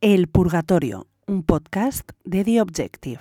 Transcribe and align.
El 0.00 0.28
Purgatorio, 0.28 1.06
un 1.26 1.42
podcast 1.42 2.10
de 2.24 2.44
The 2.44 2.62
Objective. 2.62 3.20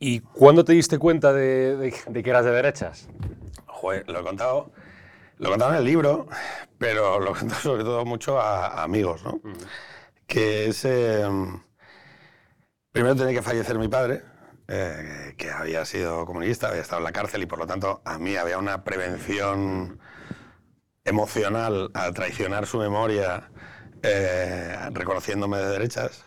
¿Y 0.00 0.20
cuándo 0.20 0.64
te 0.64 0.72
diste 0.72 0.98
cuenta 0.98 1.32
de, 1.32 1.76
de- 1.76 1.94
de 2.08 2.22
que 2.22 2.30
eras 2.30 2.44
de 2.44 2.50
derechas? 2.52 3.08
Joder, 3.66 4.08
lo 4.08 4.20
he 4.20 4.22
contado, 4.24 4.72
lo 5.38 5.46
he 5.48 5.50
contado 5.50 5.72
en 5.72 5.78
el 5.78 5.84
libro, 5.84 6.26
pero 6.78 7.20
lo 7.20 7.30
he 7.30 7.38
contado 7.38 7.60
sobre 7.60 7.84
todo 7.84 8.04
mucho 8.04 8.40
a, 8.40 8.66
a 8.66 8.82
amigos, 8.82 9.22
¿no? 9.24 9.40
Que 10.26 10.66
es... 10.66 10.84
eh, 10.84 11.24
primero 12.90 13.14
tenía 13.14 13.34
que 13.34 13.42
fallecer 13.42 13.78
mi 13.78 13.88
padre, 13.88 14.22
eh, 14.66 15.34
que 15.36 15.50
había 15.50 15.84
sido 15.84 16.26
comunista, 16.26 16.68
había 16.68 16.80
estado 16.82 16.98
en 16.98 17.04
la 17.04 17.12
cárcel 17.12 17.42
y 17.42 17.46
por 17.46 17.60
lo 17.60 17.66
tanto 17.66 18.02
a 18.04 18.18
mí 18.18 18.34
había 18.36 18.58
una 18.58 18.82
prevención 18.82 20.00
emocional 21.04 21.90
a 21.94 22.10
traicionar 22.12 22.66
su 22.66 22.78
memoria 22.78 23.50
eh, 24.02 24.76
reconociéndome 24.92 25.58
de 25.58 25.66
derechas. 25.68 26.24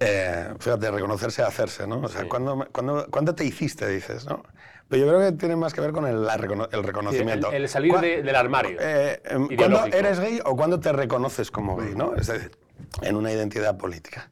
Eh, 0.00 0.54
fíjate, 0.60 0.90
reconocerse 0.90 1.42
hacerse, 1.42 1.86
¿no? 1.86 2.00
O 2.00 2.08
sea, 2.08 2.22
Sí. 2.22 2.28
¿cuándo, 2.28 2.66
cuándo- 2.72 3.06
cuándo 3.10 3.34
te 3.34 3.44
hiciste, 3.44 3.88
dices, 3.88 4.26
no? 4.26 4.42
Pero 4.88 5.04
yo 5.04 5.08
creo 5.08 5.20
que 5.30 5.36
tiene 5.36 5.56
más 5.56 5.74
que 5.74 5.80
ver 5.80 5.92
con 5.92 6.06
el, 6.06 6.24
la 6.24 6.36
recono- 6.38 6.68
el 6.72 6.82
reconocimiento. 6.84 7.48
el, 7.50 7.62
el 7.64 7.68
salir 7.68 7.92
¿Cuá- 7.92 8.00
de- 8.00 8.22
del 8.22 8.36
armario. 8.36 8.78
eh, 8.80 9.20
em, 9.24 9.48
¿Cuándo 9.56 9.84
eres 9.86 10.20
gay 10.20 10.40
o 10.44 10.56
cuándo 10.56 10.78
te 10.80 10.92
reconoces 10.92 11.50
como 11.50 11.76
gay, 11.76 11.94
no? 11.94 12.14
Es 12.14 12.28
decir, 12.28 12.52
en 13.02 13.16
una 13.16 13.32
identidad 13.32 13.76
política. 13.76 14.30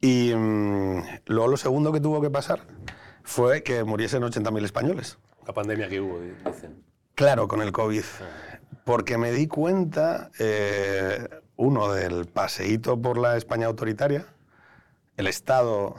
Y 0.00 0.32
mm, 0.34 1.02
luego 1.26 1.48
lo 1.48 1.56
segundo 1.56 1.92
que 1.92 2.00
tuvo 2.00 2.20
que 2.22 2.30
pasar 2.30 2.60
fue 3.24 3.62
que 3.62 3.84
muriesen 3.84 4.22
80.000 4.22 4.64
españoles. 4.64 5.18
La 5.46 5.52
pandemia 5.52 5.88
que 5.88 6.00
hubo, 6.00 6.20
dicen. 6.20 6.82
Claro, 7.14 7.46
con 7.48 7.60
el 7.62 7.72
COVID. 7.72 8.04
Porque 8.84 9.18
me 9.18 9.30
di 9.30 9.46
cuenta, 9.46 10.30
eh, 10.38 11.28
uno, 11.56 11.92
del 11.92 12.26
paseíto 12.26 13.00
por 13.00 13.18
la 13.18 13.36
España 13.36 13.66
autoritaria, 13.66 14.26
el 15.16 15.26
estado 15.26 15.94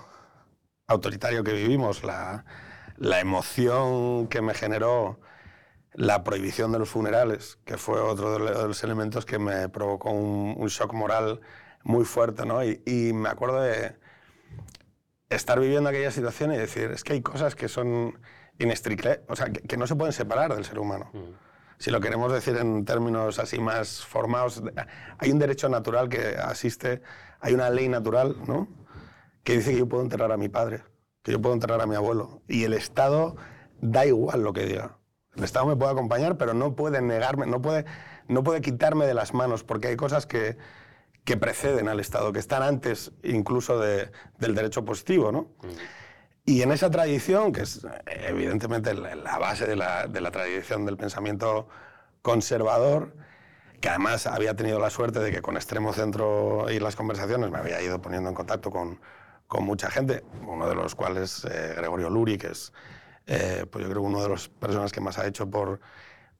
autoritario 0.87 1.43
que 1.43 1.53
vivimos, 1.53 2.03
la, 2.03 2.45
la 2.97 3.19
emoción 3.19 4.27
que 4.27 4.41
me 4.41 4.53
generó 4.53 5.19
la 5.93 6.23
prohibición 6.23 6.71
de 6.71 6.79
los 6.79 6.89
funerales, 6.89 7.59
que 7.65 7.77
fue 7.77 8.01
otro 8.01 8.33
de 8.33 8.67
los 8.67 8.83
elementos 8.83 9.25
que 9.25 9.39
me 9.39 9.69
provocó 9.69 10.09
un, 10.11 10.55
un 10.57 10.67
shock 10.67 10.93
moral 10.93 11.41
muy 11.83 12.05
fuerte, 12.05 12.45
¿no? 12.45 12.63
Y, 12.63 12.81
y 12.85 13.13
me 13.13 13.29
acuerdo 13.29 13.61
de 13.61 13.95
estar 15.29 15.59
viviendo 15.59 15.89
aquella 15.89 16.11
situación 16.11 16.53
y 16.53 16.57
decir, 16.57 16.91
es 16.91 17.03
que 17.03 17.13
hay 17.13 17.21
cosas 17.21 17.55
que 17.55 17.67
son 17.67 18.19
inextricables, 18.59 19.21
o 19.27 19.35
sea, 19.35 19.47
que, 19.47 19.61
que 19.61 19.77
no 19.77 19.87
se 19.87 19.95
pueden 19.95 20.13
separar 20.13 20.53
del 20.53 20.65
ser 20.65 20.79
humano. 20.79 21.11
Si 21.83 21.91
lo 21.91 21.99
queremos 21.99 22.31
decir 22.31 22.55
en 22.55 22.85
términos 22.85 23.39
así 23.39 23.59
más 23.59 24.05
formados, 24.05 24.63
hay 25.17 25.31
un 25.33 25.37
derecho 25.37 25.67
natural 25.67 26.07
que 26.07 26.37
asiste, 26.37 27.01
hay 27.41 27.53
una 27.53 27.69
ley 27.69 27.89
natural, 27.89 28.37
¿no? 28.47 28.69
Que 29.43 29.57
dice 29.57 29.71
que 29.73 29.79
yo 29.79 29.89
puedo 29.89 30.01
enterrar 30.01 30.31
a 30.31 30.37
mi 30.37 30.47
padre, 30.47 30.81
que 31.23 31.33
yo 31.33 31.41
puedo 31.41 31.53
enterrar 31.53 31.81
a 31.81 31.85
mi 31.85 31.95
abuelo. 31.95 32.41
Y 32.47 32.63
el 32.63 32.71
Estado 32.71 33.35
da 33.81 34.05
igual 34.05 34.43
lo 34.43 34.53
que 34.53 34.65
diga. 34.65 34.97
El 35.35 35.43
Estado 35.43 35.65
me 35.65 35.75
puede 35.75 35.91
acompañar, 35.91 36.37
pero 36.37 36.53
no 36.53 36.73
puede 36.73 37.01
negarme, 37.01 37.47
no 37.47 37.61
puede, 37.61 37.83
no 38.29 38.45
puede 38.45 38.61
quitarme 38.61 39.05
de 39.05 39.13
las 39.15 39.33
manos, 39.33 39.65
porque 39.65 39.89
hay 39.89 39.97
cosas 39.97 40.25
que, 40.25 40.55
que 41.25 41.35
preceden 41.35 41.89
al 41.89 41.99
Estado, 41.99 42.31
que 42.31 42.39
están 42.39 42.63
antes 42.63 43.11
incluso 43.23 43.77
de- 43.77 44.09
del 44.39 44.55
derecho 44.55 44.85
positivo, 44.85 45.33
¿no? 45.33 45.49
Y 46.45 46.61
en 46.61 46.71
esa 46.73 46.89
tradición, 46.89 47.53
que 47.53 47.61
es 47.61 47.87
evidentemente 48.05 48.93
la 48.93 49.37
base 49.37 49.65
de 49.65 49.77
la, 49.77 50.07
de 50.07 50.19
la 50.19 50.29
tradición 50.29 50.85
del 50.85 50.97
pensamiento 50.97 51.69
conservador, 52.21 53.13
que 53.79 53.87
además 53.87 54.27
había 54.27 54.53
tenido 54.53 54.77
la 54.79 54.89
suerte 54.89 55.19
de 55.19 55.31
que 55.31 55.41
con 55.41 55.55
Extremo 55.55 55.93
Centro 55.93 56.69
y 56.69 56.79
las 56.79 56.97
conversaciones 56.97 57.49
me 57.49 57.59
había 57.59 57.81
ido 57.81 58.01
poniendo 58.01 58.29
en 58.29 58.35
contacto 58.35 58.71
con, 58.71 58.99
con 59.47 59.63
mucha 59.63 59.89
gente, 59.89 60.23
uno 60.45 60.67
de 60.67 60.75
los 60.75 60.95
cuales 60.95 61.45
eh, 61.45 61.75
Gregorio 61.77 62.09
Luri, 62.09 62.37
que 62.37 62.47
es 62.47 62.73
eh, 63.25 63.65
pues 63.71 63.85
yo 63.85 63.89
creo 63.89 64.01
uno 64.01 64.21
de 64.21 64.27
las 64.27 64.49
personas 64.49 64.91
que 64.91 64.99
más 64.99 65.17
ha 65.19 65.25
hecho 65.25 65.49
por 65.49 65.79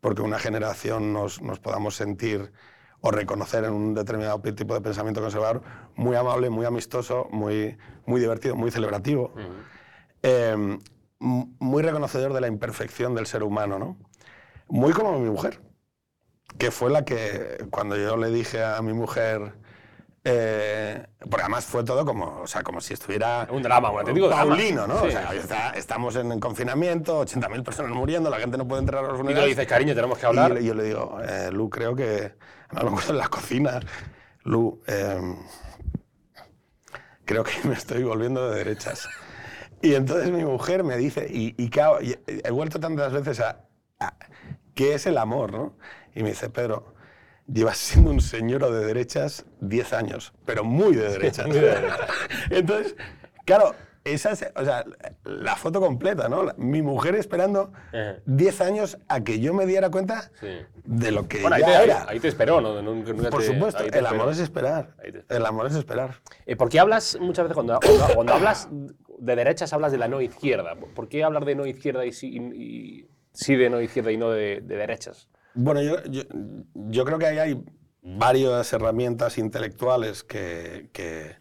porque 0.02 0.22
una 0.22 0.38
generación 0.38 1.14
nos, 1.14 1.42
nos 1.42 1.60
podamos 1.62 1.96
sentir 1.96 2.52
o 3.00 3.10
reconocer 3.12 3.64
en 3.64 3.72
un 3.72 3.94
determinado 3.94 4.42
tipo 4.42 4.74
de 4.74 4.82
pensamiento 4.82 5.22
conservador 5.22 5.62
muy 5.96 6.18
amable, 6.18 6.50
muy 6.50 6.66
amistoso, 6.66 7.30
muy, 7.32 7.78
muy 8.06 8.20
divertido, 8.20 8.58
muy 8.58 8.70
celebrativo 8.70 9.34
eh, 10.24 10.78
muy 11.20 11.84
reconocedor 11.84 12.34
de 12.34 12.42
la 12.42 12.48
imperfección 12.48 13.14
del 13.16 13.28
ser 13.28 13.44
humano, 13.44 13.78
¿no? 13.80 13.98
Muy 14.68 14.92
como 14.94 15.20
mi 15.20 15.30
mujer, 15.30 15.62
que 16.58 16.72
fue 16.72 16.90
la 16.90 17.06
que 17.06 17.66
cuando 17.70 17.96
yo 17.96 18.18
le 18.18 18.30
dije 18.32 18.64
a 18.64 18.82
mi 18.82 18.94
mujer, 18.94 19.54
eh, 20.26 21.06
porque 21.20 21.42
además 21.42 21.66
fue 21.66 21.84
todo 21.84 22.06
como, 22.06 22.42
o 22.42 22.48
sea, 22.48 22.64
como 22.64 22.80
si 22.82 22.94
estuviera 22.94 23.48
Un 23.52 23.62
drama, 23.62 23.92
un 23.92 24.00
auténtico. 24.00 24.30
Paulino, 24.30 24.88
¿no? 24.88 25.02
Sí. 25.02 25.08
O 25.08 25.12
sea, 25.12 25.34
está- 25.34 25.70
estamos 25.72 26.16
en, 26.16 26.32
en 26.32 26.40
confinamiento, 26.40 27.20
80.000 27.26 27.64
personas 27.64 27.92
muriendo, 27.92 28.30
la 28.30 28.40
gente 28.40 28.58
no 28.58 28.68
puede 28.68 28.82
entrar 28.82 29.04
a 29.04 29.08
los 29.08 29.12
Y 29.12 29.18
tú 29.18 29.24
funerales. 29.24 29.44
le 29.46 29.50
dices, 29.50 29.68
cariño, 29.68 29.94
tenemos 29.94 30.18
que 30.18 30.26
Y 30.26 30.28
hablar. 30.28 30.50
yo, 30.50 30.56
le- 30.56 30.64
yo 30.66 30.74
le 30.74 30.84
digo, 30.84 31.18
eh, 31.22 31.52
Lu, 31.52 31.70
creo 31.70 31.96
que. 31.96 32.36
A 32.70 32.84
lo 32.84 32.92
mejor 32.92 33.12
en 33.12 33.18
la 33.18 33.28
cocina. 33.28 33.80
Lu, 34.46 34.82
eh, 34.88 35.36
creo 37.26 37.44
que 37.44 37.52
me 37.68 37.74
estoy 37.76 38.04
volviendo 38.04 38.50
de 38.50 38.58
derechas. 38.58 39.08
Y 39.84 39.96
entonces 39.96 40.32
mi 40.32 40.44
mujer 40.46 40.84
me 40.84 40.98
dice, 40.98 41.28
y, 41.30 41.54
y 41.62 41.70
he 42.44 42.52
vuelto 42.52 42.80
tantas 42.80 43.12
veces 43.14 43.40
a, 43.42 43.60
a- 44.00 44.16
¿Qué 44.74 44.96
es 44.96 45.06
el 45.06 45.18
amor, 45.20 45.52
no? 45.52 45.78
Y 46.16 46.24
me 46.24 46.30
dice, 46.30 46.50
Pedro, 46.50 46.94
llevas 47.48 47.78
siendo 47.78 48.10
un 48.10 48.22
señor 48.22 48.72
de 48.72 48.86
derechas 48.86 49.46
10 49.60 49.94
años, 49.94 50.34
pero 50.46 50.64
muy 50.64 50.96
de 50.96 51.10
derechas. 51.10 51.48
entonces, 52.50 52.96
claro, 53.46 53.76
esa 54.06 54.32
es, 54.32 54.46
o 54.56 54.64
sea, 54.66 54.84
la 55.24 55.56
foto 55.56 55.80
completa, 55.80 56.28
¿no? 56.28 56.46
Mi 56.58 56.82
mujer 56.82 57.16
esperando 57.16 57.72
Ajá. 57.90 58.16
10 58.26 58.62
años 58.62 58.98
a 59.08 59.22
que 59.22 59.40
yo 59.40 59.54
me 59.54 59.66
diera 59.66 59.90
cuenta 59.92 60.32
Sí. 60.40 60.48
de 60.86 61.12
lo 61.12 61.28
que 61.28 61.42
Bueno, 61.42 61.56
ahí 61.58 61.64
te, 61.64 61.84
era. 61.84 62.06
ahí 62.10 62.20
te 62.20 62.28
esperó, 62.30 62.60
¿no? 62.62 62.82
Nunca- 62.82 63.14
nunca 63.14 63.30
Por 63.30 63.42
te- 63.42 63.48
supuesto, 63.48 63.84
el 63.84 64.06
amor 64.06 64.32
es 64.32 64.40
esperar. 64.40 64.96
El 65.30 65.46
amor 65.46 65.68
es 65.68 65.76
esperar. 65.76 66.16
Eh, 66.46 66.56
¿Por 66.56 66.70
qué 66.70 66.80
hablas 66.80 67.18
muchas 67.22 67.44
veces, 67.46 67.54
cuando, 67.56 67.80
cuando, 67.80 68.08
cuando 68.16 68.34
hablas 68.34 68.68
de 69.24 69.36
derechas, 69.36 69.74
hablas 69.74 69.92
de 69.92 69.98
la 69.98 70.08
no 70.08 70.22
izquierda? 70.22 70.76
¿Por 70.76 71.08
qué 71.08 71.24
hablar 71.24 71.46
de 71.46 71.56
no 71.56 71.66
izquierda 71.66 72.06
y 72.06 72.12
sí, 72.12 72.30
y- 72.38 72.62
y 72.64 73.08
sí 73.34 73.56
de 73.56 73.70
no 73.70 73.82
izquierda 73.82 74.12
y 74.12 74.18
no 74.18 74.30
de, 74.32 74.62
de 74.62 74.76
derechas? 74.76 75.30
Bueno, 75.54 75.82
yo, 75.82 76.04
yo, 76.06 76.24
yo 76.74 77.06
creo 77.06 77.20
que 77.20 77.28
ahí 77.28 77.38
hay 77.40 77.64
varias 78.02 78.74
herramientas 78.74 79.38
intelectuales 79.38 80.24
que, 80.24 80.90
que- 80.92 81.36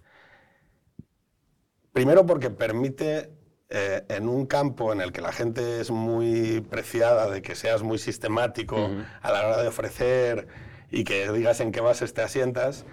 primero 1.92 2.24
porque 2.26 2.50
permite 2.50 3.30
eh, 3.68 4.04
en 4.08 4.28
un 4.28 4.46
campo 4.46 4.92
en 4.92 5.00
el 5.00 5.12
que 5.12 5.20
la 5.20 5.32
gente 5.32 5.80
es 5.80 5.90
muy 5.90 6.60
preciada 6.60 7.30
de 7.30 7.42
que 7.42 7.54
seas 7.54 7.82
muy 7.82 7.98
sistemático 7.98 8.90
a 9.22 9.32
la 9.32 9.46
hora 9.46 9.62
de 9.62 9.68
ofrecer 9.68 10.46
y 10.90 11.04
que 11.04 11.30
digas 11.32 11.60
en 11.60 11.72
qué 11.72 11.80
bases 11.80 12.12
te 12.14 12.20
asientas, 12.22 12.84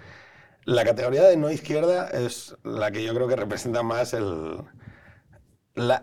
la 0.64 0.84
categoría 0.84 1.22
de 1.24 1.36
no 1.36 1.50
izquierda 1.50 2.08
es 2.08 2.56
la 2.64 2.90
que 2.90 3.02
yo 3.04 3.14
creo 3.14 3.28
que 3.28 3.36
representa 3.36 3.82
más 3.82 4.14
el, 4.14 4.62
la, 5.88 6.02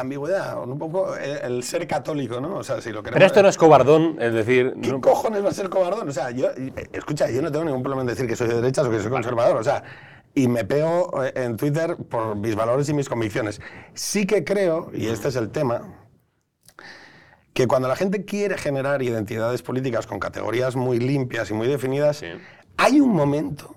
ambigüedad, 0.00 0.62
un 0.62 0.78
poco 0.78 1.16
el, 1.16 1.38
el 1.54 1.62
ser 1.62 1.86
católico, 1.86 2.40
¿no? 2.40 2.56
O 2.56 2.64
sea, 2.64 2.80
si 2.80 2.90
lo 2.90 3.02
queremos, 3.02 3.14
Pero 3.14 3.26
esto 3.26 3.42
no 3.42 3.48
es 3.48 3.56
cobardón, 3.56 4.16
es 4.20 4.32
decir... 4.34 4.74
¿Qué 4.82 4.90
no- 4.90 5.00
cojones 5.00 5.44
va 5.44 5.50
a 5.50 5.52
ser 5.54 5.68
cobardón? 5.68 6.08
O 6.08 6.12
sea, 6.12 6.30
yo, 6.30 6.48
eh, 6.50 6.72
escucha, 6.92 7.30
yo 7.30 7.40
no 7.42 7.52
tengo 7.52 7.64
ningún 7.64 7.82
problema 7.82 8.02
en 8.02 8.08
decir 8.08 8.26
que 8.26 8.34
soy 8.36 8.48
de 8.48 8.56
derechas 8.56 8.86
o 8.86 8.90
que 8.90 9.00
soy 9.00 9.10
conservador. 9.10 9.56
O 9.56 9.62
sea, 9.64 9.82
y 10.34 10.48
me 10.48 10.64
pego 10.64 11.22
eh, 11.24 11.32
en 11.36 11.56
Twitter 11.56 11.96
por 11.96 12.34
mis 12.36 12.56
valores 12.56 12.88
y 12.88 12.94
mis 12.94 13.08
convicciones. 13.08 13.60
Sí 13.94 14.26
que 14.26 14.42
creo, 14.44 14.90
y 14.92 15.06
este 15.06 15.28
es 15.28 15.36
el 15.36 15.50
tema, 15.50 15.82
que 17.52 17.66
cuando 17.68 17.86
la 17.88 17.94
gente 17.96 18.24
quiere 18.24 18.58
generar 18.58 19.00
identidades 19.02 19.62
políticas 19.62 20.06
con 20.06 20.18
categorías 20.18 20.74
muy 20.74 20.98
limpias 20.98 21.50
y 21.50 21.54
muy 21.54 21.68
definidas, 21.68 22.16
Sí. 22.18 22.26
hay 22.76 23.00
un 23.00 23.10
momento 23.14 23.74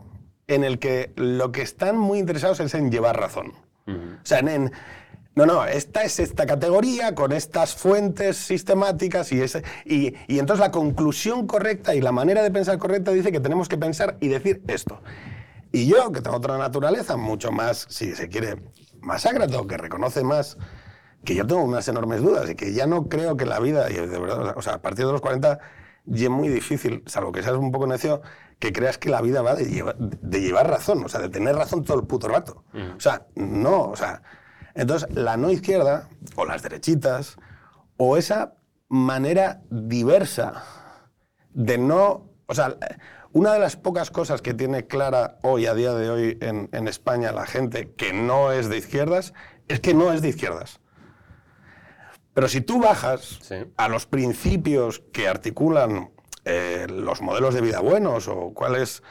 en 0.47 0.63
el 0.63 0.79
que 0.79 1.11
lo 1.15 1.51
que 1.51 1.61
están 1.61 1.97
muy 1.97 2.17
interesados 2.19 2.59
es 2.59 2.73
en 2.73 2.90
llevar 2.91 3.19
razón. 3.19 3.53
O 3.87 4.25
sea, 4.25 4.40
en, 4.40 4.47
en- 4.49 4.72
no, 5.37 5.45
no, 5.45 5.66
esta 5.66 6.01
es 6.01 6.19
esta 6.19 6.47
categoría 6.47 7.13
con 7.13 7.31
estas 7.31 7.75
fuentes 7.75 8.37
sistemáticas 8.37 9.31
y, 9.31 9.39
ese, 9.39 9.63
y, 9.85 10.16
y 10.28 10.39
entonces 10.39 10.59
la 10.59 10.72
conclusión 10.72 11.45
correcta 11.45 11.93
y 11.93 12.01
la 12.01 12.11
manera 12.11 12.41
de 12.41 12.49
pensar 12.49 12.79
correcta 12.79 13.11
dice 13.11 13.31
que 13.31 13.39
tenemos 13.39 13.69
que 13.69 13.78
pensar 13.78 14.17
y 14.19 14.29
decir 14.29 14.63
esto. 14.67 14.99
Y 15.72 15.85
yo, 15.85 16.11
que 16.11 16.22
tengo 16.22 16.37
otra 16.37 16.57
naturaleza, 16.57 17.17
mucho 17.17 17.51
más, 17.51 17.85
si 17.87 18.16
se 18.16 18.29
quiere, 18.29 18.63
más 18.99 19.28
ágrato, 19.28 19.67
que 19.67 19.78
reconoce 19.78 20.23
más 20.23 20.57
que 21.23 21.35
yo 21.35 21.45
tengo 21.45 21.61
unas 21.61 21.87
enormes 21.87 22.23
dudas 22.23 22.49
y 22.49 22.55
que 22.55 22.73
ya 22.73 22.87
no 22.87 23.07
creo 23.07 23.37
que 23.37 23.45
la 23.45 23.59
vida, 23.59 23.91
y 23.91 23.93
de 23.93 24.17
verdad, 24.19 24.53
o 24.55 24.61
sea, 24.63 24.73
a 24.73 24.81
partir 24.81 25.05
de 25.05 25.11
los 25.11 25.22
40 25.22 25.59
ya 26.05 26.23
es 26.23 26.29
muy 26.31 26.47
difícil, 26.47 27.03
salvo 27.05 27.31
que 27.31 27.43
seas 27.43 27.57
un 27.57 27.72
poco 27.72 27.85
necio, 27.85 28.23
que 28.57 28.73
creas 28.73 28.97
que 28.97 29.09
la 29.09 29.22
vida 29.22 29.43
va 29.43 29.53
de 29.53 29.66
llevar, 29.66 29.97
de 29.99 30.41
llevar 30.41 30.67
razón, 30.67 31.05
o 31.05 31.09
sea, 31.09 31.19
de 31.19 31.29
tener 31.29 31.55
razón 31.55 31.83
todo 31.83 31.99
el 31.99 32.07
puto 32.07 32.28
rato. 32.28 32.63
O 32.95 32.99
sea, 32.99 33.28
no, 33.35 33.90
o 33.90 33.95
sea, 33.95 34.23
entonces 34.78 35.09
la 35.14 35.35
no 35.38 35.50
izquierda, 35.50 36.09
o 36.35 36.46
las 36.46 36.62
derechitas, 36.64 37.38
o 37.97 38.16
esa 38.18 38.53
manera 38.88 39.62
diversa 39.70 40.64
de 41.53 41.78
no, 41.78 42.29
o 42.46 42.53
sea, 42.56 42.78
una 43.34 43.53
de 43.53 43.59
las 43.59 43.76
pocas 43.76 44.09
cosas 44.12 44.41
que 44.41 44.53
tiene 44.53 44.88
clara 44.88 45.38
hoy, 45.44 45.66
a 45.66 45.74
día 45.74 45.94
de 45.94 46.09
hoy, 46.09 46.38
en, 46.41 46.70
en 46.72 46.88
España 46.88 47.32
la 47.32 47.46
gente 47.46 47.91
que 47.97 48.14
no 48.14 48.52
es 48.52 48.70
de 48.70 48.78
izquierdas, 48.78 49.34
es 49.68 49.79
que 49.79 49.94
no 49.94 50.14
es 50.14 50.22
de 50.22 50.29
izquierdas. 50.29 50.79
Pero 52.34 52.47
si 52.47 52.62
tú 52.62 52.79
bajas 52.79 53.40
Sí. 53.41 53.56
a 53.78 53.90
los 53.90 54.06
principios 54.06 55.02
que 55.12 55.28
articulan 55.28 56.12
eh, 56.46 56.85
los 56.90 57.22
modelos 57.22 57.53
de 57.53 57.62
vida 57.62 57.79
buenos 57.82 58.28
o 58.28 58.53
cuáles, 58.53 59.03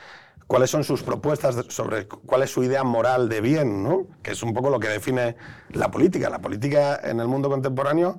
cuáles 0.47 0.71
son 0.71 0.85
sus 0.85 1.03
propuestas 1.03 1.57
sobre 1.69 2.07
cu- 2.07 2.21
cuál 2.27 2.43
es 2.43 2.51
su 2.51 2.63
idea 2.63 2.85
moral 2.85 3.29
de 3.29 3.41
bien, 3.41 3.83
¿no? 3.83 4.07
que 4.23 4.33
es 4.33 4.43
un 4.43 4.55
poco 4.55 4.71
lo 4.71 4.79
que 4.81 4.89
define 4.89 5.37
la 5.71 5.91
política. 5.91 6.31
La 6.31 6.41
política 6.41 7.01
en 7.03 7.21
el 7.21 7.29
mundo 7.29 7.49
contemporáneo 7.49 8.19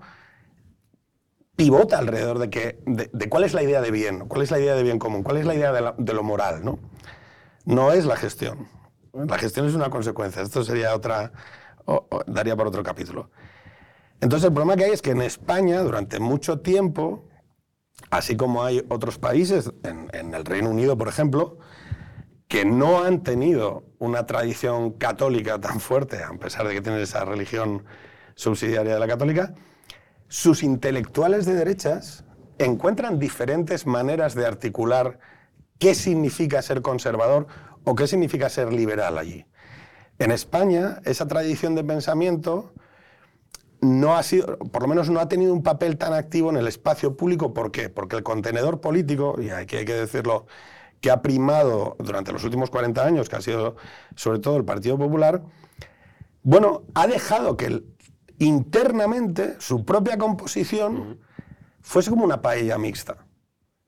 pivota 1.56 1.98
alrededor 1.98 2.38
de, 2.40 2.50
que, 2.50 2.80
de, 2.86 3.10
de 3.12 3.30
cuál 3.30 3.44
es 3.44 3.54
la 3.54 3.64
idea 3.64 3.82
de 3.82 3.90
bien, 3.92 4.28
cuál 4.28 4.44
es 4.44 4.52
la 4.52 4.60
idea 4.60 4.76
de 4.76 4.84
bien 4.84 5.00
común, 5.00 5.24
cuál 5.24 5.38
es 5.38 5.46
la 5.46 5.56
idea 5.56 5.72
de, 5.72 5.82
la- 5.82 5.96
de 5.98 6.14
lo 6.14 6.24
moral. 6.24 6.64
¿no? 6.64 6.80
no 7.66 7.92
es 7.92 8.06
la 8.06 8.16
gestión. 8.16 8.68
La 9.14 9.38
gestión 9.40 9.66
es 9.68 9.74
una 9.74 9.90
consecuencia. 9.90 10.44
Esto 10.44 10.64
sería 10.64 10.94
otra, 10.94 11.32
daría 12.28 12.56
por 12.56 12.68
otro 12.68 12.84
capítulo. 12.84 13.32
Entonces 14.22 14.48
el 14.48 14.54
problema 14.54 14.76
que 14.76 14.86
hay 14.86 14.92
es 14.92 15.02
que 15.02 15.12
en 15.12 15.22
España 15.22 15.82
durante 15.82 16.20
mucho 16.20 16.60
tiempo, 16.60 17.28
así 18.12 18.36
como 18.38 18.64
hay 18.64 18.86
otros 18.90 19.18
países, 19.18 19.72
en, 19.84 20.10
en 20.14 20.34
el 20.36 20.46
Reino 20.46 20.70
Unido 20.70 20.98
por 20.98 21.08
ejemplo, 21.08 21.58
que 22.48 22.66
no 22.66 23.04
han 23.04 23.24
tenido 23.24 23.84
una 24.00 24.26
tradición 24.26 24.92
católica 24.92 25.60
tan 25.60 25.80
fuerte, 25.80 26.24
a 26.24 26.32
pesar 26.34 26.68
de 26.68 26.74
que 26.74 26.82
tienen 26.82 27.02
esa 27.02 27.26
religión 27.26 27.84
subsidiaria 28.36 28.94
de 28.94 29.00
la 29.00 29.08
católica, 29.08 29.54
sus 30.30 30.64
intelectuales 30.64 31.46
de 31.46 31.56
derechas 31.56 32.24
encuentran 32.58 33.20
diferentes 33.20 33.86
maneras 33.86 34.34
de 34.36 34.46
articular 34.46 35.20
qué 35.80 35.94
significa 35.94 36.62
ser 36.62 36.82
conservador 36.82 37.48
o 37.84 37.96
qué 37.96 38.08
significa 38.08 38.50
ser 38.50 38.74
liberal 38.74 39.18
allí. 39.18 39.46
En 40.20 40.32
España, 40.32 41.00
esa 41.06 41.28
tradición 41.28 41.76
de 41.76 41.84
pensamiento 41.84 42.74
no 43.82 44.18
ha 44.18 44.24
sido, 44.24 44.58
por 44.58 44.82
lo 44.82 44.88
menos 44.88 45.10
no 45.10 45.20
ha 45.20 45.28
tenido 45.28 45.54
un 45.54 45.62
papel 45.62 45.98
tan 45.98 46.14
activo 46.14 46.50
en 46.50 46.58
el 46.58 46.68
espacio 46.68 47.16
público. 47.16 47.54
¿Por 47.54 47.72
qué? 47.72 47.90
Porque 47.90 48.16
el 48.16 48.24
contenedor 48.24 48.82
político, 48.82 49.36
y 49.40 49.52
aquí 49.52 49.78
hay 49.78 49.86
que 49.86 49.94
decirlo, 49.94 50.48
que 51.02 51.12
ha 51.12 51.22
primado 51.22 51.96
durante 52.00 52.32
los 52.32 52.44
últimos 52.44 52.70
40 52.70 53.06
años, 53.06 53.30
que 53.30 53.36
ha 53.36 53.42
sido 53.42 53.76
sobre 54.16 54.40
todo 54.40 54.58
el 54.58 54.66
Partido 54.66 54.98
Popular, 54.98 55.44
bueno, 56.44 56.84
ha 56.96 57.08
dejado 57.08 57.56
que 57.58 57.84
internamente 58.40 59.56
su 59.60 59.86
propia 59.86 60.18
composición 60.18 61.20
fuese 61.82 62.10
como 62.10 62.24
una 62.26 62.42
paella 62.42 62.78
mixta. 62.78 63.26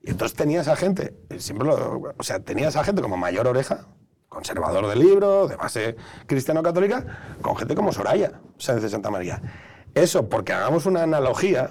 Y 0.02 0.10
entonces 0.10 0.36
tenía 0.36 0.60
esa 0.62 0.76
gente, 0.76 1.14
siempre 1.38 1.66
lo- 1.68 2.14
o 2.16 2.22
sea, 2.22 2.40
tenía 2.40 2.68
esa 2.68 2.84
gente 2.84 3.02
como 3.02 3.16
mayor 3.16 3.46
oreja, 3.46 3.86
conservador 4.28 4.86
del 4.88 5.00
libro, 5.00 5.48
de 5.48 5.56
base 5.56 5.96
cristiano-católica, 6.26 7.34
con 7.42 7.56
gente 7.56 7.74
como 7.74 7.92
Soraya, 7.92 8.40
Sáenz 8.58 8.82
de 8.82 8.88
Santa 8.88 9.10
María. 9.10 9.42
Eso, 9.94 10.28
porque 10.28 10.52
hagamos 10.52 10.86
una 10.86 11.02
analogía, 11.02 11.70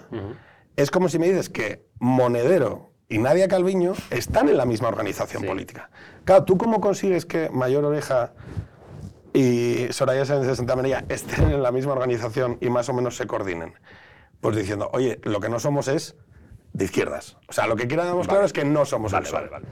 es 0.76 0.92
como 0.92 1.08
si 1.10 1.18
me 1.18 1.28
dices 1.30 1.50
que 1.50 1.88
Monedero 2.00 2.89
y 3.10 3.18
Nadia 3.18 3.48
Calviño 3.48 3.94
están 4.12 4.50
en 4.50 4.58
la 4.58 4.66
misma 4.66 4.88
organización 4.88 5.42
Sí. 5.42 5.48
política. 5.48 5.90
Claro, 6.26 6.46
¿tú 6.46 6.58
cómo 6.58 6.80
consigues 6.80 7.26
que 7.26 7.50
Mayor 7.50 7.84
Oreja 7.86 8.34
y 9.34 9.88
Soraya 9.92 10.26
Sáenz 10.26 10.46
de 10.48 10.56
Santa 10.56 10.76
María 10.76 11.04
estén 11.10 11.52
en 11.52 11.64
la 11.64 11.72
misma 11.72 11.94
organización 11.94 12.58
y 12.62 12.70
más 12.70 12.88
o 12.90 12.94
menos 12.94 13.18
se 13.18 13.26
coordinen? 13.28 13.74
Pues 14.42 14.56
diciendo, 14.56 14.90
oye, 14.94 15.20
lo 15.24 15.40
que 15.40 15.50
no 15.50 15.60
somos 15.60 15.88
es 15.88 16.16
de 16.74 16.86
izquierdas. 16.86 17.36
O 17.48 17.54
sea, 17.54 17.66
lo 17.68 17.76
que 17.76 17.88
queramos 17.88 18.28
claro 18.28 18.46
es 18.46 18.54
que 18.54 18.64
no 18.64 18.86
somos 18.86 19.12
Vale, 19.12 19.30
vale, 19.32 19.50
vale. 19.50 19.66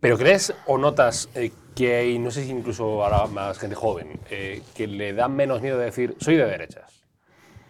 Pero 0.00 0.18
crees 0.18 0.52
o 0.66 0.76
notas 0.78 1.28
eh, 1.34 1.52
que 1.74 1.96
hay, 1.96 2.18
no 2.18 2.30
sé 2.30 2.44
si 2.44 2.50
incluso 2.50 3.04
ahora 3.04 3.26
más 3.26 3.58
gente 3.58 3.74
joven, 3.76 4.18
eh, 4.30 4.62
que 4.74 4.86
le 4.86 5.12
da 5.12 5.28
menos 5.28 5.60
miedo 5.62 5.78
de 5.78 5.86
decir, 5.86 6.16
soy 6.20 6.36
de 6.36 6.44
derechas. 6.46 7.04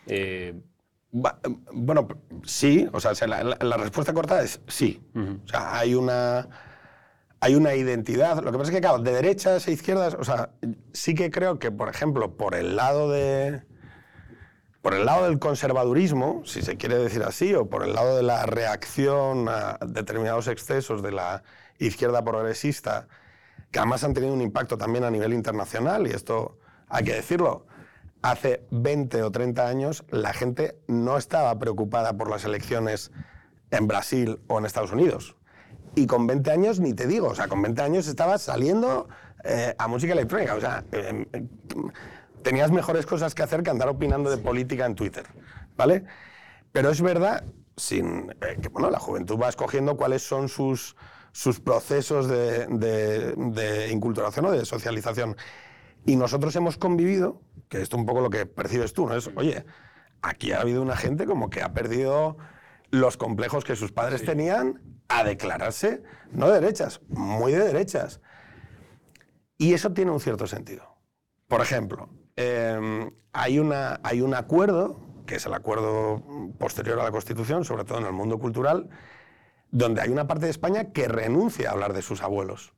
Eh, 0.06 0.54
Bueno, 1.72 2.08
sí, 2.44 2.88
o 2.92 2.98
sea, 2.98 3.12
la, 3.28 3.44
la- 3.44 3.56
la 3.60 3.76
respuesta 3.76 4.12
corta 4.12 4.42
es 4.42 4.60
sí. 4.66 5.00
O 5.44 5.48
sea, 5.48 5.78
hay 5.78 5.94
una, 5.94 6.48
hay 7.40 7.54
una 7.54 7.74
identidad. 7.74 8.42
Lo 8.42 8.50
que 8.50 8.58
pasa 8.58 8.70
es 8.70 8.74
que, 8.74 8.80
claro, 8.80 8.98
de 8.98 9.12
derechas 9.12 9.68
e 9.68 9.72
izquierdas, 9.72 10.14
o 10.18 10.24
sea, 10.24 10.50
sí 10.92 11.14
que 11.14 11.30
creo 11.30 11.60
que, 11.60 11.70
por 11.70 11.88
ejemplo, 11.88 12.36
por 12.36 12.54
el 12.56 12.74
lado 12.76 13.10
de. 13.10 13.62
Por 14.82 14.92
el 14.92 15.06
lado 15.06 15.24
del 15.24 15.38
conservadurismo, 15.38 16.42
si 16.44 16.60
se 16.60 16.76
quiere 16.76 16.98
decir 16.98 17.22
así, 17.22 17.54
o 17.54 17.70
por 17.70 17.84
el 17.84 17.94
lado 17.94 18.16
de 18.16 18.22
la 18.22 18.44
reacción 18.44 19.48
a 19.48 19.78
determinados 19.86 20.46
excesos 20.48 21.00
de 21.00 21.10
la 21.12 21.42
izquierda 21.78 22.22
progresista, 22.22 23.08
que 23.70 23.78
además 23.78 24.04
han 24.04 24.12
tenido 24.14 24.34
un 24.34 24.42
impacto 24.42 24.76
también 24.76 25.04
a 25.04 25.10
nivel 25.10 25.32
internacional, 25.32 26.06
y 26.06 26.10
esto 26.10 26.58
hay 26.88 27.02
que 27.04 27.14
decirlo, 27.14 27.66
hace 28.24 28.62
20 28.70 29.22
o 29.22 29.30
30 29.30 29.68
años 29.68 30.02
la 30.08 30.32
gente 30.32 30.78
no 30.86 31.18
estaba 31.18 31.58
preocupada 31.58 32.16
por 32.16 32.30
las 32.30 32.44
elecciones 32.46 33.12
en 33.70 33.86
Brasil 33.86 34.40
o 34.48 34.58
en 34.58 34.64
Estados 34.64 34.92
Unidos. 34.92 35.36
Y 35.94 36.06
con 36.06 36.26
20 36.26 36.50
años 36.50 36.80
ni 36.80 36.94
te 36.94 37.06
digo, 37.06 37.28
o 37.28 37.34
sea, 37.34 37.48
con 37.48 37.60
20 37.60 37.82
años 37.82 38.08
estabas 38.08 38.40
saliendo 38.40 39.08
eh, 39.44 39.74
a 39.76 39.88
música 39.88 40.14
electrónica, 40.14 40.54
o 40.54 40.60
sea, 40.60 40.84
eh, 40.90 41.26
eh, 41.34 41.46
tenías 42.42 42.70
mejores 42.70 43.04
cosas 43.04 43.34
que 43.34 43.42
hacer 43.42 43.62
que 43.62 43.68
andar 43.68 43.90
opinando 43.90 44.30
de 44.30 44.38
política 44.38 44.86
en 44.86 44.94
Twitter, 44.94 45.26
¿vale? 45.76 46.04
Pero 46.72 46.88
es 46.90 47.02
verdad 47.02 47.44
sin, 47.76 48.30
eh, 48.40 48.56
que 48.62 48.68
bueno, 48.70 48.88
la 48.90 49.00
juventud 49.00 49.38
va 49.38 49.50
escogiendo 49.50 49.98
cuáles 49.98 50.22
son 50.26 50.48
sus, 50.48 50.96
sus 51.32 51.60
procesos 51.60 52.26
de, 52.26 52.66
de- 52.68 53.34
de 53.36 53.90
inculturación 53.92 54.46
o 54.46 54.50
de 54.50 54.64
socialización. 54.64 55.36
Y 56.04 56.16
nosotros 56.16 56.54
hemos 56.56 56.76
convivido, 56.76 57.40
que 57.68 57.80
esto 57.80 57.96
es 57.96 58.00
un 58.00 58.06
poco 58.06 58.20
lo 58.20 58.30
que 58.30 58.46
percibes 58.46 58.92
tú, 58.92 59.06
¿no? 59.06 59.14
Es, 59.14 59.30
oye, 59.36 59.64
aquí 60.22 60.52
ha 60.52 60.60
habido 60.60 60.82
una 60.82 60.96
gente 60.96 61.26
como 61.26 61.50
que 61.50 61.62
ha 61.62 61.72
perdido 61.72 62.36
los 62.90 63.16
complejos 63.16 63.64
que 63.64 63.76
sus 63.76 63.92
padres 63.92 64.24
tenían 64.24 64.80
a 65.08 65.24
declararse, 65.24 66.02
no 66.32 66.48
de 66.48 66.60
derechas, 66.60 67.00
muy 67.08 67.52
de 67.52 67.64
derechas. 67.64 68.20
Y 69.58 69.74
eso 69.74 69.92
tiene 69.92 70.10
un 70.10 70.20
cierto 70.20 70.46
sentido. 70.46 70.96
Por 71.48 71.60
ejemplo, 71.60 72.08
eh, 72.36 73.10
hay, 73.32 73.58
una, 73.58 74.00
hay 74.02 74.20
un 74.20 74.34
acuerdo, 74.34 75.00
que 75.26 75.36
es 75.36 75.46
el 75.46 75.54
acuerdo 75.54 76.22
posterior 76.58 77.00
a 77.00 77.04
la 77.04 77.10
Constitución, 77.10 77.64
sobre 77.64 77.84
todo 77.84 77.98
en 77.98 78.06
el 78.06 78.12
mundo 78.12 78.38
cultural, 78.38 78.90
donde 79.70 80.00
hay 80.00 80.10
una 80.10 80.26
parte 80.26 80.46
de 80.46 80.50
España 80.50 80.92
que 80.92 81.08
renuncia 81.08 81.68
a 81.68 81.72
hablar 81.72 81.92
de 81.92 82.02
sus 82.02 82.22
abuelos, 82.22 82.74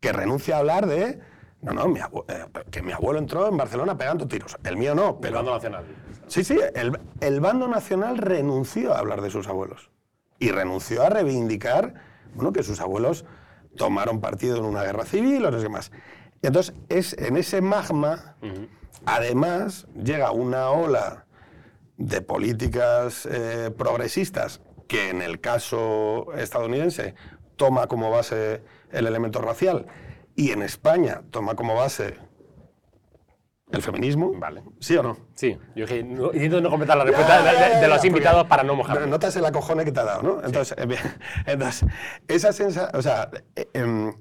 que 0.00 0.12
renuncia 0.12 0.56
a 0.56 0.58
hablar 0.58 0.86
de, 0.86 1.20
no, 1.62 1.72
no, 1.72 1.88
mi 1.88 2.00
eh, 2.00 2.46
que 2.70 2.82
mi 2.82 2.92
abuelo 2.92 3.18
entró 3.18 3.48
en 3.48 3.56
Barcelona 3.56 3.96
pegando 3.96 4.26
tiros, 4.26 4.56
el 4.64 4.76
mío 4.76 4.94
no, 4.94 5.10
el 5.10 5.16
pero... 5.20 5.36
bando 5.36 5.54
nacional. 5.54 5.84
Sí, 6.26 6.44
sí, 6.44 6.58
el, 6.74 6.98
el 7.20 7.40
bando 7.40 7.68
nacional 7.68 8.18
renunció 8.18 8.94
a 8.94 8.98
hablar 8.98 9.20
de 9.20 9.30
sus 9.30 9.48
abuelos 9.48 9.90
y 10.38 10.50
renunció 10.50 11.02
a 11.02 11.10
reivindicar 11.10 11.94
bueno, 12.34 12.52
que 12.52 12.62
sus 12.62 12.80
abuelos 12.80 13.24
tomaron 13.76 14.20
partido 14.20 14.58
en 14.58 14.64
una 14.64 14.82
guerra 14.82 15.04
civil 15.04 15.44
o 15.44 15.50
no 15.50 15.60
sé 15.60 15.68
más. 15.68 15.90
Y 16.42 16.46
entonces, 16.46 16.74
es, 16.88 17.12
en 17.18 17.36
ese 17.36 17.60
magma, 17.60 18.36
además, 19.04 19.86
llega 19.94 20.32
una 20.32 20.70
ola 20.70 21.26
de 21.96 22.22
políticas 22.22 23.26
eh, 23.30 23.70
progresistas 23.76 24.62
que 24.88 25.10
en 25.10 25.22
el 25.22 25.40
caso 25.40 26.32
estadounidense 26.34 27.14
toma 27.56 27.86
como 27.86 28.10
base 28.10 28.62
el 28.90 29.06
elemento 29.06 29.40
racial 29.42 29.86
y 30.40 30.52
en 30.52 30.62
España 30.62 31.22
toma 31.30 31.54
como 31.54 31.74
base 31.74 32.16
el 33.72 33.82
feminismo. 33.82 34.32
Vale. 34.34 34.62
¿Sí 34.80 34.96
o 34.96 35.02
no? 35.02 35.16
Sí, 35.34 35.56
yo 35.76 35.84
dije, 35.86 36.02
no, 36.02 36.32
intento 36.32 36.60
no 36.60 36.70
completar 36.70 36.96
la 36.96 37.04
respuesta 37.04 37.42
de, 37.42 37.74
de- 37.74 37.80
de 37.80 37.88
los 37.88 38.04
invitados 38.04 38.46
para 38.46 38.62
no 38.62 38.72
Pero 38.72 38.76
mojarme. 38.78 39.06
notas 39.06 39.36
el 39.36 39.44
acojone 39.44 39.84
que 39.84 39.92
te 39.92 40.00
ha 40.00 40.04
dado, 40.04 40.22
¿no? 40.22 40.42
Entonces, 40.44 40.76
eh, 40.78 40.96
entonces 41.46 41.88
esa 42.26 42.52
sensa, 42.52 42.90
o 42.94 43.02
sea, 43.02 43.30
eh, 43.54 43.68
em, 43.74 44.12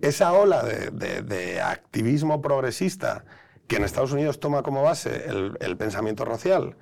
esa 0.00 0.32
ola 0.32 0.62
de, 0.62 0.90
de- 0.90 1.22
de 1.22 1.60
activismo 1.62 2.42
progresista 2.42 3.24
que 3.68 3.76
en 3.76 3.84
Estados 3.84 4.12
Unidos 4.12 4.40
toma 4.40 4.62
como 4.62 4.82
base 4.82 5.26
el, 5.28 5.56
el 5.60 5.76
pensamiento 5.76 6.24
racial, 6.24 6.76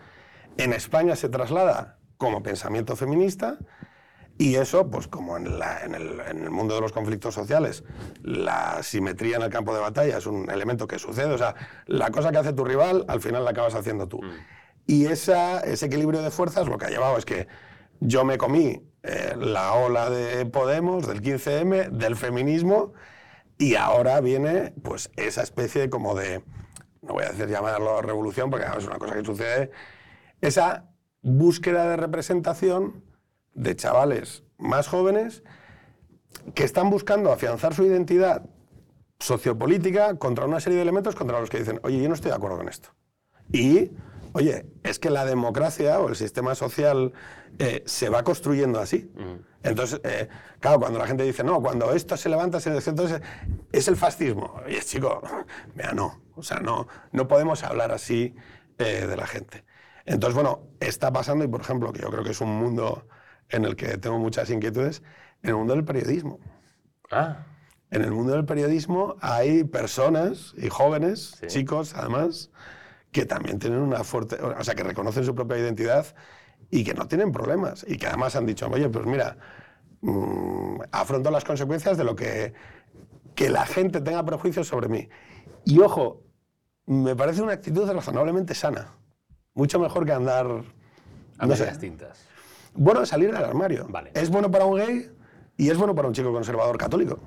en 0.56 0.72
España 0.72 1.14
se 1.16 1.28
traslada 1.28 1.98
como 2.16 2.42
pensamiento 2.42 2.96
feminista. 2.96 3.58
Y 4.40 4.54
eso, 4.54 4.88
pues 4.90 5.06
como 5.06 5.36
en, 5.36 5.58
la- 5.58 5.80
en 5.84 5.94
el, 5.94 6.18
en 6.20 6.42
el 6.44 6.50
mundo 6.50 6.74
de 6.74 6.80
los 6.80 6.92
conflictos 6.92 7.34
sociales, 7.34 7.84
la 8.22 8.82
simetría 8.82 9.36
en 9.36 9.42
el 9.42 9.50
campo 9.50 9.74
de 9.74 9.80
batalla 9.80 10.16
es 10.16 10.24
un 10.24 10.50
elemento 10.50 10.86
que 10.86 10.98
sucede. 10.98 11.34
O 11.34 11.36
sea, 11.36 11.54
la 11.84 12.10
cosa 12.10 12.32
que 12.32 12.38
hace 12.38 12.54
tu 12.54 12.64
rival, 12.64 13.04
al 13.08 13.20
final 13.20 13.44
la 13.44 13.50
acabas 13.50 13.74
haciendo 13.74 14.08
tú. 14.08 14.20
Y 14.86 15.04
esa, 15.04 15.60
ese 15.60 15.84
equilibrio 15.86 16.22
de 16.22 16.30
fuerzas 16.30 16.66
lo 16.68 16.78
que 16.78 16.86
ha 16.86 16.88
llevado 16.88 17.18
es 17.18 17.26
que 17.26 17.48
yo 18.00 18.24
me 18.24 18.38
comí 18.38 18.82
eh, 19.02 19.34
la 19.38 19.74
ola 19.74 20.08
de 20.08 20.46
Podemos, 20.46 21.06
del 21.06 21.20
15M, 21.20 21.90
del 21.90 22.16
feminismo, 22.16 22.94
y 23.58 23.74
ahora 23.74 24.22
viene 24.22 24.72
pues 24.82 25.10
esa 25.16 25.42
especie 25.42 25.90
como 25.90 26.14
de, 26.14 26.42
no 27.02 27.12
voy 27.12 27.24
a 27.24 27.28
decir 27.28 27.46
llamarlo 27.48 28.00
revolución, 28.00 28.48
porque 28.48 28.64
es 28.78 28.86
una 28.86 28.96
cosa 28.98 29.14
que 29.16 29.22
sucede, 29.24 29.70
esa 30.40 30.88
búsqueda 31.20 31.86
de 31.90 31.98
representación 31.98 33.04
de 33.54 33.76
chavales 33.76 34.44
más 34.58 34.88
jóvenes 34.88 35.42
que 36.54 36.64
están 36.64 36.90
buscando 36.90 37.32
afianzar 37.32 37.74
su 37.74 37.84
identidad 37.84 38.48
sociopolítica 39.18 40.16
contra 40.16 40.46
una 40.46 40.60
serie 40.60 40.76
de 40.76 40.82
elementos 40.82 41.14
contra 41.14 41.40
los 41.40 41.50
que 41.50 41.58
dicen, 41.58 41.80
oye, 41.82 42.00
yo 42.00 42.08
no 42.08 42.14
estoy 42.14 42.30
de 42.30 42.36
acuerdo 42.36 42.56
con 42.56 42.68
esto. 42.68 42.90
Y, 43.52 43.90
oye, 44.32 44.66
es 44.82 44.98
que 44.98 45.10
la 45.10 45.24
democracia 45.24 46.00
o 46.00 46.08
el 46.08 46.16
sistema 46.16 46.54
social 46.54 47.12
eh, 47.58 47.82
se 47.86 48.08
va 48.08 48.22
construyendo 48.22 48.80
así. 48.80 49.12
Entonces, 49.62 50.00
eh, 50.04 50.28
claro, 50.60 50.80
cuando 50.80 50.98
la 50.98 51.06
gente 51.06 51.24
dice, 51.24 51.44
no, 51.44 51.60
cuando 51.60 51.92
esto 51.92 52.16
se 52.16 52.28
levanta, 52.28 52.60
se 52.60 52.70
entonces 52.70 53.20
es 53.72 53.88
el 53.88 53.96
fascismo. 53.96 54.60
Oye, 54.64 54.80
chico, 54.80 55.20
vea, 55.74 55.92
no. 55.92 56.22
O 56.34 56.42
sea, 56.42 56.60
no, 56.60 56.88
no 57.12 57.28
podemos 57.28 57.62
hablar 57.64 57.92
así 57.92 58.34
eh, 58.78 59.06
de 59.06 59.16
la 59.16 59.26
gente. 59.26 59.64
Entonces, 60.06 60.34
bueno, 60.34 60.70
está 60.80 61.12
pasando, 61.12 61.44
y 61.44 61.48
por 61.48 61.60
ejemplo, 61.60 61.92
que 61.92 62.00
yo 62.00 62.10
creo 62.10 62.24
que 62.24 62.30
es 62.30 62.40
un 62.40 62.56
mundo 62.56 63.06
en 63.50 63.64
el 63.64 63.76
que 63.76 63.98
tengo 63.98 64.18
muchas 64.18 64.50
inquietudes, 64.50 65.02
en 65.42 65.50
el 65.50 65.56
mundo 65.56 65.74
del 65.74 65.84
periodismo. 65.84 66.38
Ah, 67.10 67.46
En 67.92 68.02
el 68.02 68.12
mundo 68.12 68.32
del 68.34 68.44
periodismo 68.44 69.16
hay 69.20 69.64
personas 69.64 70.54
y 70.56 70.68
jóvenes, 70.68 71.36
Sí. 71.40 71.46
chicos 71.48 71.94
además, 71.96 72.50
que 73.10 73.26
también 73.26 73.58
tienen 73.58 73.80
una 73.80 74.04
fuerte, 74.04 74.36
o 74.40 74.62
sea, 74.62 74.76
que 74.76 74.84
reconocen 74.84 75.24
su 75.24 75.34
propia 75.34 75.58
identidad 75.58 76.06
y 76.70 76.84
que 76.84 76.94
no 76.94 77.08
tienen 77.08 77.32
problemas 77.32 77.84
y 77.88 77.96
que 77.96 78.06
además 78.06 78.36
han 78.36 78.46
dicho, 78.46 78.68
oye, 78.70 78.88
pues 78.88 79.06
mira, 79.06 79.36
mm, 80.02 80.82
afronto 80.92 81.32
las 81.32 81.44
consecuencias 81.44 81.96
de 81.98 82.04
lo 82.04 82.14
que, 82.14 82.54
que 83.34 83.50
la 83.50 83.66
gente 83.66 84.00
tenga 84.00 84.24
prejuicios 84.24 84.68
sobre 84.68 84.88
mí. 84.88 85.08
Y 85.64 85.80
ojo, 85.80 86.22
me 86.86 87.16
parece 87.16 87.42
una 87.42 87.54
actitud 87.54 87.90
razonablemente 87.90 88.54
sana, 88.54 88.82
a 88.82 88.96
mucho 89.54 89.80
mejor 89.80 90.06
que 90.06 90.12
andar... 90.12 90.46
No 90.46 91.56
sé, 91.56 91.66
tintas. 91.78 92.24
Bueno, 92.74 93.04
salir 93.06 93.32
del 93.32 93.44
armario. 93.44 93.86
Vale. 93.88 94.10
Es 94.14 94.30
bueno 94.30 94.50
para 94.50 94.64
un 94.64 94.76
gay 94.78 95.10
y 95.56 95.70
es 95.70 95.76
bueno 95.76 95.94
para 95.94 96.08
un 96.08 96.14
chico 96.14 96.32
conservador 96.32 96.76
católico. 96.78 97.18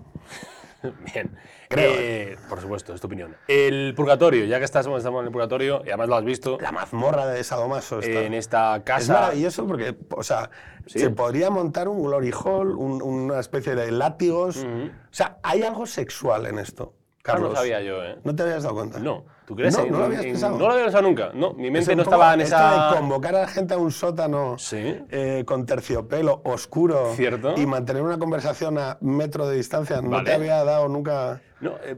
Bien. 1.14 1.36
Creo, 1.70 1.94
Eh, 1.96 2.38
por 2.50 2.60
supuesto, 2.62 2.94
es 2.94 3.00
tu 3.02 3.08
opinión. 3.08 3.36
El 3.48 3.94
purgatorio, 3.96 4.46
ya 4.46 4.60
que 4.60 4.66
estamos, 4.66 4.98
estamos 4.98 5.22
en 5.22 5.28
el 5.28 5.32
purgatorio, 5.32 5.82
y 5.86 5.90
además 5.90 6.10
lo 6.10 6.16
has 6.18 6.24
visto 6.26 6.58
La 6.62 6.72
mazmorra 6.72 7.26
de 7.28 7.44
Sadomaso. 7.44 8.00
está. 8.00 8.22
en 8.24 8.34
esta 8.34 8.76
Es 8.76 8.84
casa. 8.84 9.14
maravilloso 9.14 9.66
porque, 9.66 9.96
o 10.16 10.22
sea, 10.24 10.50
Sí. 10.86 11.00
se 11.00 11.10
podría 11.10 11.50
montar 11.50 11.88
un 11.88 12.04
glory 12.04 12.32
hall, 12.32 12.76
un- 12.76 13.02
una 13.02 13.40
especie 13.40 13.74
de 13.76 13.92
látigos. 13.92 14.58
O 14.58 14.90
sea, 15.10 15.38
hay 15.42 15.64
algo 15.64 15.86
sexual 15.86 16.46
en 16.46 16.60
esto, 16.60 16.94
Carlos. 17.24 17.52
no 17.52 17.56
sabía 17.56 17.82
yo, 17.82 18.04
¿eh? 18.04 18.18
¿No 18.26 18.36
te 18.36 18.44
habías 18.44 18.64
dado 18.64 18.76
cuenta? 18.76 19.00
No, 19.00 19.24
¿tú 19.48 19.56
crees? 19.56 19.78
No, 19.78 19.86
no 19.86 19.98
lo 20.00 20.04
habías 20.06 20.24
en- 20.26 20.32
pensado. 20.34 20.58
No 20.58 20.66
lo 20.68 20.72
había 20.74 20.84
pensado 20.84 21.04
nunca. 21.04 21.32
No, 21.34 21.54
mi 21.54 21.72
mente 21.72 21.96
no 21.96 22.04
estaba 22.04 22.34
en 22.34 22.42
esa. 22.42 22.90
de 22.92 22.98
convocar 22.98 23.34
a 23.38 23.40
la 23.42 23.48
gente 23.48 23.74
a 23.74 23.78
un 23.78 23.92
sótano 23.92 24.58
Sí. 24.60 24.98
eh, 25.10 25.44
con 25.48 25.66
terciopelo 25.66 26.42
oscuro 26.44 27.14
Cierto. 27.16 27.54
y 27.56 27.66
mantener 27.66 28.02
una 28.04 28.18
conversación 28.20 28.78
a 28.78 28.98
metro 29.00 29.48
de 29.48 29.56
distancia. 29.56 30.02
No 30.02 30.10
Vale. 30.10 30.26
te 30.26 30.34
había 30.36 30.64
dado 30.66 30.90
nunca. 30.90 31.42
No, 31.64 31.78
eh, 31.82 31.96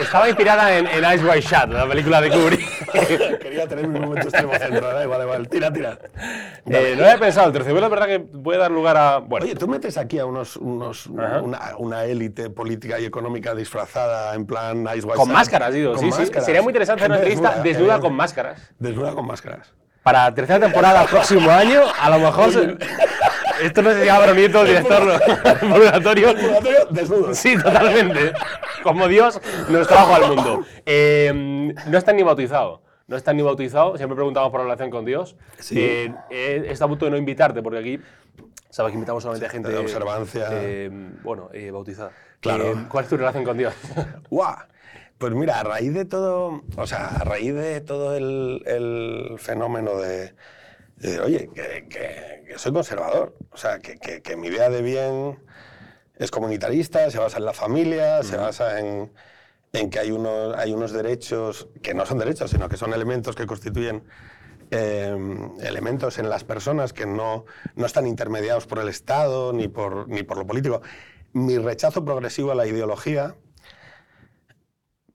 estaba 0.00 0.28
inspirada 0.28 0.76
en, 0.76 0.84
en 0.88 1.14
Ice 1.14 1.24
White 1.24 1.42
Shot, 1.42 1.70
la 1.70 1.86
película 1.86 2.20
de 2.20 2.28
Kubrick. 2.28 3.38
Quería 3.38 3.68
tener 3.68 3.86
mi 3.86 4.00
momento 4.00 4.26
extremo 4.26 4.52
igual, 4.52 4.82
da 5.08 5.22
igual. 5.22 5.48
Tira, 5.48 5.72
tira. 5.72 5.96
Eh, 6.66 6.94
no 6.98 7.04
había 7.04 7.16
pensado. 7.16 7.46
El 7.46 7.52
terciopelo 7.52 7.86
es 7.86 7.90
verdad 7.90 8.06
que 8.08 8.18
puede 8.18 8.58
dar 8.58 8.72
lugar 8.72 8.96
a. 8.96 9.18
Bueno, 9.18 9.46
Oye, 9.46 9.54
tú 9.54 9.68
metes 9.68 9.96
aquí 9.96 10.18
a 10.18 10.26
unos, 10.26 10.56
una, 10.56 10.90
una 11.78 12.04
élite 12.04 12.50
política 12.50 12.98
y 12.98 13.04
económica 13.04 13.54
disfrazada 13.54 14.34
en 14.34 14.44
plan 14.44 14.82
Ice 14.96 15.06
White 15.06 15.18
con 15.18 15.28
Shot. 15.28 15.36
máscaras, 15.36 15.72
digo. 15.72 15.96
Sí, 15.96 16.10
sí. 16.10 16.26
Sería 16.40 16.60
muy 16.60 16.72
interesante 16.72 17.02
hacer 17.04 17.10
una 17.12 17.18
entrevista 17.18 17.50
desnuda, 17.62 17.72
evidente. 17.74 18.00
con 18.00 18.14
máscaras. 18.14 18.72
Desnuda 18.80 19.14
con 19.14 19.24
máscaras. 19.24 19.72
Para 20.02 20.34
tercera 20.34 20.58
temporada, 20.58 21.04
próximo 21.04 21.48
año, 21.48 21.82
a 21.96 22.10
lo 22.10 22.18
mejor. 22.18 22.50
Esto 23.62 23.82
no 23.82 23.92
se 23.92 24.04
llama 24.04 24.26
Bronieto, 24.26 24.60
el 24.62 24.66
director 24.68 25.04
del 25.06 25.70
purgatorio. 25.72 26.26
Purgatorio, 26.34 26.86
desnudos. 26.90 27.38
Sí, 27.38 27.56
totalmente. 27.56 28.32
Como 28.82 29.06
Dios 29.08 29.40
nos 29.68 29.86
trajo 29.86 30.14
al 30.14 30.28
mundo. 30.34 30.64
Eh, 30.86 31.72
no 31.86 31.98
está 31.98 32.12
ni 32.12 32.22
bautizado. 32.22 32.82
No 33.06 33.16
está 33.16 33.32
ni 33.32 33.42
bautizado. 33.42 33.96
Siempre 33.96 34.14
preguntamos 34.16 34.50
por 34.50 34.60
la 34.60 34.64
relación 34.64 34.90
con 34.90 35.04
Dios. 35.04 35.36
Sí. 35.58 35.78
Eh, 35.80 36.14
eh, 36.30 36.64
está 36.68 36.84
a 36.84 36.88
punto 36.88 37.04
de 37.04 37.10
no 37.10 37.16
invitarte 37.16 37.62
porque 37.62 37.78
aquí. 37.78 38.00
Sabes 38.70 38.90
que 38.92 38.94
invitamos 38.94 39.22
solamente 39.22 39.46
a 39.46 39.50
gente. 39.50 39.68
de 39.68 39.78
observancia. 39.78 40.48
eh, 40.52 40.90
bueno, 41.22 41.50
eh, 41.52 41.70
bautizada. 41.72 42.12
Claro. 42.40 42.64
Eh, 42.72 42.86
¿Cuál 42.88 43.04
es 43.04 43.10
tu 43.10 43.16
relación 43.16 43.44
con 43.44 43.58
Dios? 43.58 43.74
¡Guau! 44.30 44.54
Pues 45.18 45.32
mira, 45.34 45.60
a 45.60 45.64
raíz 45.64 45.92
de 45.92 46.06
todo, 46.06 46.62
o 46.76 46.86
sea, 46.86 47.08
a 47.08 47.24
raíz 47.24 47.52
de 47.52 47.82
todo 47.82 48.16
el, 48.16 48.62
el 48.64 49.38
fenómeno 49.38 49.98
de, 49.98 50.32
oye, 51.24 51.48
que, 51.54 51.86
que- 51.88 52.44
que 52.48 52.58
soy 52.58 52.72
conservador, 52.72 53.36
o 53.50 53.56
sea, 53.56 53.78
que, 53.78 54.36
mi 54.36 54.48
idea 54.48 54.68
de 54.70 54.82
bien 54.82 55.38
es 56.16 56.30
comunitarista, 56.30 57.10
se 57.10 57.18
basa 57.18 57.38
en 57.38 57.44
la 57.44 57.52
familia, 57.54 58.22
se 58.22 58.36
basa 58.36 58.80
en, 58.80 59.12
en 59.72 59.88
que 59.90 59.98
hay 60.00 60.10
unos, 60.10 60.56
hay 60.56 60.72
unos 60.72 60.92
derechos 60.92 61.68
que 61.82 61.94
no 61.94 62.04
son 62.06 62.18
derechos, 62.18 62.50
sino 62.50 62.68
que 62.68 62.76
son 62.76 62.92
elementos 62.92 63.36
que 63.36 63.46
constituyen 63.46 64.04
eh, 64.72 65.16
elementos 65.62 66.18
en 66.18 66.28
las 66.28 66.44
personas 66.44 66.92
que 66.92 67.06
no, 67.06 67.44
no 67.76 67.86
están 67.86 68.06
intermediados 68.06 68.66
por 68.66 68.78
el 68.80 68.88
Estado 68.88 69.52
ni 69.52 69.68
por, 69.68 70.08
ni 70.08 70.22
por 70.22 70.36
lo 70.38 70.46
político. 70.46 70.82
Mi 71.32 71.56
rechazo 71.58 72.04
progresivo 72.04 72.50
a 72.50 72.54
la 72.56 72.66
ideología 72.66 73.36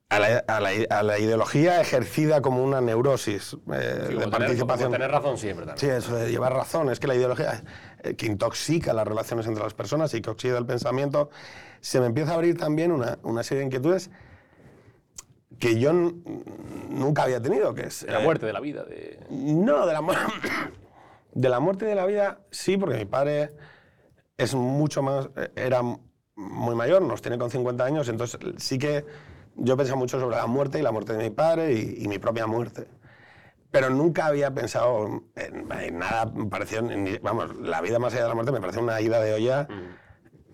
a 0.08 0.20
la, 0.20 0.44
a 0.46 0.60
la- 0.60 0.70
a 0.90 1.02
la 1.02 1.18
ideología 1.18 1.80
ejercida 1.80 2.40
como 2.40 2.62
una 2.62 2.80
neurosis 2.80 3.56
eh, 3.72 4.04
Como 4.06 4.20
de 4.20 4.28
participación. 4.28 4.92
tener 4.92 5.10
razón 5.10 5.36
siempre 5.36 5.66
también. 5.66 5.80
Sí, 5.80 5.88
eso 5.96 6.14
de 6.16 6.30
llevar 6.30 6.52
razón. 6.52 6.90
Es 6.90 7.00
que 7.00 7.08
la 7.08 7.16
ideología 7.16 7.64
eh, 8.04 8.14
que 8.14 8.26
intoxica 8.26 8.92
las 8.92 9.06
relaciones 9.06 9.46
entre 9.46 9.64
las 9.64 9.74
personas 9.74 10.14
y 10.14 10.20
que 10.22 10.30
oxida 10.30 10.58
el 10.58 10.66
pensamiento, 10.66 11.30
se 11.80 11.98
me 12.00 12.06
empieza 12.06 12.32
a 12.32 12.34
abrir 12.34 12.56
también 12.56 12.92
una, 12.92 13.18
una 13.24 13.42
serie 13.42 13.60
de 13.60 13.66
inquietudes 13.66 14.10
que 15.58 15.78
yo 15.80 15.92
nunca 15.92 17.22
había 17.24 17.40
tenido, 17.40 17.74
que 17.74 17.86
es... 17.86 18.04
De 18.06 18.12
la 18.12 18.20
eh, 18.20 18.24
muerte, 18.24 18.46
de 18.46 18.52
la 18.52 18.60
vida. 18.60 18.84
De... 18.84 19.18
no, 19.30 19.86
de 19.86 19.92
la, 19.92 20.02
de 21.32 21.48
la 21.48 21.60
muerte 21.60 21.84
y 21.86 21.88
de 21.88 21.94
la 21.94 22.06
vida, 22.06 22.40
sí, 22.50 22.76
porque 22.76 22.96
mi 22.98 23.06
padre 23.06 23.52
es 24.36 24.54
mucho 24.54 25.02
más, 25.02 25.30
eh, 25.36 25.50
era 25.56 25.80
muy 25.82 26.74
mayor, 26.76 27.02
nos 27.02 27.22
tiene 27.22 27.38
con 27.38 27.50
50 27.50 27.84
años, 27.84 28.08
entonces 28.08 28.38
sí 28.58 28.78
que 28.78 29.04
yo 29.56 29.76
pensaba 29.76 29.98
mucho 29.98 30.20
sobre 30.20 30.36
la 30.36 30.46
muerte 30.46 30.78
y 30.78 30.82
la 30.82 30.92
muerte 30.92 31.12
de 31.14 31.22
mi 31.24 31.30
padre 31.30 31.72
y, 31.72 32.04
y 32.04 32.08
mi 32.08 32.18
propia 32.18 32.46
muerte. 32.46 32.86
Pero 33.70 33.90
nunca 33.90 34.26
había 34.26 34.52
pensado 34.54 35.22
en, 35.34 35.66
en 35.72 35.98
nada 35.98 36.32
parecido, 36.50 36.82
ni- 36.82 37.18
vamos, 37.18 37.56
la 37.56 37.80
vida 37.80 37.98
más 37.98 38.12
allá 38.14 38.22
de 38.24 38.28
la 38.28 38.34
muerte 38.34 38.52
me 38.52 38.60
parece 38.60 38.78
una 38.80 39.00
ida 39.00 39.20
de 39.20 39.34
olla 39.34 39.66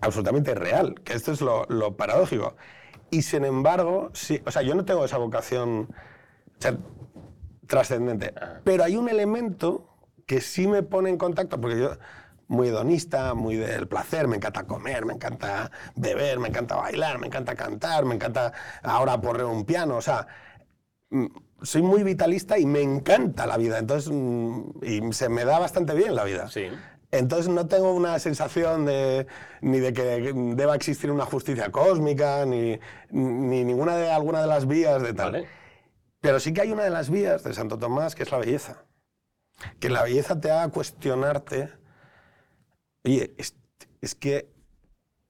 absolutamente 0.01 0.53
real, 0.55 0.95
que 1.03 1.13
esto 1.13 1.31
es 1.31 1.39
lo, 1.41 1.65
lo 1.69 1.95
paradójico. 1.95 2.55
Y 3.11 3.21
sin 3.21 3.45
embargo, 3.45 4.09
sí, 4.13 4.41
o 4.45 4.51
sea, 4.51 4.61
yo 4.63 4.75
no 4.75 4.83
tengo 4.83 5.05
esa 5.05 5.17
vocación 5.17 5.87
o 6.57 6.61
sea, 6.61 6.77
trascendente, 7.67 8.33
pero 8.63 8.83
hay 8.83 8.97
un 8.97 9.07
elemento 9.09 9.87
que 10.25 10.41
sí 10.41 10.67
me 10.67 10.83
pone 10.83 11.09
en 11.09 11.17
contacto, 11.17 11.59
porque 11.61 11.79
yo, 11.79 11.91
muy 12.53 12.69
hedonista, 12.69 13.33
muy 13.33 13.57
del 13.57 13.87
placer, 13.87 14.27
me 14.27 14.37
encanta 14.37 14.63
comer, 14.63 15.05
me 15.05 15.13
encanta 15.13 15.71
beber, 15.95 16.39
me 16.39 16.47
encanta 16.47 16.75
bailar, 16.75 17.19
me 17.19 17.27
encanta 17.27 17.55
cantar, 17.55 18.05
me 18.05 18.15
encanta 18.15 18.53
ahora 18.83 19.19
porreo 19.19 19.49
un 19.49 19.65
piano, 19.65 19.97
o 19.97 20.01
sea, 20.01 20.27
mm, 21.09 21.25
soy 21.61 21.81
muy 21.81 22.03
vitalista 22.03 22.57
y 22.57 22.65
me 22.65 22.81
encanta 22.81 23.45
la 23.47 23.57
vida, 23.57 23.79
entonces, 23.79 24.11
mm, 24.13 24.83
y 24.83 25.13
se 25.13 25.29
me 25.29 25.45
da 25.45 25.59
bastante 25.59 25.93
bien 25.93 26.15
la 26.15 26.23
vida. 26.23 26.49
Sí. 26.49 26.67
Entonces 27.11 27.47
no 27.47 27.67
tengo 27.67 27.93
una 27.93 28.17
sensación 28.17 28.85
de, 28.85 29.27
ni 29.61 29.79
de 29.79 29.93
que 29.93 30.33
deba 30.55 30.75
existir 30.75 31.11
una 31.11 31.25
justicia 31.25 31.71
cósmica, 31.71 32.43
ni, 32.45 32.79
ni 33.11 33.63
ninguna 33.63 33.95
de 33.97 34.09
alguna 34.09 34.41
de 34.41 34.47
las 34.47 34.65
vías 34.65 35.01
de 35.01 35.13
tal. 35.13 35.31
¿Vale? 35.33 35.47
Pero 36.21 36.39
sí 36.39 36.53
que 36.53 36.61
hay 36.61 36.71
una 36.71 36.83
de 36.83 36.89
las 36.89 37.09
vías 37.09 37.43
de 37.43 37.53
Santo 37.53 37.77
Tomás, 37.77 38.15
que 38.15 38.23
es 38.23 38.31
la 38.31 38.39
belleza. 38.39 38.85
Que 39.79 39.89
la 39.89 40.03
belleza 40.03 40.39
te 40.39 40.49
haga 40.49 40.69
cuestionarte, 40.69 41.69
oye, 43.05 43.33
es, 43.37 43.55
es 44.01 44.15
que, 44.15 44.49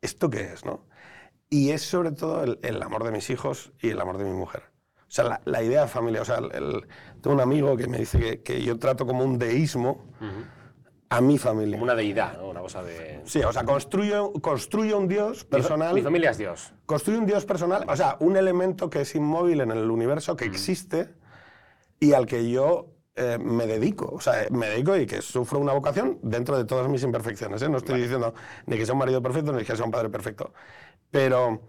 ¿esto 0.02 0.30
qué 0.30 0.54
es? 0.54 0.66
¿no? 0.66 0.86
Y 1.50 1.72
es 1.72 1.82
sobre 1.84 2.12
todo 2.12 2.44
el, 2.44 2.60
el 2.64 2.82
amor 2.82 3.04
de 3.04 3.12
mis 3.12 3.30
hijos 3.30 3.72
y 3.82 3.90
el 3.90 4.02
amor 4.02 4.18
de 4.18 4.26
mi 4.26 4.32
mujer. 4.34 4.64
O 5.02 5.16
sea, 5.16 5.26
la, 5.26 5.42
la 5.46 5.62
idea 5.62 5.82
de 5.82 5.88
familia. 5.88 6.22
O 6.24 6.26
sea, 6.26 6.38
el- 6.38 6.52
el- 6.56 6.88
tengo 7.22 7.36
un 7.36 7.42
amigo 7.42 7.78
que 7.78 7.88
me 7.88 8.00
dice 8.00 8.18
que, 8.20 8.42
que 8.42 8.64
yo 8.64 8.80
trato 8.80 9.06
como 9.06 9.24
un 9.24 9.38
deísmo 9.38 10.06
a 11.10 11.22
mi 11.22 11.38
familia. 11.38 11.76
Como 11.76 11.84
una 11.84 11.94
deidad, 11.94 12.40
¿no? 12.40 12.50
Una 12.50 12.62
cosa 12.62 12.82
de. 12.82 13.22
Sí, 13.26 13.44
o 13.44 13.54
sea, 13.54 13.64
construyo, 13.64 14.34
construyo 14.34 14.98
un 14.98 15.08
Dios 15.08 15.46
personal. 15.46 15.94
Mi 15.94 16.02
familia 16.02 16.32
es 16.32 16.40
Dios. 16.40 16.74
Construye 16.88 17.20
un 17.20 17.28
Dios 17.28 17.46
personal, 17.46 17.86
o 17.88 17.96
sea, 17.96 18.18
un 18.22 18.36
elemento 18.36 18.90
que 18.90 19.02
es 19.02 19.14
inmóvil 19.14 19.62
en 19.62 19.70
el 19.70 19.92
universo, 19.92 20.36
que 20.36 20.46
existe 20.46 21.14
y 22.00 22.14
al 22.14 22.26
que 22.26 22.50
yo 22.50 22.93
eh, 23.16 23.38
me 23.40 23.68
dedico. 23.68 24.10
O 24.14 24.20
sea, 24.22 24.48
me 24.52 24.68
dedico 24.70 24.98
y 24.98 25.06
que 25.06 25.22
sufro 25.22 25.60
una 25.60 25.74
vocación 25.74 26.20
dentro 26.24 26.58
de 26.58 26.66
todas 26.66 26.88
mis 26.90 27.04
imperfecciones. 27.04 27.62
¿eh? 27.62 27.70
No 27.70 27.78
estoy 27.78 28.02
diciendo 28.02 28.34
ni 28.66 28.78
que 28.78 28.86
sea 28.86 28.94
un 28.94 29.00
marido 29.00 29.22
perfecto 29.22 29.54
ni 29.54 29.64
que 29.64 29.76
sea 29.76 29.86
un 29.86 29.92
padre 29.92 30.10
perfecto. 30.10 30.54
Pero. 31.12 31.62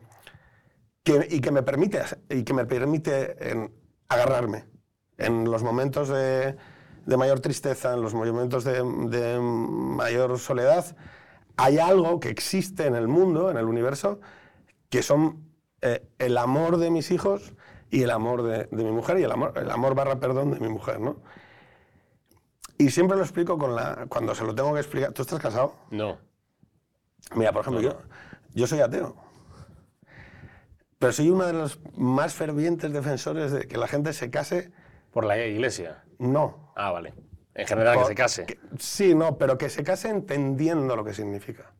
Que, 1.03 1.27
y 1.31 1.41
que 1.41 1.51
me 1.51 1.63
permite, 1.63 2.03
y 2.31 2.45
que 2.45 2.55
me 2.55 2.65
permite 2.65 3.51
en, 3.51 3.75
agarrarme 4.09 4.65
en 5.19 5.45
los 5.51 5.63
momentos 5.63 6.09
de, 6.09 6.57
de 7.05 7.17
mayor 7.19 7.41
tristeza, 7.41 7.93
en 7.93 8.01
los 8.01 8.15
momentos 8.15 8.65
de, 8.65 8.83
de 9.11 9.39
mayor 9.39 10.39
soledad, 10.39 10.97
hay 11.57 11.79
algo 11.79 12.21
que 12.21 12.31
existe 12.31 12.87
en 12.87 12.95
el 12.95 13.07
mundo, 13.07 13.51
en 13.51 13.59
el 13.59 13.67
universo, 13.67 14.21
que 14.89 15.03
son 15.03 15.45
eh, 15.83 16.09
el 16.19 16.39
amor 16.39 16.79
de 16.79 16.91
mis 16.91 17.11
hijos 17.11 17.53
y 17.95 18.03
el 18.03 18.11
amor 18.11 18.43
de, 18.43 18.65
de 18.71 18.85
mi 18.85 18.91
mujer 18.91 19.19
y 19.19 19.23
el 19.23 19.31
amor, 19.33 19.53
el 19.57 19.71
amor 19.71 19.95
barra 19.95 20.19
perdón 20.19 20.51
de 20.51 20.59
mi 20.61 20.69
mujer, 20.69 21.01
¿no? 21.01 21.17
Y 22.77 22.91
siempre 22.91 23.17
lo 23.17 23.23
explico 23.23 23.57
con 23.57 23.75
la, 23.77 24.07
cuando 24.09 24.35
se 24.35 24.43
lo 24.45 24.55
tengo 24.55 24.75
que 24.75 24.81
explicar. 24.81 25.13
¿Tú 25.13 25.23
estás 25.23 25.39
casado? 25.41 25.77
No. 25.91 26.19
Mira, 27.37 27.53
por 27.53 27.63
ejemplo, 27.63 27.81
No, 27.83 27.89
yo, 27.89 27.99
yo 28.53 28.67
soy 28.67 28.81
ateo. 28.81 29.15
Pero 30.99 31.13
soy 31.13 31.31
uno 31.31 31.45
de 31.47 31.53
los 31.53 31.79
más 31.97 32.35
fervientes 32.35 32.93
defensores 32.93 33.53
de 33.53 33.69
que 33.69 33.77
la 33.77 33.87
gente 33.87 34.13
se 34.13 34.31
case. 34.31 34.73
Por 35.13 35.25
la 35.25 35.39
iglesia. 35.39 36.03
No. 36.19 36.73
Ah, 36.75 36.91
vale. 36.91 37.15
En 37.55 37.67
general, 37.69 37.99
que 37.99 38.05
se 38.07 38.15
case. 38.17 38.47
que- 38.47 38.59
sí, 38.81 39.15
no, 39.15 39.39
pero 39.39 39.57
que 39.57 39.69
se 39.71 39.85
case 39.85 40.09
entendiendo 40.09 40.97
lo 40.97 41.05
que 41.05 41.15
significa. 41.15 41.73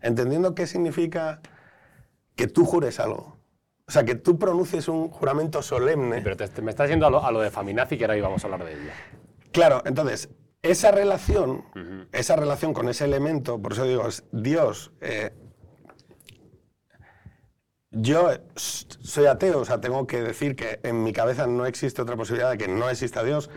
Entendiendo 0.00 0.54
qué 0.56 0.66
significa 0.66 1.40
que 2.34 2.48
tú 2.48 2.64
jures 2.64 2.98
algo. 2.98 3.36
O 3.88 3.90
sea, 3.92 4.04
que 4.04 4.14
tú 4.14 4.38
pronuncies 4.38 4.88
un 4.88 5.08
juramento 5.10 5.60
solemne. 5.62 6.20
Pero 6.22 6.36
te- 6.36 6.48
te- 6.48 6.62
me 6.62 6.70
estás 6.70 6.88
yendo 6.88 7.06
a 7.06 7.10
lo, 7.10 7.24
a 7.24 7.30
lo 7.32 7.40
de 7.40 7.50
Faminazi, 7.50 7.98
que 7.98 8.04
ahora 8.04 8.16
íbamos 8.16 8.42
a 8.44 8.46
hablar 8.46 8.64
de 8.64 8.72
ello. 8.74 8.90
Claro, 9.52 9.82
entonces, 9.84 10.30
esa 10.62 10.92
relación, 10.92 11.64
esa 12.12 12.36
relación 12.36 12.72
con 12.72 12.88
ese 12.88 13.04
elemento, 13.04 13.60
por 13.60 13.72
eso 13.72 13.84
digo, 13.84 14.06
es 14.06 14.24
Dios. 14.32 14.92
eh, 15.00 15.32
yo 17.94 18.30
soy 18.56 19.26
ateo, 19.26 19.60
o 19.60 19.64
sea, 19.66 19.78
tengo 19.82 20.06
que 20.06 20.22
decir 20.22 20.56
que 20.56 20.80
en 20.82 21.02
mi 21.02 21.12
cabeza 21.12 21.46
no 21.46 21.66
existe 21.66 22.00
otra 22.00 22.16
posibilidad 22.16 22.50
de 22.50 22.56
que 22.56 22.66
no 22.68 22.88
exista 22.88 23.22
Dios. 23.22 23.50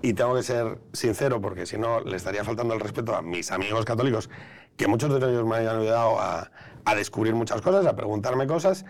Y 0.00 0.12
tengo 0.12 0.36
que 0.36 0.44
ser 0.44 0.78
sincero, 0.92 1.40
porque 1.40 1.66
si 1.66 1.76
no, 1.78 2.00
le 2.00 2.16
estaría 2.16 2.44
faltando 2.44 2.74
el 2.74 2.80
respeto 2.80 3.16
a 3.16 3.22
mis 3.22 3.50
amigos 3.50 3.84
católicos, 3.84 4.30
que 4.76 4.86
muchos 4.86 5.10
de 5.18 5.26
ellos 5.28 5.44
me 5.44 5.56
hayan 5.56 5.80
ayudado 5.80 6.20
a, 6.20 6.52
a 6.84 6.94
descubrir 6.94 7.34
muchas 7.34 7.62
cosas, 7.62 7.84
a 7.86 7.96
preguntarme 7.96 8.46
cosas. 8.46 8.84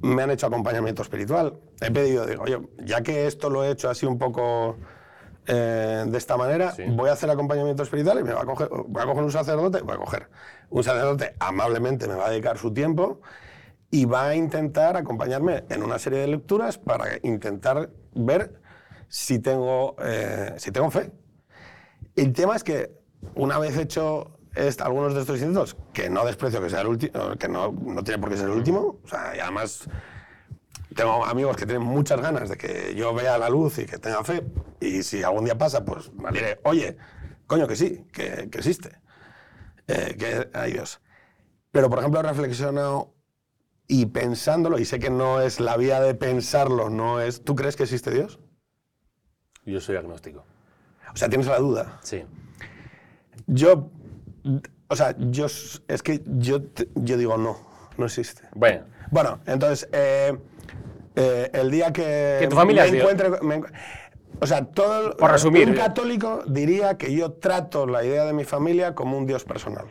Me 0.00 0.22
han 0.22 0.30
hecho 0.30 0.46
acompañamiento 0.46 1.02
espiritual. 1.02 1.54
He 1.80 1.90
pedido, 1.90 2.26
digo, 2.26 2.42
oye, 2.42 2.60
ya 2.84 3.02
que 3.02 3.26
esto 3.26 3.50
lo 3.50 3.62
he 3.64 3.70
hecho 3.70 3.88
así 3.88 4.04
un 4.06 4.18
poco 4.18 4.76
eh, 5.46 6.04
de 6.06 6.18
esta 6.18 6.36
manera, 6.36 6.72
Sí. 6.72 6.84
voy 6.88 7.08
a 7.10 7.12
hacer 7.12 7.30
acompañamiento 7.30 7.82
espiritual 7.82 8.18
y 8.20 8.22
me 8.24 8.32
va 8.32 8.42
a 8.42 8.44
coger, 8.44 8.68
voy 8.68 9.02
a 9.02 9.06
coger 9.06 9.22
un 9.24 9.32
sacerdote, 9.32 9.80
voy 9.82 9.94
a 9.94 9.98
coger 9.98 10.28
un 10.70 10.82
sacerdote 10.84 11.34
amablemente 11.38 12.08
me 12.08 12.14
va 12.14 12.26
a 12.26 12.30
dedicar 12.30 12.58
su 12.58 12.72
tiempo 12.72 13.20
y 13.90 14.06
va 14.06 14.28
a 14.28 14.34
intentar 14.34 14.96
acompañarme 14.96 15.64
en 15.68 15.82
una 15.82 15.98
serie 15.98 16.20
de 16.20 16.28
lecturas 16.28 16.78
para 16.78 17.06
intentar 17.22 17.90
ver 18.14 18.60
si 19.08 19.38
tengo, 19.38 19.96
eh, 20.02 20.54
si 20.56 20.72
tengo 20.72 20.90
fe. 20.90 21.12
El 22.16 22.32
tema 22.32 22.56
es 22.56 22.64
que 22.64 22.90
una 23.34 23.58
vez 23.58 23.76
hecho 23.76 24.31
est- 24.54 24.80
algunos 24.80 25.14
de 25.14 25.20
estos 25.20 25.38
intentos, 25.38 25.76
que 25.92 26.08
no 26.10 26.24
desprecio 26.24 26.60
que 26.60 26.70
sea 26.70 26.80
el 26.82 26.88
último, 26.88 27.36
que 27.38 27.48
no, 27.48 27.72
no 27.72 28.02
tiene 28.04 28.20
por 28.20 28.30
qué 28.30 28.36
ser 28.36 28.46
el 28.46 28.52
último, 28.56 28.98
o 29.02 29.08
sea, 29.08 29.36
y 29.36 29.40
además 29.40 29.88
tengo 30.94 31.24
amigos 31.24 31.56
que 31.56 31.64
tienen 31.66 31.82
muchas 31.86 32.20
ganas 32.20 32.48
de 32.50 32.56
que 32.56 32.94
yo 32.94 33.14
vea 33.14 33.38
la 33.38 33.48
luz 33.48 33.78
y 33.78 33.86
que 33.86 33.98
tenga 33.98 34.22
fe, 34.24 34.44
y 34.80 35.02
si 35.02 35.22
algún 35.22 35.44
día 35.44 35.56
pasa, 35.56 35.84
pues 35.84 36.12
me 36.12 36.30
diré, 36.30 36.60
oye, 36.64 36.96
coño 37.46 37.66
que 37.66 37.76
sí, 37.76 38.04
que, 38.12 38.48
que 38.50 38.58
existe, 38.58 38.98
eh, 39.86 40.16
que 40.18 40.50
hay 40.56 40.72
Dios. 40.72 41.00
Pero, 41.70 41.88
por 41.88 41.98
ejemplo, 42.00 42.20
he 42.20 42.22
reflexionado 42.22 43.14
y 43.88 44.06
pensándolo, 44.06 44.78
y 44.78 44.84
sé 44.84 44.98
que 44.98 45.10
no 45.10 45.40
es 45.40 45.60
la 45.60 45.76
vía 45.76 46.00
de 46.00 46.14
pensarlo, 46.14 46.90
no 46.90 47.20
es... 47.20 47.42
¿Tú 47.44 47.54
crees 47.56 47.76
que 47.76 47.82
existe 47.84 48.10
Dios? 48.10 48.38
Yo 49.64 49.80
soy 49.80 49.96
agnóstico. 49.96 50.44
O 51.12 51.16
sea, 51.16 51.28
tienes 51.28 51.46
la 51.46 51.58
duda. 51.58 51.98
Sí. 52.02 52.24
Yo, 53.46 53.90
o 54.88 54.96
sea, 54.96 55.14
yo, 55.18 55.46
es 55.46 56.02
que 56.02 56.22
yo, 56.26 56.60
yo 56.94 57.16
digo 57.16 57.36
no, 57.36 57.56
no 57.96 58.06
existe. 58.06 58.42
Bueno, 58.54 58.84
Bueno, 59.10 59.40
entonces, 59.46 59.88
eh, 59.92 60.36
eh, 61.16 61.50
el 61.52 61.70
día 61.70 61.92
que, 61.92 62.38
Que 62.40 62.48
tu 62.48 62.56
familia 62.56 62.84
me 62.90 62.98
encuentre... 62.98 63.30
me 63.42 63.62
o 64.40 64.46
sea, 64.46 64.64
todo 64.64 65.16
Por 65.16 65.30
resumir, 65.30 65.68
un 65.68 65.74
católico 65.74 66.42
diría 66.46 66.96
que 66.98 67.14
yo 67.14 67.32
trato 67.32 67.86
la 67.86 68.04
idea 68.04 68.24
de 68.24 68.32
mi 68.32 68.42
familia 68.44 68.94
como 68.94 69.16
un 69.16 69.24
Dios 69.24 69.44
personal. 69.44 69.84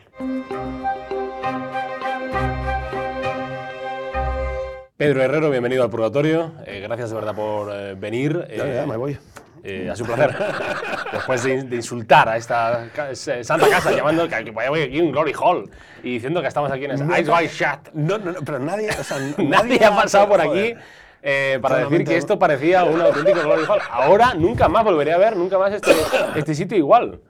Pedro 4.96 5.22
Herrero, 5.22 5.50
bienvenido 5.50 5.82
al 5.82 5.90
Purgatorio. 5.90 6.52
Eh, 6.66 6.80
gracias 6.80 7.10
de 7.10 7.16
verdad 7.16 7.34
por 7.34 7.96
venir. 7.96 8.46
Ya, 8.54 8.66
ya, 8.66 8.86
me 8.86 8.96
voy. 8.96 9.16
Eh, 9.64 9.88
sido 9.94 10.10
un 10.12 10.16
placer. 10.16 10.36
Después 11.12 11.42
de, 11.44 11.62
de 11.62 11.76
insultar 11.76 12.28
a 12.28 12.36
esta 12.36 12.88
ca- 12.94 13.14
santa 13.14 13.68
casa, 13.68 13.92
llamando 13.92 14.28
que 14.28 14.50
vaya 14.50 14.84
aquí 14.84 15.00
un 15.00 15.12
Glory 15.12 15.32
Hall 15.38 15.70
y 16.02 16.14
diciendo 16.14 16.40
que 16.40 16.48
estamos 16.48 16.70
aquí 16.72 16.84
en 16.86 16.92
ese 16.92 17.04
Eyes 17.04 17.28
Wide 17.28 17.48
Shut. 17.48 17.92
No, 17.94 18.18
no, 18.18 18.32
no, 18.32 18.40
pero 18.44 18.58
nadie, 18.58 18.90
o 18.90 19.04
sea, 19.04 19.18
Nadie 19.38 19.84
ha 19.84 19.94
pasado 19.94 20.28
por 20.28 20.40
aquí 20.40 20.48
joder. 20.72 20.78
eh, 21.22 21.58
para 21.62 21.76
decir 21.78 22.04
que 22.04 22.16
esto 22.16 22.38
parecía 22.38 22.84
un 22.84 23.00
auténtico 23.00 23.40
Glory 23.40 23.62
Hall. 23.68 23.80
Ahora 23.90 24.34
nunca 24.34 24.68
más 24.68 24.82
volveré 24.84 25.12
a 25.12 25.18
ver, 25.18 25.36
nunca 25.36 25.58
más 25.58 25.72
este, 25.72 25.92
este 26.36 26.54
sitio 26.54 26.76
igual. 26.76 27.20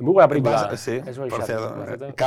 Muy 0.00 0.14
buena 0.14 0.28
película. 0.28 0.62
vas- 0.66 0.80
sí, 0.80 1.00
Wide 1.06 1.18
por 1.28 1.42
cierto, 1.44 1.76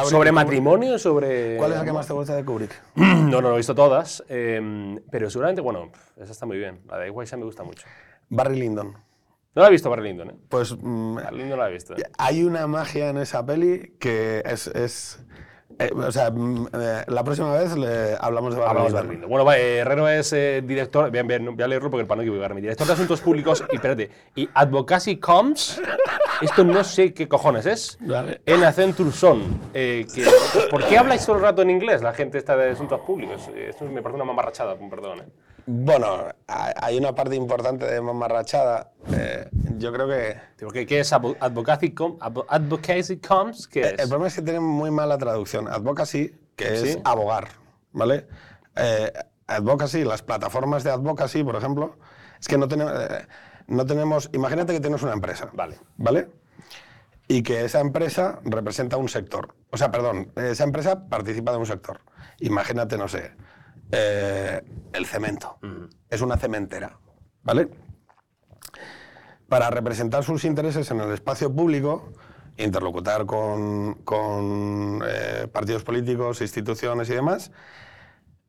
sobre 0.06 0.32
matrimonio, 0.32 0.98
sobre. 1.00 1.58
¿Cuál 1.58 1.72
es 1.74 1.80
la 1.80 1.84
que 1.86 1.92
más 1.92 2.08
te 2.08 2.14
gusta 2.14 2.36
de 2.36 2.46
Kubrick? 2.46 2.72
No, 2.96 3.42
no 3.42 3.50
lo 3.50 3.54
he 3.56 3.58
visto 3.58 3.74
todas, 3.76 4.24
eh, 4.30 5.00
pero 5.10 5.30
seguramente, 5.30 5.60
bueno, 5.62 5.92
esa 6.18 6.32
está 6.32 6.46
muy 6.46 6.58
bien. 6.58 6.82
La 6.88 6.98
de 7.00 7.10
Shut 7.10 7.36
me 7.36 7.46
gusta 7.46 7.64
mucho. 7.64 7.86
Barry 8.30 8.60
Lyndon. 8.60 8.94
No 9.56 9.62
la 9.62 9.68
he 9.68 9.72
visto, 9.72 9.90
Barry 9.90 10.04
Lyndon, 10.10 10.32
¿eh? 10.32 10.36
Pues 10.50 10.76
mm, 10.80 11.16
Barry 11.16 11.38
Lyndon 11.38 11.58
no 11.58 11.64
la 11.64 11.70
he 11.70 11.74
visto. 11.74 11.94
¿eh? 11.96 12.04
hay 12.18 12.44
una 12.44 12.66
magia 12.68 13.10
en 13.10 13.18
esa 13.18 13.46
peli 13.46 13.94
que 14.00 14.42
es... 14.46 14.68
es 14.68 15.24
eh, 15.80 15.90
o 15.96 16.12
sea, 16.12 16.30
mm, 16.32 16.68
eh, 16.74 17.04
la 17.08 17.24
próxima 17.24 17.52
vez 17.54 17.76
le 17.76 18.16
hablamos 18.20 18.54
de 18.54 18.62
Barry 18.62 18.82
Hablamos 18.82 19.10
Lyndon. 19.10 19.30
Bueno, 19.30 19.44
va, 19.46 19.58
eh, 19.58 19.78
Herrero 19.78 20.08
es 20.08 20.32
director. 20.32 21.10
Bien, 21.12 21.26
bien, 21.28 21.46
voy 21.56 21.64
a 21.64 21.68
leerlo 21.68 21.90
porque 21.90 22.06
para 22.06 22.18
no 22.18 22.22
equivocarme. 22.24 22.62
Director 22.62 22.86
de 22.88 22.94
Asuntos 22.94 23.22
Públicos. 23.22 23.64
Y 23.72 23.76
espérate. 23.76 24.10
Y 24.36 24.48
Advocacy 24.54 25.18
Coms. 25.18 25.82
Esto 26.42 26.64
no 26.64 26.84
sé 26.84 27.14
qué 27.14 27.28
cojones 27.28 27.66
es. 27.66 27.98
Vale. 28.02 28.42
En 28.46 28.64
Accenture 28.64 29.12
Son. 29.12 29.42
Eh, 29.74 30.06
que- 30.14 30.26
¿Por 30.70 30.84
qué 30.86 30.98
habláis 30.98 31.26
todo 31.26 31.38
el 31.38 31.42
rato 31.42 31.62
en 31.62 31.70
inglés 31.70 32.02
la 32.04 32.14
gente 32.14 32.38
esta 32.38 32.56
de 32.58 32.72
Asuntos 32.72 33.00
Públicos? 33.02 33.50
Esto 33.56 33.86
me 33.86 34.02
parece 34.02 34.16
una 34.16 34.26
mamarrachada, 34.26 34.76
perdón. 34.76 35.20
eh. 35.22 35.24
Bueno, 35.66 36.28
ha- 36.48 36.74
hay 36.82 36.98
una 36.98 37.16
parte 37.16 37.36
importante 37.36 37.86
de 37.86 38.02
mamarrachada. 38.02 38.92
eh, 39.14 39.50
yo 39.78 39.92
creo 39.94 40.08
que... 40.08 40.86
¿Qué, 40.86 41.00
es 41.00 41.14
Advo- 41.14 41.38
Advocacy, 41.40 41.92
Com- 41.94 42.18
Advo- 42.20 42.46
Advocacy? 42.50 43.20
¿Qué 43.72 43.82
Eh, 43.82 43.90
El 43.94 44.00
es? 44.02 44.08
problema 44.08 44.28
es 44.28 44.36
que 44.36 44.42
tienen 44.42 44.64
muy 44.64 44.92
mala 44.92 45.18
traducción. 45.18 45.68
Advocacy, 45.68 46.36
que 46.56 46.74
es 46.74 46.82
¿Sí? 46.82 47.02
abogar, 47.04 47.48
¿vale? 47.92 48.28
Eh, 48.76 49.12
advocacy, 49.48 50.04
las 50.04 50.22
plataformas 50.22 50.84
de 50.84 50.92
advocacy, 50.92 51.44
por 51.44 51.56
ejemplo, 51.56 51.98
es 52.40 52.48
que 52.48 52.58
no 52.58 52.68
tenemos, 52.68 52.94
eh, 52.94 53.26
no 53.68 53.86
tenemos... 53.86 54.30
Imagínate 54.34 54.74
que 54.74 54.80
tienes 54.80 55.02
una 55.04 55.14
empresa, 55.14 55.50
Vale. 55.54 55.78
¿vale? 55.98 56.30
Y 57.28 57.42
que 57.42 57.64
esa 57.66 57.80
empresa 57.80 58.40
representa 58.44 58.98
un 58.98 59.08
sector. 59.10 59.56
O 59.72 59.78
sea, 59.78 59.92
perdón, 59.92 60.32
esa 60.36 60.66
empresa 60.66 61.08
participa 61.08 61.52
de 61.52 61.58
un 61.58 61.66
sector. 61.66 62.02
Imagínate, 62.40 62.98
no 62.98 63.08
sé, 63.08 63.32
eh, 63.92 64.62
el 64.94 65.06
cemento. 65.06 65.58
Es 66.10 66.22
una 66.22 66.38
cementera, 66.38 66.98
¿vale? 67.44 67.70
para 69.54 69.70
representar 69.70 70.24
sus 70.24 70.46
intereses 70.46 70.90
en 70.90 71.00
el 71.00 71.12
espacio 71.12 71.54
público, 71.54 72.12
interlocutar 72.58 73.28
con, 73.28 73.94
con, 74.04 75.00
eh, 75.06 75.48
partidos 75.52 75.84
políticos, 75.84 76.42
instituciones 76.42 77.08
y 77.12 77.14
demás, 77.14 77.52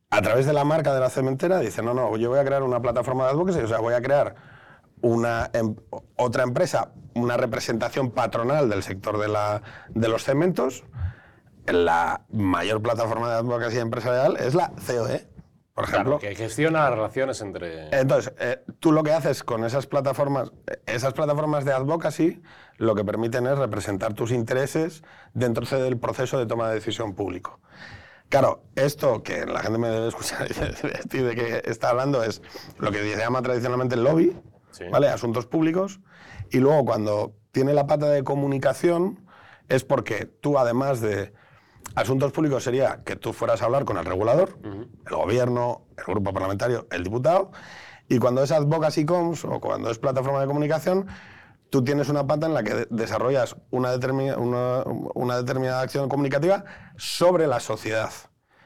a 0.08 0.22
través 0.22 0.46
de 0.46 0.54
la 0.54 0.64
marca 0.64 0.94
de 0.94 1.00
la 1.00 1.10
cementera, 1.10 1.58
dice, 1.58 1.82
no, 1.82 1.92
no, 1.92 2.16
yo 2.16 2.30
voy 2.30 2.38
a 2.38 2.44
crear 2.46 2.62
una 2.62 2.80
plataforma 2.80 3.24
de 3.24 3.32
advocacy, 3.32 3.58
o 3.58 3.68
sea, 3.68 3.80
voy 3.80 3.92
a 3.92 4.00
crear 4.00 4.34
una, 5.02 5.50
em- 5.52 5.76
otra 6.16 6.42
empresa, 6.42 6.92
una 7.14 7.36
representación 7.36 8.10
patronal 8.10 8.70
del 8.70 8.82
sector 8.82 9.18
de, 9.18 9.28
la, 9.28 9.60
de 9.90 10.08
los 10.08 10.24
cementos. 10.24 10.84
La 11.66 12.24
mayor 12.30 12.82
plataforma 12.82 13.28
de 13.30 13.36
advocacy 13.36 13.78
empresarial 13.78 14.36
es 14.36 14.54
la 14.54 14.70
COE, 14.86 15.26
por 15.74 15.84
ejemplo. 15.84 16.18
Claro, 16.18 16.18
que 16.18 16.34
gestiona 16.34 16.80
las 16.82 16.90
relaciones 16.90 17.40
entre. 17.40 17.88
Entonces, 17.98 18.34
eh, 18.38 18.62
tú 18.80 18.92
lo 18.92 19.02
que 19.02 19.12
haces 19.12 19.42
con 19.42 19.64
esas 19.64 19.86
plataformas, 19.86 20.52
esas 20.86 21.14
plataformas 21.14 21.64
de 21.64 21.72
advocacy, 21.72 22.42
lo 22.76 22.94
que 22.94 23.04
permiten 23.04 23.46
es 23.46 23.56
representar 23.58 24.12
tus 24.14 24.30
intereses 24.30 25.02
dentro 25.32 25.64
del 25.78 25.98
proceso 25.98 26.38
de 26.38 26.46
toma 26.46 26.68
de 26.68 26.74
decisión 26.74 27.14
público. 27.14 27.60
Claro, 28.28 28.64
esto 28.74 29.22
que 29.22 29.46
la 29.46 29.60
gente 29.60 29.78
me 29.78 29.88
debe 29.88 30.08
escuchar 30.08 30.48
y 31.12 31.18
de 31.18 31.34
que 31.34 31.62
está 31.70 31.90
hablando 31.90 32.22
es 32.22 32.42
lo 32.78 32.90
que 32.90 32.98
se 32.98 33.16
llama 33.16 33.42
tradicionalmente 33.42 33.94
el 33.94 34.04
lobby, 34.04 34.36
Sí. 34.70 34.84
¿vale? 34.90 35.08
Asuntos 35.08 35.46
públicos. 35.46 36.00
Y 36.50 36.58
luego 36.58 36.84
cuando 36.84 37.32
tiene 37.52 37.72
la 37.74 37.86
pata 37.86 38.08
de 38.08 38.24
comunicación 38.24 39.24
es 39.68 39.84
porque 39.84 40.26
tú, 40.26 40.58
además 40.58 41.00
de 41.00 41.32
asuntos 41.94 42.32
públicos, 42.32 42.62
sería 42.64 43.02
que 43.04 43.16
tú 43.16 43.32
fueras 43.32 43.62
a 43.62 43.66
hablar 43.66 43.84
con 43.84 43.96
el 43.98 44.04
regulador, 44.04 44.58
el 44.64 45.16
gobierno, 45.16 45.82
el 45.96 46.04
grupo 46.04 46.32
parlamentario, 46.32 46.86
el 46.90 47.04
diputado. 47.04 47.50
Y 48.08 48.18
cuando 48.18 48.42
es 48.42 48.52
advocacy 48.52 49.04
comms 49.06 49.44
o 49.44 49.60
cuando 49.60 49.90
es 49.90 49.98
plataforma 49.98 50.40
de 50.40 50.46
comunicación, 50.46 51.06
tú 51.70 51.82
tienes 51.82 52.08
una 52.08 52.26
pata 52.26 52.46
en 52.46 52.54
la 52.54 52.62
que 52.62 52.74
de- 52.74 52.86
desarrollas 52.90 53.56
una, 53.70 53.94
una 55.14 55.36
determinada 55.38 55.80
acción 55.80 56.08
comunicativa 56.08 56.64
sobre 56.96 57.46
la 57.46 57.60
sociedad. 57.60 58.10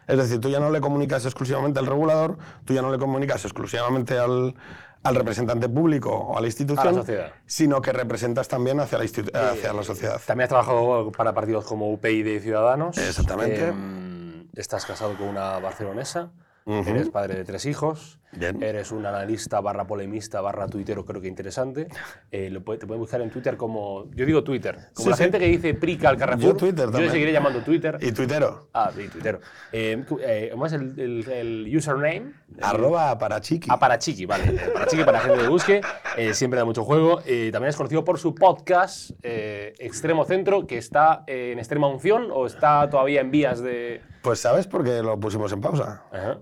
Es 0.06 0.16
decir, 0.16 0.40
tú 0.40 0.48
ya 0.48 0.58
no 0.58 0.70
le 0.70 0.80
comunicas 0.80 1.24
exclusivamente 1.26 1.78
al 1.78 1.86
regulador, 1.86 2.38
tú 2.64 2.72
ya 2.72 2.80
no 2.82 2.90
le 2.90 2.98
comunicas 2.98 3.44
exclusivamente 3.44 4.18
al, 4.18 4.54
al 5.02 5.14
representante 5.14 5.68
público 5.68 6.10
o 6.10 6.36
a 6.36 6.40
la 6.40 6.46
institución, 6.46 6.94
sociedad. 6.94 7.32
sino 7.46 7.80
que 7.80 7.92
representas 7.92 8.48
también 8.48 8.80
hacia 8.80 8.98
la, 8.98 9.04
hacia 9.04 9.72
la 9.72 9.82
sociedad. 9.82 10.20
También 10.26 10.44
has 10.44 10.48
trabajado 10.48 11.12
para 11.12 11.32
partidos 11.32 11.64
como 11.64 11.92
UPyD 11.92 12.26
y 12.26 12.40
Ciudadanos. 12.40 12.98
Exactamente. 12.98 13.68
Em, 13.68 14.48
estás 14.54 14.84
casado 14.84 15.14
con 15.16 15.28
una 15.28 15.58
barcelonesa. 15.58 16.30
Eres 16.66 17.08
padre 17.08 17.34
de 17.36 17.44
tres 17.44 17.64
hijos. 17.64 18.18
Bien. 18.32 18.62
Eres 18.62 18.92
un 18.92 19.06
analista 19.06 19.60
barra 19.60 19.86
polemista 19.86 20.40
barra 20.40 20.66
tuitero, 20.66 21.04
creo 21.04 21.20
que 21.20 21.28
interesante. 21.28 21.88
Eh, 22.30 22.50
lo 22.50 22.62
puede- 22.62 22.78
te 22.78 22.86
pueden 22.86 23.00
buscar 23.00 23.20
en 23.22 23.30
Twitter 23.30 23.56
como. 23.56 24.10
Yo 24.14 24.26
digo 24.26 24.44
Twitter. 24.44 24.74
Como 24.94 25.04
Sí, 25.04 25.08
la 25.10 25.16
sí. 25.16 25.22
gente 25.22 25.38
que 25.38 25.46
dice 25.46 25.74
prica 25.74 26.10
al 26.10 26.16
Carrefour. 26.18 26.42
Yo 26.44 26.54
Twitter 26.54 26.80
Yo 26.80 26.86
le 26.86 26.92
también. 26.92 27.10
seguiré 27.12 27.32
llamando 27.32 27.60
Twitter. 27.62 27.98
Y 28.00 28.12
tuitero, 28.12 28.68
Ah, 28.74 28.90
sí, 28.94 29.08
tuitero. 29.08 29.40
Eh, 29.72 30.04
eh, 30.20 30.48
¿Cómo 30.52 30.66
es 30.66 30.72
el, 30.74 30.98
el- 31.00 31.28
el 31.30 31.76
username? 31.76 32.32
arroba 32.60 33.16
para 33.18 33.40
chiqui. 33.40 33.68
Ah, 33.70 33.78
para 33.78 33.98
Chiqui, 33.98 34.26
vale. 34.26 34.44
Eh, 34.44 35.04
Para 35.04 35.12
la 35.12 35.20
gente 35.20 35.38
que 35.42 35.48
busque. 35.48 35.80
Eh, 36.16 36.34
siempre 36.34 36.58
da 36.58 36.64
mucho 36.64 36.84
juego. 36.84 37.20
Eh, 37.24 37.50
también 37.52 37.70
es 37.70 37.76
conocido 37.76 38.04
por 38.04 38.18
su 38.18 38.34
podcast 38.34 39.10
eh, 39.22 39.74
Extremo 39.78 40.24
Centro, 40.24 40.66
que 40.66 40.76
está 40.78 41.24
eh, 41.26 41.50
en 41.52 41.58
extrema 41.58 41.88
unción 41.88 42.28
o 42.32 42.46
está 42.46 42.88
todavía 42.90 43.20
en 43.20 43.30
vías 43.30 43.60
de. 43.62 44.00
Pues 44.22 44.40
sabes 44.40 44.66
por 44.66 44.84
qué 44.84 45.02
lo 45.02 45.18
pusimos 45.18 45.52
en 45.52 45.60
pausa. 45.60 46.02
Ajá. 46.12 46.38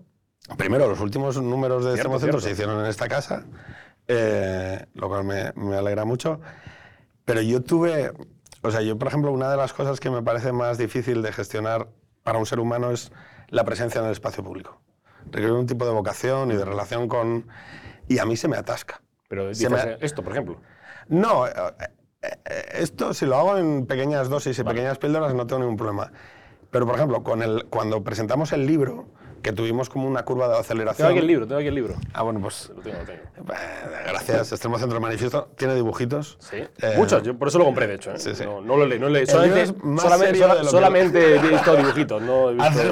Primero, 0.56 0.88
los 0.88 1.00
últimos 1.00 1.40
números 1.42 1.85
de 1.85 1.94
Cierto, 1.94 1.96
Extremo 2.14 2.18
Centro 2.20 2.40
se 2.40 2.50
hicieron 2.52 2.80
en 2.80 2.87
esta 2.87 3.09
casa, 3.09 3.44
eh, 4.06 4.87
lo 4.94 5.09
cual 5.09 5.24
me, 5.24 5.52
me 5.56 5.76
alegra 5.76 6.04
mucho. 6.04 6.40
Pero 7.24 7.40
yo 7.42 7.62
tuve, 7.62 8.12
o 8.62 8.70
sea, 8.70 8.80
yo 8.82 8.96
por 8.96 9.09
ejemplo, 9.09 9.32
una 9.32 9.50
de 9.50 9.56
las 9.56 9.72
cosas 9.72 9.98
que 9.98 10.09
me 10.11 10.22
parece 10.22 10.52
más 10.52 10.78
difícil 10.78 11.22
de 11.22 11.32
gestionar 11.32 11.88
para 12.22 12.38
un 12.38 12.46
ser 12.46 12.61
humano 12.61 12.90
es 12.92 13.11
la 13.48 13.64
presencia 13.64 14.00
en 14.00 14.06
el 14.06 14.12
espacio 14.12 14.44
público. 14.44 14.80
Requiere 15.26 15.52
un 15.52 15.66
tipo 15.66 15.85
de 15.85 15.90
vocación 15.92 16.52
y 16.52 16.56
de 16.56 16.64
relación 16.64 17.09
con... 17.09 17.48
Y 18.09 18.18
a 18.20 18.24
mí 18.24 18.37
se 18.37 18.46
me 18.46 18.56
atasca. 18.56 19.00
Pero 19.28 19.48
dices, 19.48 19.68
me- 19.68 19.78
eh, 19.82 19.98
esto, 20.00 20.22
por 20.22 20.32
ejemplo. 20.32 20.61
No, 21.09 21.48
eh, 21.48 21.52
esto 22.74 23.12
si 23.14 23.26
lo 23.26 23.37
hago 23.37 23.56
en 23.59 23.87
pequeñas 23.87 24.28
dosis 24.28 24.56
y 24.59 24.62
pequeñas 24.64 24.98
píldoras 24.98 25.35
no 25.35 25.46
tengo 25.48 25.61
ningún 25.62 25.76
problema. 25.76 26.12
Pero, 26.70 26.87
por 26.87 26.94
ejemplo, 26.94 27.24
con 27.24 27.42
el, 27.42 27.66
cuando 27.66 28.04
presentamos 28.04 28.52
el 28.52 28.66
libro, 28.66 29.09
que 29.46 29.52
tuvimos 29.52 29.88
como 29.88 30.09
una 30.09 30.24
curva 30.24 30.46
de 30.46 30.54
Tengo 30.54 30.61
aceleración... 30.62 31.09
aquí 31.09 31.18
el 31.18 31.26
libro, 31.28 31.46
tengo 31.46 31.61
aquí 31.61 31.68
el 31.68 31.74
libro. 31.76 31.94
Ah, 32.12 32.22
bueno, 32.22 32.40
pues 32.40 32.68
Lo 32.74 32.82
tengo, 32.82 32.98
lo 32.98 33.04
tengo. 33.04 33.52
eh, 33.52 34.04
Gracias, 34.09 34.50
Extremo 34.50 34.76
Centro 34.76 35.00
Manifiesto. 35.00 35.50
Tiene 35.56 35.76
dibujitos. 35.76 36.37
Sí. 36.40 36.56
Eh, 36.56 36.94
Muchos, 36.96 37.22
yo 37.22 37.38
por 37.38 37.46
eso 37.46 37.59
lo 37.59 37.64
compré, 37.64 37.87
de 37.87 37.94
hecho. 37.94 38.11
¿eh? 38.11 38.18
sí, 38.18 38.35
sí. 38.35 38.42
No, 38.44 38.61
no 38.61 38.76
lo 38.76 38.87
leí, 38.87 38.98
no 38.98 39.06
lo 39.06 39.12
leí. 39.12 39.24
Solamente, 39.26 39.66
solamente, 40.00 40.40
sola- 40.64 41.46
he 41.46 41.48
visto 41.48 41.76
dibujitos, 41.76 42.22
no 42.22 42.50
he 42.50 42.54
visto 42.54 42.64
Hace- 42.68 42.90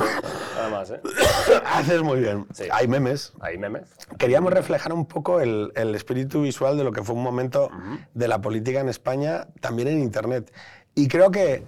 nada 0.55 0.69
más. 0.71 0.91
¿eh? 0.91 1.01
Haces 1.67 2.03
muy 2.03 2.21
bien. 2.21 2.47
Sí. 2.55 2.69
Hay 2.71 2.87
memes. 2.87 3.33
Hay 3.41 3.59
memes. 3.59 3.89
Queríamos 4.17 4.53
reflejar 4.53 4.93
un 4.93 5.07
poco 5.07 5.41
el, 5.41 5.73
el 5.75 5.93
espíritu 5.97 6.43
visual 6.43 6.77
de 6.79 6.85
lo 6.85 6.93
que 6.93 7.03
fue 7.03 7.17
un 7.17 7.23
momento 7.25 7.69
de 8.15 8.29
la 8.29 8.41
política 8.41 8.79
en 8.79 8.89
España, 8.89 9.49
también 9.61 9.89
en 9.89 9.99
Internet. 9.99 10.53
Y 10.95 11.09
creo 11.09 11.33
que, 11.33 11.65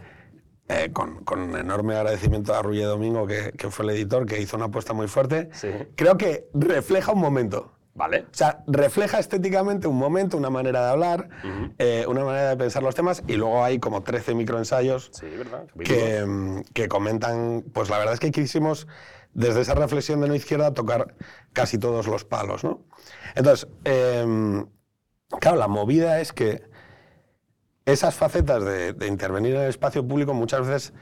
eh, 0.69 0.91
con, 0.93 1.25
con 1.25 1.57
enorme 1.57 1.95
agradecimiento 1.97 2.55
a 2.55 2.63
Ruye 2.63 2.85
Domingo, 2.85 3.27
que, 3.27 3.53
que 3.53 3.71
fue 3.71 3.85
el 3.85 3.91
editor, 3.93 4.27
que 4.27 4.41
hizo 4.41 4.57
una 4.57 4.67
apuesta 4.67 4.93
muy 4.93 5.07
fuerte, 5.09 5.49
Sí. 5.53 5.69
creo 5.95 6.17
que 6.17 6.49
refleja 6.55 7.13
un 7.13 7.21
momento. 7.21 7.73
Vale. 7.95 8.27
O 8.31 8.35
sea, 8.35 8.63
refleja 8.67 9.19
estéticamente 9.19 9.87
un 9.89 9.97
momento, 9.97 10.37
una 10.37 10.51
manera 10.51 10.85
de 10.85 10.91
hablar, 10.91 11.31
eh, 11.79 12.05
una 12.07 12.25
manera 12.25 12.51
de 12.51 12.57
pensar 12.59 12.83
los 12.83 12.95
temas, 12.95 13.23
y 13.27 13.37
luego 13.37 13.65
hay 13.65 13.79
como 13.79 14.03
13 14.03 14.35
microensayos 14.35 15.11
Sí, 15.15 15.27
que, 15.83 16.23
mm, 16.27 16.63
que 16.75 16.89
comentan, 16.89 17.65
pues 17.73 17.89
la 17.89 17.97
verdad 17.97 18.13
es 18.13 18.21
que 18.21 18.31
quisimos, 18.33 18.87
desde 19.33 19.63
esa 19.63 19.75
reflexión 19.75 20.21
de 20.21 20.29
no 20.29 20.35
izquierda, 20.35 20.75
tocar 20.75 21.15
casi 21.55 21.79
todos 21.79 22.07
los 22.07 22.25
palos, 22.27 22.65
¿no? 22.65 22.85
Entonces, 23.35 23.67
em, 23.85 24.67
claro, 25.41 25.57
la 25.57 25.69
movida 25.69 26.21
es 26.21 26.35
que 26.35 26.65
esas 27.87 28.15
facetas 28.17 28.65
de, 28.65 28.93
de 28.93 29.07
intervenir 29.07 29.55
en 29.55 29.63
el 29.63 29.69
espacio 29.69 30.07
público 30.07 30.35
muchas 30.35 30.67
veces 30.67 30.93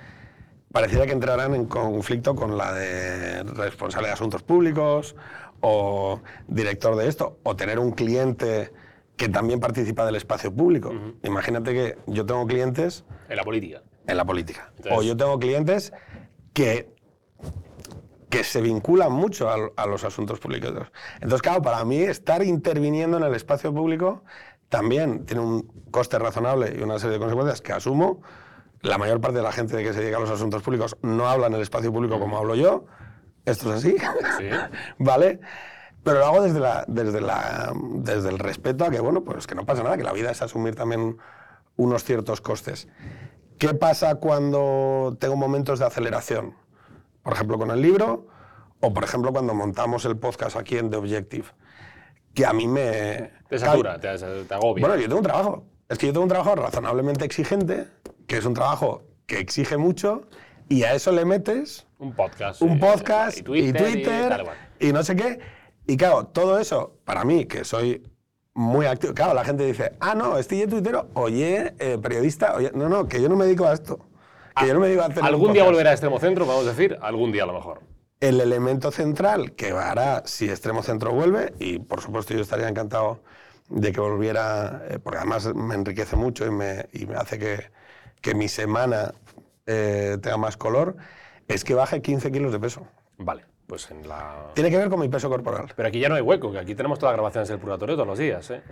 pareciera 0.70 1.06
que 1.06 1.12
entrarán 1.12 1.54
en 1.54 1.64
conflicto 1.66 2.34
con 2.34 2.56
la 2.58 2.72
de 2.72 3.42
responsable 3.42 4.08
de 4.08 4.14
asuntos 4.14 4.42
públicos 4.42 5.16
o 5.60 6.20
director 6.46 6.94
de 6.96 7.08
esto, 7.08 7.38
o 7.42 7.56
tener 7.56 7.78
un 7.78 7.92
cliente 7.92 8.70
que 9.16 9.28
también 9.28 9.60
participa 9.60 10.04
del 10.04 10.16
espacio 10.16 10.52
público. 10.54 10.92
Imagínate 11.22 11.72
que 11.72 11.98
yo 12.06 12.26
tengo 12.26 12.46
clientes 12.46 13.04
En 13.30 13.36
la 13.36 13.44
política. 13.44 13.82
en 14.06 14.16
la 14.16 14.24
política. 14.26 14.72
Entonces- 14.76 14.92
o 14.98 15.02
yo 15.02 15.16
tengo 15.16 15.38
clientes 15.38 15.92
que, 16.52 16.90
que 18.28 18.44
se 18.44 18.60
vinculan 18.60 19.12
mucho 19.12 19.48
al- 19.48 19.70
a, 19.76 19.86
los 19.86 20.04
asuntos 20.04 20.38
públicos. 20.40 20.72
Entonces, 21.14 21.40
claro, 21.40 21.62
para 21.62 21.82
mí 21.84 21.98
estar 21.98 22.42
interviniendo 22.42 23.16
en 23.16 23.22
el 23.22 23.34
espacio 23.34 23.72
público 23.72 24.22
también 24.74 25.24
tiene 25.24 25.40
un 25.40 25.62
coste 25.92 26.18
razonable 26.18 26.74
y 26.76 26.82
una 26.82 26.98
serie 26.98 27.12
de 27.12 27.18
consecuencias 27.20 27.60
que 27.60 27.72
asumo. 27.72 28.22
La 28.80 28.98
mayor 28.98 29.20
parte 29.20 29.36
de 29.36 29.44
la 29.44 29.52
gente 29.52 29.80
que 29.84 29.92
se 29.92 30.00
dedica 30.00 30.16
a 30.16 30.20
los 30.20 30.30
asuntos 30.30 30.64
públicos 30.64 30.96
no 31.00 31.28
habla 31.28 31.46
en 31.46 31.54
el 31.54 31.60
espacio 31.60 31.92
público 31.92 32.18
como 32.18 32.36
hablo 32.38 32.56
yo. 32.56 32.86
Esto 33.44 33.72
es 33.72 33.76
así. 33.76 33.96
Sí. 34.36 34.48
¿Vale? 34.98 35.38
Pero 36.02 36.18
lo 36.18 36.26
hago 36.26 36.42
desde, 36.42 36.58
la, 36.58 36.84
desde, 36.88 37.20
la, 37.20 37.72
desde 37.98 38.30
el 38.30 38.40
respeto 38.40 38.84
a 38.84 38.90
que, 38.90 38.98
bueno, 38.98 39.22
pues 39.22 39.46
que 39.46 39.54
no 39.54 39.64
pasa 39.64 39.84
nada, 39.84 39.96
que 39.96 40.02
la 40.02 40.12
vida 40.12 40.32
es 40.32 40.42
asumir 40.42 40.74
también 40.74 41.18
unos 41.76 42.02
ciertos 42.02 42.40
costes. 42.40 42.88
¿Qué 43.58 43.74
pasa 43.74 44.16
cuando 44.16 45.16
tengo 45.20 45.36
momentos 45.36 45.78
de 45.78 45.84
aceleración? 45.84 46.56
Por 47.22 47.34
ejemplo, 47.34 47.58
con 47.58 47.70
el 47.70 47.80
libro, 47.80 48.26
o 48.80 48.92
por 48.92 49.04
ejemplo, 49.04 49.30
cuando 49.30 49.54
montamos 49.54 50.04
el 50.04 50.16
podcast 50.16 50.56
aquí 50.56 50.78
en 50.78 50.90
The 50.90 50.96
Objective, 50.96 51.46
que 52.34 52.44
a 52.44 52.52
mí 52.52 52.66
me... 52.66 53.30
Te 53.48 53.58
satura, 53.58 53.98
te, 54.00 54.16
te 54.16 54.54
agobia. 54.54 54.86
Bueno, 54.86 55.00
yo 55.00 55.06
tengo 55.08 55.18
un 55.18 55.24
trabajo. 55.24 55.64
Es 55.88 55.98
que 55.98 56.06
yo 56.06 56.12
tengo 56.12 56.24
un 56.24 56.28
trabajo 56.28 56.54
razonablemente 56.56 57.24
exigente, 57.24 57.86
que 58.26 58.38
es 58.38 58.44
un 58.44 58.54
trabajo 58.54 59.04
que 59.26 59.38
exige 59.38 59.76
mucho, 59.76 60.22
y 60.68 60.82
a 60.84 60.94
eso 60.94 61.12
le 61.12 61.24
metes 61.24 61.86
un 61.98 62.14
podcast. 62.14 62.62
un 62.62 62.72
eh, 62.72 62.80
podcast 62.80 63.38
y 63.38 63.42
Twitter. 63.42 63.88
y, 63.88 63.92
Twitter, 63.92 64.28
tal 64.28 64.44
cual. 64.44 64.56
y 64.80 64.92
no 64.92 65.02
sé 65.02 65.14
qué. 65.14 65.38
Y 65.86 65.96
claro, 65.96 66.26
todo 66.26 66.58
eso, 66.58 66.96
para 67.04 67.24
mí, 67.24 67.44
que 67.44 67.64
soy 67.64 68.02
muy 68.54 68.86
activo, 68.86 69.12
claro, 69.14 69.34
la 69.34 69.44
gente 69.44 69.66
dice, 69.66 69.92
ah, 70.00 70.14
no, 70.14 70.38
estoy 70.38 70.62
en 70.62 70.70
tuitero, 70.70 71.08
oye, 71.14 71.74
eh, 71.78 71.98
periodista, 72.00 72.54
oye, 72.56 72.70
no, 72.74 72.88
no, 72.88 73.06
que 73.06 73.20
yo 73.20 73.28
no 73.28 73.36
me 73.36 73.44
dedico 73.44 73.66
a 73.66 73.74
esto. 73.74 73.98
Que 74.58 74.68
yo 74.68 74.74
no 74.74 74.80
me 74.80 74.86
dedico 74.86 75.02
a 75.02 75.06
hacer 75.06 75.24
Algún 75.24 75.52
día 75.52 75.64
volverá 75.64 75.90
a 75.90 75.92
Extremo 75.94 76.20
Centro, 76.20 76.46
vamos 76.46 76.64
a 76.66 76.70
decir. 76.70 76.96
Algún 77.02 77.32
día 77.32 77.42
a 77.42 77.46
lo 77.46 77.54
mejor. 77.54 77.80
El 78.24 78.40
elemento 78.40 78.90
central 78.90 79.52
que 79.52 79.72
hará 79.72 80.22
si 80.24 80.48
Extremo 80.48 80.82
Centro 80.82 81.12
vuelve, 81.12 81.52
y 81.58 81.78
por 81.78 82.00
supuesto 82.00 82.32
yo 82.32 82.40
estaría 82.40 82.66
encantado 82.66 83.20
de 83.68 83.92
que 83.92 84.00
volviera, 84.00 84.82
eh, 84.88 84.98
porque 84.98 85.18
además 85.18 85.54
me 85.54 85.74
enriquece 85.74 86.16
mucho 86.16 86.46
y 86.46 86.50
me, 86.50 86.88
y 86.94 87.04
me 87.04 87.16
hace 87.16 87.38
que, 87.38 87.70
que 88.22 88.34
mi 88.34 88.48
semana 88.48 89.12
eh, 89.66 90.16
tenga 90.22 90.38
más 90.38 90.56
color, 90.56 90.96
es 91.48 91.64
que 91.64 91.74
baje 91.74 92.00
15 92.00 92.32
kilos 92.32 92.50
de 92.50 92.60
peso. 92.60 92.86
Vale, 93.18 93.44
pues 93.66 93.90
en 93.90 94.08
la. 94.08 94.52
Tiene 94.54 94.70
que 94.70 94.78
ver 94.78 94.88
con 94.88 95.00
mi 95.00 95.10
peso 95.10 95.28
corporal. 95.28 95.74
Pero 95.76 95.86
aquí 95.86 96.00
ya 96.00 96.08
no 96.08 96.14
hay 96.14 96.22
hueco, 96.22 96.50
que 96.50 96.58
aquí 96.58 96.74
tenemos 96.74 96.98
todas 96.98 97.12
las 97.12 97.16
grabaciones 97.18 97.50
del 97.50 97.58
purgatorio 97.58 97.94
todos 97.94 98.08
los 98.08 98.18
días, 98.18 98.50
¿eh? 98.50 98.62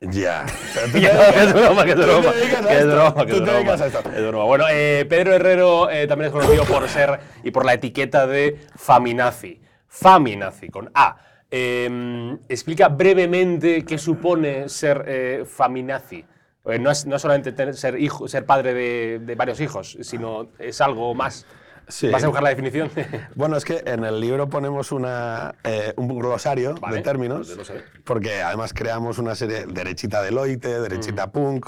Ya. 0.00 0.46
es 0.76 1.52
broma, 1.52 1.84
que 1.84 1.90
es 1.90 1.96
broma. 1.96 2.32
Que 2.32 2.78
es 2.78 2.86
broma, 2.86 3.26
que 3.26 3.32
broma. 3.34 4.28
broma. 4.30 4.44
Bueno, 4.44 4.64
eh, 4.70 5.04
Pedro 5.08 5.34
Herrero 5.34 5.90
eh, 5.90 6.06
también 6.06 6.28
es 6.28 6.32
conocido 6.32 6.64
por 6.64 6.88
ser 6.88 7.20
y 7.44 7.50
por 7.50 7.66
la 7.66 7.74
etiqueta 7.74 8.26
de 8.26 8.58
Faminazi. 8.76 9.60
Faminazi, 9.86 10.68
con 10.70 10.90
A. 10.94 11.16
Eh, 11.50 12.36
explica 12.48 12.88
brevemente 12.88 13.84
qué 13.84 13.98
supone 13.98 14.68
ser 14.70 15.04
eh, 15.06 15.44
Faminazi. 15.46 16.24
No, 16.64 16.90
es, 16.90 17.04
no 17.06 17.18
solamente 17.18 17.52
tener- 17.52 17.74
ser, 17.74 17.98
hijo, 18.00 18.28
ser 18.28 18.46
padre 18.46 18.72
de, 18.74 19.18
de 19.20 19.34
varios 19.34 19.60
hijos, 19.60 19.98
sino 20.02 20.48
es 20.58 20.80
algo 20.80 21.14
más. 21.14 21.46
Sí. 21.90 22.08
¿Vas 22.08 22.22
a 22.24 22.26
buscar 22.28 22.42
la 22.42 22.50
definición? 22.50 22.90
Bueno, 23.34 23.56
es 23.56 23.64
que 23.64 23.82
en 23.86 24.04
el 24.04 24.20
libro 24.20 24.48
ponemos 24.48 24.92
una, 24.92 25.54
eh, 25.64 25.92
un 25.96 26.08
glosario 26.18 26.74
Vale, 26.76 26.96
de 26.96 27.02
términos, 27.02 27.48
sé. 27.62 27.82
porque 28.04 28.42
además 28.42 28.72
creamos 28.72 29.18
una 29.18 29.34
serie, 29.34 29.66
derechita 29.66 30.22
Deloitte, 30.22 30.80
derechita 30.80 31.26
Mm. 31.26 31.30
punk, 31.30 31.66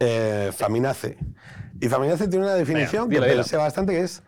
eh, 0.00 0.50
Faminace. 0.54 1.16
Y 1.80 1.88
Faminace 1.88 2.28
tiene 2.28 2.44
una 2.46 2.54
definición 2.54 3.08
que 3.08 3.20
pensé 3.20 3.56
bastante, 3.56 3.92
que 3.92 4.00
es 4.00 4.22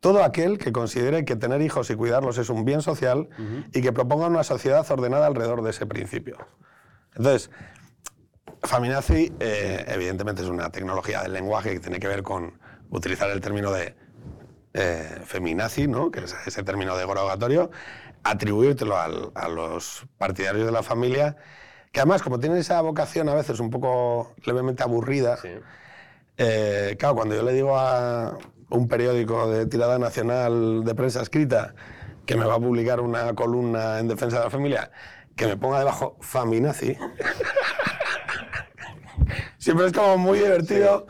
todo 0.00 0.24
aquel 0.24 0.56
que 0.58 0.72
considere 0.72 1.24
que 1.24 1.36
tener 1.36 1.60
hijos 1.60 1.90
y 1.90 1.94
cuidarlos 1.94 2.38
es 2.38 2.48
un 2.48 2.64
bien 2.64 2.80
social 2.80 3.28
y 3.72 3.82
que 3.82 3.92
proponga 3.92 4.26
una 4.28 4.44
sociedad 4.44 4.90
ordenada 4.90 5.26
alrededor 5.26 5.62
de 5.62 5.70
ese 5.70 5.84
principio. 5.86 6.38
Entonces, 7.16 7.50
Faminazi, 8.62 9.32
eh, 9.40 9.84
evidentemente, 9.88 10.42
es 10.42 10.48
una 10.48 10.70
tecnología 10.70 11.22
del 11.22 11.32
lenguaje 11.32 11.72
que 11.72 11.80
tiene 11.80 11.98
que 11.98 12.08
ver 12.08 12.22
con 12.22 12.58
utilizar 12.90 13.30
el 13.30 13.40
término 13.40 13.72
de 13.72 13.94
eh, 14.74 15.20
feminazi, 15.24 15.88
¿no? 15.88 16.10
que 16.10 16.20
es 16.24 16.36
ese 16.46 16.62
término 16.62 16.96
derogatorio, 16.96 17.70
atribuírtelo 18.22 18.98
al- 18.98 19.32
a 19.34 19.48
los 19.48 20.06
partidarios 20.18 20.66
de 20.66 20.72
la 20.72 20.82
familia 20.82 21.36
que 21.92 21.98
además, 22.00 22.22
como 22.22 22.38
tienen 22.38 22.58
esa 22.58 22.80
vocación 22.82 23.28
a 23.28 23.34
veces 23.34 23.58
un 23.58 23.68
poco 23.70 24.32
levemente 24.44 24.84
aburrida, 24.84 25.36
Sí. 25.38 25.48
eh, 26.36 26.94
claro, 27.00 27.16
cuando 27.16 27.34
yo 27.34 27.42
le 27.42 27.52
digo 27.52 27.76
a 27.76 28.38
un 28.68 28.86
periódico 28.86 29.50
de 29.50 29.66
tirada 29.66 29.98
nacional 29.98 30.84
de 30.84 30.94
prensa 30.94 31.20
escrita 31.22 31.74
que 32.26 32.36
me 32.36 32.44
va 32.44 32.54
a 32.54 32.60
publicar 32.60 33.00
una 33.00 33.34
columna 33.34 33.98
en 33.98 34.06
defensa 34.06 34.38
de 34.38 34.44
la 34.44 34.50
familia, 34.50 34.92
que 35.34 35.48
me 35.48 35.56
ponga 35.56 35.80
debajo 35.80 36.16
Faminazi, 36.20 36.96
siempre 39.58 39.86
es 39.86 39.92
como 39.92 40.16
muy 40.18 40.38
divertido. 40.38 41.06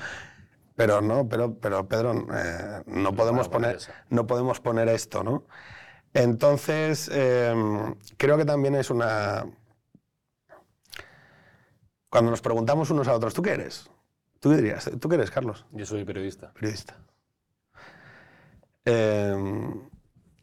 Pero 0.81 1.03
no, 1.03 1.29
pero, 1.29 1.55
pero 1.59 1.87
Pedro, 1.87 2.27
eh, 2.35 2.83
no, 2.87 3.14
podemos 3.14 3.51
poner, 3.51 3.77
no 4.09 4.27
podemos 4.27 4.61
poner 4.61 4.88
esto, 4.88 5.23
¿no? 5.23 5.45
Entonces, 6.14 7.11
eh, 7.12 7.55
creo 8.16 8.38
que 8.38 8.47
también 8.47 8.75
es 8.75 8.88
una... 8.88 9.45
Cuando 12.09 12.31
nos 12.31 12.40
preguntamos 12.40 12.88
unos 12.90 13.09
a 13.09 13.14
otros, 13.14 13.35
¿tú 13.35 13.43
qué 13.43 13.51
eres? 13.51 13.90
¿Tú 14.40 14.49
qué 14.49 14.57
dirías? 14.57 14.90
¿Tú 14.99 15.07
qué 15.11 15.16
eres, 15.16 15.31
Carlos? 15.31 15.66
Yo 15.73 15.85
soy 15.85 16.03
periodista. 16.07 16.51
Periodista. 16.55 16.97
Eh, 18.87 19.37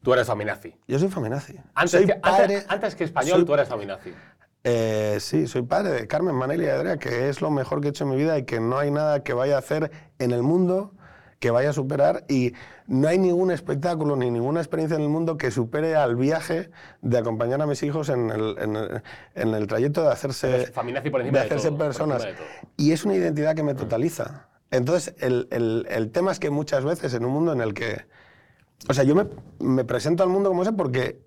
Tú 0.03 0.13
eres 0.13 0.27
feminazi. 0.27 0.75
yo 0.87 0.99
soy 0.99 1.09
feminazi. 1.09 1.59
Antes, 1.73 1.91
soy 1.91 2.05
que, 2.05 2.13
padre, 2.13 2.43
antes, 2.57 2.65
antes 2.69 2.95
que 2.95 3.03
español, 3.05 3.37
soy- 3.37 3.45
tú 3.45 3.53
eres 3.55 3.67
feminazi. 3.67 4.13
Eh, 4.69 5.17
sí, 5.21 5.47
soy 5.47 5.61
padre 5.61 5.91
de 5.93 6.07
Carmen, 6.07 6.35
Manel 6.35 6.61
y 6.61 6.65
Adria, 6.67 6.97
que 6.97 7.29
es 7.29 7.39
lo 7.41 7.49
mejor 7.51 7.79
que 7.79 7.87
he 7.87 7.89
hecho 7.91 8.03
en 8.03 8.09
mi 8.09 8.17
vida 8.17 8.37
y 8.37 8.43
que 8.43 8.59
no 8.59 8.77
hay 8.77 8.91
nada 8.91 9.23
que 9.23 9.31
vaya 9.33 9.55
a 9.55 9.59
hacer 9.59 9.91
en 10.19 10.31
el 10.31 10.43
mundo 10.43 10.93
que 11.39 11.51
vaya 11.51 11.69
a 11.69 11.73
superar 11.73 12.25
y 12.27 12.51
no 12.87 13.07
hay 13.07 13.17
ningún 13.19 13.51
espectáculo 13.51 14.15
ni 14.17 14.29
ninguna 14.29 14.59
experiencia 14.59 14.97
en 14.97 15.03
el 15.03 15.09
mundo 15.09 15.37
que 15.37 15.51
supere 15.51 15.95
al 15.95 16.15
viaje 16.17 16.69
de 17.01 17.17
acompañar 17.17 17.61
a 17.61 17.67
mis 17.67 17.81
hijos 17.83 18.09
en 18.09 18.29
el, 18.31 18.57
en 18.57 18.75
el- 18.75 19.01
en 19.35 19.53
el 19.53 19.67
trayecto 19.67 20.01
de 20.01 20.11
hacerse, 20.11 20.65
feminazi 20.73 21.11
por 21.11 21.23
de 21.23 21.31
de 21.31 21.39
hacerse 21.39 21.69
todo, 21.69 21.77
personas. 21.77 22.23
de. 22.23 22.33
Y 22.75 22.91
es 22.91 23.05
una 23.05 23.15
identidad 23.15 23.55
que 23.55 23.63
me 23.63 23.73
totaliza. 23.75 24.49
Entonces, 24.71 25.15
el 25.19 26.09
tema 26.11 26.31
es 26.33 26.39
que 26.39 26.49
muchas 26.49 26.83
veces 26.83 27.13
en 27.13 27.23
un 27.23 27.31
mundo 27.31 27.53
en 27.53 27.61
el 27.61 27.73
que... 27.73 28.05
O 28.89 28.93
sea, 28.93 29.03
yo 29.05 29.15
me, 29.15 29.27
me 29.59 29.85
presento 29.85 30.23
al 30.23 30.29
mundo 30.29 30.49
como 30.49 30.63
ese 30.63 30.73
porque 30.73 31.21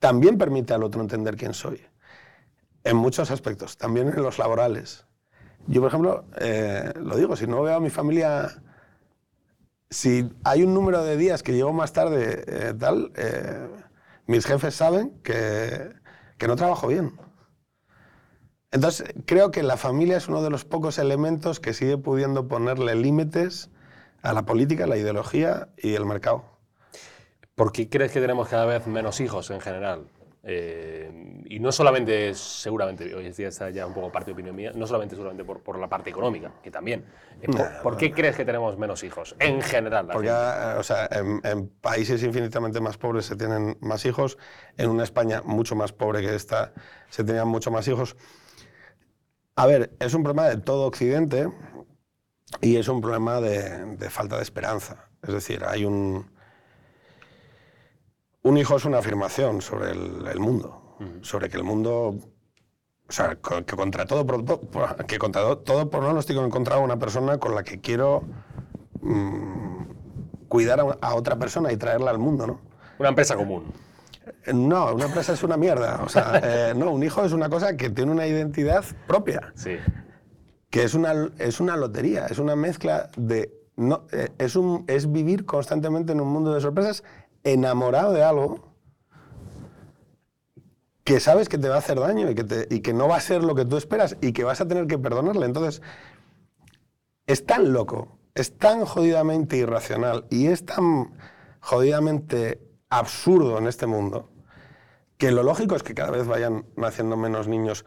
también 0.00 0.36
permite 0.36 0.74
al 0.74 0.82
otro 0.82 1.00
entender 1.00 1.36
quién 1.36 1.54
soy. 1.54 1.80
En 2.86 2.96
muchos 2.96 3.32
aspectos, 3.32 3.76
también 3.76 4.06
en 4.10 4.22
los 4.22 4.38
laborales. 4.38 5.06
Yo, 5.66 5.80
por 5.80 5.88
ejemplo, 5.88 6.24
eh, 6.38 6.92
lo 6.94 7.16
digo, 7.16 7.34
si 7.34 7.48
no 7.48 7.60
veo 7.60 7.74
a 7.74 7.80
mi 7.80 7.90
familia, 7.90 8.62
si 9.90 10.30
hay 10.44 10.62
un 10.62 10.72
número 10.72 11.02
de 11.02 11.16
días 11.16 11.42
que 11.42 11.52
llego 11.52 11.72
más 11.72 11.92
tarde, 11.92 12.44
eh, 12.46 12.74
tal, 12.78 13.10
eh, 13.16 13.66
mis 14.28 14.46
jefes 14.46 14.76
saben 14.76 15.20
que, 15.24 15.94
que 16.38 16.46
no 16.46 16.54
trabajo 16.54 16.86
bien. 16.86 17.18
Entonces, 18.70 19.12
creo 19.26 19.50
que 19.50 19.64
la 19.64 19.76
familia 19.76 20.18
es 20.18 20.28
uno 20.28 20.40
de 20.40 20.50
los 20.50 20.64
pocos 20.64 20.98
elementos 21.00 21.58
que 21.58 21.74
sigue 21.74 21.98
pudiendo 21.98 22.46
ponerle 22.46 22.94
límites 22.94 23.68
a 24.22 24.32
la 24.32 24.46
política, 24.46 24.86
la 24.86 24.96
ideología 24.96 25.70
y 25.76 25.94
el 25.94 26.06
mercado. 26.06 26.44
¿Por 27.56 27.72
qué 27.72 27.88
crees 27.88 28.12
que 28.12 28.20
tenemos 28.20 28.46
cada 28.46 28.66
vez 28.66 28.86
menos 28.86 29.20
hijos 29.20 29.50
en 29.50 29.60
general? 29.60 30.06
Eh, 30.48 31.42
y 31.46 31.58
no 31.58 31.72
solamente, 31.72 32.32
seguramente, 32.32 33.12
hoy 33.12 33.26
en 33.26 33.32
día 33.32 33.48
está 33.48 33.68
ya 33.70 33.84
un 33.84 33.92
poco 33.92 34.12
parte 34.12 34.26
de 34.26 34.34
opinión 34.34 34.54
mía, 34.54 34.70
no 34.76 34.86
solamente 34.86 35.16
seguramente 35.16 35.44
por, 35.44 35.60
por 35.60 35.76
la 35.76 35.88
parte 35.88 36.10
económica, 36.10 36.52
que 36.62 36.70
también. 36.70 37.04
Eh, 37.42 37.46
¿por, 37.46 37.56
Nah, 37.56 37.82
por 37.82 37.96
qué 37.96 38.12
crees 38.12 38.36
que 38.36 38.44
tenemos 38.44 38.78
menos 38.78 39.02
hijos 39.02 39.34
en 39.40 39.60
general? 39.60 40.06
Porque, 40.06 40.28
eh, 40.28 40.74
o 40.78 40.82
sea, 40.84 41.08
en, 41.10 41.40
en 41.42 41.68
países 41.68 42.22
infinitamente 42.22 42.80
más 42.80 42.96
pobres 42.96 43.26
se 43.26 43.34
tienen 43.34 43.76
más 43.80 44.06
hijos. 44.06 44.38
En 44.76 44.88
una 44.88 45.02
España 45.02 45.42
mucho 45.44 45.74
más 45.74 45.92
pobre 45.92 46.20
que 46.20 46.32
esta 46.32 46.72
se 47.10 47.24
tenían 47.24 47.48
mucho 47.48 47.72
más 47.72 47.88
hijos. 47.88 48.16
A 49.56 49.66
ver, 49.66 49.96
es 49.98 50.14
un 50.14 50.22
problema 50.22 50.48
de 50.48 50.58
todo 50.58 50.86
Occidente 50.86 51.50
y 52.60 52.76
es 52.76 52.86
un 52.86 53.00
problema 53.00 53.40
de, 53.40 53.96
de 53.96 54.10
falta 54.10 54.36
de 54.36 54.42
esperanza. 54.42 55.08
Es 55.22 55.34
decir, 55.34 55.64
hay 55.64 55.84
un... 55.84 56.35
Un 58.46 58.56
hijo 58.58 58.76
es 58.76 58.84
una 58.84 58.98
afirmación 58.98 59.60
sobre 59.60 59.90
el, 59.90 60.26
el 60.26 60.38
mundo, 60.40 60.96
sobre 61.22 61.48
que 61.48 61.56
el 61.56 61.64
mundo... 61.64 62.14
O 63.08 63.12
sea, 63.12 63.36
que 63.66 63.76
contra 63.76 64.04
todo, 64.04 64.24
que 65.06 65.18
contra 65.18 65.42
do- 65.42 65.58
todo 65.58 65.88
pronóstico 65.90 66.42
he 66.42 66.46
encontrado 66.46 66.80
una 66.82 66.96
persona 66.98 67.38
con 67.38 67.54
la 67.54 67.62
que 67.62 67.80
quiero 67.80 68.22
cuidar 70.48 70.80
a, 70.80 70.84
a 71.00 71.14
otra 71.14 71.36
persona 71.36 71.72
y 71.72 71.76
traerla 71.76 72.10
al 72.10 72.18
mundo, 72.18 72.46
¿no? 72.46 72.60
Una 72.98 73.08
empresa 73.10 73.36
común. 73.36 73.64
No, 74.52 74.92
una 74.94 75.04
empresa 75.06 75.32
es 75.34 75.42
una 75.42 75.56
mierda. 75.56 76.02
O 76.04 76.08
sea, 76.08 76.40
eh, 76.70 76.74
no, 76.76 76.90
un 76.90 77.02
hijo 77.02 77.24
es 77.24 77.32
una 77.32 77.48
cosa 77.48 77.76
que 77.76 77.90
tiene 77.90 78.10
una 78.12 78.26
identidad 78.26 78.84
propia, 79.06 79.52
Sí. 79.54 79.76
que 80.70 80.82
es 80.84 80.94
una, 80.94 81.30
es 81.38 81.60
una 81.60 81.76
lotería, 81.76 82.26
es 82.26 82.38
una 82.38 82.56
mezcla 82.56 83.10
de... 83.16 83.52
No, 83.76 84.06
eh, 84.12 84.30
es, 84.38 84.56
un, 84.56 84.84
es 84.88 85.12
vivir 85.12 85.44
constantemente 85.44 86.12
en 86.12 86.20
un 86.20 86.28
mundo 86.28 86.54
de 86.54 86.60
sorpresas, 86.60 87.04
enamorado 87.52 88.12
de 88.12 88.22
algo 88.22 88.74
que 91.04 91.20
sabes 91.20 91.48
que 91.48 91.58
te 91.58 91.68
va 91.68 91.76
a 91.76 91.78
hacer 91.78 92.00
daño 92.00 92.30
y 92.30 92.34
que, 92.34 92.66
y 92.68 92.80
que 92.80 92.92
no 92.92 93.08
va 93.08 93.16
a 93.16 93.20
ser 93.20 93.44
lo 93.44 93.54
que 93.54 93.64
tú 93.64 93.76
esperas 93.76 94.16
y 94.20 94.32
que 94.32 94.44
vas 94.44 94.60
a 94.60 94.66
tener 94.66 94.86
que 94.86 94.98
perdonarle. 94.98 95.46
Entonces, 95.46 95.80
es 97.26 97.46
tan 97.46 97.72
loco, 97.72 98.18
es 98.34 98.58
tan 98.58 98.84
jodidamente 98.84 99.56
irracional 99.56 100.26
y 100.30 100.48
es 100.48 100.66
tan 100.66 101.16
jodidamente 101.60 102.60
absurdo 102.88 103.58
en 103.58 103.66
este 103.68 103.86
mundo 103.86 104.30
que 105.18 105.30
lo 105.30 105.42
lógico 105.42 105.76
es 105.76 105.82
que 105.82 105.94
cada 105.94 106.10
vez 106.10 106.26
vayan 106.26 106.66
naciendo 106.76 107.16
menos 107.16 107.48
niños 107.48 107.84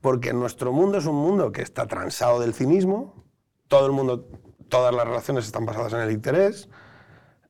porque 0.00 0.32
nuestro 0.32 0.72
mundo 0.72 0.98
es 0.98 1.06
un 1.06 1.16
mundo 1.16 1.52
que 1.52 1.62
está 1.62 1.86
transado 1.86 2.40
del 2.40 2.54
cinismo, 2.54 3.24
todo 3.68 3.86
el 3.86 3.92
mundo, 3.92 4.28
todas 4.68 4.94
las 4.94 5.06
relaciones 5.06 5.46
están 5.46 5.66
basadas 5.66 5.92
en 5.94 6.00
el 6.00 6.12
interés, 6.12 6.68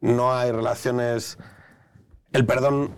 no 0.06 0.34
hay 0.34 0.52
relaciones, 0.52 1.38
el 2.32 2.46
perdón 2.46 2.96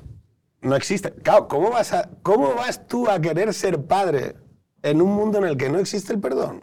no 0.60 0.76
existe. 0.76 1.12
Claro, 1.12 1.48
¿cómo 1.48 1.70
vas, 1.70 1.92
a, 1.92 2.10
¿cómo 2.22 2.54
vas 2.54 2.86
tú 2.86 3.08
a 3.08 3.20
querer 3.20 3.54
ser 3.54 3.84
padre 3.86 4.36
en 4.82 5.00
un 5.00 5.14
mundo 5.14 5.38
en 5.38 5.44
el 5.44 5.56
que 5.56 5.68
no 5.68 5.78
existe 5.78 6.12
el 6.12 6.20
perdón? 6.20 6.62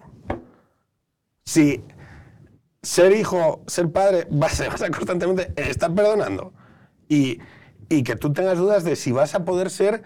Si 1.44 1.84
ser 2.82 3.14
hijo, 3.14 3.64
ser 3.68 3.92
padre, 3.92 4.28
vas, 4.30 4.54
se 4.54 4.68
basa 4.68 4.90
constantemente 4.90 5.52
en 5.56 5.68
estar 5.68 5.94
perdonando 5.94 6.54
y, 7.10 7.40
y 7.90 8.04
que 8.04 8.16
tú 8.16 8.32
tengas 8.32 8.58
dudas 8.58 8.84
de 8.84 8.96
si 8.96 9.12
vas 9.12 9.34
a 9.36 9.44
poder 9.46 9.70
ser 9.70 10.04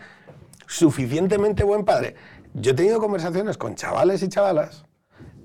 suficientemente 0.67 1.63
buen 1.63 1.83
padre. 1.83 2.15
Yo 2.53 2.71
he 2.71 2.73
tenido 2.73 2.99
conversaciones 2.99 3.57
con 3.57 3.75
chavales 3.75 4.23
y 4.23 4.29
chavalas 4.29 4.85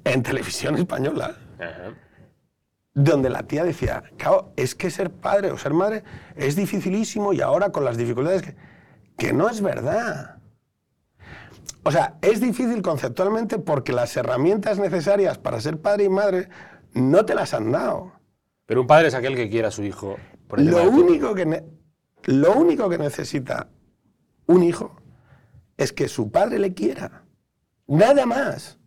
en 0.05 0.23
televisión 0.23 0.77
española 0.77 1.37
Ajá. 1.59 1.95
Donde 2.95 3.29
la 3.29 3.43
tía 3.43 3.65
decía, 3.65 4.05
claro, 4.17 4.53
es 4.57 4.75
que 4.75 4.91
ser 4.91 5.11
padre 5.11 5.51
o 5.51 5.59
ser 5.59 5.75
madre 5.75 6.05
es 6.37 6.55
dificilísimo 6.57 7.33
y 7.33 7.41
ahora 7.41 7.71
con 7.71 7.85
las 7.85 7.97
dificultades 7.97 8.43
que... 8.43 8.57
que 9.19 9.33
no 9.33 9.49
es 9.49 9.61
verdad. 9.61 10.39
O 11.83 11.91
sea, 11.91 12.17
es 12.23 12.41
difícil 12.41 12.81
conceptualmente 12.83 13.59
porque 13.59 13.93
las 13.93 14.17
herramientas 14.17 14.79
necesarias 14.79 15.39
para 15.39 15.61
ser 15.61 15.81
padre 15.81 16.05
y 16.05 16.09
madre 16.09 16.49
no 16.95 17.27
te 17.27 17.35
las 17.35 17.53
han 17.53 17.73
dado. 17.73 18.13
Pero 18.67 18.81
un 18.81 18.87
padre 18.87 19.09
es 19.09 19.15
aquel 19.15 19.37
que 19.37 19.51
quiera 19.51 19.69
a 19.69 19.71
su 19.71 19.83
hijo. 19.83 20.17
por 20.49 20.61
encima 20.61 20.85
Lo 20.85 20.91
único, 20.91 21.35
que 21.35 21.65
lo 22.25 22.53
único 22.55 22.89
que 22.89 22.97
necesita 22.97 23.69
un 24.47 24.63
hijo 24.63 24.97
es 25.77 25.93
que 25.93 26.09
su 26.09 26.31
padre 26.31 26.59
le 26.59 26.73
quiera. 26.73 27.25
Nada 27.87 28.25
más. 28.25 28.79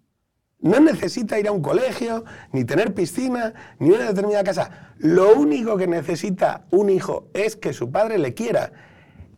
No 0.60 0.80
necesita 0.80 1.40
ir 1.40 1.48
a 1.48 1.52
un 1.52 1.62
colegio, 1.62 2.26
ni 2.52 2.64
tener 2.66 2.94
piscina, 2.94 3.54
ni 3.80 3.92
una 3.92 4.08
determinada 4.08 4.44
casa. 4.44 4.94
Lo 4.98 5.36
único 5.36 5.78
que 5.78 5.88
necesita 5.88 6.66
un 6.72 6.90
hijo 6.90 7.30
es 7.34 7.56
que 7.56 7.74
su 7.74 7.92
padre 7.92 8.18
le 8.18 8.34
quiera. 8.34 8.72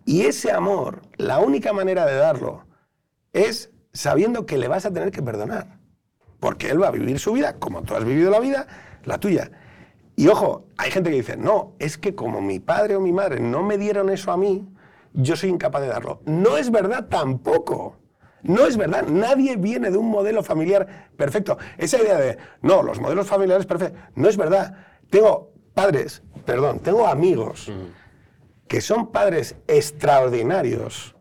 Y 0.06 0.22
ese 0.22 0.52
amor, 0.52 1.02
la 1.18 1.40
única 1.40 1.74
manera 1.74 2.06
de 2.06 2.16
darlo 2.16 2.66
es 3.34 3.72
sabiendo 3.92 4.46
que 4.46 4.58
le 4.58 4.68
vas 4.68 4.86
a 4.86 4.94
tener 4.94 5.12
que 5.12 5.22
perdonar. 5.22 5.80
Porque 6.40 6.70
él 6.70 6.82
va 6.82 6.88
a 6.88 6.92
vivir 6.92 7.20
su 7.20 7.34
vida 7.34 7.58
como 7.60 7.82
tú 7.84 7.96
has 7.96 8.06
vivido 8.06 8.32
la 8.32 8.40
vida, 8.40 8.68
la 9.04 9.20
tuya. 9.20 9.52
Y 10.16 10.28
ojo, 10.28 10.68
hay 10.78 10.92
gente 10.92 11.10
que 11.10 11.18
dice, 11.18 11.38
no, 11.38 11.76
es 11.80 11.98
que 11.98 12.16
como 12.16 12.42
mi 12.42 12.60
padre 12.60 12.96
o 12.96 13.02
mi 13.02 13.12
madre 13.12 13.40
no 13.40 13.64
me 13.64 13.78
dieron 13.78 14.10
eso 14.10 14.32
a 14.32 14.38
mí, 14.38 14.68
yo 15.14 15.36
soy 15.36 15.50
incapaz 15.50 15.82
de 15.82 15.88
darlo. 15.88 16.22
No 16.26 16.58
es 16.58 16.72
verdad 16.72 17.08
tampoco. 17.10 17.98
No 18.44 18.66
es 18.66 18.78
verdad. 18.78 19.08
Nadie 19.08 19.56
viene 19.58 19.92
de 19.92 19.98
un 19.98 20.10
modelo 20.10 20.44
familiar 20.44 21.10
perfecto. 21.16 21.58
Esa 21.78 22.02
idea 22.02 22.18
de, 22.18 22.38
no, 22.62 22.84
los 22.84 23.00
modelos 23.00 23.28
familiares 23.28 23.66
perfectos, 23.66 24.02
no 24.16 24.30
es 24.30 24.38
verdad. 24.38 24.76
Tengo 25.10 25.54
padres, 25.74 26.24
perdón, 26.46 26.80
tengo 26.80 27.08
amigos 27.08 27.72
que 28.68 28.82
son 28.82 29.12
padres 29.12 29.56
extraordinarios, 29.68 31.16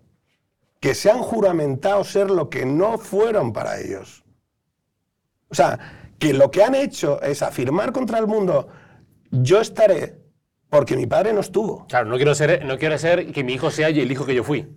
que 0.80 0.94
se 0.94 1.10
han 1.10 1.20
juramentado 1.20 2.04
ser 2.04 2.30
lo 2.30 2.50
que 2.50 2.66
no 2.66 2.98
fueron 2.98 3.52
para 3.52 3.80
ellos. 3.80 4.22
O 5.48 5.54
sea, 5.54 5.78
que 6.18 6.34
lo 6.34 6.50
que 6.50 6.62
han 6.62 6.74
hecho 6.74 7.20
es 7.22 7.42
afirmar 7.42 7.92
contra 7.92 8.18
el 8.18 8.26
mundo, 8.26 8.68
yo 9.30 9.60
estaré 9.60 10.20
porque 10.68 10.96
mi 10.96 11.06
padre 11.06 11.32
no 11.32 11.40
estuvo. 11.40 11.86
Claro, 11.86 12.06
no 12.06 12.16
quiero, 12.16 12.34
ser, 12.34 12.64
no 12.64 12.78
quiero 12.78 12.98
ser 12.98 13.32
que 13.32 13.42
mi 13.42 13.54
hijo 13.54 13.70
sea 13.70 13.88
el 13.88 14.12
hijo 14.12 14.26
que 14.26 14.34
yo 14.34 14.44
fui. 14.44 14.68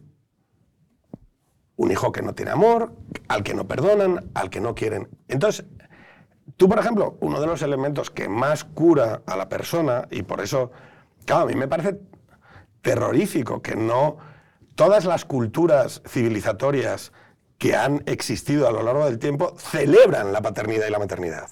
Un 1.82 1.92
hijo 1.92 2.12
que 2.12 2.22
no 2.22 2.36
tiene 2.36 2.52
amor, 2.52 2.94
al 3.28 3.42
que 3.42 3.56
no 3.56 3.68
perdonan, 3.68 4.30
al 4.36 4.52
que 4.52 4.62
no 4.62 4.76
quieren. 4.76 5.10
Entonces, 5.28 5.66
tú, 6.56 6.70
por 6.70 6.78
ejemplo, 6.78 7.18
uno 7.22 7.42
de 7.42 7.48
los 7.48 7.64
elementos 7.64 8.12
que 8.12 8.30
más 8.30 8.64
cura 8.64 9.24
a 9.26 9.36
la 9.36 9.50
persona, 9.50 10.08
y 10.12 10.22
por 10.22 10.42
eso, 10.42 10.72
claro, 11.26 11.44
a 11.44 11.46
mí 11.48 11.56
me 11.56 11.68
parece 11.68 12.00
terrorífico 12.84 13.64
que 13.64 13.76
no 13.76 14.18
todas 14.76 15.06
las 15.06 15.26
culturas 15.26 16.04
civilizatorias 16.08 17.14
que 17.58 17.76
han 17.76 18.04
existido 18.06 18.68
a 18.68 18.72
lo 18.72 18.84
largo 18.84 19.06
del 19.06 19.18
tiempo 19.18 19.56
celebran 19.58 20.32
la 20.32 20.42
paternidad 20.42 20.88
y 20.88 20.92
la 20.92 21.00
maternidad. 21.00 21.50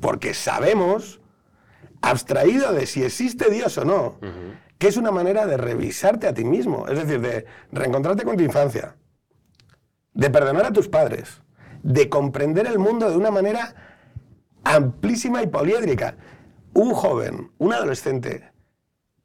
Porque 0.00 0.32
sabemos, 0.32 1.20
abstraído 2.00 2.72
de 2.72 2.86
si 2.86 3.04
existe 3.04 3.50
Dios 3.50 3.76
o 3.76 3.84
no, 3.84 4.18
que 4.78 4.88
es 4.88 4.96
una 4.96 5.10
manera 5.10 5.46
de 5.46 5.58
revisarte 5.58 6.28
a 6.28 6.32
ti 6.32 6.44
mismo, 6.44 6.88
es 6.88 6.98
decir, 6.98 7.20
de 7.20 7.44
reencontrarte 7.72 8.24
con 8.24 8.38
tu 8.38 8.42
infancia, 8.42 8.96
de 10.14 10.30
perdonar 10.30 10.66
a 10.66 10.72
tus 10.72 10.88
padres, 10.88 11.42
de 11.82 12.08
comprender 12.08 12.66
el 12.66 12.78
mundo 12.78 13.10
de 13.10 13.16
una 13.16 13.30
manera 13.30 13.74
amplísima 14.64 15.42
y 15.42 15.48
poliédrica. 15.48 16.16
Un 16.72 16.94
joven, 16.94 17.52
un 17.58 17.72
adolescente, 17.72 18.50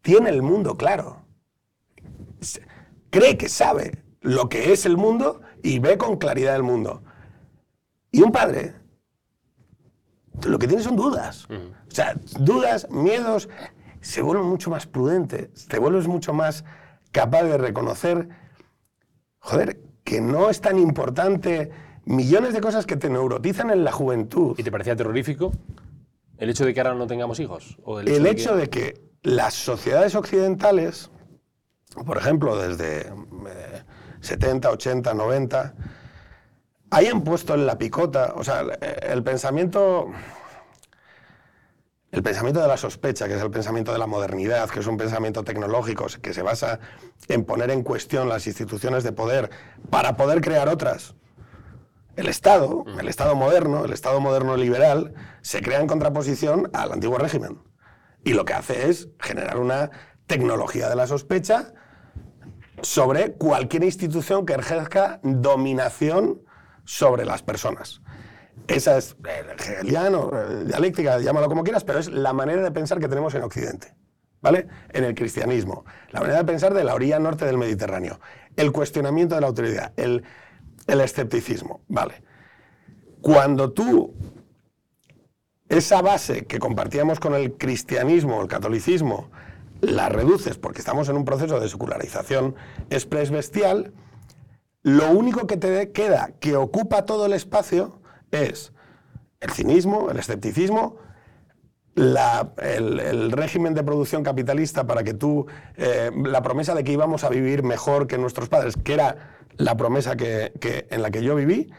tiene 0.02 0.30
el 0.30 0.42
mundo 0.42 0.76
claro. 0.76 1.24
Cree 3.10 3.38
que 3.38 3.50
sabe 3.50 4.04
lo 4.22 4.50
que 4.50 4.72
es 4.74 4.86
el 4.86 4.98
mundo 4.98 5.42
y 5.64 5.80
ve 5.80 5.98
con 5.98 6.18
claridad 6.18 6.56
el 6.56 6.64
mundo. 6.64 7.04
Y 8.12 8.22
un 8.22 8.32
padre, 8.32 8.76
lo 10.48 10.60
que 10.60 10.68
tiene 10.68 10.84
son 10.84 10.96
dudas. 10.96 11.48
O 11.50 11.92
sea, 11.92 12.16
dudas, 12.40 12.88
miedos, 12.90 13.50
se 14.02 14.22
vuelve 14.22 14.44
mucho 14.44 14.70
más 14.70 14.86
prudente, 14.86 15.52
te 15.68 15.80
vuelves 15.80 16.08
mucho 16.08 16.34
más 16.34 16.64
capaz 17.12 17.44
de 17.44 17.58
reconocer, 17.58 18.30
joder, 19.40 19.82
que 20.10 20.22
no 20.22 20.50
es 20.50 20.60
tan 20.60 20.80
importante 20.80 21.70
millones 22.06 22.56
de 22.56 22.62
cosas 22.62 22.88
que 22.88 22.96
te 22.96 23.12
neurotizan 23.12 23.70
en 23.70 23.84
la 23.84 23.92
juventud. 23.92 24.56
¿Y 24.58 24.64
te 24.64 24.72
parecía 24.72 24.96
terrorífico 24.96 25.52
el 26.40 26.50
hecho 26.50 26.66
de 26.66 26.74
que 26.74 26.82
ahora 26.82 26.96
no 26.96 27.06
tengamos 27.06 27.40
hijos? 27.40 27.78
¿O 27.84 28.00
el 28.00 28.26
hecho, 28.26 28.56
de, 28.56 28.72
que... 28.72 29.00
las 29.22 29.54
sociedades 29.54 30.16
occidentales, 30.16 31.12
por 32.08 32.18
ejemplo, 32.18 32.58
desde 32.58 33.14
70, 34.22 34.72
80, 34.72 35.14
90, 35.14 35.76
hayan 36.90 37.24
puesto 37.24 37.54
en 37.54 37.68
la 37.68 37.78
picota, 37.78 38.34
o 38.36 38.44
sea, 38.44 38.62
el 38.62 39.22
pensamiento 39.22 40.08
el 42.12 42.24
pensamiento 42.24 42.62
de 42.62 42.68
la 42.68 42.78
sospecha, 42.78 43.28
que 43.28 43.36
es 43.36 43.42
el 43.42 43.52
pensamiento 43.52 43.92
de 43.92 44.00
la 44.00 44.08
modernidad, 44.08 44.70
que 44.70 44.80
es 44.80 44.88
un 44.88 44.98
pensamiento 44.98 45.44
tecnológico, 45.44 46.08
que 46.22 46.34
se 46.34 46.42
basa 46.42 46.80
en 47.28 47.46
poner 47.46 47.70
en 47.70 47.84
cuestión 47.84 48.30
las 48.30 48.48
instituciones 48.48 49.04
de 49.04 49.12
poder 49.12 49.52
para 49.90 50.18
poder 50.18 50.42
crear 50.42 50.70
otras. 50.70 51.16
El 52.16 52.28
Estado, 52.28 52.84
el 53.00 53.08
Estado 53.08 53.36
moderno, 53.36 53.86
el 53.86 53.94
Estado 53.94 54.20
moderno 54.20 54.58
liberal, 54.58 55.14
se 55.42 55.62
crea 55.62 55.80
en 55.80 55.88
contraposición 55.88 56.70
al 56.74 56.92
antiguo 56.92 57.18
régimen. 57.18 57.62
Y 58.24 58.34
lo 58.34 58.44
que 58.44 58.54
hace 58.54 58.90
es 58.90 59.08
generar 59.20 59.58
una 59.58 59.92
tecnología 60.26 60.90
de 60.90 60.96
la 60.96 61.08
sospecha 61.08 61.74
sobre 62.82 63.34
cualquier 63.34 63.84
institución 63.84 64.46
que 64.46 64.54
ejerza 64.54 65.20
dominación 65.24 66.42
sobre 66.86 67.26
las 67.26 67.44
personas. 67.44 68.02
Esa 68.68 68.98
es 68.98 69.16
hegeliano, 69.58 70.32
dialéctica, 70.66 71.20
llámalo 71.20 71.48
como 71.48 71.64
quieras, 71.64 71.84
pero 71.84 72.00
es 72.00 72.10
la 72.10 72.34
manera 72.34 72.62
de 72.62 72.72
pensar 72.72 73.00
que 73.00 73.08
tenemos 73.08 73.34
en 73.36 73.44
Occidente. 73.44 73.96
¿Vale? 74.42 74.68
En 74.92 75.04
el 75.04 75.16
cristianismo. 75.16 75.84
La 76.12 76.22
manera 76.22 76.40
de 76.40 76.46
pensar 76.46 76.74
de 76.74 76.84
la 76.86 76.94
orilla 76.94 77.20
norte 77.20 77.46
del 77.46 77.58
Mediterráneo. 77.58 78.22
El 78.56 78.72
cuestionamiento 78.72 79.36
de 79.36 79.42
la 79.42 79.48
autoridad. 79.48 79.92
El, 79.98 80.24
el 80.88 81.02
escepticismo. 81.02 81.82
¿Vale? 81.90 82.24
Cuando 83.22 83.74
tú 83.74 84.14
esa 85.70 86.02
base 86.02 86.46
que 86.46 86.58
compartíamos 86.58 87.20
con 87.20 87.36
el 87.36 87.54
cristianismo, 87.54 88.42
el 88.42 88.48
catolicismo, 88.48 89.30
la 89.82 90.10
reduces 90.10 90.58
porque 90.58 90.80
estamos 90.80 91.08
en 91.10 91.16
un 91.16 91.26
proceso 91.26 91.60
de 91.60 91.70
secularización 91.70 92.56
express 92.90 93.30
bestial, 93.30 93.94
lo 94.82 95.12
único 95.12 95.46
que 95.46 95.58
te 95.58 95.92
queda 95.92 96.32
que 96.40 96.56
ocupa 96.56 97.06
todo 97.06 97.28
el 97.28 97.34
espacio 97.34 97.99
es 98.32 98.74
el 99.40 99.52
cinismo, 99.52 100.10
el 100.10 100.18
escepticismo, 100.18 100.98
el, 101.96 103.32
régimen 103.32 103.74
de 103.74 103.84
producción 103.84 104.24
capitalista 104.24 104.86
para 104.86 105.04
que 105.04 105.14
tú, 105.14 105.48
eh, 105.76 106.12
la 106.24 106.42
promesa 106.42 106.74
de 106.76 106.84
que 106.84 106.92
íbamos 106.92 107.24
a 107.24 107.30
vivir 107.30 107.64
mejor 107.64 108.08
que 108.08 108.18
nuestros 108.18 108.50
padres, 108.50 108.76
que 108.78 108.94
era 108.94 109.38
la 109.58 109.76
promesa 109.76 110.16
que, 110.16 110.54
en 110.90 111.02
la 111.02 111.12
que 111.12 111.24
yo 111.24 111.36
viví, 111.36 111.72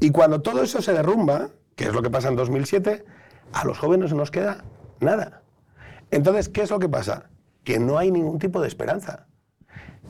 y 0.00 0.10
cuando 0.10 0.40
todo 0.40 0.62
eso 0.62 0.82
se 0.82 0.92
derrumba, 0.92 1.50
que 1.76 1.84
es 1.84 1.92
lo 1.92 2.02
que 2.02 2.10
pasa 2.10 2.28
en 2.28 2.36
2007, 2.36 3.04
a 3.52 3.64
los 3.64 3.78
jóvenes 3.78 4.10
no 4.10 4.18
nos 4.18 4.30
queda 4.30 4.64
nada. 5.00 5.42
Entonces, 6.10 6.48
¿qué 6.48 6.62
es 6.62 6.70
lo 6.70 6.78
que 6.78 6.88
pasa? 6.88 7.30
Que 7.64 7.78
no 7.78 7.98
hay 7.98 8.10
ningún 8.10 8.38
tipo 8.38 8.60
de 8.60 8.68
esperanza. 8.68 9.26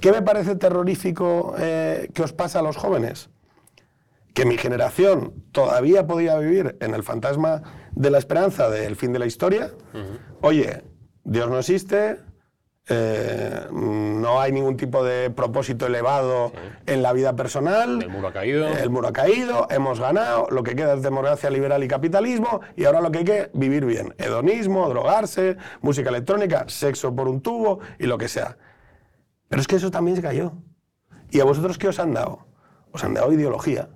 ¿Qué 0.00 0.12
me 0.12 0.22
parece 0.22 0.56
terrorífico 0.56 1.54
eh, 1.58 2.10
que 2.14 2.22
os 2.22 2.32
pasa 2.32 2.60
a 2.60 2.62
los 2.62 2.76
jóvenes? 2.76 3.28
Que 4.40 4.46
mi 4.46 4.56
generación 4.56 5.34
todavía 5.52 6.06
podía 6.06 6.38
vivir 6.38 6.78
en 6.80 6.94
el 6.94 7.02
fantasma 7.02 7.62
de 7.92 8.08
la 8.08 8.16
esperanza 8.16 8.70
del 8.70 8.96
fin 8.96 9.12
de 9.12 9.18
la 9.18 9.26
historia, 9.26 9.70
oye, 10.40 10.82
Dios 11.24 11.50
no 11.50 11.58
existe, 11.58 12.16
eh, 12.88 13.66
no 13.70 14.40
hay 14.40 14.52
ningún 14.52 14.78
tipo 14.78 15.04
de 15.04 15.28
propósito 15.28 15.84
elevado 15.84 16.52
en 16.86 17.02
la 17.02 17.12
vida 17.12 17.36
personal. 17.36 18.00
El 18.00 18.08
muro 18.08 18.28
ha 18.28 18.32
caído. 18.32 18.66
El 18.68 18.88
muro 18.88 19.08
ha 19.08 19.12
caído, 19.12 19.66
hemos 19.68 20.00
ganado, 20.00 20.46
lo 20.50 20.62
que 20.62 20.74
queda 20.74 20.94
es 20.94 21.02
democracia 21.02 21.50
liberal 21.50 21.84
y 21.84 21.88
capitalismo, 21.88 22.62
y 22.76 22.86
ahora 22.86 23.02
lo 23.02 23.10
que 23.10 23.18
hay 23.18 23.24
que 23.24 23.50
vivir 23.52 23.84
bien. 23.84 24.14
Hedonismo, 24.16 24.88
drogarse, 24.88 25.58
música 25.82 26.08
electrónica, 26.08 26.64
sexo 26.66 27.14
por 27.14 27.28
un 27.28 27.42
tubo 27.42 27.80
y 27.98 28.06
lo 28.06 28.16
que 28.16 28.28
sea. 28.28 28.56
Pero 29.50 29.60
es 29.60 29.68
que 29.68 29.76
eso 29.76 29.90
también 29.90 30.16
se 30.16 30.22
cayó. 30.22 30.54
¿Y 31.30 31.40
a 31.40 31.44
vosotros 31.44 31.76
qué 31.76 31.88
os 31.88 31.98
han 31.98 32.14
dado? 32.14 32.46
Os 32.90 33.04
han 33.04 33.12
dado 33.12 33.30
ideología. 33.34 33.90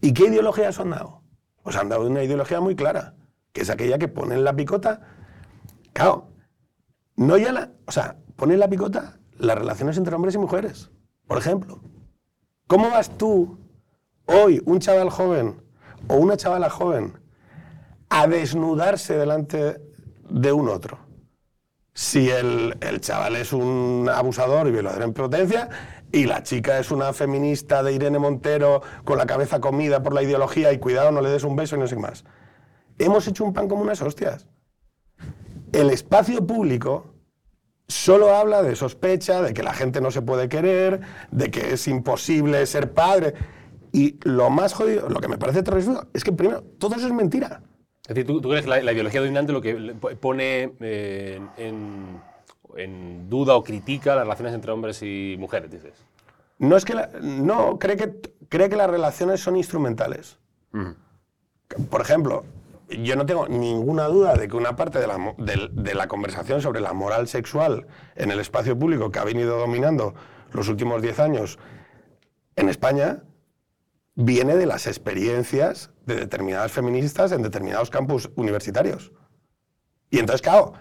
¿Y 0.00 0.14
qué 0.14 0.26
ideología 0.26 0.70
os 0.70 0.80
han 0.80 0.90
dado? 0.90 1.22
Os 1.62 1.76
han 1.76 1.88
dado 1.88 2.06
una 2.06 2.22
ideología 2.22 2.60
muy 2.60 2.74
clara, 2.74 3.14
que 3.52 3.62
es 3.62 3.70
aquella 3.70 3.98
que 3.98 4.08
pone 4.08 4.34
en 4.34 4.44
la 4.44 4.54
picota. 4.54 5.00
Claro, 5.92 6.28
no 7.16 7.36
ya 7.36 7.52
la. 7.52 7.72
O 7.86 7.92
sea, 7.92 8.16
pone 8.36 8.54
en 8.54 8.60
la 8.60 8.68
picota 8.68 9.18
las 9.36 9.58
relaciones 9.58 9.98
entre 9.98 10.14
hombres 10.14 10.34
y 10.34 10.38
mujeres. 10.38 10.90
Por 11.26 11.38
ejemplo, 11.38 11.80
¿cómo 12.66 12.90
vas 12.90 13.16
tú, 13.16 13.58
hoy, 14.26 14.62
un 14.64 14.80
chaval 14.80 15.10
joven 15.10 15.62
o 16.08 16.16
una 16.16 16.36
chavala 16.36 16.70
joven, 16.70 17.18
a 18.08 18.26
desnudarse 18.26 19.16
delante 19.16 19.80
de 20.28 20.52
un 20.52 20.68
otro? 20.68 20.98
Si 21.92 22.30
el, 22.30 22.76
el 22.80 23.00
chaval 23.00 23.36
es 23.36 23.52
un 23.52 24.08
abusador 24.12 24.66
y 24.68 24.72
violador 24.72 25.02
en 25.02 25.12
potencia, 25.12 25.68
y 26.12 26.26
la 26.26 26.42
chica 26.42 26.78
es 26.78 26.90
una 26.90 27.12
feminista 27.12 27.82
de 27.82 27.92
Irene 27.92 28.18
Montero 28.18 28.82
con 29.04 29.18
la 29.18 29.26
cabeza 29.26 29.60
comida 29.60 30.02
por 30.02 30.12
la 30.12 30.22
ideología 30.22 30.72
y 30.72 30.78
cuidado, 30.78 31.12
no 31.12 31.20
le 31.20 31.30
des 31.30 31.44
un 31.44 31.56
beso 31.56 31.76
y 31.76 31.78
no 31.78 31.86
sé 31.86 31.96
más. 31.96 32.24
Hemos 32.98 33.26
hecho 33.28 33.44
un 33.44 33.52
pan 33.52 33.68
como 33.68 33.82
unas 33.82 34.02
hostias. 34.02 34.46
El 35.72 35.90
espacio 35.90 36.44
público 36.46 37.14
solo 37.86 38.34
habla 38.34 38.62
de 38.62 38.76
sospecha, 38.76 39.40
de 39.42 39.54
que 39.54 39.62
la 39.62 39.72
gente 39.72 40.00
no 40.00 40.10
se 40.10 40.22
puede 40.22 40.48
querer, 40.48 41.00
de 41.30 41.50
que 41.50 41.74
es 41.74 41.88
imposible 41.88 42.64
ser 42.66 42.92
padre. 42.92 43.34
Y 43.92 44.18
lo 44.22 44.50
más 44.50 44.72
jodido, 44.74 45.08
lo 45.08 45.20
que 45.20 45.28
me 45.28 45.38
parece 45.38 45.62
terrorífico, 45.62 46.06
es 46.12 46.24
que 46.24 46.32
primero, 46.32 46.62
todo 46.78 46.96
eso 46.96 47.06
es 47.06 47.12
mentira. 47.12 47.62
Es 48.02 48.14
decir, 48.14 48.26
¿tú, 48.26 48.40
crees 48.40 48.64
que 48.64 48.82
la, 48.82 48.92
ideología 48.92 49.20
dominante 49.20 49.52
lo 49.52 49.60
que 49.60 49.94
pone 50.20 50.72
eh, 50.80 51.40
en 51.56 52.20
en 52.76 53.28
duda 53.28 53.54
o 53.56 53.64
critica 53.64 54.14
las 54.14 54.24
relaciones 54.24 54.54
entre 54.54 54.72
hombres 54.72 55.02
y 55.02 55.36
mujeres, 55.38 55.70
dices. 55.70 55.94
No 56.58 56.76
es 56.76 56.84
que 56.84 56.94
no 57.22 57.78
cree 57.78 57.96
que 57.96 58.20
cree 58.48 58.68
que 58.68 58.76
las 58.76 58.90
relaciones 58.90 59.40
son 59.40 59.56
instrumentales. 59.56 60.38
Por 61.88 62.00
ejemplo, 62.00 62.44
yo 62.88 63.16
no 63.16 63.24
tengo 63.24 63.48
ninguna 63.48 64.06
duda 64.08 64.34
de 64.34 64.48
que 64.48 64.56
una 64.56 64.76
parte 64.76 64.98
de 64.98 65.06
la, 65.06 65.34
de 65.38 65.94
la, 65.94 66.08
conversación 66.08 66.60
sobre 66.60 66.80
la 66.80 66.92
moral 66.92 67.28
sexual 67.28 67.86
en 68.16 68.30
el 68.30 68.40
espacio 68.40 68.78
público 68.78 69.10
que 69.10 69.18
ha 69.20 69.24
venido 69.24 69.58
dominando 69.58 70.14
los 70.52 70.68
últimos 70.68 71.00
10 71.00 71.20
años 71.20 71.58
en 72.56 72.68
España 72.68 73.22
viene 74.16 74.56
de 74.56 74.66
las 74.66 74.86
experiencias 74.86 75.90
de 76.04 76.16
determinadas 76.16 76.72
feministas 76.72 77.32
en 77.32 77.42
determinados 77.42 77.90
campus 77.90 78.30
universitarios. 78.34 79.12
Y 80.10 80.18
entonces, 80.18 80.42
claro, 80.42 80.74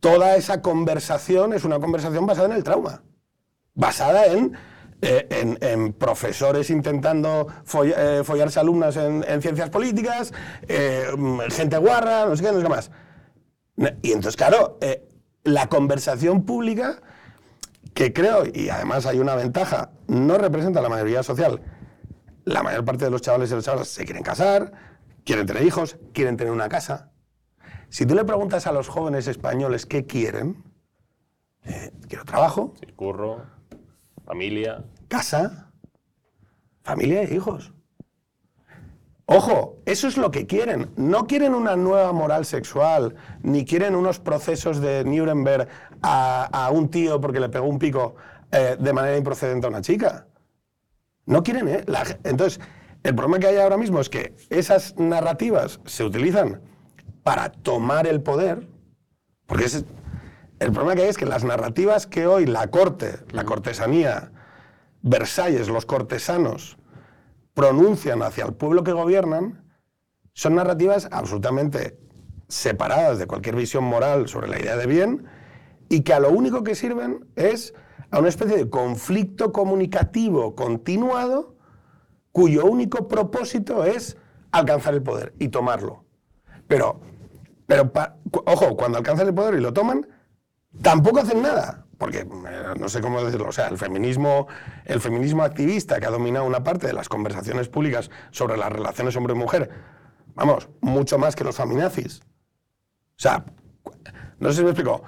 toda 0.00 0.36
esa 0.36 0.62
conversación 0.62 1.52
es 1.52 1.64
una 1.64 1.78
conversación 1.78 2.26
basada 2.26 2.48
en 2.48 2.52
el 2.52 2.64
trauma, 2.64 3.02
basada 3.74 4.26
en, 4.26 4.56
eh, 5.00 5.56
en, 5.60 5.92
profesores 5.92 6.70
intentando 6.70 7.46
eh, 7.84 8.22
follarse 8.24 8.58
alumnas 8.58 8.96
en, 8.96 9.42
ciencias 9.42 9.70
políticas, 9.70 10.32
eh, 10.66 11.06
gente 11.50 11.76
guarra, 11.78 12.26
no 12.26 12.36
sé 12.36 12.44
qué, 12.44 12.52
no 12.52 12.58
sé 12.58 12.64
qué 12.64 12.68
más. 12.68 12.90
Y 14.02 14.08
entonces, 14.08 14.36
claro, 14.36 14.78
la 15.44 15.68
conversación 15.68 16.44
pública 16.44 17.00
que 17.94 18.12
creo, 18.12 18.44
y 18.52 18.68
además 18.70 19.06
hay 19.06 19.18
una 19.18 19.34
ventaja, 19.34 19.90
no 20.08 20.38
representa 20.38 20.80
la 20.80 20.88
mayoría 20.88 21.22
social. 21.22 21.60
La 22.44 22.62
mayor 22.62 22.84
parte 22.84 23.04
de 23.04 23.10
los 23.10 23.22
chavales 23.22 23.50
y 23.50 23.54
las 23.54 23.64
chavalas 23.64 23.88
se 23.88 24.04
quieren 24.04 24.22
casar, 24.22 24.72
quieren 25.24 25.46
tener 25.46 25.64
hijos, 25.64 25.96
quieren 26.12 26.36
tener 26.36 26.52
una 26.52 26.68
casa. 26.68 27.10
Si 27.88 28.06
tú 28.06 28.14
le 28.14 28.24
preguntas 28.24 28.66
a 28.66 28.72
los 28.72 28.88
jóvenes 28.88 29.26
españoles 29.28 29.86
qué 29.86 30.04
quieren, 30.06 30.62
eh, 31.64 31.90
quiero 32.08 32.24
trabajo, 32.24 32.74
Sí, 32.80 32.92
curro, 32.94 33.44
familia. 34.24 34.84
casa, 35.08 35.70
familia 36.82 37.22
e 37.22 37.34
hijos. 37.34 37.72
Ojo, 39.30 39.76
eso 39.84 40.08
es 40.08 40.16
lo 40.16 40.30
que 40.30 40.46
quieren. 40.46 40.90
No 40.96 41.26
quieren 41.26 41.54
una 41.54 41.76
nueva 41.76 42.12
moral 42.12 42.46
sexual, 42.46 43.14
ni 43.42 43.66
quieren 43.66 43.94
unos 43.94 44.20
procesos 44.20 44.80
de 44.80 45.04
Nuremberg 45.04 45.68
a, 46.00 46.44
a 46.44 46.70
un 46.70 46.88
tío 46.88 47.20
porque 47.20 47.40
le 47.40 47.50
pegó 47.50 47.66
un 47.66 47.78
pico 47.78 48.14
eh, 48.50 48.76
de 48.80 48.92
manera 48.94 49.18
improcedente 49.18 49.66
a 49.66 49.70
una 49.70 49.82
chica. 49.82 50.26
No 51.26 51.42
quieren, 51.42 51.68
¿eh? 51.68 51.84
La 51.86 52.04
entonces, 52.24 52.58
el 53.02 53.14
problema 53.14 53.38
que 53.38 53.48
hay 53.48 53.56
ahora 53.58 53.76
mismo 53.76 54.00
es 54.00 54.08
que 54.08 54.34
esas 54.48 54.96
narrativas 54.96 55.78
se 55.84 56.04
utilizan 56.04 56.62
para 57.22 57.50
tomar 57.52 58.06
el 58.06 58.22
poder, 58.22 58.68
porque 59.46 59.64
ese- 59.66 59.84
el 60.58 60.72
problema 60.72 60.94
que 60.94 61.02
hay 61.02 61.08
es 61.08 61.18
que 61.18 61.26
las 61.26 61.44
narrativas 61.44 62.06
que 62.06 62.26
hoy 62.26 62.46
la 62.46 62.68
corte, 62.70 63.18
la 63.32 63.44
cortesanía, 63.44 64.32
Versalles, 65.02 65.68
los 65.68 65.86
cortesanos, 65.86 66.76
pronuncian 67.54 68.22
hacia 68.22 68.44
el 68.44 68.54
pueblo 68.54 68.82
que 68.82 68.92
gobiernan, 68.92 69.64
son 70.32 70.56
narrativas 70.56 71.08
absolutamente 71.12 71.98
separadas 72.48 73.18
de 73.18 73.26
cualquier 73.26 73.56
visión 73.56 73.84
moral 73.84 74.28
sobre 74.28 74.48
la 74.48 74.58
idea 74.58 74.76
de 74.76 74.86
bien 74.86 75.26
y 75.88 76.00
que 76.02 76.14
a 76.14 76.20
lo 76.20 76.30
único 76.30 76.62
que 76.62 76.74
sirven 76.74 77.26
es 77.36 77.74
a 78.10 78.18
una 78.18 78.28
especie 78.28 78.56
de 78.56 78.70
conflicto 78.70 79.52
comunicativo 79.52 80.54
continuado 80.54 81.56
cuyo 82.32 82.64
único 82.64 83.06
propósito 83.08 83.84
es 83.84 84.16
alcanzar 84.50 84.94
el 84.94 85.02
poder 85.02 85.34
y 85.38 85.48
tomarlo. 85.48 86.04
Pero, 86.68 87.00
pero 87.68 87.92
pa- 87.92 88.16
ojo, 88.46 88.76
cuando 88.76 88.96
alcanzan 88.96 89.28
el 89.28 89.34
poder 89.34 89.54
y 89.54 89.60
lo 89.60 89.74
toman, 89.74 90.08
tampoco 90.82 91.20
hacen 91.20 91.42
nada. 91.42 91.84
Porque, 91.98 92.20
eh, 92.20 92.26
no 92.78 92.88
sé 92.88 93.00
cómo 93.00 93.22
decirlo, 93.22 93.48
o 93.48 93.52
sea, 93.52 93.66
el 93.68 93.76
feminismo, 93.76 94.46
el 94.84 95.00
feminismo 95.00 95.42
activista 95.42 96.00
que 96.00 96.06
ha 96.06 96.10
dominado 96.10 96.46
una 96.46 96.64
parte 96.64 96.86
de 96.86 96.92
las 96.94 97.08
conversaciones 97.08 97.68
públicas 97.68 98.08
sobre 98.30 98.56
las 98.56 98.72
relaciones 98.72 99.14
hombre-mujer, 99.16 99.68
vamos, 100.34 100.68
mucho 100.80 101.18
más 101.18 101.36
que 101.36 101.44
los 101.44 101.56
feminazis. 101.56 102.20
O 102.22 103.20
sea, 103.20 103.44
no 104.38 104.48
sé 104.50 104.58
si 104.58 104.62
me 104.62 104.70
explico. 104.70 105.02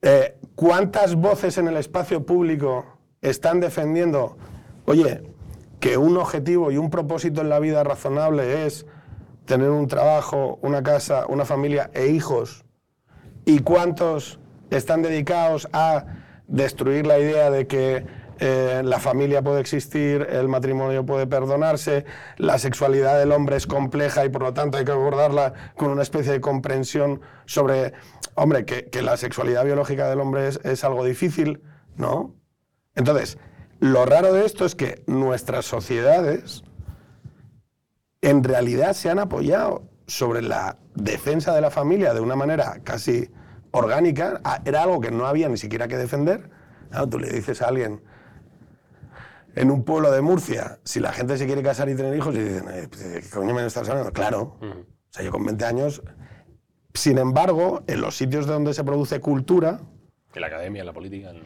Eh, 0.00 0.38
¿Cuántas 0.54 1.14
voces 1.16 1.58
en 1.58 1.68
el 1.68 1.76
espacio 1.76 2.24
público 2.24 2.86
están 3.20 3.60
defendiendo, 3.60 4.38
oye, 4.86 5.34
que 5.80 5.96
un 5.96 6.16
objetivo 6.16 6.70
y 6.70 6.78
un 6.78 6.88
propósito 6.88 7.40
en 7.40 7.48
la 7.48 7.58
vida 7.58 7.82
razonable 7.82 8.64
es 8.64 8.86
tener 9.44 9.70
un 9.70 9.86
trabajo, 9.88 10.58
una 10.62 10.82
casa, 10.82 11.26
una 11.28 11.44
familia 11.44 11.90
e 11.94 12.08
hijos? 12.08 12.64
¿Y 13.44 13.60
cuántos 13.60 14.38
están 14.70 15.02
dedicados 15.02 15.68
a 15.72 16.04
destruir 16.46 17.06
la 17.06 17.18
idea 17.18 17.50
de 17.50 17.66
que 17.66 18.06
eh, 18.38 18.80
la 18.84 18.98
familia 18.98 19.42
puede 19.42 19.60
existir, 19.60 20.26
el 20.30 20.48
matrimonio 20.48 21.04
puede 21.04 21.26
perdonarse, 21.26 22.06
la 22.38 22.58
sexualidad 22.58 23.18
del 23.18 23.32
hombre 23.32 23.56
es 23.56 23.66
compleja 23.66 24.24
y 24.24 24.30
por 24.30 24.42
lo 24.42 24.54
tanto 24.54 24.78
hay 24.78 24.84
que 24.84 24.92
abordarla 24.92 25.52
con 25.76 25.90
una 25.90 26.02
especie 26.02 26.32
de 26.32 26.40
comprensión 26.40 27.20
sobre, 27.44 27.92
hombre, 28.34 28.64
que, 28.64 29.02
la 29.02 29.16
sexualidad 29.16 29.64
biológica 29.64 30.08
del 30.08 30.20
hombre 30.20 30.48
es 30.48 30.84
algo 30.84 31.04
difícil, 31.04 31.62
¿no? 31.96 32.34
Entonces, 32.94 33.38
lo 33.78 34.04
raro 34.04 34.32
de 34.32 34.44
esto 34.44 34.64
es 34.64 34.74
que 34.74 35.02
nuestras 35.06 35.64
sociedades 35.64 36.64
en 38.22 38.44
realidad 38.44 38.92
se 38.92 39.10
han 39.10 39.18
apoyado 39.18 39.84
sobre 40.06 40.42
la 40.42 40.76
defensa 40.94 41.54
de 41.54 41.60
la 41.60 41.70
familia 41.70 42.12
de 42.14 42.20
una 42.20 42.36
manera 42.36 42.80
casi 42.84 43.30
orgánica. 43.70 44.40
Ah, 44.44 44.60
Era 44.64 44.82
algo 44.82 45.00
que 45.00 45.10
no 45.10 45.26
había 45.26 45.48
ni 45.48 45.56
siquiera 45.56 45.88
que 45.88 45.96
defender. 45.96 46.50
Claro, 46.90 47.08
tú 47.08 47.18
le 47.18 47.30
dices 47.30 47.62
a 47.62 47.68
alguien 47.68 48.02
en 49.54 49.70
un 49.70 49.84
pueblo 49.84 50.10
de 50.10 50.20
Murcia, 50.20 50.78
si 50.84 51.00
la 51.00 51.12
gente 51.12 51.36
se 51.36 51.46
quiere 51.46 51.62
casar 51.62 51.88
y 51.88 51.94
tener 51.96 52.14
hijos, 52.16 52.34
y 52.34 52.38
dicen, 52.40 52.68
eh, 52.70 52.86
pues, 52.88 53.12
¿de 53.12 53.20
¿qué 53.20 53.30
coño 53.30 53.54
me 53.54 53.64
estás 53.66 53.88
hablando? 53.88 54.12
Claro. 54.12 54.56
O 54.60 55.12
sea, 55.12 55.24
yo 55.24 55.30
con 55.32 55.44
20 55.44 55.64
años. 55.64 56.02
Sin 56.94 57.18
embargo, 57.18 57.82
en 57.86 58.00
los 58.00 58.16
sitios 58.16 58.46
de 58.46 58.52
donde 58.52 58.74
se 58.74 58.84
produce 58.84 59.20
cultura, 59.20 59.80
En 60.34 60.40
la 60.40 60.46
academia, 60.48 60.80
en 60.80 60.86
la 60.86 60.92
política. 60.92 61.30
en- 61.30 61.42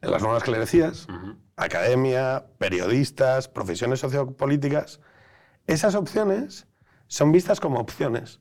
en 0.00 0.10
las 0.12 0.22
nuevas 0.22 0.42
clerecías, 0.44 1.08
academia, 1.56 2.46
periodistas, 2.58 3.48
profesiones 3.48 3.98
sociopolíticas, 4.00 5.00
esas 5.68 5.94
opciones 5.94 6.66
son 7.06 7.30
vistas 7.30 7.60
como 7.60 7.78
opciones. 7.78 8.40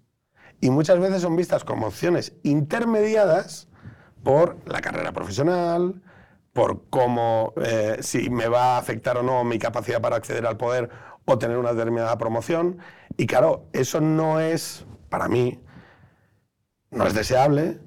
Y 0.60 0.72
muchas 0.72 1.00
veces 1.00 1.22
son 1.22 1.36
vistas 1.36 1.64
como 1.64 1.86
opciones 1.86 2.34
intermediadas 2.42 3.68
por 4.24 4.58
la 4.66 4.82
carrera 4.82 5.12
profesional, 5.12 6.02
por 6.52 6.90
cómo, 6.90 7.54
eh, 7.58 7.98
si 8.02 8.32
me 8.32 8.48
va 8.48 8.76
a 8.76 8.78
afectar 8.80 9.18
o 9.18 9.24
no 9.24 9.44
mi 9.44 9.60
capacidad 9.60 10.02
para 10.02 10.16
acceder 10.16 10.48
al 10.48 10.58
poder 10.58 10.90
o 11.26 11.38
tener 11.38 11.58
una 11.60 11.74
determinada 11.74 12.18
promoción. 12.18 12.80
Y 13.18 13.28
claro, 13.28 13.68
eso 13.74 14.02
no 14.02 14.40
es, 14.40 14.86
para 15.10 15.28
mí, 15.28 15.60
no 16.90 17.06
es 17.06 17.14
deseable 17.14 17.80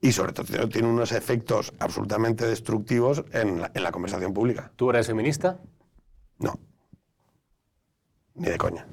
y 0.00 0.12
sobre 0.12 0.32
todo 0.32 0.68
tiene- 0.68 0.88
unos 0.88 1.12
efectos 1.12 1.72
absolutamente 1.78 2.46
destructivos 2.46 3.24
en 3.32 3.60
la, 3.60 3.70
en 3.74 3.82
la 3.82 3.92
conversación 3.92 4.32
pública. 4.32 4.72
¿Tú 4.76 4.88
eres 4.90 5.06
feminista? 5.06 5.60
No. 6.38 6.58
Ni 8.36 8.48
de 8.48 8.58
coña. 8.58 8.86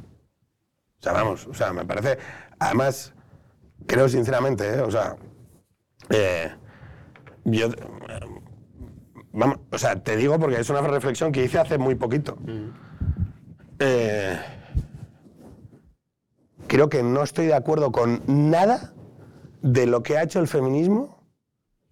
O 1.00 1.04
sea, 1.04 1.14
vamos, 1.14 1.48
o 1.48 1.54
sea, 1.54 1.74
me 1.74 1.86
parece. 1.86 2.18
Además, 2.60 3.14
creo 3.88 4.08
sinceramente, 4.10 4.76
¿eh? 4.76 4.82
o 4.82 4.90
sea. 4.92 5.16
eh, 6.10 6.52
yo. 7.46 7.68
eh, 7.68 8.20
vamos, 9.34 9.60
o 9.72 9.78
sea, 9.78 10.02
te 10.02 10.16
digo 10.16 10.40
porque 10.40 10.60
es 10.60 10.70
una 10.70 10.82
reflexión 10.82 11.32
que 11.32 11.44
hice 11.44 11.60
hace 11.60 11.78
muy 11.78 11.96
poquito. 11.96 12.38
Eh, 13.80 14.40
creo 16.68 16.90
que 16.90 17.04
no 17.04 17.24
estoy 17.24 17.48
de 17.48 17.56
acuerdo 17.56 17.92
con 17.92 18.22
nada 18.28 18.94
de 19.62 19.86
lo 19.86 20.04
que 20.04 20.18
ha 20.18 20.24
hecho 20.24 20.40
el 20.40 20.48
feminismo 20.48 21.22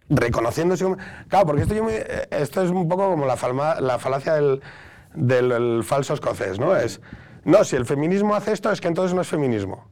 reconociéndose 0.09 0.83
como... 0.83 0.97
Claro, 1.27 1.45
porque 1.45 1.61
esto, 1.63 1.73
yo 1.73 1.83
me- 1.83 2.03
esto 2.31 2.61
es 2.63 2.69
un 2.71 2.87
poco 2.87 3.09
como 3.09 3.25
la, 3.25 3.37
falma- 3.37 3.79
la 3.79 3.97
falacia 3.99 4.33
del, 4.35 4.61
del- 5.15 5.49
del 5.49 5.83
falso 5.83 6.13
escocés, 6.13 6.59
¿no? 6.59 6.75
Es, 6.75 7.01
no, 7.43 7.63
si 7.63 7.75
el 7.75 7.85
feminismo 7.85 8.35
hace 8.35 8.51
esto 8.53 8.71
es 8.71 8.79
que 8.81 8.87
entonces 8.87 9.13
no 9.15 9.21
es 9.21 9.27
feminismo. 9.27 9.91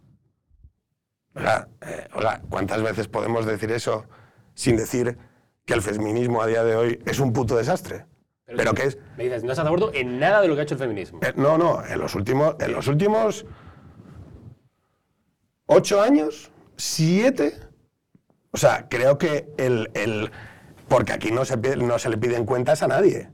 Eh, 1.36 2.08
oiga, 2.16 2.42
¿cuántas 2.50 2.82
veces 2.82 3.08
podemos 3.08 3.46
decir 3.46 3.72
eso 3.72 4.06
sin 4.54 4.76
decir 4.76 5.18
que 5.66 5.74
el 5.74 5.82
feminismo 5.82 6.42
a 6.42 6.48
día 6.48 6.64
de 6.64 6.76
hoy 6.76 7.00
es 7.06 7.20
un 7.20 7.32
puto 7.34 7.56
desastre? 7.56 8.06
Pero, 8.46 8.74
que 8.74 8.84
es... 8.88 8.98
Me 9.16 9.26
dices, 9.26 9.44
no 9.44 9.52
estás 9.52 9.66
de 9.66 9.70
acuerdo 9.70 9.92
en 9.94 10.20
nada 10.20 10.42
de 10.42 10.48
lo 10.48 10.56
que 10.56 10.62
ha 10.62 10.64
hecho 10.64 10.74
el 10.74 10.80
feminismo. 10.80 11.20
Eh, 11.22 11.34
no, 11.36 11.58
no, 11.58 11.86
en 11.86 12.00
los 12.00 12.16
últimos, 12.16 12.56
en 12.60 12.74
los 12.74 12.88
últimos 12.88 13.46
ocho 15.68 16.02
años, 16.02 16.52
siete, 16.76 17.60
o 18.52 18.58
sea, 18.58 18.88
creo 18.90 19.18
que 19.20 19.54
el, 19.58 19.92
el- 19.94 20.32
porque 20.88 21.14
aquí 21.14 21.32
no 21.32 21.46
se, 21.46 21.58
no 21.78 22.00
se 22.00 22.10
le 22.10 22.18
piden 22.18 22.46
cuentas 22.46 22.82
a 22.82 22.88
nadie, 22.88 23.30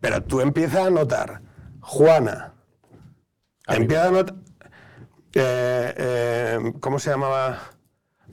pero 0.00 0.22
tú 0.22 0.40
empiezas 0.40 0.86
a 0.86 0.90
notar, 0.90 1.42
Juana, 1.80 2.54
notar, 3.66 4.34
eh, 5.34 5.94
eh, 5.96 6.72
¿cómo 6.80 6.98
se 6.98 7.10
llamaba? 7.10 7.58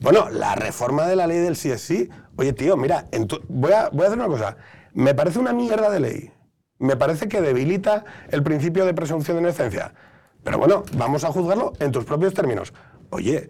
Bueno, 0.00 0.28
la 0.30 0.54
reforma 0.54 1.06
de 1.06 1.16
la 1.16 1.26
ley 1.26 1.38
del 1.38 1.56
sí. 1.56 2.08
Oye, 2.36 2.52
tío, 2.52 2.76
mira, 2.76 3.06
en 3.12 3.28
voy, 3.48 3.72
a, 3.72 3.88
voy 3.90 4.04
a 4.04 4.06
hacer 4.06 4.18
una 4.18 4.28
cosa. 4.28 4.56
Me 4.92 5.14
parece 5.14 5.38
una 5.38 5.52
mierda 5.52 5.90
de 5.90 6.00
ley. 6.00 6.32
Me 6.78 6.96
parece 6.96 7.28
que 7.28 7.40
debilita 7.40 8.04
el 8.28 8.42
principio 8.42 8.84
de 8.84 8.94
presunción 8.94 9.36
de 9.36 9.42
inocencia. 9.42 9.94
Pero 10.42 10.58
bueno, 10.58 10.84
vamos 10.96 11.24
a 11.24 11.32
juzgarlo 11.32 11.72
en 11.78 11.92
tus 11.92 12.04
propios 12.04 12.34
términos. 12.34 12.72
Oye, 13.10 13.48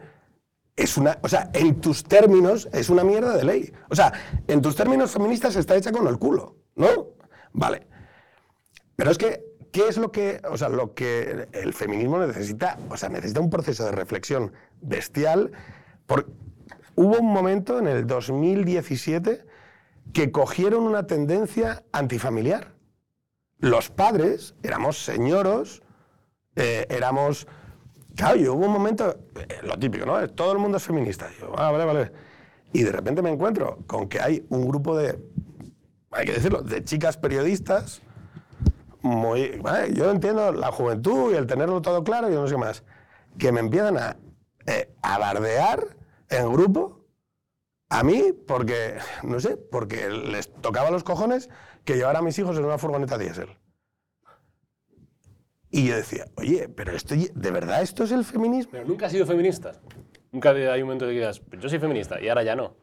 es 0.77 0.97
una, 0.97 1.19
o 1.23 1.29
sea, 1.29 1.51
en 1.53 1.81
tus 1.81 2.05
términos 2.05 2.69
es 2.73 2.91
una 2.91 3.05
mierda 3.05 3.37
de 3.37 3.45
ley. 3.45 3.73
O 3.89 3.95
sea, 3.95 4.13
en 4.47 4.61
tus 4.61 4.77
términos 4.77 5.11
feministas 5.11 5.57
está 5.57 5.77
hecha 5.77 5.93
con 5.93 6.07
el 6.07 6.19
culo, 6.19 6.57
¿no? 6.77 6.89
Vale. 7.53 7.87
Pero 8.97 9.11
es 9.11 9.19
que, 9.19 9.45
¿qué 9.75 9.89
es 9.89 9.97
lo 9.99 10.13
que, 10.13 10.41
o 10.49 10.57
sea, 10.57 10.69
lo 10.69 10.95
que 10.95 11.49
el 11.53 11.75
feminismo 11.75 12.25
necesita? 12.25 12.79
O 12.91 12.97
sea, 12.97 13.09
necesita 13.09 13.41
un 13.41 13.51
proceso 13.51 13.85
de 13.85 13.91
reflexión 13.91 14.53
bestial. 14.81 15.51
Por, 16.07 16.31
hubo 16.95 17.19
un 17.19 17.33
momento 17.33 17.81
en 17.81 17.89
el 17.89 18.07
2017 18.07 19.45
que 20.13 20.31
cogieron 20.31 20.85
una 20.85 21.09
tendencia 21.09 21.83
antifamiliar. 21.91 22.73
Los 23.59 23.91
padres 23.91 24.55
éramos 24.63 25.05
señoros, 25.05 25.83
eh, 26.55 26.87
éramos... 26.89 27.49
Claro, 28.15 28.37
y 28.37 28.47
hubo 28.47 28.67
un 28.67 28.73
momento, 28.73 29.19
eh, 29.35 29.59
lo 29.65 29.77
típico, 29.77 30.07
¿no? 30.07 30.31
Todo 30.31 30.53
el 30.53 30.59
mundo 30.59 30.77
es 30.77 30.85
feminista. 30.85 31.29
Yo, 31.41 31.53
ah. 31.59 31.73
Y 32.73 32.85
de 32.85 32.93
repente 32.93 33.23
me 33.23 33.31
encuentro 33.31 33.81
con 33.89 34.09
que 34.09 34.21
hay 34.21 34.47
un 34.51 34.69
grupo 34.69 34.97
de 34.97 35.19
hay 36.15 36.27
que 36.27 36.33
decirlo, 36.33 36.63
de 36.63 36.85
chicas 36.85 37.17
periodistas, 37.17 38.01
muy, 39.05 39.59
¿vale? 39.59 39.93
yo 39.93 40.11
entiendo 40.11 40.51
la 40.51 40.73
juventud 40.73 41.33
y 41.33 41.37
el 41.37 41.47
tenerlo 41.47 41.83
todo 41.83 42.03
claro 42.03 42.31
y 42.31 42.35
no 42.35 42.49
sé 42.49 42.57
más, 42.57 42.85
que 43.39 43.53
me 43.53 43.61
empiezan 43.61 43.99
a, 43.99 44.17
eh, 44.67 44.89
en 46.31 46.53
grupo 46.53 47.05
a 47.91 48.03
mí 48.03 48.33
porque, 48.47 48.97
no 49.23 49.41
sé, 49.41 49.59
porque 49.59 50.09
les 50.09 50.51
tocaba 50.55 50.91
los 50.91 51.05
cojones 51.05 51.51
que 51.85 51.97
llevara 51.97 52.21
a 52.21 52.23
mis 52.23 52.39
hijos 52.39 52.57
en 52.57 52.65
una 52.65 52.79
furgoneta 52.79 53.19
diésel. 53.19 53.59
Y 55.69 55.89
yo 55.89 55.97
decía, 55.97 56.25
oye, 56.37 56.71
pero 56.71 56.93
esto, 56.93 57.15
¿de 57.15 57.51
verdad 57.51 57.83
esto 57.83 58.05
es 58.05 58.13
el 58.13 58.25
feminismo? 58.25 58.73
Pero 58.73 58.87
nunca 58.87 59.07
has 59.07 59.13
sido 59.13 59.27
feminista. 59.27 59.83
Nunca 60.33 60.51
hay 60.51 60.81
un 60.81 60.89
momento 60.89 61.05
que 61.05 61.13
digas, 61.13 61.41
"Pues 61.41 61.61
yo 61.61 61.69
soy 61.69 61.79
feminista 61.79 62.21
y 62.23 62.29
ahora 62.29 62.43
ya 62.43 62.57
no. 62.57 62.75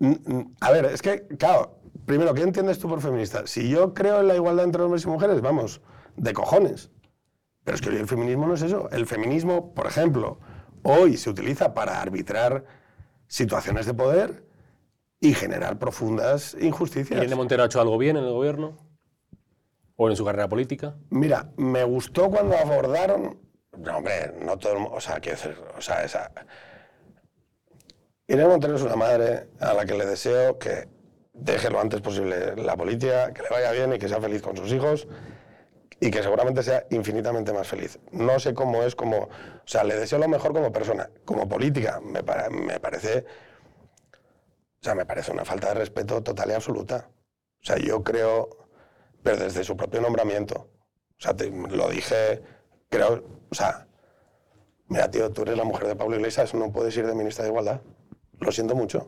N- 0.00 0.20
n- 0.26 0.50
A 0.60 0.70
ver, 0.72 0.86
es 0.86 1.02
que, 1.02 1.26
claro, 1.38 1.78
primero, 2.06 2.34
¿qué 2.34 2.42
entiendes 2.42 2.78
tú 2.78 2.88
por 2.88 3.00
feminista? 3.00 3.46
Si 3.46 3.68
yo 3.68 3.94
creo 3.94 4.20
en 4.20 4.28
la 4.28 4.34
igualdad 4.34 4.64
entre 4.64 4.82
hombres 4.82 5.04
y 5.04 5.08
mujeres, 5.08 5.40
vamos, 5.40 5.80
de 6.16 6.32
cojones. 6.32 6.90
Pero 7.64 7.74
es 7.76 7.80
que 7.82 7.90
hoy 7.90 7.96
el 7.96 8.08
feminismo 8.08 8.46
no 8.46 8.54
es 8.54 8.62
eso. 8.62 8.88
El 8.90 9.06
feminismo, 9.06 9.74
por 9.74 9.86
ejemplo, 9.86 10.38
hoy 10.82 11.16
se 11.16 11.28
utiliza 11.30 11.74
para 11.74 12.00
arbitrar 12.00 12.64
situaciones 13.26 13.86
de 13.86 13.94
poder 13.94 14.44
y 15.20 15.34
generar 15.34 15.78
profundas 15.78 16.56
injusticias. 16.58 17.18
¿Irene 17.18 17.36
Montero 17.36 17.62
ha 17.62 17.66
hecho 17.66 17.80
algo 17.80 17.98
bien 17.98 18.16
en 18.16 18.24
el 18.24 18.30
gobierno? 18.32 18.78
¿O 19.96 20.08
en 20.08 20.16
su 20.16 20.24
carrera 20.24 20.48
política? 20.48 20.96
Mira, 21.10 21.52
me 21.58 21.84
gustó 21.84 22.30
cuando 22.30 22.56
abordaron. 22.56 23.38
No, 23.76 23.98
hombre, 23.98 24.34
no 24.42 24.56
todo 24.56 24.72
el 24.72 24.78
mundo. 24.80 24.96
O 24.96 25.00
sea, 25.00 25.20
quiero 25.20 25.36
decir, 25.36 25.56
o 25.76 25.80
sea, 25.82 26.02
esa. 26.04 26.32
Irene 28.30 28.46
Montero 28.48 28.76
es 28.76 28.82
una 28.82 28.94
madre 28.96 29.48
a 29.58 29.74
la 29.74 29.84
que 29.84 29.94
le 29.94 30.06
deseo 30.06 30.56
que 30.58 30.88
deje 31.32 31.68
lo 31.68 31.80
antes 31.80 32.00
posible 32.00 32.54
la 32.56 32.76
política, 32.76 33.32
que 33.34 33.42
le 33.42 33.48
vaya 33.50 33.72
bien 33.72 33.92
y 33.92 33.98
que 33.98 34.08
sea 34.08 34.20
feliz 34.20 34.40
con 34.40 34.56
sus 34.56 34.72
hijos 34.72 35.08
y 35.98 36.12
que 36.12 36.22
seguramente 36.22 36.62
sea 36.62 36.86
infinitamente 36.90 37.52
más 37.52 37.66
feliz. 37.66 37.98
No 38.12 38.38
sé 38.38 38.54
cómo 38.54 38.84
es 38.84 38.94
como. 38.94 39.18
O 39.24 39.28
sea, 39.66 39.82
le 39.84 39.96
deseo 39.96 40.18
lo 40.20 40.28
mejor 40.28 40.52
como 40.52 40.72
persona. 40.72 41.10
Como 41.24 41.48
política, 41.48 42.00
me, 42.00 42.22
pare- 42.22 42.50
me 42.50 42.78
parece. 42.78 43.24
O 44.80 44.84
sea, 44.84 44.94
me 44.94 45.04
parece 45.04 45.32
una 45.32 45.44
falta 45.44 45.68
de 45.68 45.74
respeto 45.74 46.22
total 46.22 46.50
y 46.50 46.52
absoluta. 46.54 47.10
O 47.62 47.64
sea, 47.66 47.76
yo 47.78 48.02
creo. 48.02 48.48
Pero 49.22 49.36
desde 49.38 49.64
su 49.64 49.76
propio 49.76 50.00
nombramiento. 50.00 50.70
O 51.18 51.20
sea, 51.20 51.34
lo 51.70 51.88
dije. 51.90 52.42
Creo. 52.88 53.24
O 53.50 53.54
sea. 53.54 53.88
Mira, 54.88 55.10
tío, 55.10 55.30
tú 55.32 55.42
eres 55.42 55.56
la 55.56 55.64
mujer 55.64 55.86
de 55.88 55.96
Pablo 55.96 56.16
Iglesias, 56.16 56.54
no 56.54 56.72
puedes 56.72 56.96
ir 56.96 57.06
de 57.06 57.14
ministra 57.14 57.44
de 57.44 57.50
Igualdad. 57.50 57.80
Lo 58.40 58.52
siento 58.52 58.74
mucho. 58.74 59.06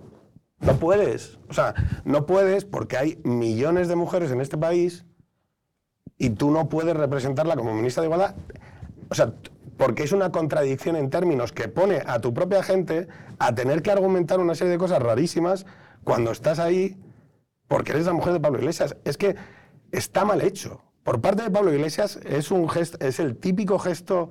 No 0.60 0.76
puedes. 0.76 1.38
O 1.48 1.54
sea, 1.54 1.74
no 2.04 2.26
puedes 2.26 2.64
porque 2.64 2.96
hay 2.96 3.20
millones 3.24 3.88
de 3.88 3.96
mujeres 3.96 4.30
en 4.30 4.40
este 4.40 4.56
país 4.56 5.04
y 6.18 6.30
tú 6.30 6.50
no 6.50 6.68
puedes 6.68 6.96
representarla 6.96 7.56
como 7.56 7.74
ministra 7.74 8.02
de 8.02 8.08
Igualdad. 8.08 8.36
O 9.10 9.14
sea, 9.14 9.34
porque 9.76 10.04
es 10.04 10.12
una 10.12 10.30
contradicción 10.30 10.96
en 10.96 11.10
términos 11.10 11.52
que 11.52 11.68
pone 11.68 12.02
a 12.06 12.20
tu 12.20 12.32
propia 12.32 12.62
gente 12.62 13.08
a 13.38 13.54
tener 13.54 13.82
que 13.82 13.90
argumentar 13.90 14.38
una 14.38 14.54
serie 14.54 14.72
de 14.72 14.78
cosas 14.78 15.02
rarísimas 15.02 15.66
cuando 16.04 16.30
estás 16.30 16.58
ahí 16.58 16.96
porque 17.66 17.92
eres 17.92 18.06
la 18.06 18.12
mujer 18.12 18.34
de 18.34 18.40
Pablo 18.40 18.58
Iglesias. 18.58 18.96
Es 19.04 19.16
que 19.16 19.34
está 19.90 20.24
mal 20.24 20.42
hecho. 20.42 20.82
Por 21.02 21.20
parte 21.20 21.42
de 21.42 21.50
Pablo 21.50 21.72
Iglesias 21.72 22.20
es, 22.24 22.50
un 22.50 22.68
gesto, 22.68 22.98
es 23.04 23.18
el 23.18 23.36
típico 23.36 23.78
gesto 23.78 24.30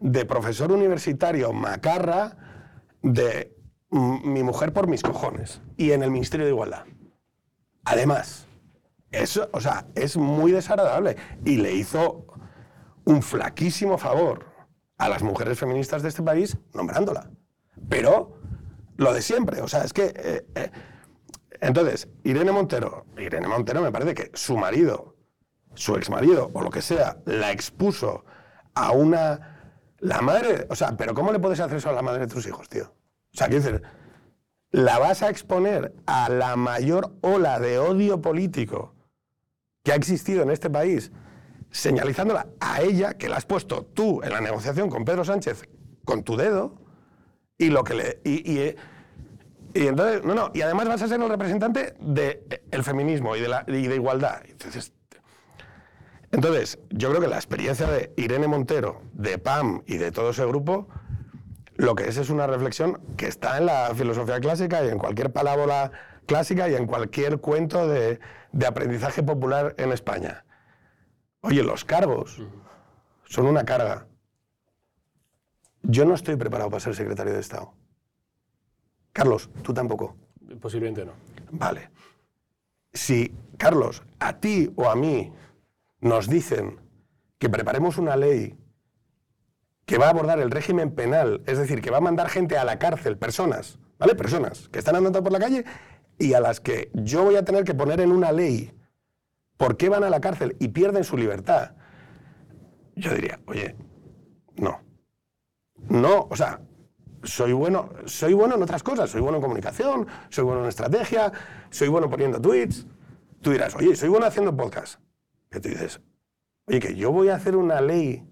de 0.00 0.24
profesor 0.26 0.70
universitario 0.70 1.52
macarra 1.52 2.36
de 3.02 3.53
mi 3.94 4.42
mujer 4.42 4.72
por 4.72 4.88
mis 4.88 5.02
cojones 5.02 5.62
y 5.76 5.92
en 5.92 6.02
el 6.02 6.10
Ministerio 6.10 6.46
de 6.46 6.52
Igualdad. 6.52 6.84
Además, 7.84 8.46
eso, 9.12 9.48
o 9.52 9.60
sea, 9.60 9.86
es 9.94 10.16
muy 10.16 10.50
desagradable 10.50 11.16
y 11.44 11.56
le 11.56 11.72
hizo 11.72 12.26
un 13.04 13.22
flaquísimo 13.22 13.98
favor 13.98 14.46
a 14.98 15.08
las 15.08 15.22
mujeres 15.22 15.58
feministas 15.58 16.02
de 16.02 16.08
este 16.08 16.22
país 16.22 16.58
nombrándola. 16.72 17.30
Pero 17.88 18.40
lo 18.96 19.12
de 19.12 19.22
siempre, 19.22 19.60
o 19.60 19.68
sea, 19.68 19.84
es 19.84 19.92
que... 19.92 20.12
eh, 20.16 20.46
eh, 20.54 20.70
entonces, 21.60 22.08
Irene 22.24 22.52
Montero, 22.52 23.06
Irene 23.16 23.48
Montero 23.48 23.80
me 23.80 23.92
parece 23.92 24.14
que 24.14 24.30
su 24.34 24.56
marido, 24.56 25.16
su 25.74 25.96
exmarido 25.96 26.50
o 26.52 26.62
lo 26.62 26.70
que 26.70 26.82
sea, 26.82 27.18
la 27.26 27.52
expuso 27.52 28.24
a 28.74 28.90
una... 28.90 29.50
La 29.98 30.20
madre, 30.20 30.66
o 30.68 30.74
sea, 30.74 30.96
pero 30.96 31.14
¿cómo 31.14 31.32
le 31.32 31.38
puedes 31.38 31.60
hacer 31.60 31.78
eso 31.78 31.88
a 31.88 31.92
la 31.92 32.02
madre 32.02 32.26
de 32.26 32.26
tus 32.26 32.46
hijos, 32.46 32.68
tío? 32.68 32.92
O 33.34 33.36
sea, 33.36 33.48
quiero 33.48 33.64
decir, 33.64 33.82
la 34.70 34.98
vas 34.98 35.22
a 35.22 35.30
exponer 35.30 35.92
a 36.06 36.28
la 36.28 36.56
mayor 36.56 37.16
ola 37.20 37.58
de 37.58 37.78
odio 37.78 38.20
político 38.20 38.94
que 39.82 39.92
ha 39.92 39.96
existido 39.96 40.42
en 40.42 40.50
este 40.50 40.70
país, 40.70 41.10
señalizándola 41.70 42.46
a 42.60 42.80
ella, 42.80 43.14
que 43.14 43.28
la 43.28 43.36
has 43.36 43.44
puesto 43.44 43.84
tú 43.84 44.22
en 44.22 44.30
la 44.30 44.40
negociación 44.40 44.88
con 44.88 45.04
Pedro 45.04 45.24
Sánchez 45.24 45.68
con 46.04 46.22
tu 46.22 46.36
dedo, 46.36 46.80
y 47.58 47.70
lo 47.70 47.82
que 47.82 47.94
le. 47.94 48.20
Y, 48.24 48.58
eh, 48.58 48.76
entonces, 49.74 50.22
no, 50.24 50.34
no, 50.34 50.50
y 50.54 50.60
además 50.60 50.86
vas 50.86 51.02
a 51.02 51.08
ser 51.08 51.20
el 51.20 51.28
representante 51.28 51.94
del 51.98 52.84
feminismo 52.84 53.34
y 53.36 53.40
de, 53.40 53.48
la, 53.48 53.64
y 53.66 53.86
de 53.86 53.94
igualdad. 53.94 54.42
Entonces, 54.48 54.92
entonces, 56.30 56.78
yo 56.90 57.10
creo 57.10 57.20
que 57.20 57.28
la 57.28 57.36
experiencia 57.36 57.86
de 57.86 58.12
Irene 58.16 58.48
Montero, 58.48 59.02
de 59.12 59.38
PAM 59.38 59.82
y 59.86 59.96
de 59.96 60.10
todo 60.12 60.30
ese 60.30 60.44
grupo, 60.44 60.88
lo 61.76 61.94
que 61.94 62.08
es 62.08 62.16
es 62.16 62.30
una 62.30 62.46
reflexión 62.46 63.00
que 63.16 63.26
está 63.26 63.58
en 63.58 63.66
la 63.66 63.92
filosofía 63.94 64.40
clásica 64.40 64.84
y 64.84 64.88
en 64.88 64.98
cualquier 64.98 65.32
palabra 65.32 65.90
clásica 66.26 66.68
y 66.68 66.74
en 66.74 66.86
cualquier 66.86 67.38
cuento 67.38 67.88
de, 67.88 68.20
de 68.52 68.66
aprendizaje 68.66 69.22
popular 69.22 69.74
en 69.78 69.92
España. 69.92 70.44
Oye, 71.40 71.62
los 71.62 71.84
cargos 71.84 72.42
son 73.24 73.46
una 73.46 73.64
carga. 73.64 74.06
Yo 75.82 76.04
no 76.04 76.14
estoy 76.14 76.36
preparado 76.36 76.70
para 76.70 76.80
ser 76.80 76.94
secretario 76.94 77.32
de 77.32 77.40
Estado. 77.40 77.74
Carlos, 79.12 79.50
tú 79.62 79.74
tampoco. 79.74 80.16
Posiblemente 80.60 81.04
no. 81.04 81.12
Vale. 81.50 81.90
Si, 82.92 83.34
Carlos, 83.58 84.02
a 84.18 84.38
ti 84.38 84.72
o 84.76 84.88
a 84.88 84.94
mí 84.94 85.32
nos 86.00 86.28
dicen 86.28 86.80
que 87.38 87.48
preparemos 87.48 87.98
una 87.98 88.16
ley 88.16 88.56
que 89.86 89.98
va 89.98 90.06
a 90.06 90.10
abordar 90.10 90.38
el 90.40 90.50
régimen 90.50 90.94
penal, 90.94 91.42
es 91.46 91.58
decir, 91.58 91.80
que 91.80 91.90
va 91.90 91.98
a 91.98 92.00
mandar 92.00 92.28
gente 92.28 92.56
a 92.56 92.64
la 92.64 92.78
cárcel, 92.78 93.18
personas, 93.18 93.78
¿vale? 93.98 94.14
Personas 94.14 94.68
que 94.68 94.78
están 94.78 94.96
andando 94.96 95.22
por 95.22 95.32
la 95.32 95.38
calle 95.38 95.64
y 96.18 96.32
a 96.32 96.40
las 96.40 96.60
que 96.60 96.90
yo 96.94 97.24
voy 97.24 97.36
a 97.36 97.44
tener 97.44 97.64
que 97.64 97.74
poner 97.74 98.00
en 98.00 98.12
una 98.12 98.32
ley 98.32 98.72
por 99.56 99.76
qué 99.76 99.88
van 99.88 100.04
a 100.04 100.10
la 100.10 100.20
cárcel 100.20 100.56
y 100.58 100.68
pierden 100.68 101.04
su 101.04 101.16
libertad, 101.16 101.72
yo 102.96 103.12
diría, 103.14 103.40
oye, 103.46 103.76
no. 104.56 104.80
No, 105.88 106.28
o 106.30 106.36
sea, 106.36 106.60
soy 107.22 107.52
bueno, 107.52 107.90
soy 108.06 108.32
bueno 108.32 108.54
en 108.54 108.62
otras 108.62 108.82
cosas, 108.82 109.10
soy 109.10 109.20
bueno 109.20 109.38
en 109.38 109.42
comunicación, 109.42 110.06
soy 110.30 110.44
bueno 110.44 110.62
en 110.62 110.68
estrategia, 110.68 111.32
soy 111.70 111.88
bueno 111.88 112.08
poniendo 112.08 112.40
tweets. 112.40 112.86
Tú 113.40 113.50
dirás, 113.50 113.74
oye, 113.74 113.94
soy 113.96 114.08
bueno 114.08 114.26
haciendo 114.26 114.56
podcast. 114.56 115.00
Que 115.50 115.60
tú 115.60 115.68
dices, 115.68 116.00
oye, 116.66 116.80
que 116.80 116.94
yo 116.94 117.12
voy 117.12 117.28
a 117.28 117.34
hacer 117.34 117.56
una 117.56 117.80
ley 117.80 118.26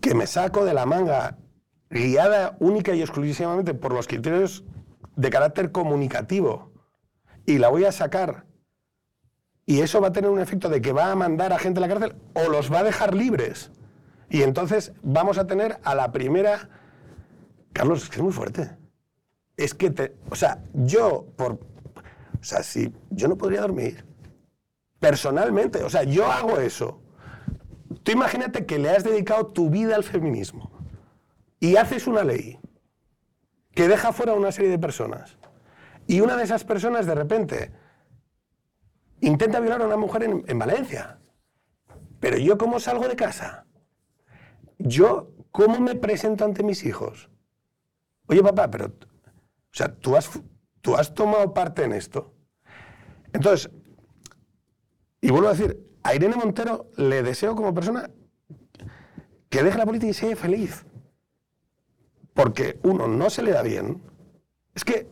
que 0.00 0.14
me 0.14 0.26
saco 0.26 0.64
de 0.64 0.74
la 0.74 0.86
manga, 0.86 1.38
guiada 1.90 2.56
única 2.60 2.94
y 2.94 3.00
exclusivamente 3.00 3.74
por 3.74 3.92
los 3.92 4.06
criterios 4.06 4.64
de 5.16 5.30
carácter 5.30 5.72
comunicativo, 5.72 6.72
y 7.46 7.58
la 7.58 7.68
voy 7.68 7.84
a 7.84 7.92
sacar, 7.92 8.48
y 9.68 9.82
eso 9.82 10.00
va 10.00 10.08
a 10.08 10.12
tener 10.12 10.30
un 10.30 10.40
efecto 10.40 10.70
de 10.70 10.80
que 10.80 10.94
va 10.94 11.12
a 11.12 11.14
mandar 11.14 11.52
a 11.52 11.58
gente 11.58 11.78
a 11.78 11.82
la 11.82 11.88
cárcel 11.88 12.16
o 12.32 12.48
los 12.48 12.72
va 12.72 12.78
a 12.78 12.84
dejar 12.84 13.14
libres. 13.14 13.70
Y 14.30 14.42
entonces 14.42 14.94
vamos 15.02 15.36
a 15.36 15.46
tener 15.46 15.78
a 15.84 15.94
la 15.94 16.10
primera... 16.10 16.70
Carlos, 17.74 18.02
es 18.02 18.08
que 18.08 18.16
es 18.16 18.22
muy 18.22 18.32
fuerte. 18.32 18.70
Es 19.58 19.74
que 19.74 19.90
te... 19.90 20.16
O 20.30 20.36
sea, 20.36 20.64
yo 20.72 21.26
por... 21.36 21.52
O 21.52 22.42
sea, 22.42 22.62
si 22.62 22.94
yo 23.10 23.28
no 23.28 23.36
podría 23.36 23.60
dormir. 23.60 24.06
Personalmente, 25.00 25.82
o 25.82 25.90
sea, 25.90 26.02
yo 26.02 26.24
hago 26.32 26.56
eso. 26.56 27.02
Tú 28.02 28.12
imagínate 28.12 28.66
que 28.66 28.78
le 28.78 28.90
has 28.90 29.04
dedicado 29.04 29.46
tu 29.46 29.70
vida 29.70 29.96
al 29.96 30.04
feminismo 30.04 30.70
y 31.58 31.76
haces 31.76 32.06
una 32.06 32.22
ley 32.22 32.58
que 33.72 33.88
deja 33.88 34.12
fuera 34.12 34.32
a 34.32 34.36
una 34.36 34.52
serie 34.52 34.70
de 34.70 34.78
personas 34.78 35.38
y 36.06 36.20
una 36.20 36.36
de 36.36 36.44
esas 36.44 36.64
personas 36.64 37.06
de 37.06 37.14
repente 37.14 37.72
intenta 39.20 39.60
violar 39.60 39.82
a 39.82 39.86
una 39.86 39.96
mujer 39.96 40.24
en, 40.24 40.44
en 40.46 40.58
Valencia. 40.58 41.18
Pero 42.20 42.36
yo 42.36 42.58
cómo 42.58 42.80
salgo 42.80 43.08
de 43.08 43.16
casa? 43.16 43.66
Yo 44.78 45.30
cómo 45.50 45.80
me 45.80 45.94
presento 45.94 46.44
ante 46.44 46.62
mis 46.62 46.84
hijos? 46.84 47.30
Oye 48.26 48.42
papá, 48.42 48.70
pero... 48.70 48.86
O 48.86 49.76
sea, 49.78 49.94
tú 49.94 50.16
has, 50.16 50.30
tú 50.80 50.96
has 50.96 51.14
tomado 51.14 51.52
parte 51.52 51.84
en 51.84 51.92
esto. 51.92 52.34
Entonces, 53.32 53.70
y 55.20 55.30
vuelvo 55.30 55.48
a 55.48 55.52
decir, 55.52 55.87
a 56.02 56.14
Irene 56.14 56.36
Montero 56.36 56.86
le 56.96 57.22
deseo 57.22 57.54
como 57.54 57.74
persona 57.74 58.10
que 59.48 59.62
deje 59.62 59.78
la 59.78 59.86
política 59.86 60.10
y 60.10 60.14
sea 60.14 60.36
feliz. 60.36 60.84
Porque 62.34 62.78
uno, 62.82 63.08
no 63.08 63.30
se 63.30 63.42
le 63.42 63.50
da 63.50 63.62
bien. 63.62 64.02
Es 64.74 64.84
que 64.84 65.08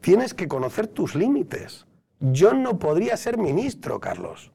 tienes 0.00 0.34
que 0.34 0.48
conocer 0.48 0.86
tus 0.86 1.14
límites. 1.14 1.86
Yo 2.20 2.52
no 2.52 2.78
podría 2.78 3.16
ser 3.16 3.38
ministro, 3.38 4.00
Carlos. 4.00 4.52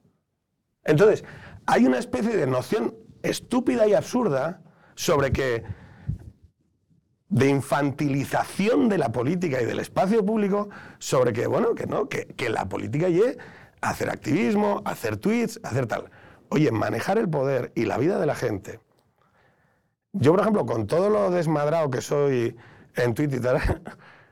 Entonces, 0.84 1.26
hay 1.66 1.86
una 1.86 1.98
especie 1.98 2.36
de 2.36 2.48
noción 2.48 2.96
estúpida 3.24 3.88
y 3.88 3.94
absurda 3.94 4.62
sobre 4.96 5.32
que 5.32 5.64
de 7.30 7.50
infantilización 7.50 8.88
de 8.88 8.98
la 8.98 9.12
política 9.12 9.62
y 9.62 9.66
del 9.66 9.80
espacio 9.80 10.26
público 10.26 10.70
sobre 10.98 11.34
que, 11.34 11.46
bueno, 11.48 11.76
que 11.76 11.86
no, 11.86 12.08
que, 12.08 12.28
que 12.28 12.50
la 12.50 12.70
política 12.70 13.08
a 13.08 13.38
hacer 13.82 14.10
activismo, 14.10 14.82
hacer 14.86 15.18
tweets, 15.18 15.60
hacer 15.64 15.88
tal. 15.88 16.10
Oye, 16.50 16.72
manejar 16.72 17.18
el 17.18 17.30
poder 17.30 17.72
y 17.76 17.86
la 17.86 17.98
vida 17.98 18.20
de 18.20 18.26
la 18.26 18.36
gente. 18.36 18.80
Yo, 20.14 20.32
por 20.32 20.42
ejemplo, 20.42 20.66
con 20.66 20.88
todo 20.88 21.10
lo 21.10 21.30
desmadrado 21.30 21.90
que 21.90 22.02
soy 22.02 22.56
en 22.96 23.14
Twitter 23.14 23.40
y 23.40 23.42
tal, 23.42 23.84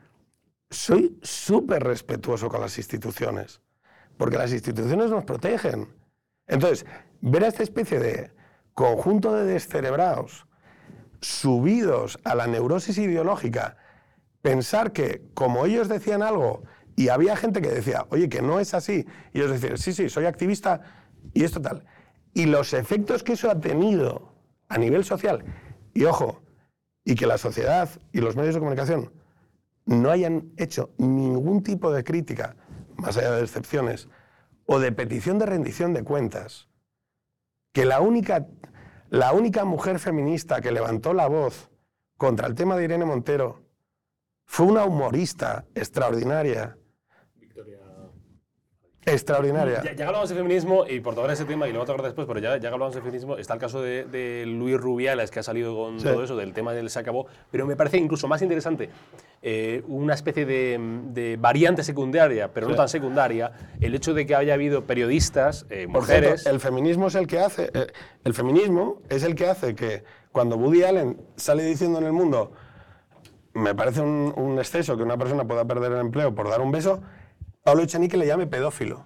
soy 0.70 1.20
súper 1.22 1.84
respetuoso 1.84 2.50
con 2.50 2.62
las 2.62 2.78
instituciones, 2.78 3.62
porque 4.18 4.38
las 4.38 4.52
instituciones 4.52 5.12
nos 5.12 5.26
protegen. 5.26 5.94
Entonces, 6.48 6.86
ver 7.22 7.44
a 7.44 7.48
esta 7.48 7.64
especie 7.64 8.00
de 8.00 8.32
conjunto 8.74 9.34
de 9.34 9.46
descerebrados 9.46 10.48
subidos 11.22 12.20
a 12.24 12.36
la 12.36 12.48
neurosis 12.48 12.98
ideológica, 12.98 13.78
pensar 14.42 14.92
que 14.92 15.24
como 15.34 15.66
ellos 15.66 15.88
decían 15.88 16.22
algo 16.22 16.64
y 16.96 17.10
había 17.10 17.36
gente 17.36 17.62
que 17.62 17.70
decía, 17.70 18.06
oye, 18.10 18.30
que 18.30 18.42
no 18.42 18.60
es 18.60 18.74
así, 18.74 19.06
y 19.34 19.40
ellos 19.40 19.52
decían, 19.52 19.78
sí, 19.78 19.94
sí, 19.94 20.10
soy 20.10 20.26
activista 20.26 20.82
y 21.34 21.44
esto 21.44 21.62
tal. 21.62 21.86
Y 22.34 22.46
los 22.46 22.74
efectos 22.74 23.24
que 23.24 23.34
eso 23.34 23.50
ha 23.50 23.60
tenido 23.60 24.34
a 24.68 24.78
nivel 24.78 25.04
social, 25.04 25.44
y 25.94 26.06
ojo, 26.06 26.42
y 27.04 27.16
que 27.16 27.28
la 27.28 27.38
sociedad 27.38 27.90
y 28.12 28.20
los 28.20 28.36
medios 28.36 28.56
de 28.56 28.60
comunicación 28.60 29.12
no 29.86 30.10
hayan 30.10 30.52
hecho 30.58 30.90
ningún 30.98 31.64
tipo 31.64 31.92
de 31.92 32.04
crítica, 32.04 32.56
más 32.96 33.18
allá 33.18 33.32
de 33.32 33.44
excepciones, 33.44 34.10
o 34.66 34.80
de 34.80 34.92
petición 34.92 35.38
de 35.38 35.46
rendición 35.46 35.94
de 35.94 36.04
cuentas, 36.04 36.70
que 37.72 37.86
la 37.86 38.02
única, 38.02 38.48
la 39.10 39.34
única 39.34 39.66
mujer 39.66 40.00
feminista 40.00 40.62
que 40.62 40.72
levantó 40.72 41.14
la 41.14 41.28
voz 41.28 41.70
contra 42.18 42.48
el 42.48 42.56
tema 42.56 42.76
de 42.76 42.86
Irene 42.86 43.06
Montero 43.06 43.66
fue 44.46 44.66
una 44.66 44.86
humorista 44.86 45.66
extraordinaria. 45.76 46.78
Extraordinaria. 49.06 49.84
Ya, 49.96 50.08
hablamos 50.08 50.30
de 50.30 50.36
feminismo, 50.36 50.86
y 50.88 51.00
por 51.00 51.14
tocar 51.16 51.30
ese 51.32 51.46
tema, 51.46 51.68
y 51.68 51.72
lo 51.72 51.80
voy 51.80 51.84
a 51.84 51.88
tocar 51.88 52.04
después, 52.06 52.28
pero 52.28 52.40
ya, 52.40 52.58
ya 52.58 52.70
hablamos 52.70 52.96
de 52.96 53.02
feminismo, 53.02 53.38
está 53.38 53.54
el 53.54 53.60
caso 53.60 53.82
de, 53.82 54.06
de 54.06 54.46
Luis 54.48 54.78
Rubiales, 54.80 55.30
que 55.32 55.40
ha 55.40 55.44
salido 55.44 55.76
con 55.76 56.00
Sí. 56.00 56.06
todo 56.08 56.24
eso, 56.24 56.36
del 56.36 56.54
tema 56.54 56.74
del 56.74 56.90
se 56.90 57.00
acabó, 57.00 57.28
pero 57.52 57.66
me 57.68 57.76
parece 57.76 57.98
incluso 57.98 58.28
más 58.28 58.42
interesante 58.42 58.90
eh, 59.44 59.84
una 59.88 60.16
especie 60.16 60.46
de, 60.46 60.80
de 61.14 61.38
variante 61.40 61.84
secundaria, 61.84 62.52
pero 62.52 62.68
no 62.68 62.76
tan 62.76 62.90
secundaria, 62.90 63.52
el 63.80 63.94
hecho 63.94 64.14
de 64.16 64.26
que 64.26 64.34
haya 64.36 64.56
habido 64.56 64.86
periodistas, 64.86 65.68
eh, 65.70 65.86
cierto, 65.86 66.00
mujeres... 66.00 66.46
el 66.48 66.60
feminismo 66.60 67.08
es 67.08 67.16
el 67.16 67.28
que 67.28 67.40
hace, 67.40 67.70
eh, 67.74 67.88
el 68.24 68.34
feminismo 68.34 69.02
es 69.10 69.24
el 69.24 69.36
que 69.36 69.46
hace 69.48 69.76
que 69.76 70.04
cuando 70.32 70.58
Woody 70.58 70.84
Allen 70.84 71.22
sale 71.36 71.64
diciendo 71.64 72.00
en 72.00 72.06
el 72.06 72.12
mundo, 72.14 72.52
me 73.54 73.74
parece 73.76 74.02
un, 74.02 74.34
un 74.36 74.58
exceso 74.58 74.98
que 74.98 75.04
una 75.04 75.18
persona 75.18 75.46
pueda 75.46 75.64
perder 75.64 75.92
el 75.94 76.00
empleo 76.00 76.34
por 76.34 76.50
dar 76.50 76.60
un 76.60 76.72
beso, 76.72 77.02
Pablo 77.66 77.82
Echenique 77.82 78.16
le 78.16 78.28
llame 78.28 78.46
pedófilo. 78.46 79.06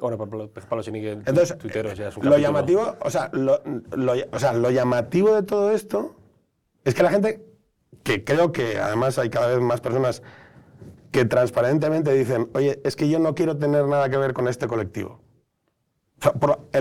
Bueno, 0.00 0.16
Pablo, 0.16 0.48
Pablo 0.50 0.80
Echenique, 0.80 1.12
Entonces, 1.12 1.58
tuiteros, 1.58 1.98
ya 1.98 2.08
es 2.08 2.16
un 2.16 2.24
lo 2.24 2.30
capítulo. 2.30 2.38
llamativo, 2.38 2.96
o 3.02 3.10
sea, 3.10 3.28
lo, 3.34 3.60
lo- 3.94 4.14
o 4.32 4.38
sea, 4.38 4.54
lo 4.54 4.70
llamativo 4.70 5.34
de 5.34 5.42
todo 5.42 5.70
esto 5.70 6.16
es 6.84 6.94
que 6.94 7.02
la 7.02 7.10
gente, 7.10 7.44
que 8.04 8.24
creo 8.24 8.50
que 8.52 8.78
además 8.78 9.18
hay 9.18 9.28
cada 9.28 9.48
vez 9.48 9.60
más 9.60 9.82
personas 9.82 10.22
que 11.10 11.26
transparentemente 11.26 12.10
dicen, 12.14 12.48
oye, 12.54 12.80
es 12.84 12.96
que 12.96 13.10
yo 13.10 13.18
no 13.18 13.34
quiero 13.34 13.58
tener 13.58 13.86
nada 13.86 14.08
que 14.08 14.16
ver 14.16 14.32
con 14.32 14.48
este 14.48 14.66
colectivo. 14.66 15.20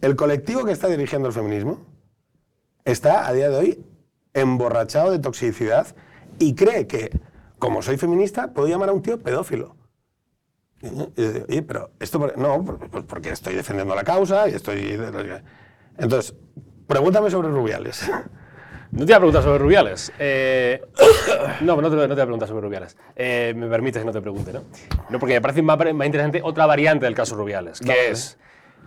El 0.00 0.16
colectivo 0.16 0.64
que 0.64 0.72
está 0.72 0.88
dirigiendo 0.88 1.28
el 1.28 1.34
feminismo 1.34 1.78
está 2.86 3.26
a 3.26 3.32
día 3.34 3.48
de 3.50 3.56
hoy 3.56 3.84
emborrachado 4.34 5.10
de 5.10 5.18
toxicidad 5.18 5.94
y 6.38 6.54
cree 6.54 6.86
que, 6.86 7.10
como 7.64 7.80
soy 7.80 7.96
feminista, 7.96 8.52
puedo 8.52 8.68
llamar 8.68 8.90
a 8.90 8.92
un 8.92 9.00
tío 9.00 9.18
pedófilo. 9.18 9.74
Y 10.82 10.86
Oye, 11.48 11.62
pero 11.62 11.90
esto, 11.98 12.18
por- 12.18 12.36
no, 12.36 12.62
por- 12.62 13.06
porque 13.06 13.30
estoy 13.30 13.54
defendiendo 13.54 13.94
la 13.94 14.04
causa 14.04 14.46
y 14.50 14.52
estoy... 14.54 15.00
Entonces, 15.96 16.34
pregúntame 16.86 17.30
sobre 17.30 17.48
Rubiales. 17.48 18.06
No 18.90 18.98
te 19.00 19.04
voy 19.06 19.12
a 19.14 19.16
preguntar 19.18 19.42
sobre 19.42 19.58
Rubiales. 19.58 20.12
Eh, 20.18 20.82
no, 21.62 21.80
no 21.80 21.88
te, 21.90 21.96
no 21.96 22.02
te 22.02 22.06
voy 22.08 22.20
a 22.20 22.24
preguntar 22.26 22.48
sobre 22.48 22.60
Rubiales. 22.66 22.96
Eh, 23.16 23.54
me 23.56 23.66
permites 23.66 24.02
que 24.02 24.06
no 24.06 24.12
te 24.12 24.20
pregunte, 24.20 24.52
¿no? 24.52 24.64
No, 25.08 25.18
porque 25.18 25.34
me 25.34 25.40
parece 25.40 25.62
más, 25.62 25.78
más 25.78 26.06
interesante 26.06 26.40
otra 26.44 26.66
variante 26.66 27.06
del 27.06 27.14
caso 27.14 27.34
Rubiales, 27.34 27.80
que 27.80 28.10
es 28.10 28.36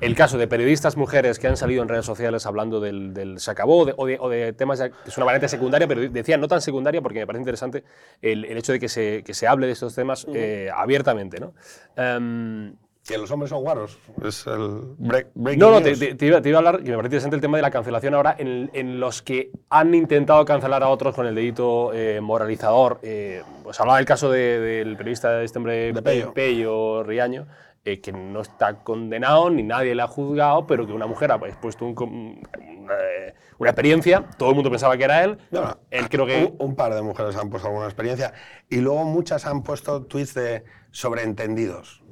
el 0.01 0.15
caso 0.15 0.37
de 0.37 0.47
periodistas 0.47 0.95
mujeres 0.97 1.39
que 1.39 1.47
han 1.47 1.57
salido 1.57 1.81
en 1.81 1.89
redes 1.89 2.05
sociales 2.05 2.45
hablando 2.45 2.79
del, 2.79 3.13
del 3.13 3.39
se 3.39 3.49
acabó 3.51 3.85
de- 3.85 3.93
o, 3.97 4.05
de, 4.05 4.17
o 4.19 4.29
de 4.29 4.53
temas, 4.53 4.79
que 4.79 4.91
es 5.07 5.17
una 5.17 5.25
variante 5.25 5.47
secundaria, 5.47 5.87
pero 5.87 6.01
decía 6.09 6.37
no 6.37 6.47
tan 6.47 6.61
secundaria 6.61 7.01
porque 7.01 7.19
me 7.19 7.25
parece 7.27 7.41
interesante 7.41 7.83
el, 8.21 8.45
el 8.45 8.57
hecho 8.57 8.71
de 8.73 8.79
que 8.79 8.89
se, 8.89 9.23
que 9.23 9.33
se 9.33 9.47
hable 9.47 9.65
de 9.67 9.73
estos 9.73 9.95
temas 9.95 10.27
eh, 10.33 10.69
abiertamente, 10.73 11.39
¿no? 11.39 11.53
Em, 11.95 12.75
Que 13.07 13.17
los 13.17 13.31
hombres 13.31 13.49
son 13.49 13.63
guarros. 13.63 13.97
Es 14.23 14.45
el 14.47 14.81
break, 14.97 15.27
breaking 15.33 15.59
no, 15.61 15.71
no, 15.71 15.81
te, 15.81 15.95
te- 15.95 16.13
te 16.15 16.25
iba, 16.25 16.41
te 16.41 16.49
iba 16.49 16.57
a 16.57 16.59
hablar, 16.59 16.83
que 16.83 16.91
me 16.91 16.97
parece 16.97 17.07
interesante 17.15 17.35
el 17.37 17.41
tema 17.41 17.57
de 17.57 17.63
la 17.63 17.71
cancelación 17.71 18.13
ahora, 18.13 18.35
en, 18.37 18.69
en 18.73 18.99
los 18.99 19.21
que 19.21 19.49
han 19.69 19.95
intentado 19.95 20.43
cancelar 20.45 20.83
a 20.83 20.89
otros 20.89 21.15
con 21.15 21.25
el 21.25 21.33
dedito 21.33 21.91
eh, 21.93 22.19
moralizador. 22.21 22.99
Eh, 23.01 23.41
pues 23.63 23.79
hablaba 23.79 23.97
del 23.97 24.05
caso 24.05 24.29
de- 24.29 24.59
del 24.59 24.97
periodista 24.97 25.41
este 25.41 25.57
hombre, 25.57 25.93
De 25.93 26.01
Pello. 26.01 26.33
Pello 26.33 27.03
Riaño, 27.03 27.47
eh, 27.87 28.01
que 28.01 28.11
no 28.11 28.41
está 28.41 28.83
condenado 28.83 29.49
ni 29.49 29.63
nadie 29.63 29.95
le 29.95 30.01
ha 30.01 30.07
juzgado, 30.07 30.67
pero 30.67 30.85
que 30.85 30.91
una 30.91 31.07
mujer 31.07 31.31
ha 31.31 31.35
expuesto 31.35 31.85
un 31.85 31.95
una, 31.97 32.95
eh, 32.95 33.33
una 33.59 33.69
experiencia, 33.69 34.25
todo 34.37 34.49
el 34.49 34.55
mundo 34.55 34.69
pensaba 34.69 34.97
que 34.97 35.05
era 35.05 35.23
él. 35.23 35.37
No, 35.51 35.61
no. 35.61 35.77
Él 35.89 36.09
creo 36.09 36.25
que. 36.25 36.53
Un, 36.59 36.71
un 36.71 36.75
par 36.75 36.93
de 36.93 37.01
mujeres 37.01 37.37
han 37.37 37.49
puesto 37.49 37.69
alguna 37.69 37.85
experiencia 37.85 38.33
y 38.69 38.81
luego 38.81 39.05
muchas 39.05 39.45
han 39.45 39.63
puesto 39.63 40.03
tweets 40.03 40.33
de 40.33 40.65
sobreentendidos. 40.91 42.03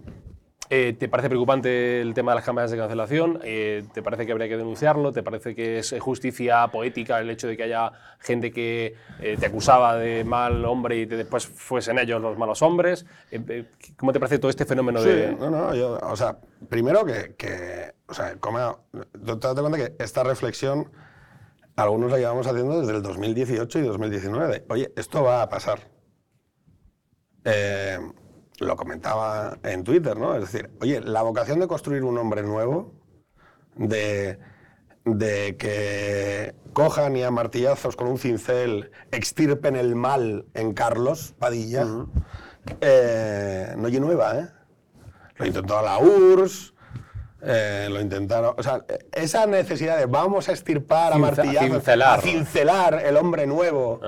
Eh, 0.69 0.95
¿Te 0.97 1.07
parece 1.07 1.29
preocupante 1.29 2.01
el 2.01 2.15
tema 2.15 2.31
de 2.31 2.35
las 2.37 2.43
cámaras 2.45 2.71
de 2.71 2.77
cancelación? 2.77 3.39
Eh, 3.43 3.83
¿Te 3.93 4.01
parece 4.01 4.25
que 4.25 4.31
habría 4.31 4.47
que 4.49 4.57
denunciarlo? 4.57 5.11
¿Te 5.11 5.21
parece 5.21 5.53
que 5.53 5.77
es 5.77 5.95
justicia 5.99 6.67
poética 6.69 7.19
el 7.19 7.29
hecho 7.29 7.47
de 7.47 7.55
que 7.55 7.63
haya 7.63 7.91
gente 8.19 8.51
que 8.51 8.95
eh, 9.21 9.37
te 9.39 9.45
acusaba 9.45 9.95
de 9.95 10.23
mal 10.23 10.65
hombre 10.65 10.97
y 10.97 11.05
te- 11.05 11.17
después 11.17 11.45
fuesen 11.45 11.99
ellos 11.99 12.19
los 12.19 12.35
malos 12.37 12.63
hombres? 12.63 13.05
Eh, 13.29 13.39
eh, 13.47 13.65
¿Cómo 13.95 14.11
te 14.11 14.19
parece 14.19 14.39
todo 14.39 14.49
este 14.49 14.65
fenómeno 14.65 14.99
Sí, 15.01 15.09
de...? 15.09 15.35
no, 15.39 15.51
no, 15.51 15.75
yo, 15.75 15.99
o 16.01 16.15
sea, 16.15 16.37
primero 16.67 17.05
que, 17.05 17.35
que 17.37 17.93
o 18.07 18.13
sea, 18.15 18.35
como, 18.37 18.87
tú 19.23 19.37
te 19.37 19.47
das 19.47 19.59
cuenta 19.59 19.77
que 19.77 19.93
esta 20.03 20.23
reflexión 20.23 20.91
algunos 21.75 22.09
la 22.11 22.17
llevamos 22.17 22.47
haciendo 22.47 22.79
desde 22.81 22.95
el 22.95 23.03
2018 23.03 23.79
y 23.79 23.81
2019. 23.83 24.47
de, 24.51 24.65
Oye, 24.69 24.91
esto 24.95 25.23
va 25.23 25.43
a 25.43 25.49
pasar. 25.49 25.79
Eh, 27.43 27.99
lo 28.59 28.75
comentaba 28.75 29.57
en 29.63 29.83
Twitter, 29.83 30.17
¿no? 30.17 30.35
Es 30.35 30.41
decir, 30.51 30.69
oye, 30.81 31.01
la 31.01 31.21
vocación 31.21 31.59
de 31.59 31.67
construir 31.67 32.03
un 32.03 32.17
hombre 32.17 32.41
nuevo, 32.43 32.93
de, 33.75 34.39
de 35.03 35.57
que 35.57 36.55
cojan 36.73 37.15
y 37.17 37.23
a 37.23 37.31
martillazos 37.31 37.95
con 37.95 38.07
un 38.07 38.17
cincel 38.17 38.91
extirpen 39.11 39.75
el 39.75 39.95
mal 39.95 40.45
en 40.53 40.73
Carlos 40.73 41.33
Padilla, 41.37 41.85
eh, 42.81 43.73
no 43.77 43.87
es 43.87 43.99
nueva, 43.99 44.39
¿eh? 44.39 44.47
Lo 45.37 45.45
intentó 45.45 45.81
la 45.81 45.97
URSS, 45.99 46.73
eh, 47.41 47.87
lo 47.91 47.99
intentaron. 47.99 48.55
O 48.57 48.63
sea, 48.63 48.85
esa 49.11 49.45
necesidad 49.45 49.97
de 49.97 50.05
vamos 50.05 50.47
a 50.47 50.53
extirpar 50.53 51.11
a 51.11 51.17
Cince- 51.17 51.19
martillazos, 51.19 51.69
cincelar. 51.69 52.19
a 52.19 52.21
cincelar 52.21 52.93
el 53.05 53.17
hombre 53.17 53.45
nuevo. 53.45 53.99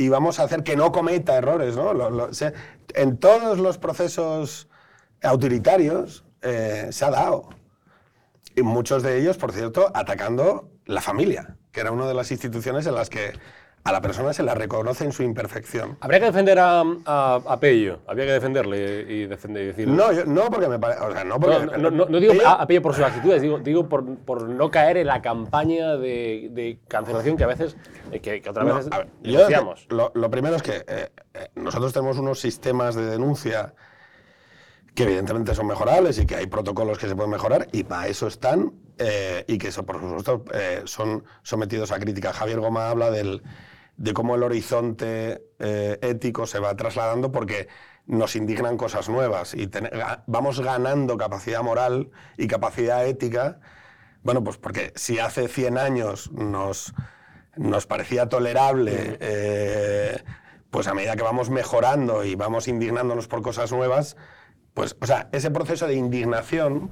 Y 0.00 0.08
vamos 0.08 0.40
a 0.40 0.44
hacer 0.44 0.62
que 0.62 0.76
no 0.76 0.92
cometa 0.92 1.36
errores, 1.36 1.76
¿no? 1.76 1.92
En 2.94 3.18
todos 3.18 3.58
los 3.58 3.76
procesos 3.76 4.66
autoritarios 5.22 6.24
eh, 6.40 6.88
se 6.90 7.04
ha 7.04 7.10
dado. 7.10 7.50
Y 8.56 8.62
muchos 8.62 9.02
de 9.02 9.18
ellos, 9.18 9.36
por 9.36 9.52
cierto, 9.52 9.92
atacando 9.92 10.70
la 10.86 11.02
familia, 11.02 11.58
que 11.70 11.80
era 11.80 11.92
una 11.92 12.08
de 12.08 12.14
las 12.14 12.30
instituciones 12.30 12.86
en 12.86 12.94
las 12.94 13.10
que 13.10 13.34
a 13.82 13.92
la 13.92 14.00
persona 14.02 14.32
se 14.34 14.42
la 14.42 14.54
reconoce 14.54 15.04
en 15.04 15.12
su 15.12 15.22
imperfección. 15.22 15.96
¿Habría 16.00 16.20
que 16.20 16.26
defender 16.26 16.58
a, 16.58 16.82
a, 17.06 17.40
a 17.46 17.60
Pello? 17.60 18.00
¿Habría 18.06 18.26
que 18.26 18.32
defenderle 18.32 19.06
y 19.08 19.26
defender, 19.26 19.62
y 19.62 19.66
decir... 19.68 19.88
No, 19.88 20.12
yo- 20.12 20.26
no 20.26 20.50
porque 20.50 20.68
me 20.68 20.78
parece. 20.78 21.00
O 21.02 21.10
sea, 21.12 21.24
no 21.24 21.40
porque. 21.40 21.66
No, 21.66 21.76
no, 21.78 21.90
no- 21.90 22.06
no 22.06 22.20
digo 22.20 22.34
Pello- 22.34 22.46
a, 22.46 22.52
a 22.62 22.66
Pello 22.66 22.82
por 22.82 22.94
sus 22.94 23.04
actitudes, 23.04 23.40
digo, 23.40 23.58
digo 23.58 23.88
por, 23.88 24.16
por 24.18 24.48
no 24.48 24.70
caer 24.70 24.98
en 24.98 25.06
la 25.06 25.22
campaña 25.22 25.96
de, 25.96 26.48
de 26.52 26.78
cancelación 26.88 27.36
que 27.38 27.44
a 27.44 27.46
veces, 27.46 27.76
eh, 28.12 28.20
que, 28.20 28.42
que 28.42 28.50
otras 28.50 28.66
veces 28.66 28.90
ver, 28.90 29.08
yo 29.22 29.74
lo, 29.88 30.12
lo 30.14 30.30
primero 30.30 30.56
es 30.56 30.62
que 30.62 30.84
eh, 30.86 31.08
eh, 31.34 31.48
nosotros 31.54 31.92
tenemos 31.94 32.18
unos 32.18 32.38
sistemas 32.38 32.94
de 32.94 33.06
denuncia 33.06 33.74
que 34.94 35.04
evidentemente 35.04 35.54
son 35.54 35.66
mejorables 35.68 36.18
y 36.18 36.26
que 36.26 36.34
hay 36.36 36.46
protocolos 36.46 36.98
que 36.98 37.08
se 37.08 37.14
pueden 37.14 37.30
mejorar 37.30 37.68
y 37.72 37.84
para 37.84 38.08
eso 38.08 38.26
están 38.26 38.72
eh, 38.98 39.44
y 39.46 39.56
que 39.56 39.68
eso 39.68 39.86
por 39.86 40.00
supuesto 40.00 40.44
eh, 40.52 40.82
son 40.84 41.24
sometidos 41.42 41.92
a 41.92 41.98
crítica. 41.98 42.32
Javier 42.32 42.60
Goma 42.60 42.90
habla 42.90 43.10
del, 43.10 43.40
de 44.00 44.14
cómo 44.14 44.34
el 44.34 44.42
horizonte 44.42 45.44
eh, 45.58 45.98
ético 46.00 46.46
se 46.46 46.58
va 46.58 46.74
trasladando 46.74 47.30
porque 47.30 47.68
nos 48.06 48.34
indignan 48.34 48.78
cosas 48.78 49.10
nuevas 49.10 49.52
y 49.52 49.66
ten- 49.66 49.90
vamos 50.26 50.60
ganando 50.60 51.18
capacidad 51.18 51.62
moral 51.62 52.10
y 52.38 52.46
capacidad 52.46 53.04
ética. 53.06 53.60
Bueno, 54.22 54.42
pues 54.42 54.56
porque 54.56 54.94
si 54.96 55.18
hace 55.18 55.48
100 55.48 55.76
años 55.76 56.32
nos, 56.32 56.94
nos 57.56 57.86
parecía 57.86 58.26
tolerable, 58.30 59.18
eh, 59.20 60.16
pues 60.70 60.88
a 60.88 60.94
medida 60.94 61.14
que 61.14 61.22
vamos 61.22 61.50
mejorando 61.50 62.24
y 62.24 62.36
vamos 62.36 62.68
indignándonos 62.68 63.28
por 63.28 63.42
cosas 63.42 63.70
nuevas, 63.70 64.16
pues, 64.72 64.96
o 65.02 65.06
sea, 65.06 65.28
ese 65.32 65.50
proceso 65.50 65.86
de 65.86 65.94
indignación 65.94 66.90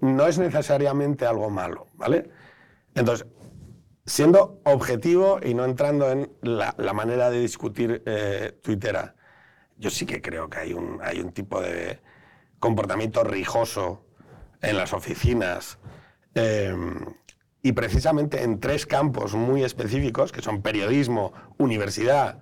no 0.00 0.26
es 0.26 0.38
necesariamente 0.38 1.26
algo 1.26 1.48
malo, 1.48 1.86
¿vale? 1.94 2.28
Entonces, 2.96 3.26
siendo 4.06 4.60
objetivo 4.64 5.38
y 5.42 5.54
no 5.54 5.64
entrando 5.64 6.10
en 6.10 6.30
la, 6.42 6.74
la 6.78 6.92
manera 6.92 7.30
de 7.30 7.40
discutir 7.40 8.02
eh, 8.06 8.58
tuitera, 8.62 9.14
yo 9.76 9.90
sí 9.90 10.06
que 10.06 10.20
creo 10.20 10.48
que 10.48 10.58
hay 10.58 10.72
un, 10.72 11.00
hay 11.02 11.20
un 11.20 11.32
tipo 11.32 11.60
de 11.60 12.00
comportamiento 12.58 13.24
rijoso 13.24 14.04
en 14.62 14.76
las 14.76 14.92
oficinas 14.92 15.78
eh, 16.34 16.74
y 17.62 17.72
precisamente 17.72 18.42
en 18.42 18.60
tres 18.60 18.86
campos 18.86 19.34
muy 19.34 19.64
específicos, 19.64 20.32
que 20.32 20.42
son 20.42 20.62
periodismo, 20.62 21.32
universidad, 21.58 22.40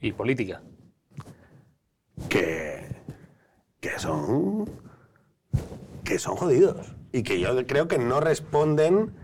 Y 0.00 0.12
política. 0.12 0.60
que, 2.28 2.84
que 3.80 3.98
son 3.98 4.68
que 6.04 6.18
son 6.18 6.36
jodidos 6.36 6.94
y 7.12 7.22
que 7.22 7.40
yo 7.40 7.66
creo 7.66 7.88
que 7.88 7.98
no 7.98 8.20
responden 8.20 9.14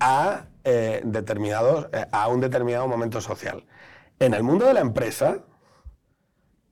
a 0.00 0.46
eh, 0.64 1.02
determinados 1.04 1.88
eh, 1.92 2.06
a 2.10 2.28
un 2.28 2.40
determinado 2.40 2.88
momento 2.88 3.20
social. 3.20 3.64
En 4.18 4.34
el 4.34 4.42
mundo 4.42 4.66
de 4.66 4.74
la 4.74 4.80
empresa 4.80 5.38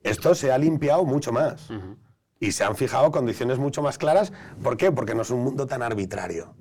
esto 0.03 0.35
se 0.35 0.51
ha 0.51 0.57
limpiado 0.57 1.05
mucho 1.05 1.31
más 1.31 1.69
y 2.39 2.51
se 2.51 2.63
han 2.65 2.75
fijado 2.75 3.11
condiciones 3.11 3.57
mucho 3.57 3.81
más 3.81 3.97
claras. 3.97 4.33
¿Por 4.61 4.75
qué? 4.75 4.91
Porque 4.91 5.15
no 5.15 5.21
es 5.21 5.29
un 5.29 5.43
mundo 5.43 5.65
tan 5.65 5.81
arbitrario. 5.81 6.55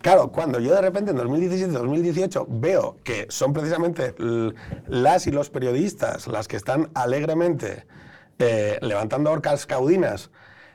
Claro, 0.00 0.30
cuando 0.30 0.60
yo 0.60 0.74
de 0.74 0.80
repente 0.80 1.10
en 1.10 1.18
2017-2018 1.18 2.46
veo 2.48 2.96
que 3.04 3.26
son 3.28 3.52
precisamente 3.52 4.14
las 4.86 5.26
y 5.26 5.32
los 5.32 5.50
periodistas 5.50 6.28
las 6.28 6.46
que 6.48 6.56
están 6.56 6.90
alegremente 6.94 7.86
eh, 8.38 8.78
levantando 8.80 9.32
orcas 9.32 9.66
caudinas 9.66 10.30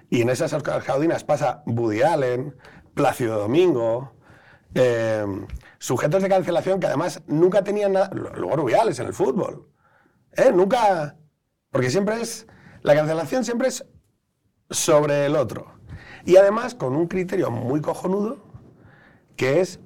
y 0.10 0.22
en 0.22 0.30
esas 0.30 0.52
orcas 0.52 0.84
caudinas 0.84 1.24
pasa 1.24 1.64
Woody 1.66 2.04
Allen, 2.04 2.56
Plácido 2.94 3.40
Domingo, 3.40 4.12
eh, 4.76 5.26
sujetos 5.80 6.24
de 6.24 6.30
cancelación 6.30 6.80
que 6.80 6.88
además 6.88 7.22
nunca 7.28 7.64
tenían 7.64 7.94
nada, 7.94 8.10
luego 8.14 8.56
Rubiales 8.56 9.00
en 9.00 9.08
el 9.08 9.14
fútbol, 9.14 9.70
¿eh? 10.32 10.52
nunca, 10.54 11.18
porque 11.72 11.90
siempre 11.90 12.22
es, 12.22 12.48
la 12.82 12.96
cancelación 12.96 13.46
siempre 13.46 13.68
es 13.68 13.86
sobre 14.70 15.26
el 15.26 15.36
otro. 15.36 15.74
Y 16.26 16.38
además 16.38 16.76
con 16.76 16.96
un 16.96 17.08
criterio 17.08 17.52
muy 17.52 17.82
cojonudo, 17.82 18.38
que 19.36 19.62
es, 19.62 19.80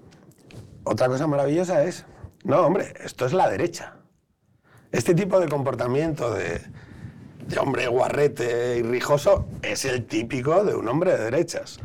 otra 0.83 1.07
cosa 1.07 1.27
maravillosa 1.27 1.83
es, 1.83 2.05
no, 2.43 2.61
hombre, 2.61 2.93
esto 3.03 3.25
es 3.25 3.33
la 3.33 3.49
derecha. 3.49 3.97
Este 4.91 5.13
tipo 5.13 5.39
de 5.39 5.49
comportamiento 5.49 6.33
de, 6.33 6.61
de 7.47 7.59
hombre 7.59 7.87
guarrete 7.87 8.77
y 8.77 8.83
rijoso 8.83 9.47
es 9.61 9.85
el 9.85 10.05
típico 10.05 10.63
de 10.63 10.75
un 10.75 10.87
hombre 10.87 11.17
de 11.17 11.25
derechas. 11.25 11.79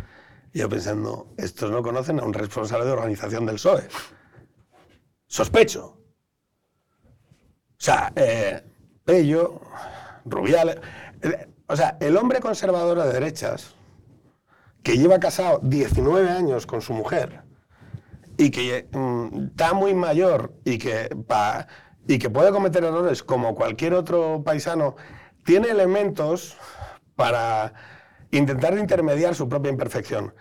Y 0.52 0.58
yo 0.60 0.68
pensando, 0.68 1.28
estos 1.36 1.70
no 1.70 1.82
conocen 1.82 2.20
a 2.20 2.24
un 2.24 2.32
responsable 2.34 2.84
de 2.84 2.92
organización 2.92 3.46
del 3.46 3.56
PSOE. 3.56 3.88
Sospecho. 5.26 5.84
O 5.86 7.84
sea, 7.84 8.12
eh, 8.14 8.62
Pello, 9.04 9.60
Rubiales... 10.24 10.76
eh, 11.22 11.48
o 11.68 11.76
sea, 11.76 11.96
el 12.00 12.16
hombre 12.18 12.40
conservador 12.40 13.02
de 13.02 13.12
derechas, 13.12 13.74
que 14.82 14.98
lleva 14.98 15.18
casado 15.18 15.60
19 15.62 16.28
años 16.28 16.66
con 16.66 16.82
su 16.82 16.92
mujer 16.92 17.42
y 18.36 18.50
que 18.50 18.88
mm, 18.92 19.44
está 19.46 19.72
muy 19.72 19.94
mayor 19.94 20.52
y 20.64 20.76
que, 20.76 21.08
pa- 21.26 21.66
y 22.06 22.18
que 22.18 22.28
puede 22.28 22.50
cometer 22.50 22.84
errores 22.84 23.22
como 23.22 23.54
cualquier 23.54 23.94
otro 23.94 24.42
paisano, 24.44 24.96
tiene 25.44 25.68
elementos 25.70 26.56
para 27.14 27.72
intentar 28.32 28.76
intermediar 28.76 29.34
su 29.34 29.48
propia 29.48 29.70
imperfección. 29.70 30.34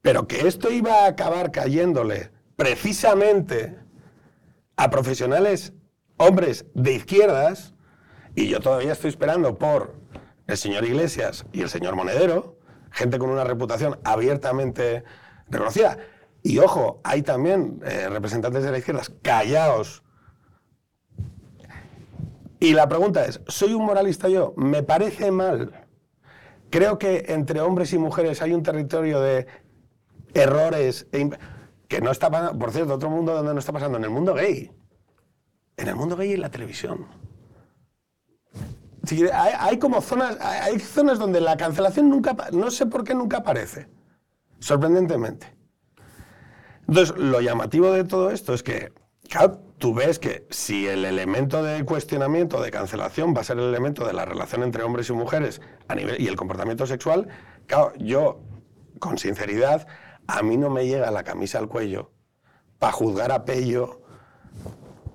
Pero 0.00 0.26
que 0.26 0.46
esto 0.46 0.70
iba 0.70 1.04
a 1.04 1.08
acabar 1.08 1.50
cayéndole 1.50 2.30
precisamente 2.56 3.76
a 4.76 4.88
profesionales, 4.88 5.72
hombres 6.16 6.66
de 6.74 6.94
izquierdas, 6.94 7.74
y 8.34 8.48
yo 8.48 8.60
todavía 8.60 8.92
estoy 8.92 9.10
esperando 9.10 9.58
por 9.58 9.94
el 10.46 10.56
señor 10.56 10.84
Iglesias 10.84 11.44
y 11.52 11.62
el 11.62 11.68
señor 11.68 11.96
Monedero, 11.96 12.58
gente 12.90 13.18
con 13.18 13.30
una 13.30 13.44
reputación 13.44 13.98
abiertamente 14.04 15.02
reconocida. 15.48 15.98
Y 16.42 16.58
ojo, 16.58 17.00
hay 17.02 17.22
también 17.22 17.80
eh, 17.84 18.08
representantes 18.08 18.62
de 18.62 18.70
la 18.70 18.78
izquierda 18.78 19.02
callaos. 19.22 20.04
Y 22.60 22.72
la 22.72 22.88
pregunta 22.88 23.24
es, 23.26 23.40
¿soy 23.48 23.74
un 23.74 23.84
moralista 23.84 24.28
yo? 24.28 24.54
Me 24.56 24.82
parece 24.82 25.30
mal. 25.30 25.85
Creo 26.70 26.98
que 26.98 27.26
entre 27.28 27.60
hombres 27.60 27.92
y 27.92 27.98
mujeres 27.98 28.42
hay 28.42 28.52
un 28.52 28.62
territorio 28.62 29.20
de 29.20 29.46
errores 30.34 31.06
e 31.12 31.30
que 31.88 32.00
no 32.00 32.10
está 32.10 32.30
pasando, 32.30 32.58
por 32.58 32.72
cierto, 32.72 32.94
otro 32.94 33.10
mundo 33.10 33.32
donde 33.32 33.52
no 33.54 33.60
está 33.60 33.72
pasando, 33.72 33.98
en 33.98 34.04
el 34.04 34.10
mundo 34.10 34.34
gay. 34.34 34.70
En 35.76 35.88
el 35.88 35.94
mundo 35.94 36.16
gay 36.16 36.30
y 36.30 36.34
en 36.34 36.40
la 36.40 36.50
televisión. 36.50 37.06
Hay, 39.32 39.78
como 39.78 40.00
zonas, 40.00 40.36
hay 40.40 40.80
zonas 40.80 41.18
donde 41.18 41.40
la 41.40 41.56
cancelación 41.56 42.10
nunca, 42.10 42.36
no 42.52 42.70
sé 42.72 42.86
por 42.86 43.04
qué 43.04 43.14
nunca 43.14 43.38
aparece, 43.38 43.88
sorprendentemente. 44.58 45.54
Entonces, 46.88 47.16
lo 47.16 47.40
llamativo 47.40 47.92
de 47.92 48.02
todo 48.02 48.30
esto 48.30 48.52
es 48.52 48.64
que, 48.64 48.92
claro, 49.28 49.60
tú 49.78 49.94
ves 49.94 50.18
que 50.18 50.46
si 50.50 50.86
el 50.86 51.04
elemento 51.04 51.62
de 51.62 51.84
cuestionamiento, 51.84 52.60
de 52.60 52.70
cancelación, 52.70 53.34
va 53.34 53.40
a 53.40 53.44
ser 53.44 53.58
el 53.58 53.64
elemento 53.64 54.06
de 54.06 54.12
la 54.12 54.24
relación 54.24 54.62
entre 54.62 54.82
hombres 54.82 55.08
y 55.10 55.12
mujeres 55.12 55.60
a 55.88 55.94
nivel, 55.94 56.20
y 56.20 56.28
el 56.28 56.36
comportamiento 56.36 56.86
sexual, 56.86 57.28
claro, 57.66 57.92
yo, 57.98 58.40
con 58.98 59.18
sinceridad, 59.18 59.86
a 60.26 60.42
mí 60.42 60.56
no 60.56 60.70
me 60.70 60.86
llega 60.86 61.10
la 61.10 61.24
camisa 61.24 61.58
al 61.58 61.68
cuello 61.68 62.12
para 62.78 62.92
juzgar 62.92 63.32
a 63.32 63.44
Pello, 63.44 64.02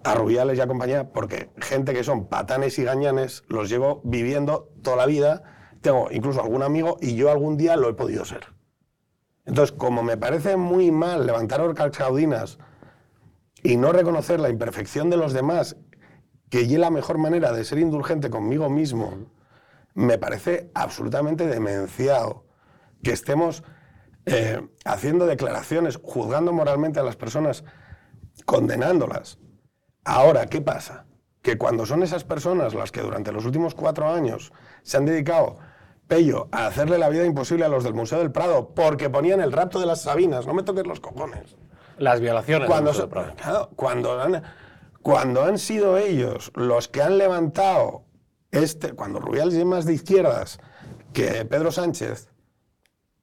a 0.03 0.15
Rubiales 0.15 0.57
y 0.57 0.61
a 0.61 0.67
compañía, 0.67 1.11
porque 1.11 1.51
gente 1.57 1.93
que 1.93 2.03
son 2.03 2.27
patanes 2.27 2.79
y 2.79 2.83
gañanes 2.83 3.43
los 3.47 3.69
llevo 3.69 4.01
viviendo 4.03 4.69
toda 4.81 4.97
la 4.97 5.05
vida. 5.05 5.43
Tengo 5.81 6.07
incluso 6.11 6.41
algún 6.41 6.63
amigo 6.63 6.97
y 7.01 7.15
yo 7.15 7.29
algún 7.29 7.57
día 7.57 7.75
lo 7.75 7.89
he 7.89 7.93
podido 7.93 8.25
ser. 8.25 8.47
Entonces, 9.45 9.75
como 9.75 10.03
me 10.03 10.17
parece 10.17 10.55
muy 10.57 10.91
mal 10.91 11.25
levantar 11.25 11.61
orcas 11.61 11.95
caudinas 11.95 12.57
y 13.63 13.77
no 13.77 13.91
reconocer 13.91 14.39
la 14.39 14.49
imperfección 14.49 15.09
de 15.09 15.17
los 15.17 15.33
demás, 15.33 15.75
que 16.49 16.61
es 16.61 16.71
la 16.71 16.89
mejor 16.89 17.17
manera 17.17 17.51
de 17.51 17.63
ser 17.63 17.79
indulgente 17.79 18.29
conmigo 18.29 18.69
mismo, 18.69 19.27
me 19.93 20.17
parece 20.17 20.71
absolutamente 20.73 21.47
demenciado 21.47 22.45
que 23.03 23.11
estemos 23.11 23.63
eh, 24.25 24.61
haciendo 24.85 25.25
declaraciones, 25.25 25.99
juzgando 26.01 26.53
moralmente 26.53 26.99
a 26.99 27.03
las 27.03 27.15
personas, 27.15 27.63
condenándolas. 28.45 29.39
Ahora, 30.03 30.45
¿qué 30.45 30.61
pasa? 30.61 31.05
Que 31.41 31.57
cuando 31.57 31.85
son 31.85 32.03
esas 32.03 32.23
personas 32.23 32.73
las 32.73 32.91
que 32.91 33.01
durante 33.01 33.31
los 33.31 33.45
últimos 33.45 33.75
cuatro 33.75 34.09
años 34.09 34.51
se 34.83 34.97
han 34.97 35.05
dedicado, 35.05 35.57
Pello, 36.07 36.49
a 36.51 36.67
hacerle 36.67 36.97
la 36.97 37.07
vida 37.07 37.25
imposible 37.25 37.63
a 37.63 37.69
los 37.69 37.85
del 37.85 37.93
Museo 37.93 38.19
del 38.19 38.33
Prado 38.33 38.73
porque 38.75 39.09
ponían 39.09 39.39
el 39.39 39.53
rapto 39.53 39.79
de 39.79 39.85
las 39.85 40.01
Sabinas, 40.01 40.45
no 40.45 40.53
me 40.53 40.63
toques 40.63 40.85
los 40.85 40.99
cojones. 40.99 41.55
Las 42.01 42.19
violaciones. 42.19 42.67
Cuando, 42.67 42.91
claro, 43.35 43.69
han, 44.19 44.43
cuando 45.01 45.43
han 45.43 45.57
sido 45.57 45.97
ellos 45.97 46.51
los 46.55 46.87
que 46.87 47.01
han 47.01 47.17
levantado 47.17 48.05
este, 48.51 48.93
cuando 48.93 49.19
Rubiales 49.19 49.53
es 49.53 49.65
más 49.65 49.85
de 49.85 49.93
izquierdas 49.93 50.59
que 51.13 51.45
Pedro 51.45 51.71
Sánchez, 51.71 52.29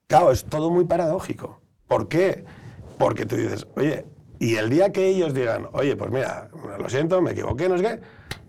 claro, 0.07 0.31
es 0.31 0.45
todo 0.45 0.71
muy 0.71 0.85
paradójico. 0.85 1.61
¿Por 1.87 2.07
qué? 2.07 2.45
Porque 2.97 3.25
tú 3.25 3.35
dices, 3.35 3.67
oye, 3.75 4.05
y 4.39 4.55
el 4.55 4.69
día 4.69 4.91
que 4.91 5.07
ellos 5.07 5.33
digan, 5.33 5.67
oye, 5.73 5.95
pues 5.95 6.09
mira, 6.09 6.49
lo 6.79 6.89
siento, 6.89 7.21
me 7.21 7.31
equivoqué, 7.31 7.67
no 7.67 7.75
es 7.75 7.81
qué, 7.81 7.99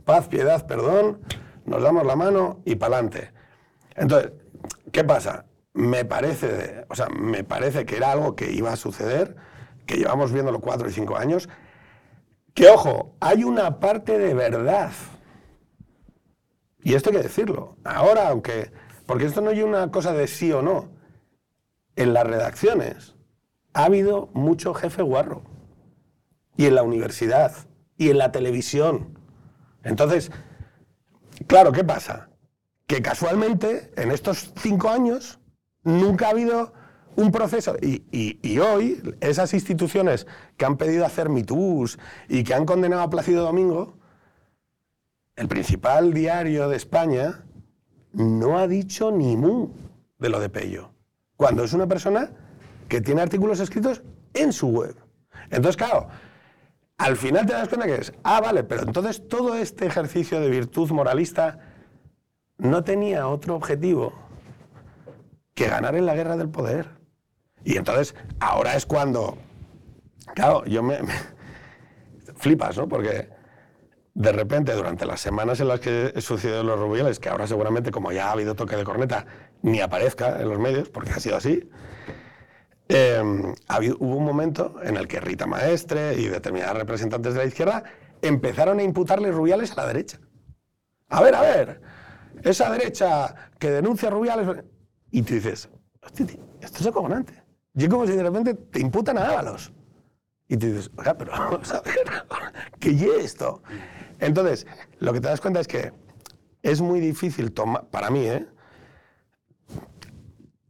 paz, 0.05 0.29
piedad, 0.29 0.65
perdón, 0.67 1.21
nos 1.65 1.83
damos 1.83 2.07
la 2.07 2.17
mano 2.17 2.61
y 2.65 2.77
pa'lante. 2.77 3.33
Entonces, 3.97 4.33
¿qué 4.93 5.05
pasa? 5.05 5.47
Me 5.73 6.05
parece, 6.05 6.85
o 6.89 6.95
sea, 6.95 7.09
me 7.09 7.45
parece 7.45 7.85
que 7.85 7.97
era 7.97 8.13
algo 8.13 8.37
que 8.37 8.51
iba 8.53 8.73
a 8.73 8.77
suceder, 8.77 9.37
que 9.91 9.97
llevamos 9.97 10.33
viéndolo 10.33 10.61
cuatro 10.61 10.89
y 10.89 10.93
cinco 10.93 11.17
años, 11.17 11.49
que 12.55 12.69
ojo, 12.69 13.17
hay 13.19 13.43
una 13.43 13.81
parte 13.81 14.19
de 14.19 14.35
verdad. 14.35 14.93
Y 16.85 16.95
esto 16.95 17.11
hay 17.11 17.17
que 17.17 17.23
decirlo. 17.25 17.77
Ahora, 17.83 18.29
aunque, 18.29 18.71
porque 19.07 19.25
esto 19.25 19.41
no 19.41 19.51
es 19.51 19.63
una 19.63 19.91
cosa 19.91 20.13
de 20.13 20.29
sí 20.29 20.53
o 20.53 20.63
no, 20.63 20.91
en 21.97 22.15
las 22.15 22.25
redacciones 22.25 23.17
ha 23.73 23.85
habido 23.85 24.29
mucho 24.33 24.75
jefe 24.75 25.03
guarro. 25.03 25.43
Y 26.57 26.67
en 26.67 26.77
la 26.77 26.83
universidad, 26.83 27.53
y 27.97 28.11
en 28.11 28.19
la 28.19 28.31
televisión. 28.31 29.19
Entonces, 29.83 30.31
claro, 31.49 31.73
¿qué 31.73 31.83
pasa? 31.83 32.29
Que 32.87 33.03
casualmente, 33.03 33.91
en 33.97 34.13
estos 34.13 34.53
cinco 34.57 34.89
años, 34.89 35.41
nunca 35.83 36.27
ha 36.27 36.31
habido 36.31 36.75
un 37.21 37.31
proceso. 37.31 37.77
Y, 37.81 38.59
hoy, 38.59 39.01
esas 39.21 39.55
instituciones 39.55 40.27
que 40.57 40.65
han 40.65 40.77
pedido 40.77 41.05
hacer 41.05 41.29
mitús 41.29 41.99
y 42.29 42.43
que 42.43 42.55
han 42.55 42.67
condenado 42.67 43.03
a 43.03 43.11
Plácido 43.11 43.45
Domingo, 43.45 43.99
el 45.37 45.49
principal 45.49 46.13
diario 46.13 46.69
de 46.69 46.77
España 46.77 47.45
no 48.13 48.59
ha 48.59 48.67
dicho 48.67 49.11
ni 49.11 49.37
mu 49.37 49.69
de 50.19 50.29
lo 50.29 50.41
de 50.41 50.49
Pello. 50.49 50.91
Cuando 51.37 51.65
es 51.65 51.73
una 51.73 51.87
persona 51.87 52.31
que 52.89 53.01
tiene 53.01 53.23
artículos 53.23 53.61
escritos 53.61 54.03
en 54.35 54.53
su 54.53 54.69
web. 54.69 54.97
Entonces, 55.45 55.77
claro, 55.77 56.09
al 56.99 57.17
final 57.17 57.47
te 57.47 57.53
das 57.53 57.69
cuenta 57.69 57.87
que 57.87 57.95
es, 57.95 58.13
ah, 58.25 58.41
vale, 58.41 58.65
pero 58.65 58.83
entonces 58.83 59.27
todo 59.29 59.55
este 59.57 59.87
ejercicio 59.87 60.41
de 60.41 60.51
virtud 60.51 60.91
moralista 60.91 61.59
no 62.59 62.85
tenía 62.85 63.27
otro 63.27 63.55
objetivo 63.55 64.13
que 65.55 65.69
ganar 65.69 65.95
en 65.95 66.07
la 66.07 66.15
guerra 66.15 66.37
del 66.37 66.51
poder. 66.51 67.00
Y 67.65 67.77
entonces, 67.77 68.15
ahora 68.41 68.75
es 68.77 68.87
cuando, 68.87 69.39
claro, 70.35 70.65
yo 70.65 70.83
me, 70.83 70.99
flipas, 72.37 72.77
¿no? 72.77 72.89
Porque 72.89 73.29
de 74.15 74.33
repente, 74.33 74.73
durante 74.73 75.07
las 75.07 75.21
semanas 75.21 75.61
en 75.61 75.69
las 75.69 75.81
que 75.81 76.13
sucedió 76.21 76.63
los 76.63 76.79
rubiales, 76.79 77.19
que 77.21 77.29
ahora 77.29 77.47
seguramente, 77.47 77.91
como 77.91 78.13
ya 78.13 78.29
ha 78.29 78.33
habido 78.33 78.55
toque 78.55 78.77
de 78.77 78.85
corneta, 78.85 79.27
ni 79.63 79.81
aparezca 79.81 80.41
en 80.41 80.49
los 80.49 80.59
medios, 80.59 80.89
porque 80.89 81.11
ha 81.13 81.21
sido 81.21 81.37
así, 81.37 81.69
habido- 83.69 83.97
hubo 84.01 84.17
un 84.17 84.25
momento 84.25 84.77
en 84.83 84.97
el 84.97 85.07
que 85.07 85.21
Rita 85.21 85.47
Maestre 85.47 86.15
y 86.15 86.27
determinadas 86.29 86.77
representantes 86.77 87.35
de 87.35 87.41
la 87.41 87.47
izquierda 87.47 87.85
empezaron 88.23 88.79
a 88.79 88.83
imputarle 88.83 89.31
Rubiales 89.31 89.73
a 89.73 89.77
la 89.77 89.87
derecha. 89.87 90.19
A 91.09 91.23
ver, 91.23 91.35
a 91.35 91.41
ver, 91.41 91.81
esa 92.43 92.71
derecha 92.71 93.35
que 93.59 93.71
denuncia 93.71 94.11
Rubiales. 94.11 94.65
Y 95.11 95.23
tú 95.23 95.35
dices, 95.35 95.69
hostia, 96.03 96.27
esto 96.61 96.79
es 96.81 96.87
acojonante. 96.87 97.40
Y 97.75 97.85
es 97.85 97.89
como 97.89 98.07
si 98.07 98.13
de 98.13 98.23
repente 98.23 98.55
te 98.55 98.81
imputan 98.81 99.19
a 99.19 99.29
Ábalos. 99.29 99.73
Y 100.49 100.57
tú 100.57 100.67
dices, 100.67 100.91
oiga, 100.97 101.17
pero 101.17 101.33
vamos 101.39 101.73
a 101.73 101.81
ver, 101.83 102.27
¿qué 102.81 102.91
es 102.91 103.03
esto? 103.03 103.63
Entonces, 104.19 104.67
lo 104.99 105.13
que 105.13 105.21
te 105.21 105.29
das 105.29 105.41
cuenta 105.41 105.61
es 105.61 105.69
que 105.69 105.93
es 106.63 106.81
muy 106.81 107.01
difícil 107.01 107.53
tomar, 107.53 107.87
para 107.89 108.11
mí, 108.11 108.27
¿eh? 108.27 108.47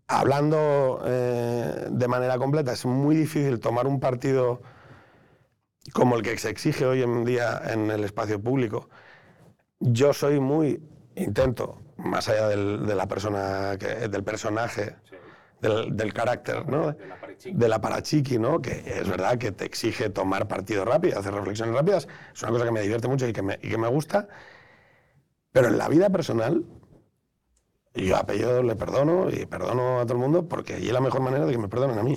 hablando 0.09 1.03
eh, 1.07 1.87
de 1.91 2.09
manera 2.09 2.39
completa, 2.39 2.73
es 2.73 2.85
muy 2.85 3.15
difícil 3.17 3.61
tomar 3.61 3.87
un 3.87 4.01
partido 4.01 4.61
como 5.93 6.17
el 6.17 6.23
que 6.23 6.37
se 6.39 6.51
exige 6.51 6.87
hoy 6.87 7.03
en 7.03 7.25
día 7.25 7.61
en 7.73 7.91
el 7.91 8.05
espacio 8.05 8.41
público. 8.41 8.89
Yo 9.81 10.13
soy 10.13 10.41
muy, 10.41 10.83
intento, 11.17 11.81
más 11.97 12.29
allá 12.29 12.49
de 12.49 12.95
la 12.95 13.07
persona 13.09 13.77
que- 13.79 14.09
del 14.09 14.25
personaje, 14.25 14.97
del, 15.61 15.97
del 15.97 16.13
carácter, 16.13 16.67
¿no? 16.69 16.93
De 17.45 17.69
la 17.69 17.81
parachiqui, 17.81 18.39
¿no? 18.39 18.61
Que 18.61 18.83
es 19.01 19.09
verdad 19.09 19.39
que 19.39 19.53
te 19.53 19.65
exige 19.65 20.11
tomar 20.11 20.47
partido 20.49 20.85
rápido, 20.85 21.19
hacer 21.19 21.33
reflexiones 21.35 21.75
rápidas. 21.75 22.09
Es 22.35 22.43
una 22.43 22.53
cosa 22.53 22.65
que 22.65 22.71
me 22.73 22.83
divierte 22.83 23.09
mucho 23.09 23.27
y 23.29 23.33
que 23.33 23.43
me, 23.43 23.59
y 23.63 23.69
que 23.69 23.79
me 23.79 23.89
gusta. 23.89 24.29
Pero 25.53 25.69
en 25.69 25.79
la 25.79 25.89
vida 25.89 26.11
personal, 26.11 26.65
yo 27.95 28.17
a 28.17 28.25
Pello 28.25 28.63
le 28.63 28.77
perdono 28.77 29.29
y 29.31 29.47
perdono 29.47 30.01
a 30.01 30.05
todo 30.05 30.15
el 30.15 30.21
mundo 30.21 30.49
porque 30.49 30.75
allí 30.75 30.87
es 30.89 30.93
la 30.93 31.01
mejor 31.01 31.21
manera 31.23 31.45
de 31.47 31.53
que 31.53 31.59
me 31.59 31.69
perdonen 31.69 31.99
a 31.99 32.03
mí. 32.03 32.17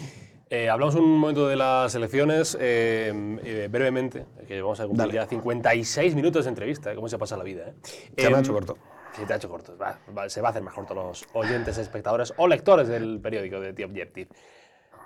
Eh, 0.50 0.70
hablamos 0.70 0.94
un 0.96 1.18
momento 1.18 1.48
de 1.48 1.56
las 1.56 1.96
elecciones, 1.96 2.56
eh, 2.60 3.12
eh, 3.44 3.68
brevemente, 3.72 4.28
que 4.48 4.62
vamos 4.62 4.80
a 4.80 4.86
cumplir 4.86 5.08
Dale. 5.08 5.14
ya 5.14 5.26
56 5.26 6.14
minutos 6.14 6.46
de 6.46 6.50
entrevista, 6.50 6.94
cómo 6.94 7.10
se 7.10 7.18
pasa 7.18 7.36
la 7.38 7.44
vida. 7.44 7.74
Se 8.16 8.30
me 8.30 8.36
ha 8.36 8.39
Em, 8.39 8.44
hecho 8.44 8.54
corto. 8.54 8.78
Sí, 9.16 9.26
te 9.26 9.34
ha 9.34 9.36
hecho 9.36 9.49
corto. 9.49 9.78
Va, 9.78 9.99
va, 10.18 10.28
se 10.30 10.41
va 10.41 10.49
a 10.49 10.51
hacer 10.51 10.64
más 10.64 10.74
corto 10.74 10.93
los 10.93 11.26
oyentes, 11.34 11.78
espectadores 11.78 12.34
o 12.38 12.47
lectores 12.47 12.88
del 12.88 13.20
periódico 13.22 13.59
de 13.59 13.74
The 13.74 13.86
Objective. 13.86 14.30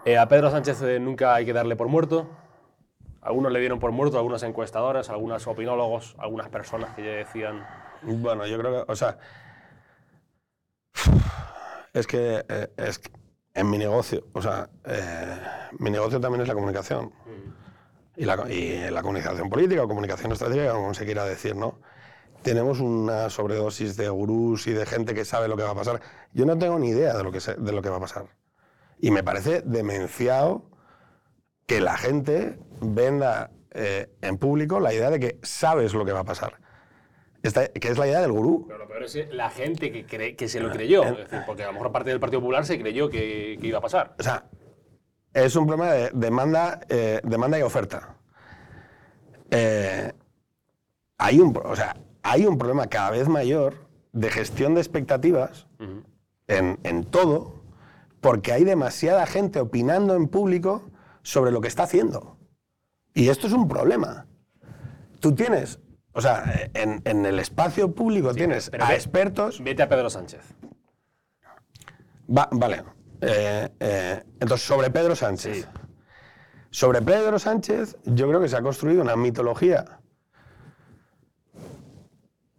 Eh, 0.05 0.17
a 0.17 0.27
Pedro 0.27 0.49
Sánchez 0.49 0.81
eh, 0.83 0.99
nunca 0.99 1.35
hay 1.35 1.45
que 1.45 1.53
darle 1.53 1.75
por 1.75 1.87
muerto. 1.87 2.29
Algunos 3.21 3.51
le 3.51 3.59
dieron 3.59 3.79
por 3.79 3.91
muerto, 3.91 4.17
algunas 4.17 4.43
encuestadoras, 4.43 5.09
algunos 5.09 5.45
opinólogos, 5.47 6.15
algunas 6.17 6.47
personas 6.47 6.95
que 6.95 7.03
ya 7.03 7.11
decían. 7.11 7.67
Bueno, 8.01 8.47
yo 8.47 8.57
creo 8.57 8.85
que, 8.85 8.91
o 8.91 8.95
sea, 8.95 9.17
es 11.93 12.07
que, 12.07 12.45
eh, 12.47 12.67
es 12.77 12.99
que 12.99 13.11
en 13.53 13.69
mi 13.69 13.77
negocio, 13.77 14.23
o 14.33 14.41
sea, 14.41 14.69
mi 15.79 15.89
negocio 15.89 16.21
también 16.21 16.43
es 16.43 16.47
la 16.47 16.53
comunicación. 16.53 17.11
Y 18.15 18.25
la, 18.25 18.51
y 18.51 18.89
la 18.89 19.01
comunicación 19.01 19.49
política 19.49 19.83
o 19.83 19.87
comunicación 19.87 20.31
estratégica, 20.31 20.71
como 20.71 20.93
se 20.93 21.05
quiera 21.05 21.25
decir, 21.25 21.55
¿no? 21.55 21.79
Tenemos 22.43 22.79
una 22.79 23.29
sobredosis 23.29 23.97
de 23.97 24.07
gurús 24.09 24.67
y 24.67 24.73
de 24.73 24.85
gente 24.85 25.13
que 25.13 25.25
sabe 25.25 25.47
lo 25.47 25.57
que 25.57 25.63
va 25.63 25.71
a 25.71 25.75
pasar. 25.75 25.99
Yo 26.33 26.45
no 26.45 26.57
tengo 26.57 26.79
ni 26.79 26.89
idea 26.89 27.13
de 27.15 27.23
lo 27.23 27.31
que, 27.31 27.39
se- 27.39 27.55
de 27.55 27.71
lo 27.71 27.81
que 27.81 27.89
va 27.89 27.97
a 27.97 28.01
pasar. 28.01 28.25
Y 28.99 29.11
me 29.11 29.23
parece 29.23 29.61
demenciado 29.61 30.69
que 31.65 31.81
la 31.81 31.97
gente 31.97 32.57
venda 32.81 33.51
eh, 33.71 34.09
en 34.21 34.37
público 34.37 34.79
la 34.79 34.93
idea 34.93 35.09
de 35.11 35.19
que 35.19 35.39
sabes 35.43 35.93
lo 35.93 36.05
que 36.05 36.13
va 36.13 36.21
a 36.21 36.23
pasar. 36.23 36.53
Esta- 37.43 37.67
que 37.67 37.89
es 37.89 37.97
la 37.97 38.07
idea 38.07 38.21
del 38.21 38.31
gurú. 38.31 38.65
Pero 38.67 38.79
lo 38.79 38.87
peor 38.87 39.03
es 39.03 39.15
la 39.33 39.49
gente 39.49 39.91
que, 39.91 40.05
cree, 40.05 40.35
que 40.35 40.47
se 40.47 40.59
lo 40.59 40.71
creyó. 40.71 41.03
Es 41.03 41.17
decir, 41.17 41.41
porque 41.45 41.63
a 41.63 41.67
lo 41.67 41.73
mejor 41.73 41.91
parte 41.91 42.09
del 42.09 42.19
Partido 42.19 42.39
Popular 42.41 42.65
se 42.65 42.79
creyó 42.79 43.09
que, 43.09 43.57
que 43.59 43.67
iba 43.67 43.79
a 43.79 43.81
pasar. 43.81 44.15
O 44.17 44.23
sea, 44.23 44.45
es 45.33 45.55
un 45.55 45.67
problema 45.67 45.91
de 45.91 46.11
demanda, 46.13 46.79
eh, 46.89 47.19
demanda 47.23 47.59
y 47.59 47.61
oferta. 47.61 48.15
Eh, 49.51 50.11
hay, 51.17 51.39
un, 51.39 51.57
o 51.63 51.75
sea, 51.75 51.95
hay 52.29 52.45
un 52.45 52.57
problema 52.57 52.87
cada 52.87 53.11
vez 53.11 53.27
mayor 53.27 53.87
de 54.13 54.29
gestión 54.29 54.73
de 54.75 54.81
expectativas 54.81 55.67
en, 56.47 56.79
en 56.83 57.03
todo, 57.05 57.61
porque 58.21 58.51
hay 58.51 58.63
demasiada 58.63 59.25
gente 59.25 59.59
opinando 59.59 60.15
en 60.15 60.27
público 60.27 60.89
sobre 61.23 61.51
lo 61.51 61.61
que 61.61 61.67
está 61.67 61.83
haciendo. 61.83 62.37
Y 63.13 63.29
esto 63.29 63.47
es 63.47 63.53
un 63.53 63.67
problema. 63.67 64.25
Tú 65.19 65.33
tienes, 65.33 65.79
o 66.13 66.21
sea, 66.21 66.69
en, 66.73 67.01
en 67.05 67.25
el 67.25 67.39
espacio 67.39 67.93
público 67.93 68.33
tienes 68.33 68.71
a 68.79 68.87
ve- 68.89 68.95
expertos 68.95 69.63
Vete 69.63 69.83
a 69.83 69.89
Pedro 69.89 70.09
Sánchez. 70.09 70.41
Va- 72.29 72.49
vale. 72.51 72.83
Eh, 73.21 73.69
eh, 73.79 74.23
entonces, 74.39 74.67
sobre 74.67 74.89
Pedro 74.91 75.15
Sánchez. 75.15 75.57
Sí. 75.63 75.65
Sobre 76.69 77.01
Pedro 77.01 77.39
Sánchez, 77.39 77.97
yo 78.05 78.27
creo 78.27 78.39
que 78.41 78.49
se 78.49 78.57
ha 78.57 78.61
construido 78.61 79.01
una 79.01 79.15
mitología 79.15 79.99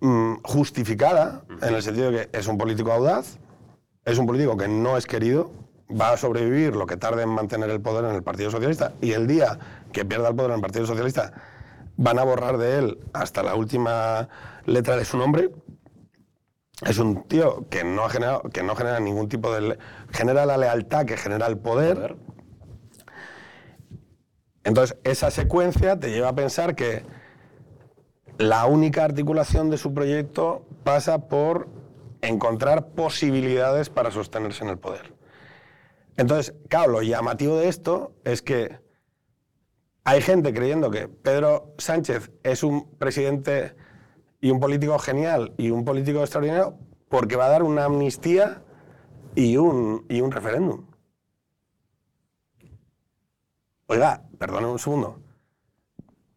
justificada, 0.01 1.44
en 1.62 1.74
el 1.74 1.82
sentido 1.82 2.11
de 2.11 2.28
que 2.28 2.38
es 2.38 2.46
un 2.46 2.59
político 2.59 2.92
audaz, 2.92 3.38
es 4.05 4.18
un 4.18 4.26
político 4.26 4.57
que 4.57 4.68
no 4.68 4.96
es 4.96 5.07
querido, 5.07 5.51
va 5.88 6.12
a 6.12 6.16
sobrevivir 6.16 6.76
lo 6.76 6.86
que 6.86 6.96
tarde 6.96 7.22
en 7.22 7.30
mantener 7.30 7.70
el 7.70 7.80
poder 7.80 8.05
en 8.05 8.14
el 8.14 8.22
Partido 8.22 8.51
Socialista, 8.51 8.94
y 9.01 9.12
el 9.12 9.26
día 9.26 9.59
que 9.92 10.05
pierda 10.05 10.28
el 10.28 10.36
poder 10.36 10.51
en 10.51 10.57
el 10.57 10.62
Partido 10.62 10.86
Socialista, 10.86 11.32
van 11.96 12.18
a 12.18 12.24
borrar 12.24 12.59
de 12.59 12.78
él 12.78 12.99
hasta 13.12 13.42
la 13.42 13.55
última 13.55 14.28
letra 14.66 14.96
de 14.96 15.05
su 15.05 15.18
nombre, 15.18 15.51
es 16.86 16.99
un 16.99 17.24
tío 17.24 17.68
que 17.68 17.82
no, 17.82 18.05
ha 18.05 18.11
generado, 18.11 18.42
que 18.42 18.62
no 18.62 18.76
genera 18.76 19.01
ningún 19.01 19.28
tipo 19.28 19.53
de... 19.53 19.78
genera 20.12 20.46
la 20.46 20.57
lealtad 20.57 21.07
que 21.07 21.16
genera 21.16 21.46
el 21.49 21.59
poder. 21.59 22.16
Entonces, 24.62 24.96
esa 25.03 25.30
secuencia 25.30 25.99
te 25.99 26.11
lleva 26.11 26.28
a 26.28 26.34
pensar 26.34 26.76
que 26.76 27.05
la 28.39 28.66
única 28.66 29.05
articulación 29.05 29.68
de 29.68 29.78
su 29.78 29.93
proyecto 29.93 30.64
pasa 30.84 31.28
por 31.28 31.68
encontrar 32.22 32.91
posibilidades 32.91 33.91
para 33.91 34.12
sostenerse 34.12 34.64
en 34.64 34.70
el 34.70 34.78
poder. 34.78 35.12
Entonces, 36.16 36.55
claro, 36.68 36.93
lo 36.93 37.03
llamativo 37.03 37.57
de 37.57 37.68
esto 37.68 38.12
es 38.24 38.43
que 38.43 38.78
hay 40.05 40.22
gente 40.22 40.55
creyendo 40.55 40.91
que 40.91 41.09
Pedro 41.09 41.74
Sánchez 41.78 42.30
es 42.45 42.62
un 42.62 42.97
presidente 42.97 43.74
y 44.41 44.51
un 44.51 44.61
político 44.61 44.99
genial 44.99 45.53
y 45.59 45.70
un 45.70 45.84
político 45.84 46.20
extraordinario 46.20 46.78
porque 47.09 47.36
va 47.36 47.47
a 47.47 47.51
dar 47.51 47.62
una 47.64 47.84
amnistía 47.84 48.62
y 49.34 49.57
un, 49.57 50.07
y 50.09 50.20
un 50.20 50.30
referéndum. 50.30 50.86
Oiga, 53.86 54.22
perdone 54.39 54.66
un 54.66 54.78
segundo. 54.78 55.20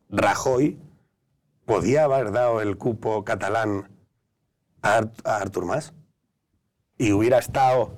Rajoy 0.10 0.80
podía 1.72 2.04
haber 2.04 2.34
dado 2.34 2.60
el 2.60 2.78
cupo 2.78 3.24
catalán 3.24 3.90
a, 4.82 4.98
Art- 4.98 5.26
Artur 5.26 5.64
Mas 5.66 5.94
y 6.98 7.14
hubiera 7.14 7.38
estado 7.40 7.96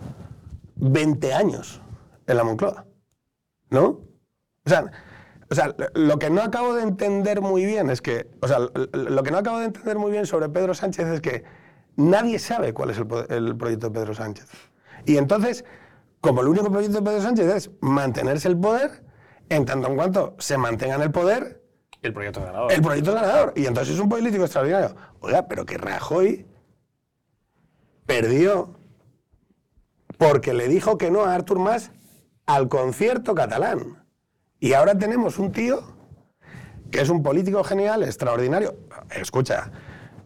20 0.75 1.33
años 1.33 1.81
en 2.27 2.37
la 2.37 2.43
Moncloa. 2.43 2.85
¿No? 3.71 3.85
O 4.65 4.69
sea, 4.69 4.91
o 5.49 5.55
sea, 5.55 5.75
lo 5.95 6.19
que 6.19 6.29
no 6.29 6.43
acabo 6.43 6.75
de 6.75 6.83
entender 6.83 7.41
muy 7.41 7.65
bien 7.65 7.89
es 7.89 7.99
que, 8.03 8.29
o 8.43 8.47
sea, 8.47 8.59
lo 8.59 9.23
que 9.23 9.31
no 9.31 9.39
acabo 9.39 9.57
de 9.57 9.65
entender 9.65 9.97
muy 9.97 10.11
bien 10.11 10.27
sobre 10.27 10.49
Pedro 10.49 10.75
Sánchez 10.75 11.07
es 11.07 11.21
que 11.21 11.43
nadie 11.95 12.37
sabe 12.37 12.73
cuál 12.75 12.91
es 12.91 12.99
el 12.99 13.57
proyecto 13.57 13.89
de 13.89 13.99
Pedro 13.99 14.13
Sánchez. 14.13 14.47
Y 15.07 15.17
entonces, 15.17 15.65
como 16.21 16.41
el 16.41 16.47
único 16.47 16.71
proyecto 16.71 16.99
de 16.99 17.03
Pedro 17.09 17.21
Sánchez 17.23 17.47
es 17.47 17.71
mantenerse 17.81 18.47
el 18.49 18.57
poder, 18.59 19.03
en 19.49 19.65
tanto 19.65 19.87
en 19.87 19.95
cuanto 19.95 20.35
se 20.37 20.59
mantenga 20.59 20.93
en 20.95 21.01
el 21.01 21.11
poder, 21.11 21.62
El 22.03 22.13
proyecto 22.13 22.41
ganador. 22.41 22.71
El 22.71 22.81
proyecto 22.81 23.13
ganador. 23.13 23.53
Y 23.55 23.65
entonces 23.65 23.95
es 23.95 23.99
un 23.99 24.09
político 24.09 24.43
extraordinario. 24.43 24.95
Oiga, 25.21 25.47
pero 25.47 25.65
que 25.65 25.77
Rajoy 25.77 26.45
perdió 28.05 28.77
porque 30.17 30.53
le 30.53 30.67
dijo 30.67 30.97
que 30.97 31.09
no 31.09 31.23
a 31.23 31.33
Artur 31.33 31.59
Mas 31.59 31.91
al 32.45 32.67
concierto 32.67 33.33
catalán. 33.33 34.05
Y 34.59 34.73
ahora 34.73 34.97
tenemos 34.97 35.39
un 35.39 35.51
tío 35.51 35.81
que 36.91 37.01
es 37.01 37.09
un 37.09 37.23
político 37.23 37.63
genial, 37.63 38.03
extraordinario. 38.03 38.75
Escucha, 39.09 39.71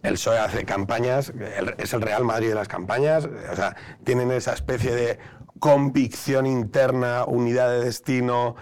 el 0.03 0.13
PSOE 0.13 0.39
hace 0.39 0.65
campañas, 0.65 1.32
es 1.78 1.93
el 1.93 2.01
Real 2.01 2.25
Madrid 2.25 2.49
de 2.49 2.55
las 2.55 2.67
campañas, 2.67 3.25
o 3.25 3.55
sea, 3.55 3.75
tienen 4.03 4.32
esa 4.32 4.53
especie 4.53 4.93
de 4.93 5.19
convicción 5.59 6.45
interna, 6.45 7.23
unidad 7.25 7.69
de 7.69 7.86
destino, 7.86 8.55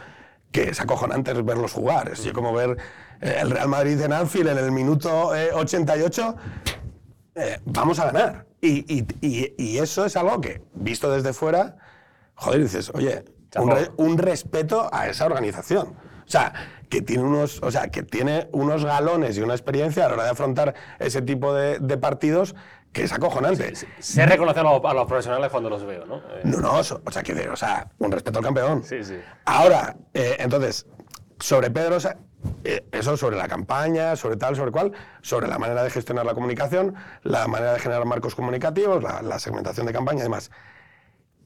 que 0.51 0.69
es 0.69 0.79
acojonante 0.79 1.33
verlos 1.41 1.73
jugar. 1.73 2.09
Es 2.09 2.31
como 2.31 2.53
ver 2.53 2.77
el 3.25 3.51
Real 3.51 3.67
Madrid 3.67 3.99
en 4.01 4.13
Anfield 4.13 4.49
en 4.49 4.57
el 4.57 4.71
minuto 4.71 5.35
eh, 5.35 5.51
88, 5.53 6.35
eh, 7.35 7.59
vamos 7.65 7.99
a 7.99 8.05
ganar. 8.11 8.45
Y, 8.61 8.85
y- 8.93 9.05
y- 9.21 9.53
y 9.57 9.77
eso 9.77 10.05
es 10.05 10.15
algo 10.15 10.39
que, 10.41 10.61
visto 10.73 11.11
desde 11.11 11.33
fuera, 11.33 11.77
joder, 12.35 12.61
dices, 12.63 12.91
oye, 12.93 13.23
un, 13.57 13.71
re- 13.71 13.91
un 13.97 14.17
respeto 14.17 14.89
a 14.91 15.07
esa 15.07 15.25
organización. 15.25 15.89
O 16.27 16.27
sea, 16.29 16.53
que 16.89 17.01
tiene 17.01 17.23
unos, 17.23 17.61
o 17.61 17.69
sea, 17.71 17.89
que 17.89 18.03
tiene 18.03 18.47
unos 18.51 18.83
galones 18.85 19.37
y 19.37 19.41
una 19.41 19.53
experiencia 19.53 20.05
a 20.05 20.07
la 20.09 20.13
hora 20.15 20.23
de 20.25 20.29
afrontar 20.31 20.73
ese 20.99 21.21
tipo 21.21 21.53
de, 21.53 21.79
de 21.79 21.97
partidos 21.97 22.55
que 22.91 23.03
es 23.03 23.11
acojonante. 23.11 23.73
Sé 23.99 24.25
reconocer 24.25 24.65
a 24.65 24.71
los, 24.71 24.85
a 24.85 24.93
los 24.93 25.05
profesionales 25.05 25.49
cuando 25.51 25.69
los 25.69 25.85
veo, 25.85 26.05
¿no? 26.05 26.17
Eh, 26.17 26.41
No, 26.45 26.59
no, 26.59 26.83
so- 26.83 27.01
o 27.05 27.11
sea, 27.11 27.21
que, 27.23 27.49
o 27.49 27.55
sea, 27.55 27.89
un 27.99 28.11
respeto 28.11 28.39
al 28.39 28.45
campeón. 28.45 28.83
Sí, 28.83 29.03
sí. 29.03 29.15
Ahora, 29.45 29.95
eh, 30.13 30.37
entonces, 30.39 30.87
sobre 31.39 31.69
Pedro, 31.69 31.99
Sa- 31.99 32.11
eh, 32.11 32.17
eso 32.91 33.17
sobre 33.17 33.37
la 33.37 33.47
campaña, 33.47 34.15
sobre 34.15 34.37
tal, 34.37 34.55
sobre 34.55 34.71
cual, 34.71 34.91
sobre 35.21 35.47
la 35.47 35.57
manera 35.59 35.83
de 35.83 35.89
gestionar 35.89 36.25
la 36.25 36.33
comunicación, 36.33 36.95
la 37.23 37.47
manera 37.47 37.73
de 37.73 37.79
generar 37.79 38.05
marcos 38.05 38.35
comunicativos, 38.35 39.01
la, 39.03 39.21
la 39.21 39.39
segmentación 39.39 39.85
de 39.85 39.93
campaña 39.93 40.19
y 40.19 40.23
demás. 40.23 40.51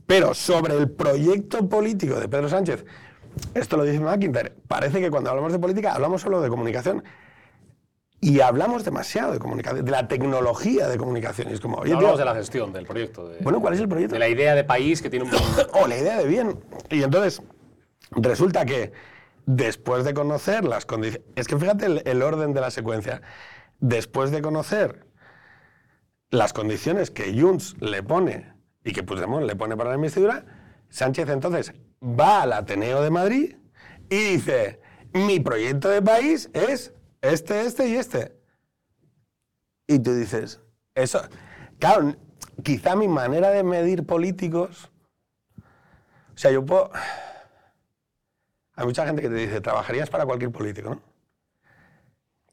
Pero 0.05 0.33
sobre 0.33 0.75
el 0.75 0.89
proyecto 0.89 1.67
político 1.69 2.19
de 2.19 2.27
Pedro 2.27 2.49
Sánchez, 2.49 2.85
esto 3.53 3.77
lo 3.77 3.83
dice 3.83 3.99
McIntyre, 3.99 4.53
parece 4.67 4.99
que 4.99 5.11
cuando 5.11 5.29
hablamos 5.29 5.51
de 5.51 5.59
política 5.59 5.93
hablamos 5.93 6.21
solo 6.21 6.41
de 6.41 6.49
comunicación 6.49 7.03
y 8.21 8.41
hablamos 8.41 8.83
demasiado 8.83 9.31
de 9.31 9.39
comunicación, 9.39 9.85
de 9.85 9.91
la 9.91 10.07
tecnología 10.07 10.87
de 10.87 10.97
comunicación. 10.97 11.47
Es 11.49 11.61
como, 11.61 11.77
oye, 11.77 11.91
no 11.91 11.99
tío, 11.99 12.07
hablamos 12.07 12.19
de 12.19 12.25
la 12.25 12.35
gestión 12.35 12.73
del 12.73 12.85
proyecto. 12.85 13.27
de- 13.29 13.37
bueno, 13.41 13.61
¿cuál 13.61 13.75
es 13.75 13.79
el 13.79 13.87
proyecto? 13.87 14.13
De 14.13 14.19
la 14.19 14.27
idea 14.27 14.55
de 14.55 14.63
país 14.65 15.01
que 15.01 15.09
tiene 15.09 15.25
un. 15.25 15.31
o 15.73 15.87
la 15.87 15.97
idea 15.97 16.17
de 16.17 16.25
bien. 16.27 16.59
Y 16.89 17.01
entonces, 17.03 17.41
resulta 18.11 18.65
que 18.65 18.91
después 19.49 20.05
de 20.05 20.13
conocer 20.13 20.63
las 20.63 20.85
condiciones. 20.85 21.27
Es 21.35 21.47
que 21.47 21.57
fíjate 21.57 22.07
el, 22.09 22.21
orden 22.21 22.53
de 22.53 22.61
la 22.61 22.69
secuencia. 22.69 23.23
Después 23.79 24.29
de 24.29 24.43
conocer 24.43 25.07
las 26.29 26.53
condiciones 26.53 27.09
que 27.09 27.39
Junts 27.39 27.75
le 27.79 28.03
pone 28.03 28.53
y 28.83 28.93
que 28.93 29.01
Puigdemont 29.01 29.47
le 29.47 29.55
pone 29.55 29.75
para 29.75 29.89
la 29.89 29.95
investidura, 29.95 30.45
Sánchez 30.89 31.29
entonces 31.29 31.73
va 31.99 32.43
al 32.43 32.53
Ateneo 32.53 33.01
de 33.01 33.09
Madrid 33.09 33.55
y 34.09 34.17
dice: 34.17 34.81
Mi 35.13 35.39
proyecto 35.39 35.89
de 35.89 36.03
país 36.03 36.51
es 36.53 36.93
este, 37.21 37.61
este 37.61 37.87
y 37.87 37.95
este. 37.95 38.39
Y 39.87 39.97
tú 39.97 40.13
dices: 40.13 40.61
Eso. 40.93 41.21
Claro, 41.79 42.15
quizá 42.63 42.95
mi 42.95 43.07
manera 43.07 43.49
de 43.49 43.63
medir 43.63 44.05
políticos. 44.05 44.91
O 45.57 46.37
sea, 46.37 46.51
yo 46.51 46.63
puedo. 46.63 46.91
Hay 48.80 48.86
mucha 48.86 49.05
gente 49.05 49.21
que 49.21 49.27
te 49.27 49.36
dice, 49.36 49.59
trabajarías 49.59 50.09
para 50.09 50.25
cualquier 50.25 50.51
político, 50.51 50.91
¿no? 50.91 51.01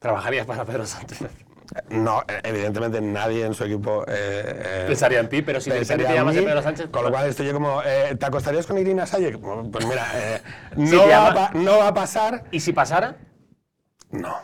Trabajarías 0.01 0.45
para 0.45 0.65
Pedro 0.65 0.85
Sánchez. 0.85 1.21
No, 1.89 2.23
evidentemente 2.43 3.01
nadie 3.01 3.45
en 3.47 3.55
su 3.55 3.63
equipo. 3.63 4.03
eh, 4.09 4.09
eh, 4.09 4.85
Pensaría 4.89 5.21
en 5.21 5.29
ti, 5.29 5.43
pero 5.43 5.61
si 5.61 5.71
pensaría 5.71 6.09
te 6.09 6.15
llamas 6.15 6.35
mí, 6.35 6.43
Pedro 6.43 6.63
Sánchez. 6.63 6.89
Con 6.91 7.05
lo 7.05 7.11
cual 7.13 7.29
estoy 7.29 7.47
yo 7.47 7.53
como, 7.53 7.81
eh, 7.85 8.17
¿te 8.19 8.27
acostarías 8.27 8.67
con 8.67 8.77
Irina 8.77 9.07
Sayek? 9.07 9.39
Pues 9.71 9.87
mira, 9.87 10.05
eh, 10.17 10.43
no, 10.77 10.99
va 11.03 11.07
llama- 11.07 11.47
a 11.47 11.51
no 11.55 11.79
va 11.79 11.89
a 11.89 11.95
pasar. 11.95 12.43
¿Y 12.51 12.59
si 12.59 12.73
pasara? 12.73 13.19
No. 14.11 14.35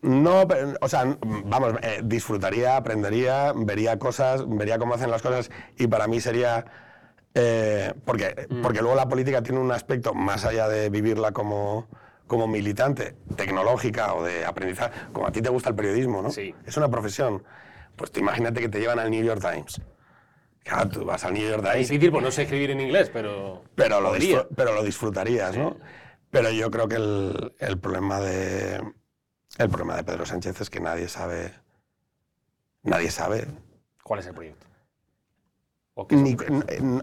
No, 0.00 0.46
o 0.80 0.88
sea, 0.88 1.14
vamos, 1.20 1.74
disfrutaría, 2.04 2.76
aprendería, 2.76 3.52
vería 3.54 3.98
cosas, 3.98 4.44
vería 4.48 4.78
cómo 4.78 4.94
hacen 4.94 5.10
las 5.10 5.20
cosas 5.20 5.50
y 5.76 5.88
para 5.88 6.06
mí 6.06 6.20
sería... 6.22 6.64
eh, 7.34 7.92
porque, 8.04 8.46
Mm. 8.48 8.62
porque 8.62 8.80
luego 8.80 8.96
la 8.96 9.08
política 9.08 9.42
tiene 9.42 9.60
un 9.60 9.70
aspecto 9.72 10.14
más 10.14 10.44
allá 10.44 10.68
de 10.68 10.88
vivirla 10.90 11.32
como, 11.32 11.88
como 12.26 12.46
militante, 12.46 13.14
tecnológica 13.36 14.14
o 14.14 14.22
de 14.24 14.44
aprendizaje, 14.44 14.92
como 15.12 15.26
a 15.26 15.32
ti 15.32 15.40
te 15.42 15.48
gusta 15.48 15.70
el 15.70 15.74
periodismo, 15.76 16.22
¿no? 16.22 16.30
Sí. 16.30 16.54
Es 16.66 16.76
una 16.76 16.88
profesión. 16.88 17.42
Pues 17.96 18.10
tú 18.12 18.20
imagínate 18.20 18.60
que 18.60 18.68
te 18.68 18.78
llevan 18.80 18.98
al 18.98 19.10
New 19.10 19.24
York 19.24 19.40
Times. 19.40 19.80
Claro, 20.62 20.88
tú 20.88 21.04
vas 21.04 21.24
al 21.24 21.32
New 21.34 21.48
York 21.48 21.62
Times 21.62 21.76
Es 21.80 21.88
difícil, 21.88 22.10
pues 22.12 22.22
no 22.22 22.30
sé 22.30 22.42
escribir 22.42 22.70
en 22.70 22.80
inglés, 22.80 23.10
pero. 23.12 23.64
pero 23.74 24.00
lo, 24.00 24.12
pero 24.54 24.74
lo 24.74 24.82
disfrutarías, 24.84 25.56
¿no? 25.56 25.76
Pero 26.30 26.50
yo 26.50 26.70
creo 26.70 26.88
que 26.88 26.96
el, 26.96 27.54
el 27.58 27.78
problema 27.78 28.20
de 28.20 28.82
el 29.56 29.68
problema 29.70 29.96
de 29.96 30.04
Pedro 30.04 30.26
Sánchez 30.26 30.60
es 30.60 30.70
que 30.70 30.78
nadie 30.78 31.08
sabe 31.08 31.54
nadie 32.82 33.10
sabe 33.10 33.46
¿Cuál 34.04 34.20
es 34.20 34.26
el 34.26 34.34
proyecto? 34.34 34.66
¿O 36.00 36.06
qué 36.06 36.14
es 36.14 36.20
ni, 36.22 36.36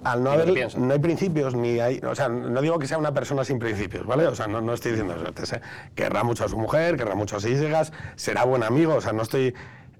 al 0.06 0.24
no 0.24 0.30
lo 0.38 0.42
haber 0.44 0.78
no 0.78 0.94
hay 0.94 1.00
principios 1.00 1.54
ni 1.54 1.82
hay 1.82 2.00
o 2.00 2.16
sea 2.16 2.30
no 2.30 2.62
digo 2.62 2.80
que 2.80 2.88
sea 2.88 2.98
una 2.98 3.14
persona 3.14 3.44
sin 3.44 3.60
principios 3.60 4.06
vale 4.06 4.26
o 4.26 4.36
sea 4.36 4.48
no, 4.48 4.62
no 4.62 4.74
estoy 4.74 4.92
diciendo 4.92 5.16
eso 5.16 5.46
sé, 5.46 5.62
querrá 5.96 6.24
mucho 6.24 6.46
a 6.46 6.48
su 6.48 6.58
mujer 6.58 6.96
querrá 6.96 7.14
mucho 7.14 7.36
a 7.36 7.42
sus 7.42 7.52
hijas 7.52 7.92
será 8.16 8.46
buen 8.46 8.64
amigo 8.64 8.96
o 8.96 9.02
sea 9.02 9.12
no 9.12 9.24
estoy 9.24 9.54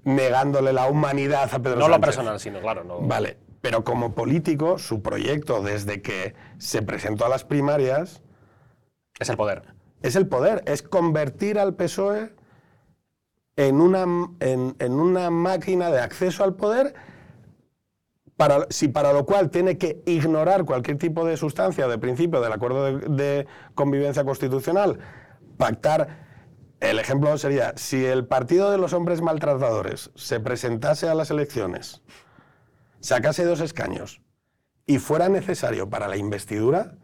negándole 0.04 0.72
la 0.72 0.86
humanidad 0.86 1.50
a 1.52 1.58
Pedro 1.58 1.76
No 1.76 1.88
lo 1.88 1.94
Sánchez. 1.94 2.00
personal, 2.06 2.40
sino, 2.40 2.60
claro, 2.60 2.84
no. 2.84 3.00
Vale, 3.00 3.36
pero 3.60 3.84
como 3.84 4.14
político, 4.14 4.78
su 4.78 5.02
proyecto 5.02 5.62
desde 5.62 6.00
que 6.00 6.34
se 6.58 6.80
presentó 6.80 7.26
a 7.26 7.28
las 7.28 7.44
primarias 7.44 8.22
Es 9.18 9.28
el 9.28 9.36
poder. 9.36 9.62
es 10.02 10.16
el 10.16 10.26
poder, 10.26 10.62
es 10.66 10.82
convertir 10.82 11.58
al 11.58 11.74
PSOE 11.74 12.32
en 13.56 13.80
una, 13.80 14.04
en, 14.40 14.74
en 14.78 14.92
una 14.92 15.28
máquina 15.30 15.90
de 15.90 16.00
acceso 16.00 16.44
al 16.44 16.54
poder, 16.54 16.94
para, 18.36 18.66
si 18.70 18.88
para 18.88 19.12
lo 19.12 19.24
cual 19.24 19.50
tiene 19.50 19.78
que 19.78 20.02
ignorar 20.06 20.64
cualquier 20.64 20.98
tipo 20.98 21.24
de 21.24 21.36
sustancia 21.36 21.88
de 21.88 21.98
principio 21.98 22.40
del 22.40 22.52
acuerdo 22.52 22.98
de, 22.98 23.46
convivencia 23.74 24.24
constitucional, 24.24 24.98
pactar. 25.56 26.26
El 26.80 26.98
ejemplo 26.98 27.36
sería, 27.38 27.72
si 27.76 28.04
el 28.04 28.26
Partido 28.26 28.70
de 28.70 28.76
los 28.76 28.92
Hombres 28.92 29.22
Maltratadores 29.22 30.10
se 30.14 30.40
presentase 30.40 31.08
a 31.08 31.14
las 31.14 31.30
elecciones, 31.30 32.02
sacase 33.00 33.44
dos 33.44 33.60
escaños 33.60 34.20
y 34.84 34.98
fuera 34.98 35.30
necesario 35.30 35.88
para 35.88 36.06
la 36.06 36.18
investidura, 36.18 36.98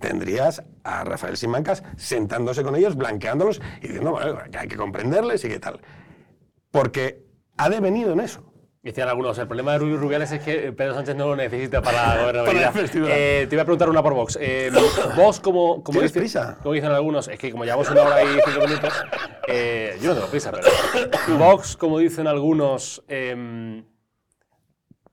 tendrías 0.00 0.62
a 0.82 1.04
Rafael 1.04 1.36
Simancas 1.36 1.82
sentándose 1.96 2.62
con 2.62 2.74
ellos, 2.74 2.96
blanqueándolos 2.96 3.60
y 3.82 3.88
diciendo, 3.88 4.18
que 4.50 4.58
hay 4.58 4.68
que 4.68 4.76
comprenderles 4.76 5.44
y 5.44 5.48
qué 5.48 5.58
tal. 5.58 5.80
Porque 6.70 7.26
ha 7.58 7.68
devenido 7.68 8.12
en 8.12 8.20
eso. 8.20 8.47
Decían 8.88 9.06
algunos, 9.10 9.36
el 9.36 9.46
problema 9.46 9.72
de 9.72 9.78
Rubius 9.80 10.00
Rubiales 10.00 10.32
es 10.32 10.40
que 10.42 10.72
Pedro 10.72 10.94
Sánchez 10.94 11.14
no 11.14 11.26
lo 11.26 11.36
necesita 11.36 11.82
para 11.82 12.06
la 12.16 12.22
gobernabilidad. 12.22 12.74
investidura. 12.74 13.14
Eh, 13.14 13.46
te 13.46 13.54
voy 13.54 13.60
a 13.60 13.64
preguntar 13.66 13.90
una 13.90 14.02
por 14.02 14.14
Vox. 14.14 14.38
Eh, 14.40 14.70
vos, 15.14 15.40
como, 15.40 15.82
como, 15.84 15.98
¿Tienes 15.98 16.10
dice- 16.14 16.20
prisa? 16.20 16.56
como 16.62 16.72
dicen 16.72 16.90
algunos, 16.92 17.28
es 17.28 17.38
que 17.38 17.50
como 17.52 17.64
llevamos 17.66 17.90
una 17.90 18.00
hora 18.00 18.22
y 18.22 18.28
cinco 18.46 18.66
minutos, 18.66 18.94
eh, 19.46 19.98
yo 20.00 20.08
no 20.08 20.14
tengo 20.14 20.28
prisa, 20.28 20.50
pero 20.50 21.36
Vox, 21.36 21.76
como 21.76 21.98
dicen 21.98 22.26
algunos, 22.26 23.02
em, 23.08 23.84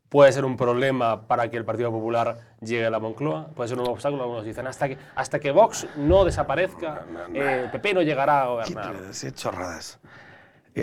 puede 0.07 0.31
ser 0.31 0.45
un 0.45 0.55
problema 0.55 1.27
para 1.27 1.49
que 1.49 1.57
el 1.57 1.65
Partido 1.65 1.91
Popular 1.91 2.37
llegue 2.61 2.85
a 2.85 2.89
la 2.89 2.99
Moncloa, 2.99 3.47
puede 3.55 3.67
ser 3.67 3.77
un 3.77 3.89
obstáculo. 3.89 4.23
Algunos 4.23 4.45
dicen, 4.45 4.67
hasta 4.67 4.87
que, 4.87 4.97
hasta 5.15 5.37
que 5.41 5.51
Vox 5.51 5.85
no 5.97 6.23
desaparezca, 6.23 7.03
eh, 7.33 7.63
el 7.65 7.71
PP 7.71 7.93
no 7.93 8.01
llegará 8.03 8.43
a 8.43 8.45
gobernar. 8.47 8.95
Sí, 9.11 9.33
chorradas. 9.33 9.99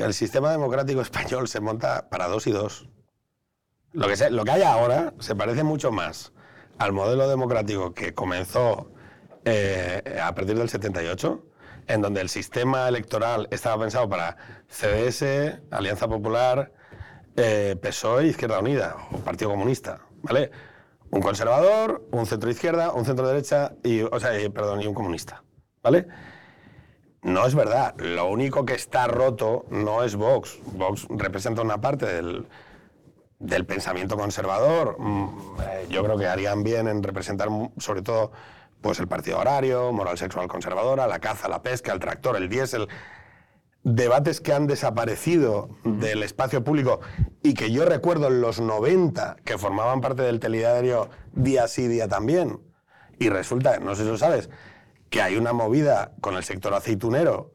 El 0.00 0.14
sistema 0.14 0.50
democrático 0.50 1.00
español 1.02 1.48
se 1.48 1.60
monta 1.60 2.08
para 2.08 2.28
dos 2.28 2.46
y 2.46 2.52
dos. 2.52 2.88
Lo 3.92 4.08
que, 4.08 4.30
lo 4.30 4.44
que 4.44 4.50
hay 4.50 4.62
ahora 4.62 5.12
se 5.20 5.36
parece 5.36 5.62
mucho 5.62 5.92
más 5.92 6.32
al 6.78 6.92
modelo 6.92 7.28
democrático 7.28 7.92
que 7.92 8.14
comenzó 8.14 8.90
eh, 9.44 10.18
a 10.22 10.34
partir 10.34 10.56
del 10.56 10.68
78, 10.68 11.44
en 11.88 12.00
donde 12.00 12.22
el 12.22 12.28
sistema 12.28 12.88
electoral 12.88 13.48
estaba 13.50 13.82
pensado 13.82 14.08
para 14.08 14.36
CDS, 14.68 15.60
Alianza 15.70 16.08
Popular, 16.08 16.72
eh, 17.36 17.76
PSOE, 17.80 18.28
Izquierda 18.28 18.60
Unida 18.60 18.96
o 19.12 19.18
Partido 19.18 19.50
Comunista, 19.50 20.00
¿vale? 20.22 20.50
Un 21.10 21.20
conservador, 21.20 22.06
un 22.12 22.24
centro 22.24 22.50
izquierda, 22.50 22.92
un 22.92 23.04
centro 23.04 23.28
derecha 23.28 23.74
y, 23.82 24.00
o 24.02 24.18
sea, 24.18 24.40
y, 24.40 24.48
perdón, 24.48 24.80
y 24.80 24.86
un 24.86 24.94
comunista, 24.94 25.42
¿vale? 25.82 26.08
No 27.22 27.46
es 27.46 27.54
verdad. 27.54 27.94
Lo 27.98 28.28
único 28.28 28.64
que 28.64 28.74
está 28.74 29.06
roto 29.06 29.64
no 29.70 30.02
es 30.02 30.16
Vox. 30.16 30.58
Vox 30.72 31.06
representa 31.08 31.62
una 31.62 31.80
parte 31.80 32.06
del, 32.06 32.46
del 33.38 33.64
pensamiento 33.64 34.16
conservador. 34.16 34.96
Mm, 34.98 35.28
eh, 35.62 35.86
Yo 35.88 36.02
creo 36.04 36.18
que 36.18 36.26
harían 36.26 36.62
bien 36.64 36.88
en 36.88 37.02
representar 37.02 37.50
mm, 37.50 37.74
sobre 37.78 38.02
todo 38.02 38.32
pues, 38.80 38.98
el 38.98 39.06
partido 39.06 39.38
horario, 39.38 39.92
moral 39.92 40.18
sexual 40.18 40.48
conservadora, 40.48 41.06
la 41.06 41.20
caza, 41.20 41.48
la 41.48 41.62
pesca, 41.62 41.92
el 41.92 42.00
tractor, 42.00 42.36
el 42.36 42.48
diésel. 42.48 42.88
debates 43.84 44.40
que 44.40 44.52
han 44.52 44.66
desaparecido 44.66 45.70
del 45.84 46.22
espacio 46.22 46.62
público 46.64 47.00
y 47.42 47.54
que 47.54 47.70
yo 47.72 47.84
recuerdo 47.84 48.28
en 48.28 48.40
los 48.40 48.60
90 48.60 49.36
que 49.44 49.58
formaban 49.58 50.00
parte 50.00 50.22
del 50.22 50.38
telediario 50.40 51.08
día 51.32 51.66
sí, 51.68 51.88
día 51.88 52.08
también. 52.08 52.60
Y 53.18 53.28
resulta, 53.28 53.78
no 53.78 53.94
sé 53.94 54.02
si 54.04 54.08
lo 54.08 54.18
sabes, 54.18 54.50
que 55.12 55.20
hay 55.20 55.36
una 55.36 55.52
movida 55.52 56.12
con 56.22 56.36
el 56.36 56.42
sector 56.42 56.72
aceitunero 56.72 57.52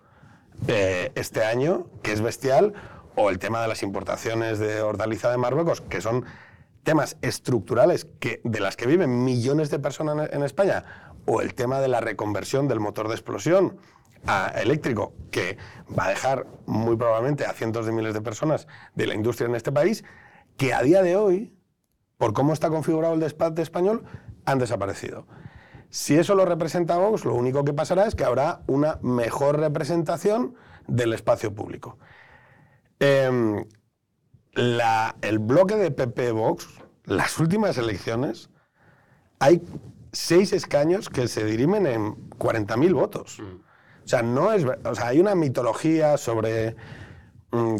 eh, 0.67 1.11
este 1.15 1.43
año 1.43 1.87
que 2.03 2.13
es 2.13 2.21
bestial, 2.21 2.73
o 3.15 3.31
el 3.31 3.39
tema 3.39 3.63
de 3.63 3.67
las 3.67 3.81
importaciones 3.81 4.59
de 4.59 4.83
hortaliza 4.83 5.31
de 5.31 5.37
Marruecos, 5.37 5.81
que 5.81 5.99
son 5.99 6.23
temas 6.83 7.17
estructurales 7.23 8.07
que, 8.19 8.41
de 8.43 8.59
las 8.59 8.77
que 8.77 8.85
viven 8.85 9.23
millones 9.23 9.71
de 9.71 9.79
personas 9.79 10.29
en 10.31 10.43
España, 10.43 11.15
o 11.25 11.41
el 11.41 11.55
tema 11.55 11.79
de 11.79 11.87
la 11.87 11.99
reconversión 11.99 12.67
del 12.67 12.79
motor 12.79 13.07
de 13.07 13.15
explosión 13.15 13.77
a 14.27 14.49
eléctrico, 14.49 15.13
que 15.31 15.57
va 15.97 16.05
a 16.05 16.09
dejar 16.09 16.45
muy 16.67 16.95
probablemente 16.95 17.43
a 17.45 17.53
cientos 17.53 17.87
de 17.87 17.91
miles 17.91 18.13
de 18.13 18.21
personas 18.21 18.67
de 18.93 19.07
la 19.07 19.15
industria 19.15 19.49
en 19.49 19.55
este 19.55 19.71
país, 19.71 20.03
que 20.57 20.75
a 20.75 20.83
día 20.83 21.01
de 21.01 21.15
hoy, 21.15 21.57
por 22.19 22.33
cómo 22.33 22.53
está 22.53 22.69
configurado 22.69 23.15
el 23.15 23.19
despate 23.19 23.63
español, 23.63 24.03
han 24.45 24.59
desaparecido. 24.59 25.25
Si 25.89 26.17
eso 26.17 26.35
lo 26.35 26.45
representa 26.45 26.97
Vox, 26.97 27.25
lo 27.25 27.33
único 27.33 27.63
que 27.63 27.73
pasará 27.73 28.05
es 28.05 28.15
que 28.15 28.23
habrá 28.23 28.61
una 28.67 28.99
mejor 29.01 29.59
representación 29.59 30.55
del 30.87 31.13
espacio 31.13 31.53
público. 31.53 31.97
Em, 32.99 33.65
el 34.53 35.39
bloque 35.39 35.75
de 35.75 35.91
PP 35.91 36.31
Vox, 36.31 36.67
las 37.05 37.39
últimas 37.39 37.77
elecciones, 37.77 38.49
hay 39.39 39.61
seis 40.11 40.51
escaños 40.53 41.09
que 41.09 41.27
se 41.27 41.45
dirimen 41.45 41.85
en 41.85 42.29
40.000 42.37 42.93
votos. 42.93 43.39
Mm. 43.39 43.67
O 44.03 44.07
sea, 44.07 44.21
no 44.23 44.53
es, 44.53 44.65
o 44.65 44.95
sea, 44.95 45.07
hay 45.07 45.19
una 45.19 45.35
mitología 45.35 46.17
sobre 46.17 46.75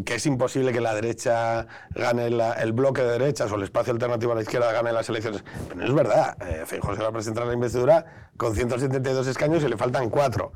que 0.05 0.15
es 0.15 0.25
imposible 0.25 0.71
que 0.71 0.81
la 0.81 0.93
derecha 0.93 1.67
gane 1.93 2.27
el 2.27 2.73
bloque 2.73 3.01
de 3.01 3.11
derechas 3.11 3.51
o 3.51 3.55
el 3.55 3.63
espacio 3.63 3.93
alternativo 3.93 4.31
a 4.31 4.35
la 4.35 4.41
izquierda 4.41 4.71
gane 4.71 4.91
las 4.91 5.09
elecciones. 5.09 5.43
Pero 5.67 5.79
no 5.79 5.85
es 5.85 5.93
verdad. 5.93 6.37
Eh, 6.41 6.63
se 6.67 6.79
va 6.79 7.07
a 7.07 7.11
presentar 7.11 7.45
la 7.45 7.53
investidura 7.53 8.29
con 8.37 8.55
172 8.55 9.27
escaños 9.27 9.63
y 9.63 9.67
le 9.67 9.77
faltan 9.77 10.09
cuatro. 10.09 10.53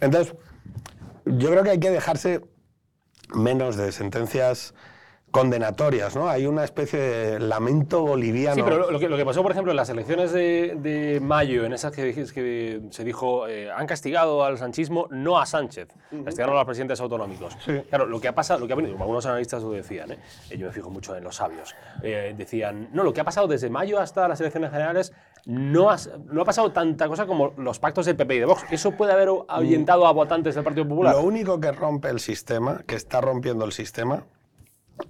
Entonces, 0.00 0.34
yo 1.24 1.50
creo 1.50 1.62
que 1.62 1.70
hay 1.70 1.80
que 1.80 1.90
dejarse 1.90 2.42
menos 3.34 3.76
de 3.76 3.92
sentencias 3.92 4.74
condenatorias, 5.32 6.14
¿no? 6.14 6.28
Hay 6.28 6.46
una 6.46 6.62
especie 6.62 6.98
de 7.00 7.40
lamento 7.40 8.02
boliviano. 8.02 8.54
Sí, 8.54 8.62
pero 8.62 8.90
lo 8.90 9.16
que, 9.16 9.24
pasó, 9.24 9.42
por 9.42 9.50
ejemplo, 9.50 9.72
en 9.72 9.76
las 9.76 9.88
elecciones 9.88 10.30
de, 10.30 11.18
mayo, 11.22 11.64
en 11.64 11.72
esas 11.72 11.90
que, 11.90 12.12
que 12.12 12.82
se 12.90 13.02
dijo, 13.04 13.48
eh, 13.48 13.70
han 13.70 13.86
castigado 13.86 14.44
al 14.44 14.58
sanchismo, 14.58 15.08
no 15.10 15.40
a 15.40 15.46
Sánchez, 15.46 15.88
castigaron 16.24 16.54
a 16.54 16.58
los 16.58 16.66
presidentes 16.66 17.00
autonómicos. 17.00 17.56
Claro, 17.88 18.06
lo 18.06 18.20
que 18.20 18.28
ha 18.28 18.34
pasado, 18.34 18.60
lo 18.60 18.66
que 18.66 18.74
ha 18.74 18.76
venido, 18.76 18.96
algunos 18.98 19.24
analistas 19.24 19.62
lo 19.62 19.72
decían, 19.72 20.12
¿eh? 20.12 20.18
yo 20.56 20.66
me 20.66 20.72
fijo 20.72 20.90
mucho 20.90 21.16
en 21.16 21.24
los 21.24 21.36
sabios, 21.36 21.74
eh, 22.02 22.34
decían, 22.36 22.90
no, 22.92 23.02
lo 23.02 23.12
que 23.14 23.22
ha 23.22 23.24
pasado 23.24 23.48
desde 23.48 23.70
mayo 23.70 23.98
hasta 23.98 24.28
las 24.28 24.38
elecciones 24.40 24.70
generales 24.70 25.14
no 25.46 25.90
ha, 25.90 25.96
no 26.26 26.42
ha 26.42 26.44
pasado 26.44 26.72
tanta 26.72 27.08
cosa 27.08 27.26
como 27.26 27.54
los 27.56 27.78
pactos 27.78 28.04
del 28.04 28.16
PP 28.16 28.34
y 28.36 28.38
de 28.40 28.44
Vox. 28.44 28.64
¿Eso 28.70 28.92
puede 28.92 29.12
haber 29.12 29.30
ahuyentado 29.48 30.06
a 30.06 30.12
votantes 30.12 30.54
del 30.54 30.62
Partido 30.62 30.86
Popular? 30.86 31.14
Lo 31.14 31.22
único 31.22 31.58
que 31.58 31.72
rompe 31.72 32.10
el 32.10 32.20
sistema, 32.20 32.82
que 32.86 32.96
está 32.96 33.22
rompiendo 33.22 33.64
el 33.64 33.72
sistema, 33.72 34.24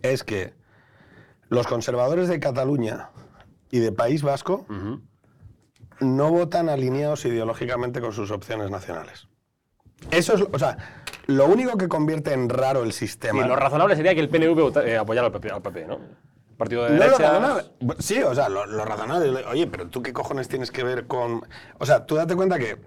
es 0.03 0.25
que 0.25 0.55
los 1.49 1.67
conservadores 1.67 2.29
de 2.29 2.41
Cataluña 2.41 3.11
y 3.71 3.81
de 3.81 3.93
País 3.93 4.23
Vasco 4.23 4.67
no 6.01 6.31
votan 6.31 6.69
alineados 6.69 7.25
ideológicamente 7.25 8.01
con 8.01 8.13
sus 8.13 8.31
opciones 8.31 8.71
nacionales. 8.71 9.29
Eso 10.11 10.35
es, 10.35 10.45
o 10.51 10.59
sea, 10.59 10.77
lo 11.27 11.47
único 11.47 11.77
que 11.79 11.89
convierte 11.89 12.33
en 12.33 12.49
raro 12.49 12.83
el 12.83 12.93
sistema. 12.93 13.45
Y 13.45 13.49
lo 13.49 13.57
razonable 13.57 13.95
sería 13.97 14.15
que 14.15 14.21
el 14.21 14.29
PNV 14.29 14.79
eh, 14.79 14.97
apoyara 14.99 15.29
al 15.29 15.63
PP, 15.63 15.87
¿no? 15.87 16.01
Partido 16.57 16.85
de 16.85 16.91
no 16.91 17.05
derecha. 17.05 17.65
Sí, 17.99 18.23
o 18.23 18.35
sea, 18.35 18.49
lo, 18.49 18.67
lo, 18.67 18.85
razonable. 18.85 19.45
Oye, 19.47 19.67
pero 19.67 19.89
tú 19.89 20.03
qué 20.03 20.13
cojones 20.13 20.49
tienes 20.49 20.71
que 20.71 20.83
ver 20.85 21.07
con. 21.07 21.43
O 21.79 21.87
sea, 21.87 22.05
tú 22.05 22.17
date 22.17 22.37
cuenta 22.37 22.59
que 22.59 22.79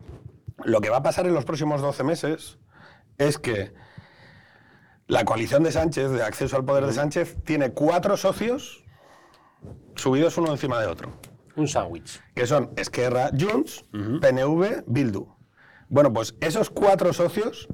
lo 0.64 0.82
que 0.82 0.90
va 0.90 0.98
a 0.98 1.04
pasar 1.04 1.26
en 1.26 1.34
los 1.34 1.46
próximos 1.46 1.82
12 1.82 2.04
meses 2.04 2.58
es 3.18 3.38
que 3.38 3.74
la 5.08 5.24
coalición 5.26 5.64
de 5.64 5.72
Sánchez, 5.72 6.12
de 6.12 6.24
acceso 6.24 6.56
al 6.56 6.66
poder 6.66 6.86
de 6.86 6.94
Sánchez, 6.94 7.38
tiene 7.44 7.72
cuatro 7.72 8.18
socios 8.18 8.84
subidos 9.96 10.38
uno 10.38 10.52
encima 10.52 10.80
de 10.80 10.88
otro. 10.88 11.12
Un 11.56 11.68
sándwich. 11.68 12.22
Que 12.34 12.48
son 12.48 12.72
Esquerra, 12.76 13.30
Junts, 13.38 13.86
PNV, 13.92 14.84
Bildu. 14.88 15.28
Bueno, 15.88 16.12
pues 16.12 16.36
esos 16.42 16.70
cuatro 16.70 17.14
socios, 17.14 17.68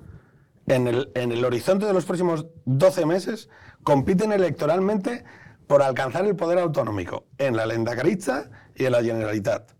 en 0.67 0.88
el, 0.88 1.11
en 1.15 1.32
el 1.32 1.43
horizonte 1.43 1.86
de 1.86 1.93
los 1.93 2.05
próximos 2.05 2.45
12 2.65 3.05
meses, 3.05 3.49
compiten 3.84 4.32
electoralmente 4.32 5.23
por 5.67 5.82
alcanzar 5.82 6.25
el 6.25 6.36
poder 6.36 6.59
autonómico 6.59 7.27
en 7.38 7.55
la 7.55 7.65
Lendakaritza 7.65 8.49
y 8.75 8.86
en 8.86 8.91
la 8.91 9.01
Generalitat. 9.01 9.71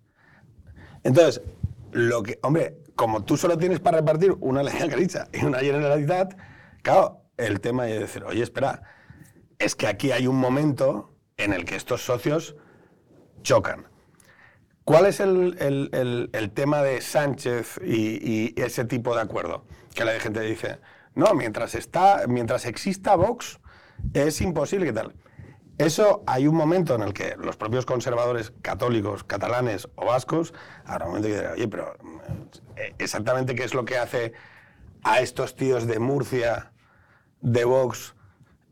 Entonces, 1.04 1.42
lo 1.92 2.24
que, 2.24 2.40
hombre, 2.44 2.78
como 2.96 3.24
tú 3.24 3.36
solo 3.38 3.58
tienes 3.58 3.80
para 3.80 3.98
repartir 3.98 4.36
una 4.40 4.64
Lendakaritza 4.64 5.28
y 5.34 5.44
una 5.46 5.60
Generalitat, 5.60 6.38
claro, 6.82 7.21
el 7.42 7.60
tema 7.60 7.90
y 7.90 7.94
decir, 7.98 8.24
oye, 8.24 8.44
espera, 8.44 8.84
es 9.60 9.76
que 9.76 9.88
aquí 9.88 10.12
hay 10.12 10.28
un 10.28 10.38
momento 10.38 11.14
en 11.38 11.54
el 11.54 11.66
que 11.66 11.76
estos 11.76 12.06
socios 12.06 12.56
chocan. 13.44 13.88
¿Cuál 14.84 15.06
es 15.06 15.20
el, 15.20 16.52
tema 16.54 16.82
de 16.82 17.02
Sánchez 17.02 17.80
y, 17.84 18.60
ese 18.62 18.86
tipo 18.86 19.16
de 19.16 19.22
acuerdo? 19.22 19.66
Que 19.94 20.06
la 20.06 20.20
gente 20.20 20.42
dice, 20.42 20.80
no, 21.14 21.34
mientras, 21.34 21.76
está, 21.76 22.24
mientras 22.28 22.66
exista 22.66 23.16
Vox, 23.16 23.60
es 24.14 24.42
imposible 24.42 24.88
que 24.88 24.94
tal. 24.94 25.14
Eso 25.78 26.24
hay 26.28 26.48
un 26.48 26.56
momento 26.56 26.96
en 26.96 27.04
el 27.04 27.14
que 27.14 27.36
los 27.38 27.58
propios 27.58 27.86
conservadores 27.86 28.54
católicos, 28.62 29.24
catalanes 29.24 29.88
o 29.96 30.06
vascos, 30.06 30.54
ahora 30.86 31.06
un 31.06 31.12
momento 31.14 31.28
dicen, 31.28 31.52
oye, 31.54 31.68
pero 31.68 31.96
eh, 32.76 32.94
exactamente 33.00 33.56
qué 33.56 33.64
es 33.64 33.74
lo 33.74 33.86
que 33.86 33.98
hace 33.98 34.34
a 35.04 35.22
estos 35.22 35.56
tíos 35.56 35.88
de 35.88 36.00
Murcia 36.00 36.71
de 37.42 37.66
Vox 37.66 38.16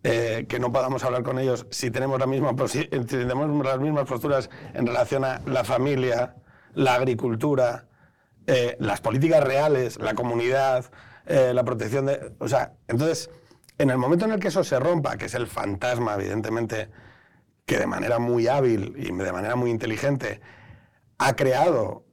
eh, 0.01 0.45
que 0.47 0.59
no 0.59 0.71
podamos 0.71 1.03
hablar 1.03 1.23
con 1.23 1.39
ellos 1.39 1.67
si 1.71 1.91
tenemos, 1.91 2.19
la 2.19 2.25
misma, 2.25 2.55
tenemos 2.55 3.65
las 3.65 3.79
mismas 3.79 4.05
posturas 4.05 4.49
en 4.73 4.87
relación 4.87 5.25
a 5.25 5.41
la 5.45 5.65
familia, 5.65 6.35
la 6.73 6.95
agricultura, 6.95 7.85
eh, 8.47 8.77
las 8.79 9.01
políticas 9.01 9.43
reales, 9.43 9.99
la 9.99 10.13
comunidad, 10.13 10.89
eh, 11.25 11.51
la 11.53 11.65
protección 11.65 12.05
de... 12.05 12.33
O 12.39 12.47
sea, 12.47 12.75
entonces, 12.87 13.29
en 13.77 13.89
el 13.89 13.97
momento 13.97 14.23
en 14.23 14.31
el 14.31 14.39
que 14.39 14.47
eso 14.47 14.63
se 14.63 14.79
rompa, 14.79 15.17
que 15.17 15.25
es 15.25 15.33
el 15.33 15.47
fantasma, 15.47 16.15
evidentemente, 16.15 16.89
que 17.65 17.77
de 17.77 17.85
manera 17.85 18.19
muy 18.19 18.47
hábil 18.47 18.93
y 18.97 19.11
de 19.11 19.31
manera 19.33 19.57
muy 19.57 19.69
inteligente 19.69 20.39
ha 21.17 21.35
creado 21.35 22.05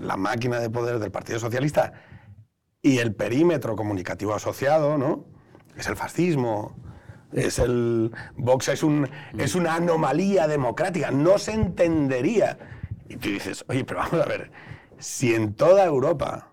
la 0.00 0.16
máquina 0.16 0.58
de 0.60 0.70
poder 0.70 0.98
del 0.98 1.10
Partido 1.10 1.38
Socialista 1.38 1.92
y 2.82 2.98
el 2.98 3.14
perímetro 3.14 3.76
comunicativo 3.76 4.34
asociado, 4.34 4.96
¿no? 4.96 5.37
Es 5.78 5.86
el 5.86 5.96
fascismo, 5.96 6.76
es 7.32 7.58
el 7.58 8.12
Vox 8.36 8.68
es, 8.68 8.82
un, 8.82 9.08
es 9.36 9.54
una 9.54 9.76
anomalía 9.76 10.46
democrática, 10.46 11.10
no 11.10 11.38
se 11.38 11.52
entendería. 11.52 12.58
Y 13.08 13.16
tú 13.16 13.28
dices, 13.28 13.64
oye, 13.68 13.84
pero 13.84 14.00
vamos 14.00 14.20
a 14.20 14.26
ver, 14.26 14.50
si 14.98 15.34
en 15.34 15.54
toda 15.54 15.84
Europa, 15.84 16.52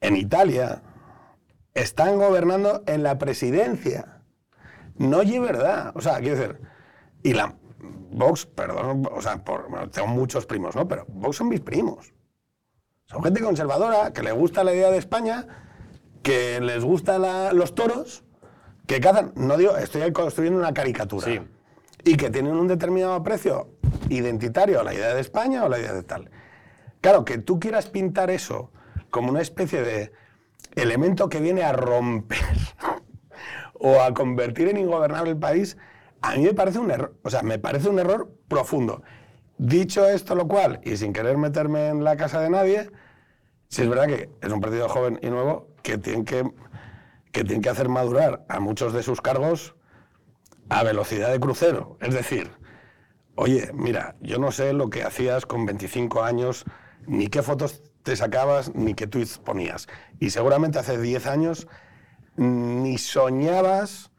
en 0.00 0.16
Italia, 0.16 0.82
están 1.74 2.16
gobernando 2.16 2.82
en 2.86 3.02
la 3.02 3.18
presidencia, 3.18 4.22
no 4.96 5.22
es 5.22 5.40
verdad. 5.40 5.92
O 5.94 6.00
sea, 6.00 6.18
quiero 6.20 6.36
decir, 6.36 6.60
y 7.22 7.34
la 7.34 7.54
Vox, 8.12 8.46
perdón, 8.46 9.08
o 9.12 9.22
sea, 9.22 9.42
tengo 9.92 10.08
muchos 10.08 10.46
primos, 10.46 10.74
¿no? 10.74 10.88
Pero 10.88 11.06
Vox 11.08 11.36
son 11.36 11.48
mis 11.48 11.60
primos. 11.60 12.12
Son 13.06 13.22
gente 13.22 13.40
conservadora 13.40 14.12
que 14.12 14.22
le 14.22 14.32
gusta 14.32 14.64
la 14.64 14.72
idea 14.72 14.90
de 14.90 14.98
España 14.98 15.46
que 16.22 16.60
les 16.60 16.84
gustan 16.84 17.22
los 17.56 17.74
toros, 17.74 18.24
que 18.86 19.00
cazan, 19.00 19.32
no 19.36 19.56
digo, 19.56 19.76
estoy 19.76 20.12
construyendo 20.12 20.58
una 20.58 20.74
caricatura, 20.74 21.26
y 22.04 22.16
que 22.16 22.30
tienen 22.30 22.54
un 22.54 22.66
determinado 22.66 23.22
precio 23.22 23.68
identitario 24.08 24.80
a 24.80 24.84
la 24.84 24.94
idea 24.94 25.14
de 25.14 25.20
España 25.20 25.64
o 25.64 25.68
la 25.68 25.78
idea 25.78 25.92
de 25.92 26.02
tal. 26.02 26.30
Claro, 27.00 27.24
que 27.24 27.38
tú 27.38 27.58
quieras 27.60 27.88
pintar 27.88 28.30
eso 28.30 28.70
como 29.10 29.30
una 29.30 29.40
especie 29.40 29.82
de 29.82 30.12
elemento 30.74 31.28
que 31.28 31.40
viene 31.40 31.62
a 31.62 31.72
romper 31.72 32.38
o 33.74 34.00
a 34.00 34.12
convertir 34.14 34.68
en 34.68 34.78
ingobernable 34.78 35.30
el 35.30 35.38
país, 35.38 35.76
a 36.22 36.36
mí 36.36 36.42
me 36.42 36.54
parece 36.54 36.78
un 36.78 36.90
error, 36.90 37.14
o 37.22 37.30
sea, 37.30 37.42
me 37.42 37.58
parece 37.58 37.88
un 37.88 37.98
error 37.98 38.30
profundo. 38.48 39.02
Dicho 39.56 40.08
esto, 40.08 40.34
lo 40.34 40.48
cual, 40.48 40.80
y 40.84 40.96
sin 40.96 41.12
querer 41.12 41.36
meterme 41.36 41.88
en 41.88 42.04
la 42.04 42.16
casa 42.16 42.40
de 42.40 42.50
nadie, 42.50 42.90
si 43.70 43.82
es 43.82 43.88
verdad 43.88 44.08
que 44.08 44.28
es 44.42 44.52
un 44.52 44.60
partido 44.60 44.88
joven 44.88 45.20
y 45.22 45.30
nuevo, 45.30 45.68
que 45.82 45.96
tienen 45.96 46.24
que, 46.24 46.42
que 47.30 47.44
tienen 47.44 47.62
que 47.62 47.68
hacer 47.68 47.88
madurar 47.88 48.44
a 48.48 48.58
muchos 48.58 48.92
de 48.92 49.04
sus 49.04 49.20
cargos 49.20 49.76
a 50.68 50.82
velocidad 50.82 51.30
de 51.30 51.38
crucero. 51.38 51.96
Es 52.00 52.12
decir, 52.12 52.50
oye, 53.36 53.70
mira, 53.72 54.16
yo 54.20 54.38
no 54.38 54.50
sé 54.50 54.72
lo 54.72 54.90
que 54.90 55.04
hacías 55.04 55.46
con 55.46 55.66
25 55.66 56.22
años, 56.24 56.64
ni 57.06 57.28
qué 57.28 57.42
fotos 57.42 57.84
te 58.02 58.16
sacabas, 58.16 58.74
ni 58.74 58.94
qué 58.94 59.06
tweets 59.06 59.38
ponías. 59.38 59.86
Y 60.18 60.30
seguramente 60.30 60.80
hace 60.80 61.00
10 61.00 61.26
años 61.28 61.68
ni 62.36 62.98
soñabas 62.98 64.10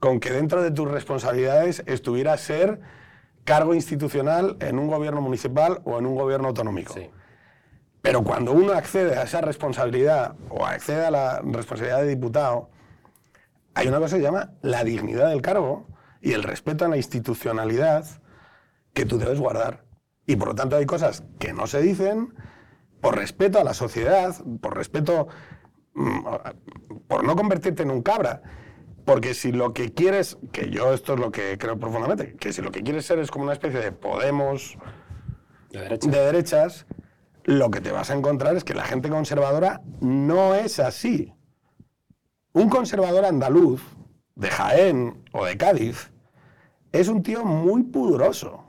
con 0.00 0.18
que 0.18 0.32
dentro 0.32 0.62
de 0.62 0.72
tus 0.72 0.90
responsabilidades 0.90 1.84
estuviera 1.86 2.36
ser 2.38 2.80
cargo 3.44 3.72
institucional 3.72 4.56
en 4.58 4.80
un 4.80 4.88
gobierno 4.88 5.20
municipal 5.20 5.80
o 5.84 5.96
en 6.00 6.06
un 6.06 6.16
gobierno 6.16 6.48
autonómico. 6.48 6.94
Sí. 6.94 7.08
Pero 8.06 8.22
cuando 8.22 8.52
uno 8.52 8.72
accede 8.72 9.18
a 9.18 9.24
esa 9.24 9.40
responsabilidad 9.40 10.36
o 10.48 10.64
accede 10.64 11.06
a 11.06 11.10
la 11.10 11.40
responsabilidad 11.40 12.02
de 12.02 12.06
diputado, 12.10 12.70
hay 13.74 13.88
una 13.88 13.98
cosa 13.98 14.14
que 14.14 14.22
se 14.22 14.26
llama 14.28 14.52
la 14.62 14.84
dignidad 14.84 15.30
del 15.30 15.42
cargo 15.42 15.88
y 16.22 16.32
el 16.32 16.44
respeto 16.44 16.84
a 16.84 16.88
la 16.88 16.98
institucionalidad 16.98 18.06
que 18.94 19.06
tú 19.06 19.18
debes 19.18 19.40
guardar. 19.40 19.82
Y 20.24 20.36
por 20.36 20.46
lo 20.46 20.54
tanto 20.54 20.76
hay 20.76 20.86
cosas 20.86 21.24
que 21.40 21.52
no 21.52 21.66
se 21.66 21.82
dicen 21.82 22.32
por 23.00 23.16
respeto 23.16 23.58
a 23.58 23.64
la 23.64 23.74
sociedad, 23.74 24.36
por 24.60 24.76
respeto, 24.76 25.26
mm, 25.94 26.26
por 27.08 27.24
no 27.24 27.34
convertirte 27.34 27.82
en 27.82 27.90
un 27.90 28.02
cabra. 28.02 28.40
Porque 29.04 29.34
si 29.34 29.50
lo 29.50 29.72
que 29.72 29.92
quieres, 29.92 30.38
que 30.52 30.70
yo 30.70 30.94
esto 30.94 31.14
es 31.14 31.18
lo 31.18 31.32
que 31.32 31.58
creo 31.58 31.76
profundamente, 31.76 32.36
que 32.36 32.52
si 32.52 32.62
lo 32.62 32.70
que 32.70 32.84
quieres 32.84 33.04
ser 33.04 33.18
es 33.18 33.32
como 33.32 33.42
una 33.46 33.52
especie 33.54 33.80
de 33.80 33.90
Podemos 33.90 34.78
De 35.72 35.80
derecha. 35.80 36.08
de 36.08 36.20
derechas, 36.20 36.86
lo 37.46 37.70
que 37.70 37.80
te 37.80 37.92
vas 37.92 38.10
a 38.10 38.14
encontrar 38.14 38.56
es 38.56 38.64
que 38.64 38.74
la 38.74 38.84
gente 38.84 39.08
conservadora 39.08 39.80
no 40.00 40.56
es 40.56 40.80
así. 40.80 41.32
Un 42.52 42.68
conservador 42.68 43.24
andaluz, 43.24 43.80
de 44.34 44.50
Jaén 44.50 45.24
o 45.32 45.44
de 45.44 45.56
Cádiz, 45.56 46.10
es 46.90 47.06
un 47.08 47.22
tío 47.22 47.44
muy 47.44 47.84
pudoroso 47.84 48.64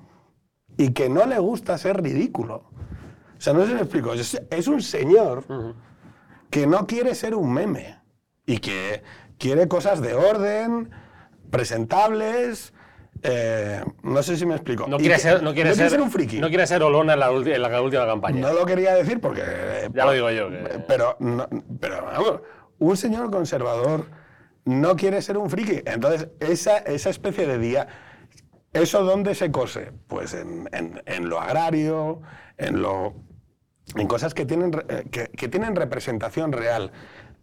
y 0.77 0.93
que 0.93 1.09
no 1.09 1.25
le 1.25 1.39
gusta 1.39 1.77
ser 1.79 2.03
ridículo. 2.03 2.69
O 3.37 3.41
sea, 3.41 3.53
no 3.53 3.65
si 3.65 3.73
me 3.73 3.81
explico. 3.81 4.13
Es, 4.13 4.39
es 4.49 4.67
un 4.67 4.81
señor 4.81 5.43
que 6.51 6.67
no 6.67 6.85
quiere 6.85 7.15
ser 7.15 7.33
un 7.33 7.51
meme 7.51 7.99
y 8.45 8.59
que 8.59 9.01
quiere 9.39 9.67
cosas 9.67 10.01
de 10.01 10.13
orden, 10.13 10.91
presentables. 11.49 12.73
Eh, 13.23 13.83
no 14.03 14.21
sé 14.23 14.37
si 14.37 14.45
me 14.45 14.55
explico. 14.55 14.85
No 14.87 14.97
quiere 14.97 15.17
ser, 15.19 15.41
no 15.43 15.53
quiere 15.53 15.73
ser, 15.73 15.99
un 16.01 16.11
friki. 16.11 16.39
No 16.39 16.49
quiere 16.49 16.67
ser 16.67 16.81
Olona 16.83 17.13
en 17.13 17.19
la, 17.19 17.31
ulti- 17.31 17.53
en 17.53 17.61
la 17.61 17.81
última 17.81 18.05
campaña. 18.05 18.41
No 18.41 18.53
lo 18.53 18.65
quería 18.65 18.93
decir 18.95 19.19
porque. 19.19 19.41
eh, 19.45 19.89
Ya 19.93 20.05
lo 20.05 20.11
digo 20.11 20.29
yo, 20.31 20.49
que- 20.49 20.83
Pero, 20.87 21.15
no- 21.19 21.47
pero 21.79 22.03
vamos, 22.05 22.41
un 22.79 22.97
señor 22.97 23.31
conservador 23.31 24.05
no 24.65 24.95
quiere 24.95 25.21
ser 25.21 25.37
un 25.37 25.49
friki. 25.49 25.81
Entonces, 25.85 26.29
esa, 26.39 26.77
esa 26.79 27.09
especie 27.09 27.47
de 27.47 27.57
día. 27.57 27.87
¿Eso 28.73 29.03
dónde 29.03 29.33
se 29.33 29.49
cose? 29.51 29.91
Pues 30.07 30.33
en, 30.33 30.69
en- 30.71 31.01
en 31.05 31.29
lo 31.29 31.39
agrario, 31.39 32.21
en 32.57 32.81
lo. 32.81 33.15
en 33.95 34.07
cosas 34.07 34.33
que 34.33 34.45
tienen, 34.45 34.71
eh, 34.89 35.05
que, 35.09 35.29
que 35.29 35.47
tienen 35.47 35.75
representación 35.75 36.51
real. 36.51 36.91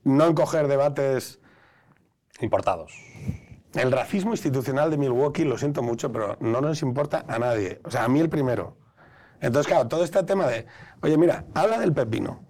No 0.04 0.26
en 0.26 0.34
coger 0.34 0.68
debates. 0.68 1.40
Importados. 2.40 2.92
El 3.74 3.90
racismo 3.90 4.32
institucional 4.32 4.90
de 4.90 4.96
Milwaukee, 4.96 5.44
lo 5.44 5.58
siento 5.58 5.82
mucho, 5.82 6.12
pero 6.12 6.36
no 6.40 6.60
nos 6.60 6.82
importa 6.82 7.24
a 7.26 7.38
nadie. 7.38 7.80
O 7.84 7.90
sea, 7.90 8.04
a 8.04 8.08
mí 8.08 8.20
el 8.20 8.28
primero. 8.28 8.76
Entonces, 9.40 9.66
claro, 9.66 9.88
todo 9.88 10.04
este 10.04 10.22
tema 10.22 10.46
de, 10.46 10.66
oye, 11.02 11.18
mira, 11.18 11.44
habla 11.54 11.78
del 11.78 11.92
pepino. 11.92 12.44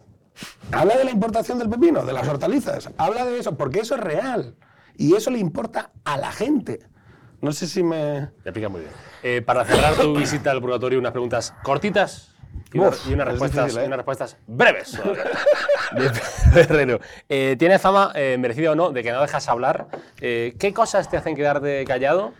Habla 0.71 0.97
de 0.99 1.05
la 1.05 1.11
importación 1.11 1.59
del 1.59 1.71
pepino, 1.71 2.05
de 2.05 2.13
las 2.13 2.29
hortalizas. 2.29 2.91
Habla 2.99 3.25
de 3.25 3.39
eso, 3.39 3.57
porque 3.57 3.81
eso 3.81 3.95
es 3.95 4.01
real. 4.01 4.57
Y 4.97 5.15
eso 5.15 5.31
le 5.31 5.39
importa 5.39 5.93
a 6.05 6.17
la 6.17 6.31
gente. 6.31 6.81
No 7.41 7.53
sé 7.53 7.67
si 7.67 7.83
me... 7.83 8.31
Te 8.43 8.51
explica 8.51 8.69
muy 8.69 8.81
bien. 8.81 8.93
Eh, 9.23 9.43
para 9.43 9.65
cerrar 9.65 9.95
tu 9.95 10.17
visita 10.17 10.51
al 10.51 10.61
purgatorio, 10.61 10.99
unas 10.99 11.13
preguntas 11.13 11.55
cortitas 11.63 12.34
y, 12.73 12.79
una- 12.79 12.89
Uf, 12.89 13.07
y 13.09 13.15
unas, 13.15 13.27
es 13.27 13.33
respuestas, 13.33 13.65
difícil, 13.65 13.81
¿eh? 13.81 13.85
y 13.85 13.87
unas 13.87 13.97
respuestas 13.99 14.37
breves. 14.47 15.01
Herrero. 16.55 17.01
Eh, 17.29 17.57
¿Tienes 17.59 17.81
fama, 17.81 18.13
eh, 18.15 18.37
merecida 18.39 18.73
o 18.73 18.75
no, 18.75 18.91
de 18.91 19.03
que 19.03 19.13
no 19.13 19.21
dejas 19.21 19.49
hablar? 19.49 19.87
Eh, 20.21 20.55
¿Qué 20.59 20.73
cosas 20.75 21.09
te 21.11 21.17
hacen 21.17 21.37
quedarte 21.37 21.85
callado? 21.85 22.33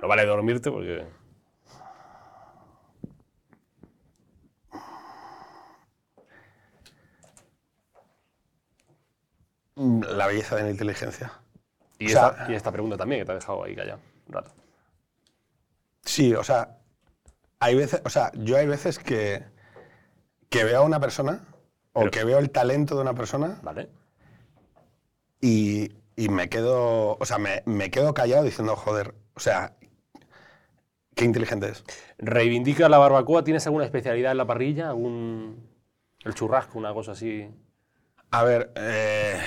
No 0.00 0.08
vale 0.08 0.26
dormirte 0.26 0.70
porque... 0.70 1.04
La 9.76 10.26
belleza 10.26 10.56
de 10.56 10.64
la 10.64 10.70
inteligencia. 10.70 11.32
Y, 11.98 12.06
O 12.06 12.08
sea- 12.10 12.28
esta, 12.28 12.52
y 12.52 12.54
esta 12.54 12.70
pregunta 12.72 12.96
también, 12.96 13.22
que 13.22 13.26
te 13.26 13.32
ha 13.32 13.36
dejado 13.36 13.64
ahí 13.64 13.74
callado 13.74 14.00
un 14.28 14.32
rato. 14.34 14.50
Sí, 16.04 16.34
o 16.34 16.44
sea, 16.44 16.76
hay 17.62 17.76
veces, 17.76 18.02
o 18.04 18.08
sea, 18.10 18.32
yo 18.34 18.56
hay 18.56 18.66
veces 18.66 18.98
que, 18.98 19.44
que 20.50 20.64
veo 20.64 20.80
a 20.80 20.84
una 20.84 20.98
persona 20.98 21.44
o 21.92 22.00
Pero- 22.00 22.10
que 22.10 22.24
veo 22.24 22.38
el 22.38 22.50
talento 22.50 22.96
de 22.96 23.02
una 23.02 23.14
persona 23.14 23.60
¿Vale? 23.62 23.88
y, 25.40 25.92
y 26.16 26.28
me 26.28 26.48
quedo, 26.48 27.16
o 27.18 27.24
sea, 27.24 27.38
me, 27.38 27.62
me 27.66 27.90
quedo 27.90 28.14
callado 28.14 28.44
diciendo, 28.44 28.76
joder, 28.76 29.14
o 29.34 29.40
sea, 29.40 29.76
qué 31.14 31.24
inteligente 31.24 31.68
es. 31.68 31.84
¿Reivindica 32.18 32.88
la 32.88 32.98
barbacoa? 32.98 33.44
¿Tienes 33.44 33.66
alguna 33.66 33.84
especialidad 33.84 34.32
en 34.32 34.38
la 34.38 34.46
parrilla? 34.46 34.88
¿Algún... 34.88 35.68
El 36.24 36.34
churrasco, 36.34 36.78
una 36.78 36.92
cosa 36.94 37.12
así? 37.12 37.48
A 38.30 38.44
ver, 38.44 38.72
eh, 38.76 39.40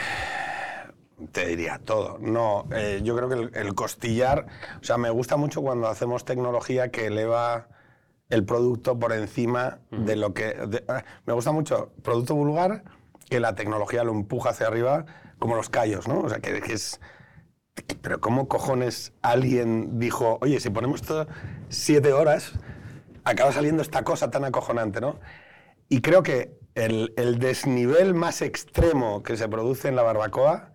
te 1.32 1.48
diría 1.48 1.80
todo. 1.84 2.18
No, 2.20 2.68
eh, 2.74 3.00
yo 3.04 3.16
creo 3.16 3.30
que 3.30 3.36
el, 3.36 3.52
el 3.56 3.74
costillar, 3.76 4.46
o 4.82 4.84
sea, 4.84 4.98
me 4.98 5.10
gusta 5.10 5.38
mucho 5.38 5.62
cuando 5.62 5.88
hacemos 5.88 6.26
tecnología 6.26 6.90
que 6.92 7.08
eleva 7.08 7.68
el 8.36 8.46
producto 8.46 9.00
por 9.00 9.12
encima 9.14 9.80
de 9.92 10.16
lo 10.16 10.34
que... 10.34 10.54
de- 10.54 10.84
ah, 10.88 11.04
me 11.26 11.34
gusta 11.34 11.52
mucho 11.52 11.92
producto 12.04 12.36
vulgar 12.36 12.84
que 13.30 13.40
la 13.40 13.56
tecnología 13.56 14.04
lo 14.04 14.12
empuja 14.12 14.50
hacia 14.52 14.68
arriba, 14.68 15.06
como 15.40 15.56
los 15.56 15.70
callos, 15.70 16.08
¿no? 16.08 16.20
O 16.20 16.30
sea, 16.30 16.40
que, 16.40 16.62
que 16.62 16.74
es... 16.74 17.00
que- 17.74 17.96
Pero 17.96 18.20
¿cómo 18.22 18.48
cojones 18.48 19.14
alguien 19.22 19.98
dijo, 20.00 20.38
oye, 20.42 20.60
si 20.60 20.70
ponemos 20.70 21.02
esto 21.02 21.28
siete 21.70 22.14
horas, 22.14 22.54
acaba 23.24 23.52
saliendo 23.52 23.82
esta 23.82 24.04
cosa 24.04 24.30
tan 24.30 24.46
acojonante, 24.46 25.02
¿no? 25.02 25.20
Y 25.90 26.02
creo 26.02 26.22
que 26.22 26.58
el, 26.76 27.14
el 27.18 27.40
desnivel 27.40 28.14
más 28.14 28.42
extremo 28.42 29.24
que 29.24 29.38
se 29.38 29.48
produce 29.48 29.88
en 29.88 29.96
la 29.96 30.04
barbacoa 30.04 30.74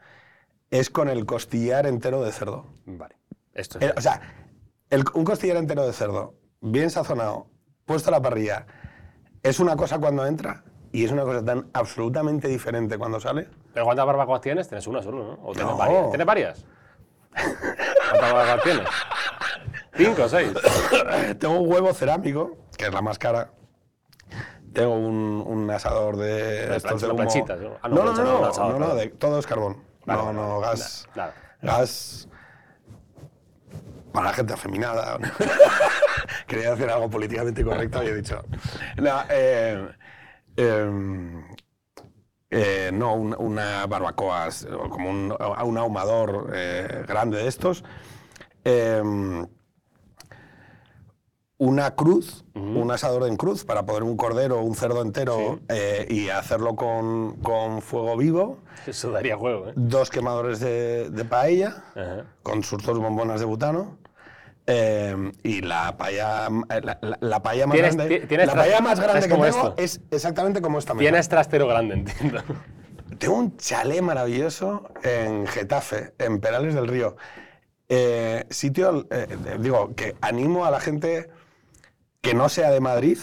es 0.70 0.88
con 0.90 1.08
el 1.08 1.26
costillar 1.26 1.86
entero 1.86 2.22
de 2.22 2.32
cerdo. 2.32 2.66
Vale. 2.86 3.16
Esto 3.54 3.78
es... 3.78 3.84
El- 3.86 3.94
o 3.96 4.00
sea, 4.00 4.20
el- 4.88 5.04
un 5.14 5.24
costillar 5.24 5.56
entero 5.56 5.86
de 5.86 5.92
cerdo, 5.92 6.34
bien 6.60 6.90
sazonado, 6.90 7.46
puesto 7.84 8.10
a 8.10 8.12
la 8.12 8.22
parrilla, 8.22 8.66
es 9.42 9.60
una 9.60 9.76
cosa 9.76 9.98
cuando 9.98 10.26
entra 10.26 10.62
y 10.92 11.04
es 11.04 11.12
una 11.12 11.22
cosa 11.24 11.44
tan 11.44 11.68
absolutamente 11.72 12.48
diferente 12.48 12.98
cuando 12.98 13.20
sale. 13.20 13.48
¿Pero 13.72 13.84
cuántas 13.86 14.06
barbacoas 14.06 14.40
tienes? 14.40 14.68
Tienes 14.68 14.86
una 14.86 15.02
solo, 15.02 15.24
¿no? 15.24 15.32
¿O 15.48 15.52
tienes 15.52 15.72
No. 15.72 15.76
varias? 15.78 16.08
¿Tienes 16.10 16.26
varias? 16.26 16.64
¿Cuántas 17.32 18.32
barbacoas 18.32 18.62
tienes? 18.62 18.88
¿Cinco 19.94 20.22
o 20.24 20.28
seis? 20.28 20.52
Tengo 21.38 21.60
un 21.60 21.72
huevo 21.72 21.92
cerámico, 21.94 22.56
que 22.76 22.86
es 22.86 22.92
la 22.92 23.02
más 23.02 23.18
cara. 23.18 23.50
Tengo 24.72 24.94
un, 24.94 25.42
un 25.46 25.70
asador 25.70 26.16
de... 26.16 26.68
De 26.68 26.76
estos 26.76 27.00
de 27.00 27.06
humo. 27.08 27.16
planchitas, 27.16 27.60
¿no? 27.60 27.70
Ah, 27.82 27.88
no, 27.88 27.96
no, 27.96 28.12
no, 28.12 28.12
no, 28.12 28.24
no, 28.24 28.40
no, 28.40 28.52
no, 28.52 28.68
no, 28.68 28.78
perdón. 28.78 28.98
de- 28.98 29.08
todo 29.08 29.38
es 29.38 29.46
carbón. 29.46 29.82
Vale, 30.06 30.22
no, 30.22 30.32
no, 30.32 30.60
gas. 30.60 31.08
Nada. 31.14 31.34
Gas 31.62 32.28
para 34.12 34.26
la 34.28 34.32
gente 34.32 34.52
afeminada. 34.52 35.18
Quería 36.46 36.70
decir 36.72 36.88
algo 36.90 37.08
políticamente 37.10 37.64
correcto 37.64 38.02
y 38.02 38.06
he 38.08 38.14
dicho. 38.14 38.42
No, 38.96 39.22
eh, 39.28 39.88
eh, 40.56 40.90
eh, 42.50 42.90
no, 42.92 43.14
un- 43.14 43.36
una 43.38 43.86
barbacoa, 43.86 44.48
como 44.90 45.10
un, 45.10 45.36
ahumador 45.78 46.50
grande 47.06 47.38
de 47.38 47.48
estos. 47.48 47.84
Una 51.62 51.94
cruz, 51.94 52.46
un 52.54 52.90
asador 52.90 53.28
en 53.28 53.36
cruz 53.36 53.64
para 53.66 53.84
poner 53.84 54.02
un 54.02 54.16
cordero 54.16 54.60
o 54.60 54.62
un 54.62 54.74
cerdo 54.74 55.02
entero 55.02 55.36
Sí. 55.58 55.64
eh, 55.68 56.06
y 56.08 56.28
hacerlo 56.30 56.74
con, 56.74 57.36
con 57.42 57.82
fuego 57.82 58.16
vivo. 58.16 58.60
Eso 58.86 59.10
daría 59.10 59.36
juego, 59.36 59.68
¿eh? 59.68 59.72
Dos 59.76 60.08
quemadores 60.08 60.58
de, 60.60 61.10
de 61.10 61.24
paella 61.26 61.84
con 62.42 62.62
sus 62.62 62.82
dos 62.82 62.98
bombonas 62.98 63.40
de 63.40 63.46
butano. 63.46 63.98
eh, 64.66 65.32
y 65.42 65.60
la 65.60 65.96
paella, 65.98 66.46
eh, 66.70 66.80
la, 66.82 66.98
la- 67.02 67.18
la 67.20 67.42
paella 67.42 67.66
más 67.66 67.74
Tienes- 67.76 67.94
grande, 67.96 68.20
ti- 68.20 68.26
tienes 68.26 68.46
la 68.46 68.54
paella 68.54 68.80
más 68.80 68.98
grande 69.00 69.20
que 69.22 69.28
tengo 69.28 69.44
esto. 69.44 69.74
es 69.76 70.00
exactamente 70.10 70.62
como 70.62 70.78
esta. 70.78 70.94
Tienes 70.94 71.28
trastero 71.28 71.66
grande, 71.66 71.94
entiendo. 71.94 72.40
Tengo 73.18 73.34
un 73.34 73.56
chalet 73.58 74.00
maravilloso 74.00 74.88
en 75.02 75.46
Getafe, 75.46 76.14
en 76.18 76.40
Perales 76.40 76.74
del 76.74 76.88
Río. 76.88 77.16
Eh, 77.88 78.46
sitio, 78.48 79.06
eh, 79.10 79.26
digo, 79.58 79.94
que 79.94 80.14
animo 80.22 80.64
a 80.64 80.70
la 80.70 80.78
gente 80.80 81.28
que 82.20 82.34
no 82.34 82.48
sea 82.48 82.70
de 82.70 82.80
Madrid 82.80 83.18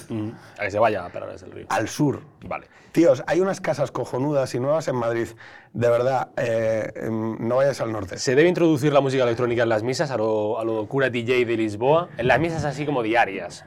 A 0.57 0.63
que 0.63 0.71
se 0.71 0.79
vaya 0.79 1.05
a 1.05 1.09
Perales 1.09 1.41
del 1.41 1.51
Río. 1.51 1.67
al 1.69 1.87
sur. 1.87 2.21
Vale. 2.41 2.67
Tíos, 2.91 3.23
hay 3.27 3.41
unas 3.41 3.61
casas 3.61 3.91
cojonudas 3.91 4.55
y 4.55 4.59
nuevas 4.59 4.87
en 4.87 4.95
Madrid. 4.95 5.27
De 5.73 5.89
verdad, 5.89 6.29
eh, 6.35 6.91
em, 6.95 7.47
no 7.47 7.57
vayas 7.57 7.79
al 7.79 7.91
norte. 7.91 8.17
¿Se 8.17 8.33
debe 8.33 8.49
introducir 8.49 8.91
la 8.91 9.01
música 9.01 9.23
electrónica 9.23 9.63
en 9.63 9.69
las 9.69 9.83
misas 9.83 10.09
a 10.09 10.17
lo, 10.17 10.59
a 10.59 10.63
lo 10.63 10.87
cura 10.87 11.11
DJ 11.11 11.45
de 11.45 11.57
Lisboa? 11.57 12.09
En 12.17 12.27
las 12.27 12.39
misas 12.39 12.65
así 12.65 12.85
como 12.87 13.03
diarias. 13.03 13.65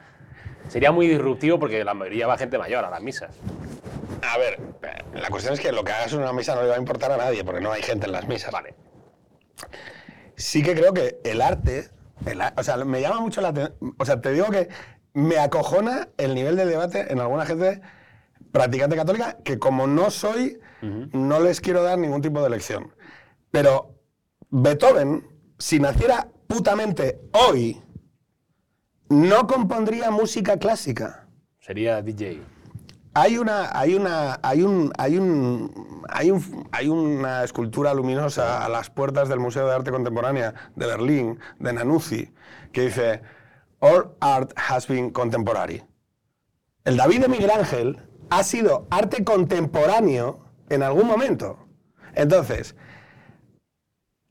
Sería 0.67 0.91
muy 0.91 1.07
disruptivo 1.07 1.59
porque 1.59 1.83
la 1.85 1.93
mayoría 1.93 2.27
va 2.27 2.37
gente 2.37 2.57
mayor 2.57 2.83
a 2.83 2.89
las 2.89 3.01
misas. 3.01 3.33
A 4.21 4.37
ver, 4.37 4.59
la 5.13 5.29
cuestión 5.29 5.53
es 5.53 5.61
que 5.61 5.71
lo 5.71 5.83
que 5.83 5.93
hagas 5.93 6.11
en 6.11 6.19
una 6.19 6.33
misa 6.33 6.55
no 6.55 6.61
le 6.63 6.67
va 6.67 6.75
a 6.75 6.79
importar 6.79 7.11
a 7.11 7.17
nadie, 7.17 7.43
porque 7.45 7.61
no 7.61 7.71
hay 7.71 7.81
gente 7.81 8.05
en 8.05 8.11
las 8.11 8.27
misas. 8.27 8.51
Vale. 8.51 8.75
Sí 10.35 10.61
que 10.61 10.75
creo 10.75 10.93
que 10.93 11.19
el 11.23 11.41
arte, 11.41 11.89
el 12.25 12.41
o 12.55 12.63
sea, 12.63 12.77
me 12.77 12.99
llama 13.01 13.21
mucho 13.21 13.41
la 13.41 13.49
atención, 13.49 13.95
o 13.97 14.05
sea, 14.05 14.19
te 14.19 14.31
digo 14.31 14.47
que 14.49 14.69
me 15.13 15.37
acojona 15.37 16.09
el 16.17 16.35
nivel 16.35 16.55
de 16.55 16.65
debate 16.65 17.11
en 17.11 17.19
alguna 17.19 17.45
gente 17.45 17.81
practicante 18.51 18.95
católica 18.95 19.37
que 19.43 19.59
como 19.59 19.87
no 19.87 20.11
soy, 20.11 20.59
no 20.81 21.39
les 21.39 21.61
quiero 21.61 21.83
dar 21.83 21.97
ningún 21.97 22.21
tipo 22.21 22.41
de 22.41 22.49
lección. 22.49 22.93
Pero 23.51 23.95
Beethoven, 24.49 25.27
si 25.57 25.79
naciera 25.79 26.27
putamente 26.47 27.19
hoy, 27.33 27.81
no 29.09 29.45
compondría 29.47 30.09
música 30.09 30.57
clásica. 30.57 31.27
Sería 31.59 32.01
DJ. 32.01 32.41
Hay 33.13 33.37
una, 33.37 33.77
hay 33.77 33.95
una, 33.95 34.39
hay 34.41 34.63
un, 34.63 34.91
hay 34.97 35.17
un, 35.17 36.03
hay 36.09 36.31
un, 36.31 36.69
hay 36.71 36.87
una 36.87 37.43
escultura 37.43 37.93
luminosa 37.93 38.65
a 38.65 38.69
las 38.69 38.89
puertas 38.89 39.27
del 39.27 39.39
Museo 39.39 39.67
de 39.67 39.75
Arte 39.75 39.91
Contemporánea 39.91 40.53
de 40.75 40.85
Berlín, 40.87 41.39
de 41.59 41.73
Nanuzzi, 41.73 42.33
que 42.71 42.83
dice 42.83 43.21
All 43.81 44.15
art 44.19 44.53
has 44.55 44.87
been 44.87 45.11
contemporary. 45.11 45.83
El 46.85 46.97
David 46.97 47.21
de 47.21 47.27
Miguel 47.27 47.49
Ángel 47.49 47.97
ha 48.29 48.43
sido 48.43 48.87
arte 48.91 49.23
contemporáneo 49.23 50.39
en 50.69 50.83
algún 50.83 51.07
momento. 51.07 51.57
Entonces, 52.13 52.75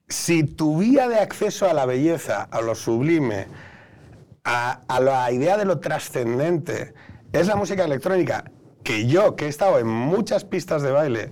si 0.09 0.45
tu 0.45 0.79
vía 0.79 1.09
de 1.09 1.19
acceso 1.19 1.69
a 1.69 1.75
la 1.75 1.85
belleza, 1.85 2.43
a 2.43 2.61
lo 2.61 2.77
sublime, 2.77 3.49
a, 4.45 4.81
la 5.01 5.31
idea 5.33 5.57
de 5.57 5.65
lo 5.65 5.81
trascendente 5.81 6.95
es 7.33 7.47
la 7.49 7.57
música 7.57 7.85
electrónica, 7.85 8.45
que 8.85 9.07
yo, 9.07 9.35
que 9.35 9.47
he 9.47 9.49
estado 9.49 9.79
en 9.79 9.89
muchas 9.89 10.45
pistas 10.45 10.83
de 10.83 10.93
baile, 10.93 11.31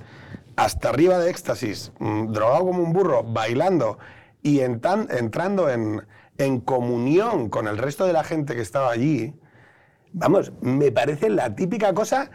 hasta 0.56 0.88
arriba 0.88 1.18
de 1.18 1.30
éxtasis, 1.30 1.92
mm, 2.00 2.32
drogado 2.32 2.66
como 2.66 2.82
un 2.82 2.92
burro, 2.92 3.22
bailando 3.22 3.98
y 4.42 4.60
entrando 4.60 5.68
en, 5.70 6.02
en 6.38 6.60
comunión 6.60 7.48
con 7.50 7.68
el 7.68 7.78
resto 7.78 8.06
de 8.06 8.12
la 8.12 8.24
gente 8.24 8.54
que 8.54 8.62
estaba 8.62 8.90
allí, 8.90 9.34
vamos, 10.12 10.52
me 10.60 10.90
parece 10.92 11.28
la 11.30 11.54
típica 11.54 11.92
cosa, 11.94 12.30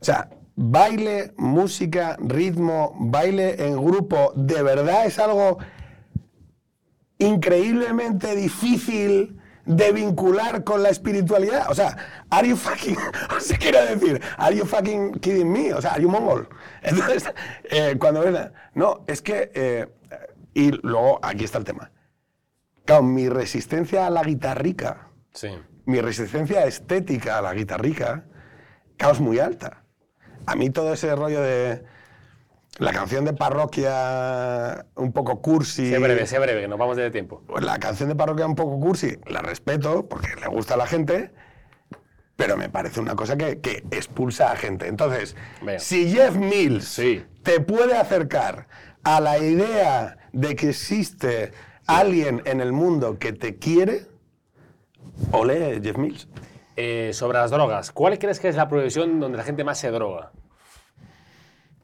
o 0.00 0.04
sea, 0.04 0.30
baile, 0.56 1.32
música, 1.36 2.16
ritmo, 2.20 2.94
baile 2.98 3.66
en 3.66 3.76
grupo, 3.84 4.32
de 4.36 4.62
verdad 4.62 5.06
es 5.06 5.18
algo 5.18 5.58
increíblemente 7.18 8.34
difícil 8.36 9.40
de 9.66 9.92
vincular 9.92 10.62
con 10.62 10.82
la 10.82 10.90
espiritualidad. 10.90 11.70
O 11.70 11.74
sea, 11.74 11.96
are 12.30 12.46
you 12.48 12.56
fucking, 12.56 12.96
o 13.36 13.40
sea, 13.40 13.58
quiero 13.58 13.84
decir, 13.84 14.20
are 14.36 14.54
you 14.54 14.64
fucking 14.66 15.12
kidding 15.20 15.50
me? 15.50 15.72
O 15.72 15.80
sea, 15.80 15.92
are 15.92 16.02
you 16.02 16.08
mongol? 16.10 16.48
Entonces, 16.82 17.24
eh, 17.70 17.96
cuando 17.98 18.20
ven, 18.20 18.36
a- 18.36 18.52
no, 18.74 19.04
es 19.06 19.22
que, 19.22 19.50
eh, 19.54 19.86
y 20.52 20.70
luego 20.86 21.18
aquí 21.22 21.44
está 21.44 21.58
el 21.58 21.64
tema. 21.64 21.90
Claro, 22.84 23.02
mi 23.02 23.28
resistencia 23.28 24.06
a 24.06 24.10
la 24.10 24.22
guitarrica, 24.22 25.08
Sí. 25.32 25.48
mi 25.86 26.00
resistencia 26.00 26.64
estética 26.66 27.38
a 27.38 27.42
la 27.42 27.54
guitarrica, 27.54 28.24
claro, 28.96 29.14
es 29.14 29.20
muy 29.20 29.38
alta. 29.38 29.84
A 30.46 30.54
mí 30.56 30.70
todo 30.70 30.92
ese 30.92 31.14
rollo 31.16 31.40
de 31.40 31.82
la 32.78 32.92
canción 32.92 33.24
de 33.24 33.32
parroquia 33.32 34.84
un 34.96 35.12
poco 35.12 35.40
cursi. 35.40 35.88
Sé 35.90 35.98
breve, 35.98 36.26
sé 36.26 36.38
breve, 36.38 36.60
que 36.60 36.68
nos 36.68 36.78
vamos 36.78 36.96
de 36.96 37.10
tiempo. 37.10 37.42
Pues 37.46 37.64
la 37.64 37.78
canción 37.78 38.08
de 38.10 38.16
parroquia 38.16 38.46
un 38.46 38.54
poco 38.54 38.78
cursi, 38.80 39.16
la 39.26 39.40
respeto 39.40 40.06
porque 40.08 40.28
le 40.40 40.48
gusta 40.48 40.74
a 40.74 40.76
la 40.76 40.86
gente, 40.86 41.32
pero 42.36 42.56
me 42.58 42.68
parece 42.68 43.00
una 43.00 43.14
cosa 43.14 43.36
que, 43.36 43.60
que 43.60 43.84
expulsa 43.92 44.52
a 44.52 44.56
gente. 44.56 44.88
Entonces, 44.88 45.36
si 45.78 46.10
Jeff 46.10 46.34
Mills 46.36 46.84
Sí. 46.86 47.24
te 47.42 47.60
puede 47.60 47.96
acercar 47.96 48.66
a 49.04 49.20
la 49.20 49.38
idea 49.38 50.18
de 50.32 50.56
que 50.56 50.70
existe 50.70 51.52
alguien 51.86 52.42
en 52.44 52.60
el 52.60 52.72
mundo 52.72 53.18
que 53.18 53.32
te 53.32 53.58
quiere, 53.58 54.06
ole 55.32 55.80
Jeff 55.82 55.96
Mills. 55.96 56.28
Eh, 56.76 57.10
sobre 57.12 57.38
las 57.38 57.50
drogas, 57.52 57.92
¿cuál 57.92 58.18
crees 58.18 58.40
que 58.40 58.48
es 58.48 58.56
la 58.56 58.68
profesión 58.68 59.20
donde 59.20 59.38
la 59.38 59.44
gente 59.44 59.62
más 59.62 59.78
se 59.78 59.90
droga? 59.90 60.32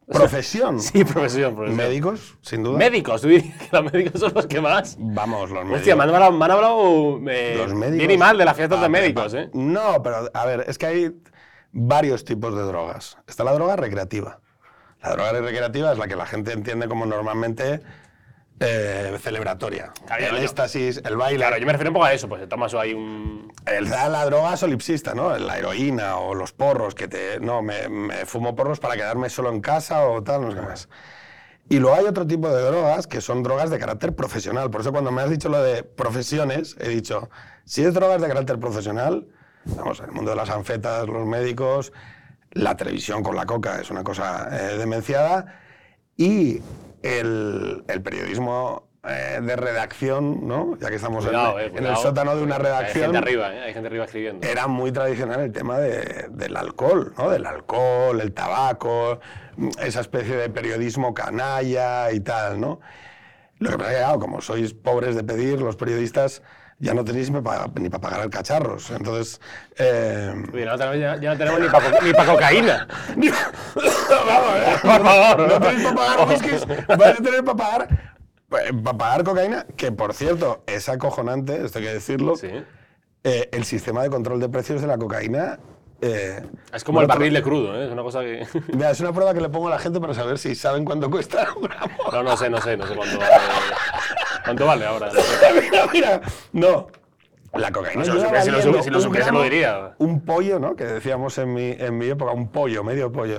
Profesión. 0.07 0.81
Sí, 0.81 1.05
profesión, 1.05 1.55
profesión. 1.55 1.77
Médicos, 1.77 2.39
sin 2.41 2.65
duda. 2.65 2.77
Médicos, 2.77 3.21
tú 3.23 3.29
dirías 3.29 3.57
que 3.57 3.69
los 3.77 3.93
médicos 3.93 4.21
son 4.21 4.33
los 4.35 4.47
que 4.47 4.61
más. 4.61 4.97
Vamos, 4.99 5.51
los 5.51 5.61
médicos. 5.61 5.79
Hostia, 5.79 5.97
me 5.97 6.03
han 6.03 6.09
hablado, 6.11 6.33
me 6.33 6.45
han 6.45 6.51
hablado, 6.51 7.21
eh, 7.29 7.55
Los 7.57 7.73
médicos. 7.75 7.99
bien 7.99 8.11
y 8.11 8.19
mal 8.19 8.37
de 8.37 8.45
las 8.45 8.57
fiestas 8.57 8.81
de 8.81 8.89
médicos, 8.89 9.35
¿eh? 9.35 9.51
No, 9.53 10.03
pero 10.03 10.29
a 10.35 10.47
ver, 10.47 10.65
es 10.67 10.77
que 10.79 10.87
hay 10.87 11.13
varios 11.73 12.25
tipos 12.25 12.57
de 12.57 12.63
drogas. 12.63 13.17
Está 13.29 13.45
la 13.45 13.53
droga 13.53 13.77
recreativa. 13.77 14.41
La 15.03 15.13
droga 15.13 15.33
recreativa 15.33 15.93
es 15.93 15.99
la 15.99 16.09
que 16.09 16.17
la 16.17 16.27
gente 16.27 16.53
entiende 16.53 16.89
como 16.89 17.07
normalmente 17.07 17.81
eh, 18.61 19.19
celebratoria. 19.21 19.93
Claro, 20.07 20.25
el 20.27 20.31
yo- 20.37 20.43
éxtasis, 20.43 21.01
el 21.05 21.17
baile. 21.17 21.39
Claro, 21.39 21.57
yo 21.59 21.67
me 21.67 21.73
refiero 21.73 21.91
un 21.91 21.95
poco 21.95 22.05
a 22.07 22.13
eso, 22.13 22.29
pues 22.29 22.49
tomas 22.49 22.73
ahí 22.75 22.95
un. 22.95 23.53
El- 23.67 23.89
la 23.91 24.25
droga 24.27 24.57
solipsista, 24.57 25.15
¿no? 25.15 25.37
La 25.39 25.59
heroína 25.59 26.17
o 26.19 26.35
los 26.35 26.53
porros, 26.53 26.95
que 26.95 27.09
te. 27.09 27.41
No, 27.41 27.63
me, 27.63 27.89
me 27.89 28.27
fumo 28.27 28.55
porros 28.55 28.79
para 28.81 28.95
quedarme 28.97 29.29
solo 29.31 29.51
en 29.51 29.61
casa 29.61 30.07
o 30.07 30.23
tal, 30.23 30.43
no 30.43 30.51
sé 30.51 30.57
qué 30.59 30.63
más. 30.63 30.89
Y 31.69 31.79
luego 31.79 31.97
hay 31.97 32.05
otro 32.05 32.27
tipo 32.27 32.49
de 32.49 32.63
drogas 32.63 33.07
que 33.07 33.21
son 33.21 33.43
drogas 33.43 33.71
de 33.71 33.79
carácter 33.79 34.15
profesional. 34.15 34.71
Por 34.71 34.81
eso 34.81 34.91
cuando 34.93 35.13
me 35.13 35.23
has 35.23 35.31
dicho 35.31 35.49
lo 35.49 35.63
de 35.63 35.85
profesiones, 35.85 36.77
he 36.81 36.89
dicho, 36.89 37.31
si 37.65 37.85
es 37.85 37.95
drogas 37.95 38.21
de 38.21 38.27
carácter 38.29 38.59
profesional, 38.59 39.27
vamos, 39.65 40.01
el 40.01 40.11
mundo 40.11 40.33
de 40.33 40.37
las 40.37 40.51
anfetas, 40.51 41.07
los 41.07 41.25
médicos, 41.27 41.93
la 42.51 42.77
televisión 42.77 43.23
con 43.23 43.37
la 43.37 43.47
coca 43.47 43.81
es 43.81 43.89
una 43.91 44.03
cosa 44.03 44.49
eh, 44.51 44.79
demenciada, 44.79 45.61
y 46.17 46.61
el, 47.03 47.85
el 47.89 48.03
periodismo 48.03 48.89
eh, 49.03 49.39
de 49.43 49.57
redacción, 49.57 50.47
¿no? 50.47 50.77
Ya 50.79 50.91
que 50.91 50.97
estamos 50.97 51.25
en- 51.25 51.31
Cuidado, 51.31 51.59
eh, 51.59 51.73
en, 51.75 51.87
el 51.87 51.97
sotano 51.97 52.37
de 52.37 52.43
una 52.43 52.57
Hay 52.57 52.63
redacción 52.63 53.03
gente 53.05 53.19
arriba, 53.19 53.55
¿eh? 53.55 53.61
Hay 53.63 53.73
gente 53.73 53.87
arriba 53.89 54.05
escribiendo. 54.05 54.47
era 54.47 54.67
muy 54.67 54.93
tradicional 54.93 55.41
el 55.41 55.53
tema 55.53 55.79
de- 55.79 56.27
del 56.31 56.57
alcohol, 56.57 57.15
¿no? 57.17 57.31
Del 57.31 57.47
alcohol, 57.47 58.21
el 58.21 58.33
tabaco, 58.33 59.21
esa 59.83 60.01
especie 60.01 60.37
de 60.37 60.51
periodismo 60.51 61.15
canalla 61.15 62.13
y 62.13 62.21
tal, 62.21 62.61
¿no? 62.61 62.81
Lo 63.59 63.71
que 63.71 63.79
pasa 63.79 63.91
es 63.91 63.97
que, 63.97 64.03
claro, 64.03 64.19
como 64.21 64.41
sois 64.43 64.75
pobres 64.75 65.15
de 65.17 65.25
pedir, 65.25 65.61
los 65.61 65.77
periodistas 65.77 66.43
ya 66.81 66.95
no 66.95 67.05
tenéis 67.05 67.31
ni 67.31 67.41
para 67.41 67.69
pagar 68.01 68.23
el 68.25 68.31
cacharros. 68.31 68.91
Entonces, 68.91 69.41
eh, 69.79 70.33
ya 70.53 70.65
no 70.65 70.77
tenemos, 70.79 70.97
ya, 70.99 71.17
ya 71.21 71.31
no 71.33 71.39
tenemos 71.39 71.61
ni 72.03 72.13
para 72.13 72.33
cocaína. 72.33 72.89
vamos, 73.77 74.55
eh, 74.57 74.77
Por 74.83 75.03
favor. 75.05 75.49
no 75.49 75.61
tenéis 75.61 75.85
para 75.85 75.95
pagar 75.97 76.29
whiskies, 76.29 76.67
vais 76.89 77.19
a 77.21 77.23
tener 77.23 77.45
para 77.45 77.57
pagar, 77.57 77.89
para 78.49 78.99
pagar 78.99 79.25
cocaína, 79.25 79.67
que 79.77 79.93
por 79.93 80.15
cierto, 80.15 80.63
es 80.67 80.89
acojonante, 80.89 81.65
esto 81.65 81.79
hay 81.79 81.85
que 81.85 81.93
decirlo, 81.95 82.37
Sí. 82.37 82.49
eh, 83.25 83.49
el 83.53 83.65
sistema 83.65 84.03
de 84.03 84.11
control 84.11 84.41
de 84.41 84.49
precios 84.49 84.81
de 84.81 84.87
la 84.87 84.97
cocaína. 84.99 85.59
eh, 86.03 86.43
Es 86.73 86.83
como 86.83 87.03
el 87.03 87.07
barril 87.07 87.35
de 87.35 87.43
crudo, 87.43 87.77
¿eh? 87.79 87.85
Es 87.87 87.93
una 87.93 88.03
cosa 88.03 88.21
que. 88.21 88.47
Mira, 88.75 88.91
es 88.91 89.01
una 89.01 89.13
prueba 89.13 89.35
que 89.35 89.41
le 89.43 89.51
pongo 89.51 89.69
a 89.69 89.73
la 89.73 89.79
gente 89.79 90.01
para 90.01 90.15
saber 90.15 90.39
si 90.39 90.55
saben 90.55 90.83
cuánto 90.87 91.11
cuesta 91.11 91.47
un 91.55 91.63
gramo. 91.65 91.93
No, 92.11 92.23
no 92.23 92.37
sé, 92.39 92.49
no 92.49 92.59
sé, 92.61 92.75
no 92.79 92.87
sé 92.87 92.95
cuánto 92.97 93.19
vale. 93.19 93.35
¿Cuánto 94.45 94.67
vale 94.67 94.87
ahora? 94.87 95.11
Mira, 95.63 95.87
mira. 95.93 96.21
No. 96.53 96.89
La 97.55 97.73
cocaína. 97.73 98.05
Si 98.05 98.11
lo 98.13 98.21
supiese- 98.21 98.51
lo 98.53 98.63
supiese- 98.63 98.83
si 98.85 98.91
lo 98.91 99.01
supiese, 99.01 99.33
lo 99.33 99.43
diría. 99.43 99.95
Un 99.99 100.21
pollo, 100.25 100.61
¿no? 100.61 100.77
Que 100.77 100.85
decíamos 100.85 101.37
en 101.39 101.53
mi, 101.53 101.73
en 101.73 101.99
mi 101.99 102.07
época, 102.07 102.31
un 102.33 102.49
pollo, 102.49 102.85
medio 102.85 103.11
pollo. 103.11 103.39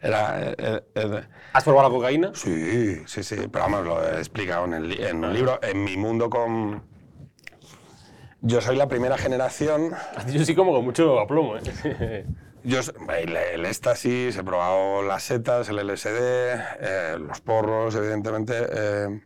Era. 0.00 0.50
eh, 0.50 0.54
eh, 0.56 0.80
eh, 0.94 1.22
¿Has 1.52 1.64
probado 1.64 1.88
la 1.88 1.94
cocaína? 1.94 2.30
sí, 2.34 3.02
sí, 3.06 3.22
sí. 3.24 3.36
Pero 3.50 3.64
vamos, 3.64 3.84
lo 3.84 4.06
he 4.08 4.18
explicado 4.18 4.66
en, 4.66 4.74
el, 4.74 5.00
en 5.00 5.24
un 5.24 5.32
libro. 5.34 5.58
En 5.62 5.82
mi 5.82 5.96
mundo 5.96 6.30
con. 6.30 6.82
Yo 8.42 8.60
soy 8.60 8.76
la 8.76 8.88
primera 8.88 9.18
generación 9.18 9.92
Yo 10.32 10.44
sí 10.46 10.54
como 10.54 10.72
con 10.72 10.84
mucho 10.84 11.18
aplomo, 11.20 11.56
¿eh? 11.56 12.24
Yo, 12.62 12.78
el, 13.18 13.36
el 13.36 13.64
éxtasis, 13.64 14.36
he 14.36 14.44
probado 14.44 15.02
las 15.02 15.22
setas, 15.22 15.68
el 15.70 15.76
LSD, 15.86 16.08
eh, 16.10 17.16
los 17.18 17.40
porros, 17.40 17.94
evidentemente, 17.94 18.52
eh, 18.70 19.20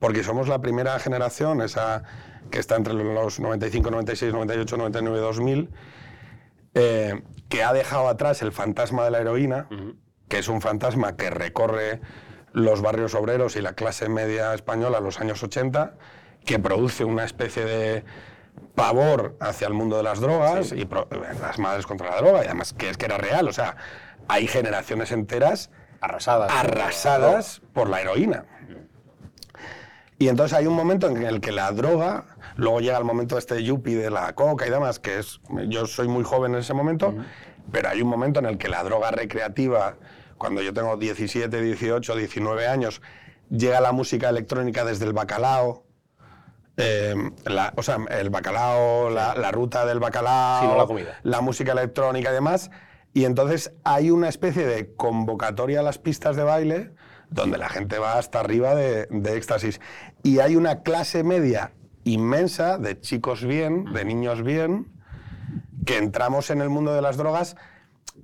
porque 0.00 0.24
somos 0.24 0.48
la 0.48 0.58
primera 0.60 0.98
generación, 0.98 1.60
esa 1.62 2.02
que 2.50 2.58
está 2.58 2.74
entre 2.74 2.94
los 2.94 3.38
95, 3.38 3.90
96, 3.92 4.32
98, 4.32 4.76
99, 4.76 5.18
2000, 5.20 5.70
eh, 6.74 7.22
que 7.48 7.62
ha 7.62 7.72
dejado 7.72 8.08
atrás 8.08 8.42
el 8.42 8.50
fantasma 8.50 9.04
de 9.04 9.10
la 9.12 9.18
heroína, 9.20 9.68
que 10.28 10.38
es 10.38 10.48
un 10.48 10.60
fantasma 10.60 11.16
que 11.16 11.30
recorre 11.30 12.00
los 12.52 12.80
barrios 12.82 13.14
obreros 13.14 13.54
y 13.56 13.60
la 13.60 13.74
clase 13.74 14.08
media 14.08 14.54
española 14.54 14.98
en 14.98 15.04
los 15.04 15.20
años 15.20 15.42
80, 15.42 15.94
que 16.44 16.58
produce 16.58 17.04
una 17.04 17.24
especie 17.24 17.64
de 17.64 18.04
pavor 18.74 19.36
hacia 19.40 19.68
el 19.68 19.74
mundo 19.74 19.96
de 19.98 20.02
las 20.02 20.20
drogas 20.20 20.72
y 20.72 20.84
pro- 20.86 21.08
las 21.40 21.58
madres 21.58 21.86
contra 21.86 22.10
la 22.10 22.16
droga, 22.16 22.42
y 22.42 22.46
además 22.46 22.72
que 22.72 22.88
es 22.88 22.96
que 22.96 23.04
era 23.06 23.18
real, 23.18 23.46
o 23.48 23.52
sea, 23.52 23.76
hay 24.28 24.46
generaciones 24.46 25.12
enteras 25.12 25.70
Arrasadas. 26.00 26.50
arrasadas 26.50 27.62
por 27.74 27.90
la 27.90 28.00
heroína. 28.00 28.46
Y 30.20 30.28
entonces 30.28 30.54
hay 30.56 30.66
un 30.66 30.74
momento 30.74 31.08
en 31.08 31.22
el 31.22 31.40
que 31.40 31.50
la 31.50 31.72
droga, 31.72 32.24
luego 32.56 32.80
llega 32.80 32.98
el 32.98 33.04
momento 33.04 33.38
este 33.38 33.64
yuppie 33.64 33.96
de 33.96 34.10
la 34.10 34.34
coca 34.34 34.66
y 34.66 34.70
demás, 34.70 34.98
que 34.98 35.18
es, 35.18 35.40
yo 35.68 35.86
soy 35.86 36.08
muy 36.08 36.24
joven 36.24 36.52
en 36.52 36.60
ese 36.60 36.74
momento, 36.74 37.14
pero 37.72 37.88
hay 37.88 38.02
un 38.02 38.08
momento 38.10 38.38
en 38.38 38.44
el 38.44 38.58
que 38.58 38.68
la 38.68 38.84
droga 38.84 39.10
recreativa, 39.12 39.96
cuando 40.36 40.60
yo 40.60 40.74
tengo 40.74 40.98
17, 40.98 41.62
18, 41.62 42.14
19 42.16 42.68
años, 42.68 43.00
llega 43.48 43.80
la 43.80 43.92
música 43.92 44.28
electrónica 44.28 44.84
desde 44.84 45.06
el 45.06 45.14
bacalao. 45.14 45.84
eh, 46.76 47.14
la- 47.44 47.72
o 47.76 47.82
sea, 47.82 47.98
el 48.10 48.30
bacalao, 48.30 49.10
la, 49.10 49.34
la 49.34 49.50
ruta 49.50 49.84
del 49.84 50.00
bacalao, 50.00 50.60
Sí, 50.62 50.66
no 50.68 50.76
la 50.78 50.86
comida. 50.86 51.18
la 51.24 51.40
música 51.42 51.72
electrónica 51.72 52.30
y 52.30 52.32
demás. 52.34 52.70
Y 53.12 53.24
entonces 53.24 53.72
hay 53.84 54.10
una 54.10 54.28
especie 54.30 54.66
de 54.66 54.94
convocatoria 54.94 55.80
a 55.80 55.82
las 55.82 55.98
pistas 55.98 56.36
de 56.36 56.42
baile 56.42 56.92
donde 57.30 57.58
la 57.58 57.68
gente 57.68 57.98
va 57.98 58.18
hasta 58.18 58.40
arriba 58.40 58.74
de, 58.74 59.06
de 59.10 59.36
éxtasis. 59.36 59.80
Y 60.22 60.40
hay 60.40 60.56
una 60.56 60.82
clase 60.82 61.24
media 61.24 61.72
inmensa 62.04 62.78
de 62.78 63.00
chicos 63.00 63.44
bien, 63.44 63.92
de 63.92 64.04
niños 64.04 64.42
bien, 64.42 64.92
que 65.84 65.98
entramos 65.98 66.50
en 66.50 66.60
el 66.60 66.68
mundo 66.68 66.94
de 66.94 67.02
las 67.02 67.16
drogas, 67.16 67.56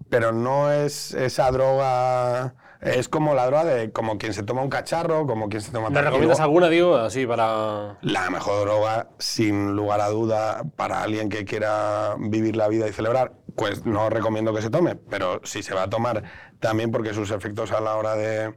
pero 0.08 0.32
no 0.32 0.72
es 0.72 1.14
esa 1.14 1.50
droga... 1.50 2.54
Es 2.82 3.08
como 3.08 3.34
la 3.34 3.46
droga 3.46 3.64
de 3.64 3.90
como 3.90 4.18
quien 4.18 4.34
se 4.34 4.42
toma 4.42 4.62
un 4.62 4.68
cacharro, 4.68 5.26
como 5.26 5.48
quien 5.48 5.62
se 5.62 5.72
toma... 5.72 5.88
¿Me 5.88 5.94
tal. 5.94 6.04
Y 6.04 6.06
recomiendas 6.06 6.40
alguna, 6.40 6.68
digo, 6.68 6.96
así 6.96 7.26
para. 7.26 7.96
la 8.02 8.30
mejor 8.30 8.66
droga, 8.66 9.08
sin 9.18 9.74
lugar 9.74 10.02
a 10.02 10.08
duda, 10.08 10.62
para 10.76 11.02
alguien 11.02 11.30
que 11.30 11.46
quiera 11.46 12.16
vivir 12.18 12.54
la 12.54 12.68
vida 12.68 12.86
y 12.86 12.92
celebrar, 12.92 13.32
pues 13.56 13.86
no 13.86 14.10
recomiendo 14.10 14.52
que 14.54 14.60
se 14.60 14.68
tome, 14.68 14.94
pero 14.94 15.40
si 15.42 15.62
se 15.62 15.74
va 15.74 15.84
a 15.84 15.90
tomar, 15.90 16.22
también 16.60 16.90
porque 16.90 17.14
sus 17.14 17.30
efectos 17.30 17.72
a 17.72 17.80
la 17.80 17.96
hora 17.96 18.14
de, 18.14 18.54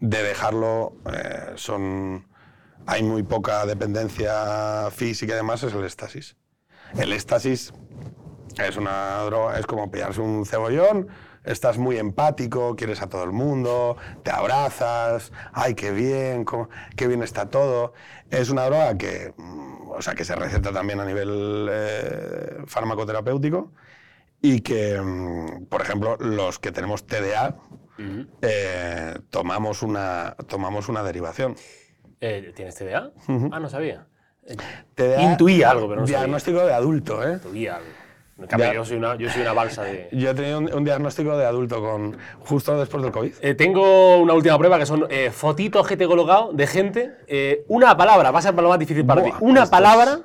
de 0.00 0.22
dejarlo 0.22 0.94
eh, 1.12 1.52
son... 1.56 2.26
Hay 2.86 3.02
muy 3.02 3.22
poca 3.22 3.66
dependencia 3.66 4.90
física 4.90 5.34
y 5.34 5.36
demás, 5.36 5.62
es 5.62 5.74
el 5.74 5.84
éxtasis. 5.84 6.36
El 6.98 7.12
éxtasis 7.12 7.72
es 8.58 8.76
una 8.76 9.18
droga, 9.24 9.58
es 9.58 9.66
como 9.66 9.90
pillarse 9.90 10.20
un 10.20 10.44
cebollón, 10.46 11.08
estás 11.44 11.78
muy 11.78 11.98
empático, 11.98 12.74
quieres 12.76 13.02
a 13.02 13.08
todo 13.08 13.22
el 13.24 13.32
mundo, 13.32 13.96
te 14.22 14.30
abrazas, 14.30 15.30
ay, 15.52 15.74
qué 15.74 15.92
bien, 15.92 16.44
qué 16.96 17.06
bien 17.06 17.22
está 17.22 17.50
todo. 17.50 17.92
Es 18.30 18.50
una 18.50 18.64
droga 18.64 18.96
que, 18.96 19.34
mm, 19.36 19.90
o 19.90 20.02
sea, 20.02 20.14
que 20.14 20.24
se 20.24 20.34
receta 20.34 20.72
también 20.72 21.00
a 21.00 21.04
nivel 21.04 21.68
eh, 21.70 22.56
farmacoterapéutico 22.66 23.72
y 24.42 24.60
que, 24.60 25.00
mm, 25.00 25.66
por 25.66 25.82
ejemplo, 25.82 26.16
los 26.18 26.58
que 26.58 26.72
tenemos 26.72 27.06
TDA, 27.06 27.56
eh, 28.42 29.14
tomamos, 29.30 29.82
una, 29.82 30.34
tomamos 30.48 30.88
una 30.88 31.02
derivación. 31.02 31.54
Eh, 32.20 32.52
¿Tienes 32.54 32.74
TDA? 32.74 33.12
Ah, 33.50 33.60
no 33.60 33.68
sabía. 33.68 34.06
Eh, 34.46 34.56
TDA, 34.94 35.22
Intuía 35.22 35.70
algo, 35.70 35.88
pero 35.88 36.00
no 36.02 36.06
sabía. 36.06 36.18
Diagnóstico 36.20 36.64
de 36.66 36.72
adulto, 36.72 37.26
¿eh? 37.26 37.34
Intuía 37.34 37.76
algo. 37.76 37.88
Cambio, 38.48 38.72
yo 38.72 38.84
soy, 38.86 38.96
una, 38.96 39.16
yo 39.16 39.28
soy 39.28 39.42
una 39.42 39.52
balsa 39.52 39.82
de. 39.84 40.08
Yo 40.12 40.30
he 40.30 40.34
tenido 40.34 40.58
un, 40.58 40.72
un 40.72 40.82
diagnóstico 40.82 41.36
de 41.36 41.44
adulto 41.44 41.82
con, 41.82 42.16
justo 42.40 42.78
después 42.78 43.02
del 43.02 43.12
COVID. 43.12 43.32
Eh, 43.42 43.54
tengo 43.54 44.16
una 44.16 44.32
última 44.32 44.56
prueba 44.56 44.78
que 44.78 44.86
son 44.86 45.06
eh, 45.10 45.30
fotitos 45.30 45.86
que 45.86 45.94
te 45.98 46.04
he 46.04 46.06
colocado 46.06 46.50
de 46.54 46.66
gente. 46.66 47.10
eh, 47.26 47.64
una 47.68 47.94
palabra, 47.98 48.30
va 48.30 48.38
a 48.38 48.42
ser 48.42 48.54
lo 48.54 48.70
más 48.70 48.78
difícil 48.78 49.04
para 49.04 49.20
Buah, 49.20 49.30
ti. 49.32 49.36
Una 49.44 49.66
palabra 49.66 50.20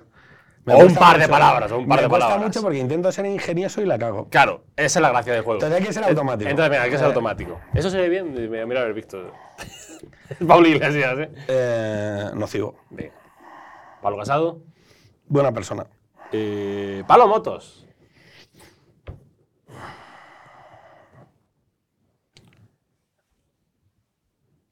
o 0.67 0.77
un 0.79 0.95
par 0.95 1.19
de 1.19 1.27
palabras. 1.27 1.71
O 1.71 1.77
un 1.77 1.87
par 1.87 1.97
me 1.97 2.03
de 2.03 2.09
cuesta 2.09 2.25
palabras. 2.27 2.47
mucho 2.47 2.61
porque 2.61 2.77
intento 2.79 3.11
ser 3.11 3.25
ingenioso 3.27 3.81
y 3.81 3.85
la 3.85 3.97
cago. 3.99 4.27
Claro, 4.29 4.63
esa 4.75 4.99
es 4.99 5.01
la 5.01 5.09
gracia 5.09 5.33
del 5.33 5.43
juego. 5.43 5.57
Entonces 5.59 5.79
hay 5.79 5.85
que 5.87 5.93
ser 5.93 6.03
automático. 6.05 6.49
Entonces, 6.49 6.69
venga, 6.71 6.83
hay 6.83 6.89
que 6.89 6.97
ser 6.97 7.05
Eh. 7.05 7.09
automático. 7.09 7.59
Eso 7.73 7.89
se 7.89 7.97
ve 7.97 8.09
bien. 8.09 8.33
Mira, 8.49 8.65
mira 8.65 8.81
haber 8.81 8.93
visto. 8.93 9.31
Pablo 10.47 10.67
Iglesias, 10.67 11.17
¿eh? 11.19 11.29
Eh, 11.47 12.29
nocivo. 12.33 12.79
Venga. 12.89 13.13
Pablo 14.01 14.17
Casado. 14.17 14.59
Buena 15.27 15.51
persona. 15.51 15.85
Eh, 16.31 17.03
Pablo 17.07 17.27
Motos. 17.27 17.85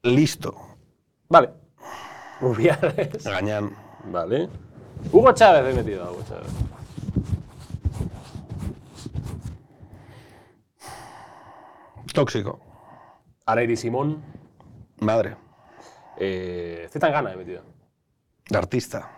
Listo. 0.02 0.54
Vale. 1.28 1.50
Rubiales. 2.40 3.24
Gañán. 3.24 3.74
Vale. 4.06 4.48
Hugo 5.12 5.32
Chávez 5.32 5.72
he 5.72 5.76
metido 5.76 6.04
a 6.04 6.10
Hugo 6.10 6.22
Chávez. 6.28 6.52
Tóxico. 12.12 12.60
Areiri 13.46 13.76
Simón. 13.76 14.22
Madre. 15.00 15.36
Eh, 16.18 16.88
Zetangana 16.90 17.32
he 17.32 17.36
metido. 17.36 17.62
Artista. 18.54 19.10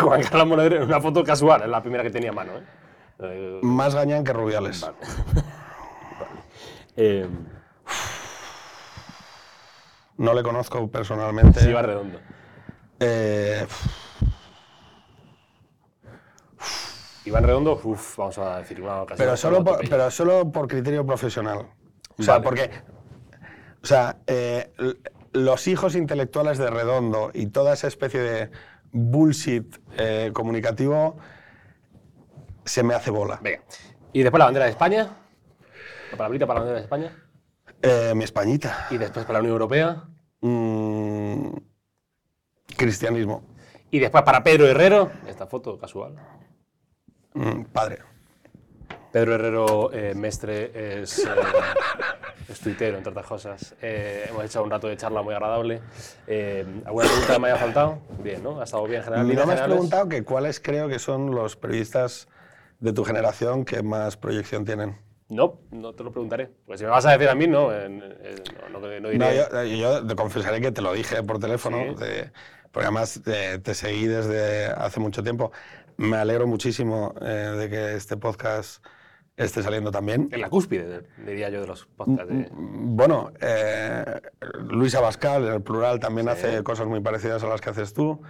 Juan 0.00 0.22
Carlos 0.22 0.46
Monedero 0.46 0.76
en 0.76 0.82
una 0.84 1.00
foto 1.00 1.22
casual, 1.24 1.62
es 1.62 1.68
la 1.68 1.82
primera 1.82 2.02
que 2.02 2.10
tenía 2.10 2.30
a 2.30 2.32
mano. 2.34 2.52
¿eh? 2.56 2.62
Eh, 3.20 3.60
Más 3.62 3.94
gañán 3.94 4.24
que 4.24 4.32
Rubiales. 4.32 4.80
vale. 4.80 4.96
eh, 6.96 7.28
No 10.18 10.34
le 10.34 10.42
conozco 10.42 10.88
personalmente. 10.90 11.60
sí, 11.60 11.72
va 11.72 11.82
redondo. 11.82 12.18
Eh, 13.00 13.66
Iván 17.30 17.44
Redondo, 17.44 17.80
uff, 17.84 18.18
vamos 18.18 18.38
a 18.38 18.58
decir 18.58 18.82
una 18.82 19.02
ocasión. 19.02 19.24
pero, 19.24 19.36
solo 19.36 19.62
por, 19.62 19.88
pero 19.88 20.10
solo 20.10 20.50
por 20.50 20.66
criterio 20.66 21.06
profesional. 21.06 21.66
O 22.18 22.22
sea, 22.22 22.34
Vale. 22.34 22.44
porque. 22.44 22.70
O 23.82 23.86
sea, 23.86 24.18
eh, 24.26 24.72
los 25.32 25.68
hijos 25.68 25.94
intelectuales 25.94 26.58
de 26.58 26.68
Redondo 26.68 27.30
y 27.32 27.46
toda 27.46 27.74
esa 27.74 27.86
especie 27.86 28.20
de 28.20 28.50
bullshit 28.90 29.76
eh, 29.96 30.30
comunicativo 30.34 31.16
se 32.64 32.82
me 32.82 32.94
hace 32.94 33.12
bola. 33.12 33.38
Venga. 33.40 33.62
Y 34.12 34.22
después 34.22 34.40
la 34.40 34.46
bandera 34.46 34.64
de 34.64 34.72
España. 34.72 35.16
La 36.10 36.16
palabrita 36.18 36.46
para 36.48 36.58
la 36.58 36.64
bandera 36.64 36.78
de 36.80 36.84
España. 36.84 37.16
Eh, 37.80 38.12
mi 38.16 38.24
Españita. 38.24 38.88
Y 38.90 38.98
después 38.98 39.24
para 39.24 39.38
la 39.38 39.40
Unión 39.40 39.52
Europea. 39.52 40.02
Mm, 40.40 41.52
cristianismo. 42.76 43.44
Y 43.92 44.00
después 44.00 44.24
para 44.24 44.42
Pedro 44.42 44.66
Herrero. 44.66 45.12
Esta 45.28 45.46
foto 45.46 45.78
casual. 45.78 46.16
Mm, 47.34 47.64
padre. 47.72 47.98
Pedro 49.12 49.34
Herrero, 49.34 49.92
eh, 49.92 50.14
mestre, 50.14 51.02
es, 51.02 51.18
eh, 51.18 51.30
es 52.48 52.60
tuitero, 52.60 52.96
entre 52.96 53.10
otras 53.10 53.26
cosas. 53.26 53.74
Eh, 53.82 54.26
hemos 54.28 54.44
hecho 54.44 54.62
un 54.62 54.70
rato 54.70 54.86
de 54.86 54.96
charla 54.96 55.20
muy 55.22 55.34
agradable. 55.34 55.80
Eh, 56.28 56.64
¿Alguna 56.84 57.06
pregunta 57.08 57.38
me 57.40 57.48
haya 57.48 57.56
faltado? 57.56 57.98
Bien, 58.22 58.40
¿no? 58.42 58.60
¿Ha 58.60 58.64
estado 58.64 58.84
bien 58.84 58.98
en 58.98 59.02
general? 59.04 59.22
No 59.24 59.28
¿Líneas 59.30 59.46
me 59.48 59.52
has 59.54 59.58
generales? 59.60 59.74
preguntado 59.90 60.08
que 60.08 60.22
cuáles 60.24 60.60
creo 60.60 60.88
que 60.88 61.00
son 61.00 61.34
los 61.34 61.56
periodistas 61.56 62.28
de 62.78 62.92
tu 62.92 63.04
generación 63.04 63.64
que 63.64 63.82
más 63.82 64.16
proyección 64.16 64.64
tienen. 64.64 64.96
No, 65.28 65.58
no 65.72 65.92
te 65.92 66.04
lo 66.04 66.12
preguntaré. 66.12 66.50
Pues 66.66 66.78
si 66.78 66.84
me 66.84 66.90
vas 66.92 67.04
a 67.06 67.10
decir 67.12 67.28
a 67.28 67.34
mí, 67.34 67.46
no, 67.48 67.70
no, 67.70 68.06
no, 68.70 68.80
no 68.80 68.88
diré. 68.88 69.18
No, 69.18 69.32
yo, 69.32 69.64
yo 69.64 70.06
te 70.06 70.14
confesaré 70.14 70.60
que 70.60 70.70
te 70.70 70.82
lo 70.82 70.92
dije 70.92 71.20
por 71.24 71.40
teléfono, 71.40 71.78
Sí. 71.98 72.04
de- 72.04 72.30
porque 72.72 72.86
además 72.86 73.20
eh, 73.26 73.58
te 73.60 73.74
seguí 73.74 74.06
desde 74.06 74.66
hace 74.66 75.00
mucho 75.00 75.24
tiempo. 75.24 75.50
Me 76.00 76.16
alegro 76.16 76.46
muchísimo 76.46 77.14
eh, 77.20 77.26
de 77.58 77.68
que 77.68 77.94
este 77.94 78.16
podcast 78.16 78.82
esté 79.36 79.62
saliendo 79.62 79.90
también. 79.90 80.30
En 80.32 80.40
la 80.40 80.48
cúspide, 80.48 81.02
diría 81.26 81.50
yo, 81.50 81.60
de 81.60 81.66
los 81.66 81.84
podcasts. 81.84 82.26
de- 82.32 82.48
Bueno, 82.52 83.32
eh, 83.38 84.02
Luis 84.70 84.94
Abascal, 84.94 85.46
en 85.46 85.52
el 85.52 85.62
plural, 85.62 86.00
también 86.00 86.30
hace 86.30 86.62
cosas 86.62 86.86
muy 86.86 87.00
parecidas 87.00 87.44
a 87.44 87.48
las 87.48 87.60
que 87.60 87.68
haces 87.68 87.92
tú, 87.92 88.22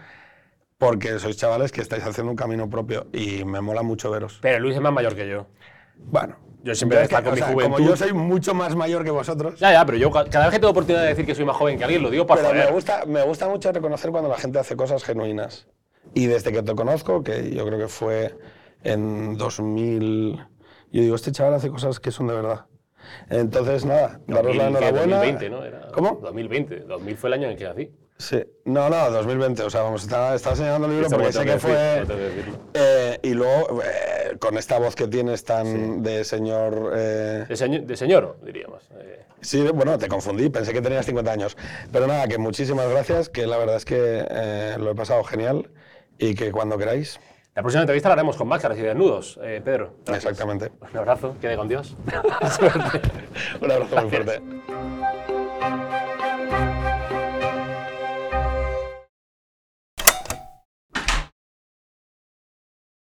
porque 0.78 1.20
sois 1.20 1.36
chavales 1.36 1.70
que 1.70 1.80
estáis 1.80 2.04
haciendo 2.04 2.32
un 2.32 2.36
camino 2.36 2.68
propio 2.68 3.06
y 3.12 3.44
me 3.44 3.60
mola 3.60 3.82
mucho 3.82 4.10
veros. 4.10 4.40
Pero 4.42 4.58
Luis 4.58 4.74
es 4.74 4.80
más 4.82 4.92
mayor 4.92 5.14
que 5.14 5.28
yo. 5.28 5.46
Bueno, 5.96 6.38
Yo 6.64 6.74
siempre 6.74 7.00
es 7.02 7.08
que, 7.08 7.14
o 7.14 7.22
mi 7.22 7.40
juventud. 7.40 7.62
Como 7.62 7.78
yo 7.78 7.96
soy 7.96 8.12
mucho 8.12 8.52
más 8.52 8.74
mayor 8.74 9.04
que 9.04 9.12
vosotros, 9.12 9.60
Ya, 9.60 9.72
ya, 9.72 9.86
pero 9.86 9.96
yo 9.96 10.10
ca- 10.10 10.24
cada 10.24 10.46
vez 10.46 10.54
que 10.54 10.58
tengo 10.58 10.72
oportunidad 10.72 11.02
de 11.02 11.08
decir 11.10 11.24
que 11.24 11.36
soy 11.36 11.44
más 11.44 11.56
joven 11.56 11.78
que 11.78 11.84
alguien, 11.84 12.02
lo 12.02 12.10
digo 12.10 12.26
para 12.26 12.40
pero 12.42 12.52
me 12.52 12.60
joder. 12.62 12.74
gusta, 12.74 13.04
me 13.06 13.22
gusta 13.22 13.48
mucho 13.48 13.70
reconocer 13.70 14.10
cuando 14.10 14.28
la 14.28 14.38
gente 14.38 14.58
hace 14.58 14.74
cosas 14.74 15.04
genuinas. 15.04 15.68
Y 16.14 16.26
desde 16.26 16.52
que 16.52 16.62
te 16.62 16.74
conozco, 16.74 17.22
que 17.22 17.50
yo 17.54 17.64
creo 17.66 17.78
que 17.78 17.88
fue 17.88 18.34
en 18.82 19.36
2000, 19.36 20.36
yo 20.92 21.02
digo, 21.02 21.14
este 21.14 21.32
chaval 21.32 21.54
hace 21.54 21.70
cosas 21.70 22.00
que 22.00 22.10
son 22.10 22.26
de 22.28 22.34
verdad. 22.34 22.66
Entonces, 23.28 23.84
nada, 23.84 24.20
daros 24.26 24.54
la 24.56 24.64
2000, 24.70 24.78
¿qué? 24.80 24.86
enhorabuena. 24.88 25.16
2020, 25.18 25.50
¿no? 25.50 25.64
Era 25.64 25.88
¿Cómo? 25.92 26.20
2020. 26.22 26.80
2000 26.80 27.16
fue 27.16 27.28
el 27.28 27.34
año 27.34 27.44
en 27.46 27.50
el 27.52 27.56
que 27.58 27.64
nací. 27.64 27.90
Sí. 28.18 28.42
No, 28.66 28.90
no, 28.90 29.10
2020. 29.10 29.62
O 29.62 29.70
sea, 29.70 29.82
vamos, 29.82 30.02
estaba, 30.02 30.34
estaba 30.34 30.54
señalando 30.54 30.86
el 30.88 30.92
libro 30.92 31.06
Esto 31.06 31.16
porque 31.16 31.32
sé 31.32 31.44
que 31.44 31.58
fue. 31.58 31.72
decir, 31.72 32.06
decirlo. 32.06 32.58
eh, 32.74 33.18
y 33.22 33.30
luego, 33.32 33.82
eh, 33.82 34.36
con 34.38 34.58
esta 34.58 34.78
voz 34.78 34.94
que 34.94 35.08
tienes 35.08 35.44
tan 35.44 36.02
de 36.02 36.24
señor. 36.24 36.92
eh, 36.94 37.46
De, 37.48 37.56
señor, 37.56 37.82
de 37.84 37.96
señor, 37.96 38.38
diríamos. 38.44 38.90
Eh, 39.00 39.24
sí, 39.40 39.62
bueno, 39.72 39.98
te 39.98 40.06
confundí, 40.08 40.50
pensé 40.50 40.72
que 40.74 40.82
tenías 40.82 41.06
50 41.06 41.32
años. 41.32 41.56
Pero 41.90 42.06
nada, 42.06 42.28
que 42.28 42.36
muchísimas 42.36 42.88
gracias, 42.90 43.30
que 43.30 43.46
la 43.46 43.56
verdad 43.56 43.76
es 43.76 43.86
que 43.86 43.96
eh, 44.28 44.76
lo 44.78 44.90
he 44.90 44.94
pasado 44.94 45.24
genial 45.24 45.70
y 46.20 46.34
que 46.34 46.52
cuando 46.52 46.78
queráis. 46.78 47.18
La 47.54 47.62
próxima 47.62 47.82
entrevista 47.82 48.08
la 48.08 48.12
haremos 48.14 48.36
con 48.36 48.46
máscaras 48.46 48.78
y 48.78 48.82
desnudos, 48.82 49.40
eh, 49.42 49.60
Pedro. 49.64 49.94
gracias. 50.06 50.32
Exactamente. 50.32 50.70
Un 50.92 50.96
abrazo, 50.98 51.34
quede 51.40 51.56
con 51.56 51.66
Dios. 51.68 51.96
Un 53.60 53.70
abrazo 53.70 54.00
muy 54.02 54.10
fuerte. 54.10 54.40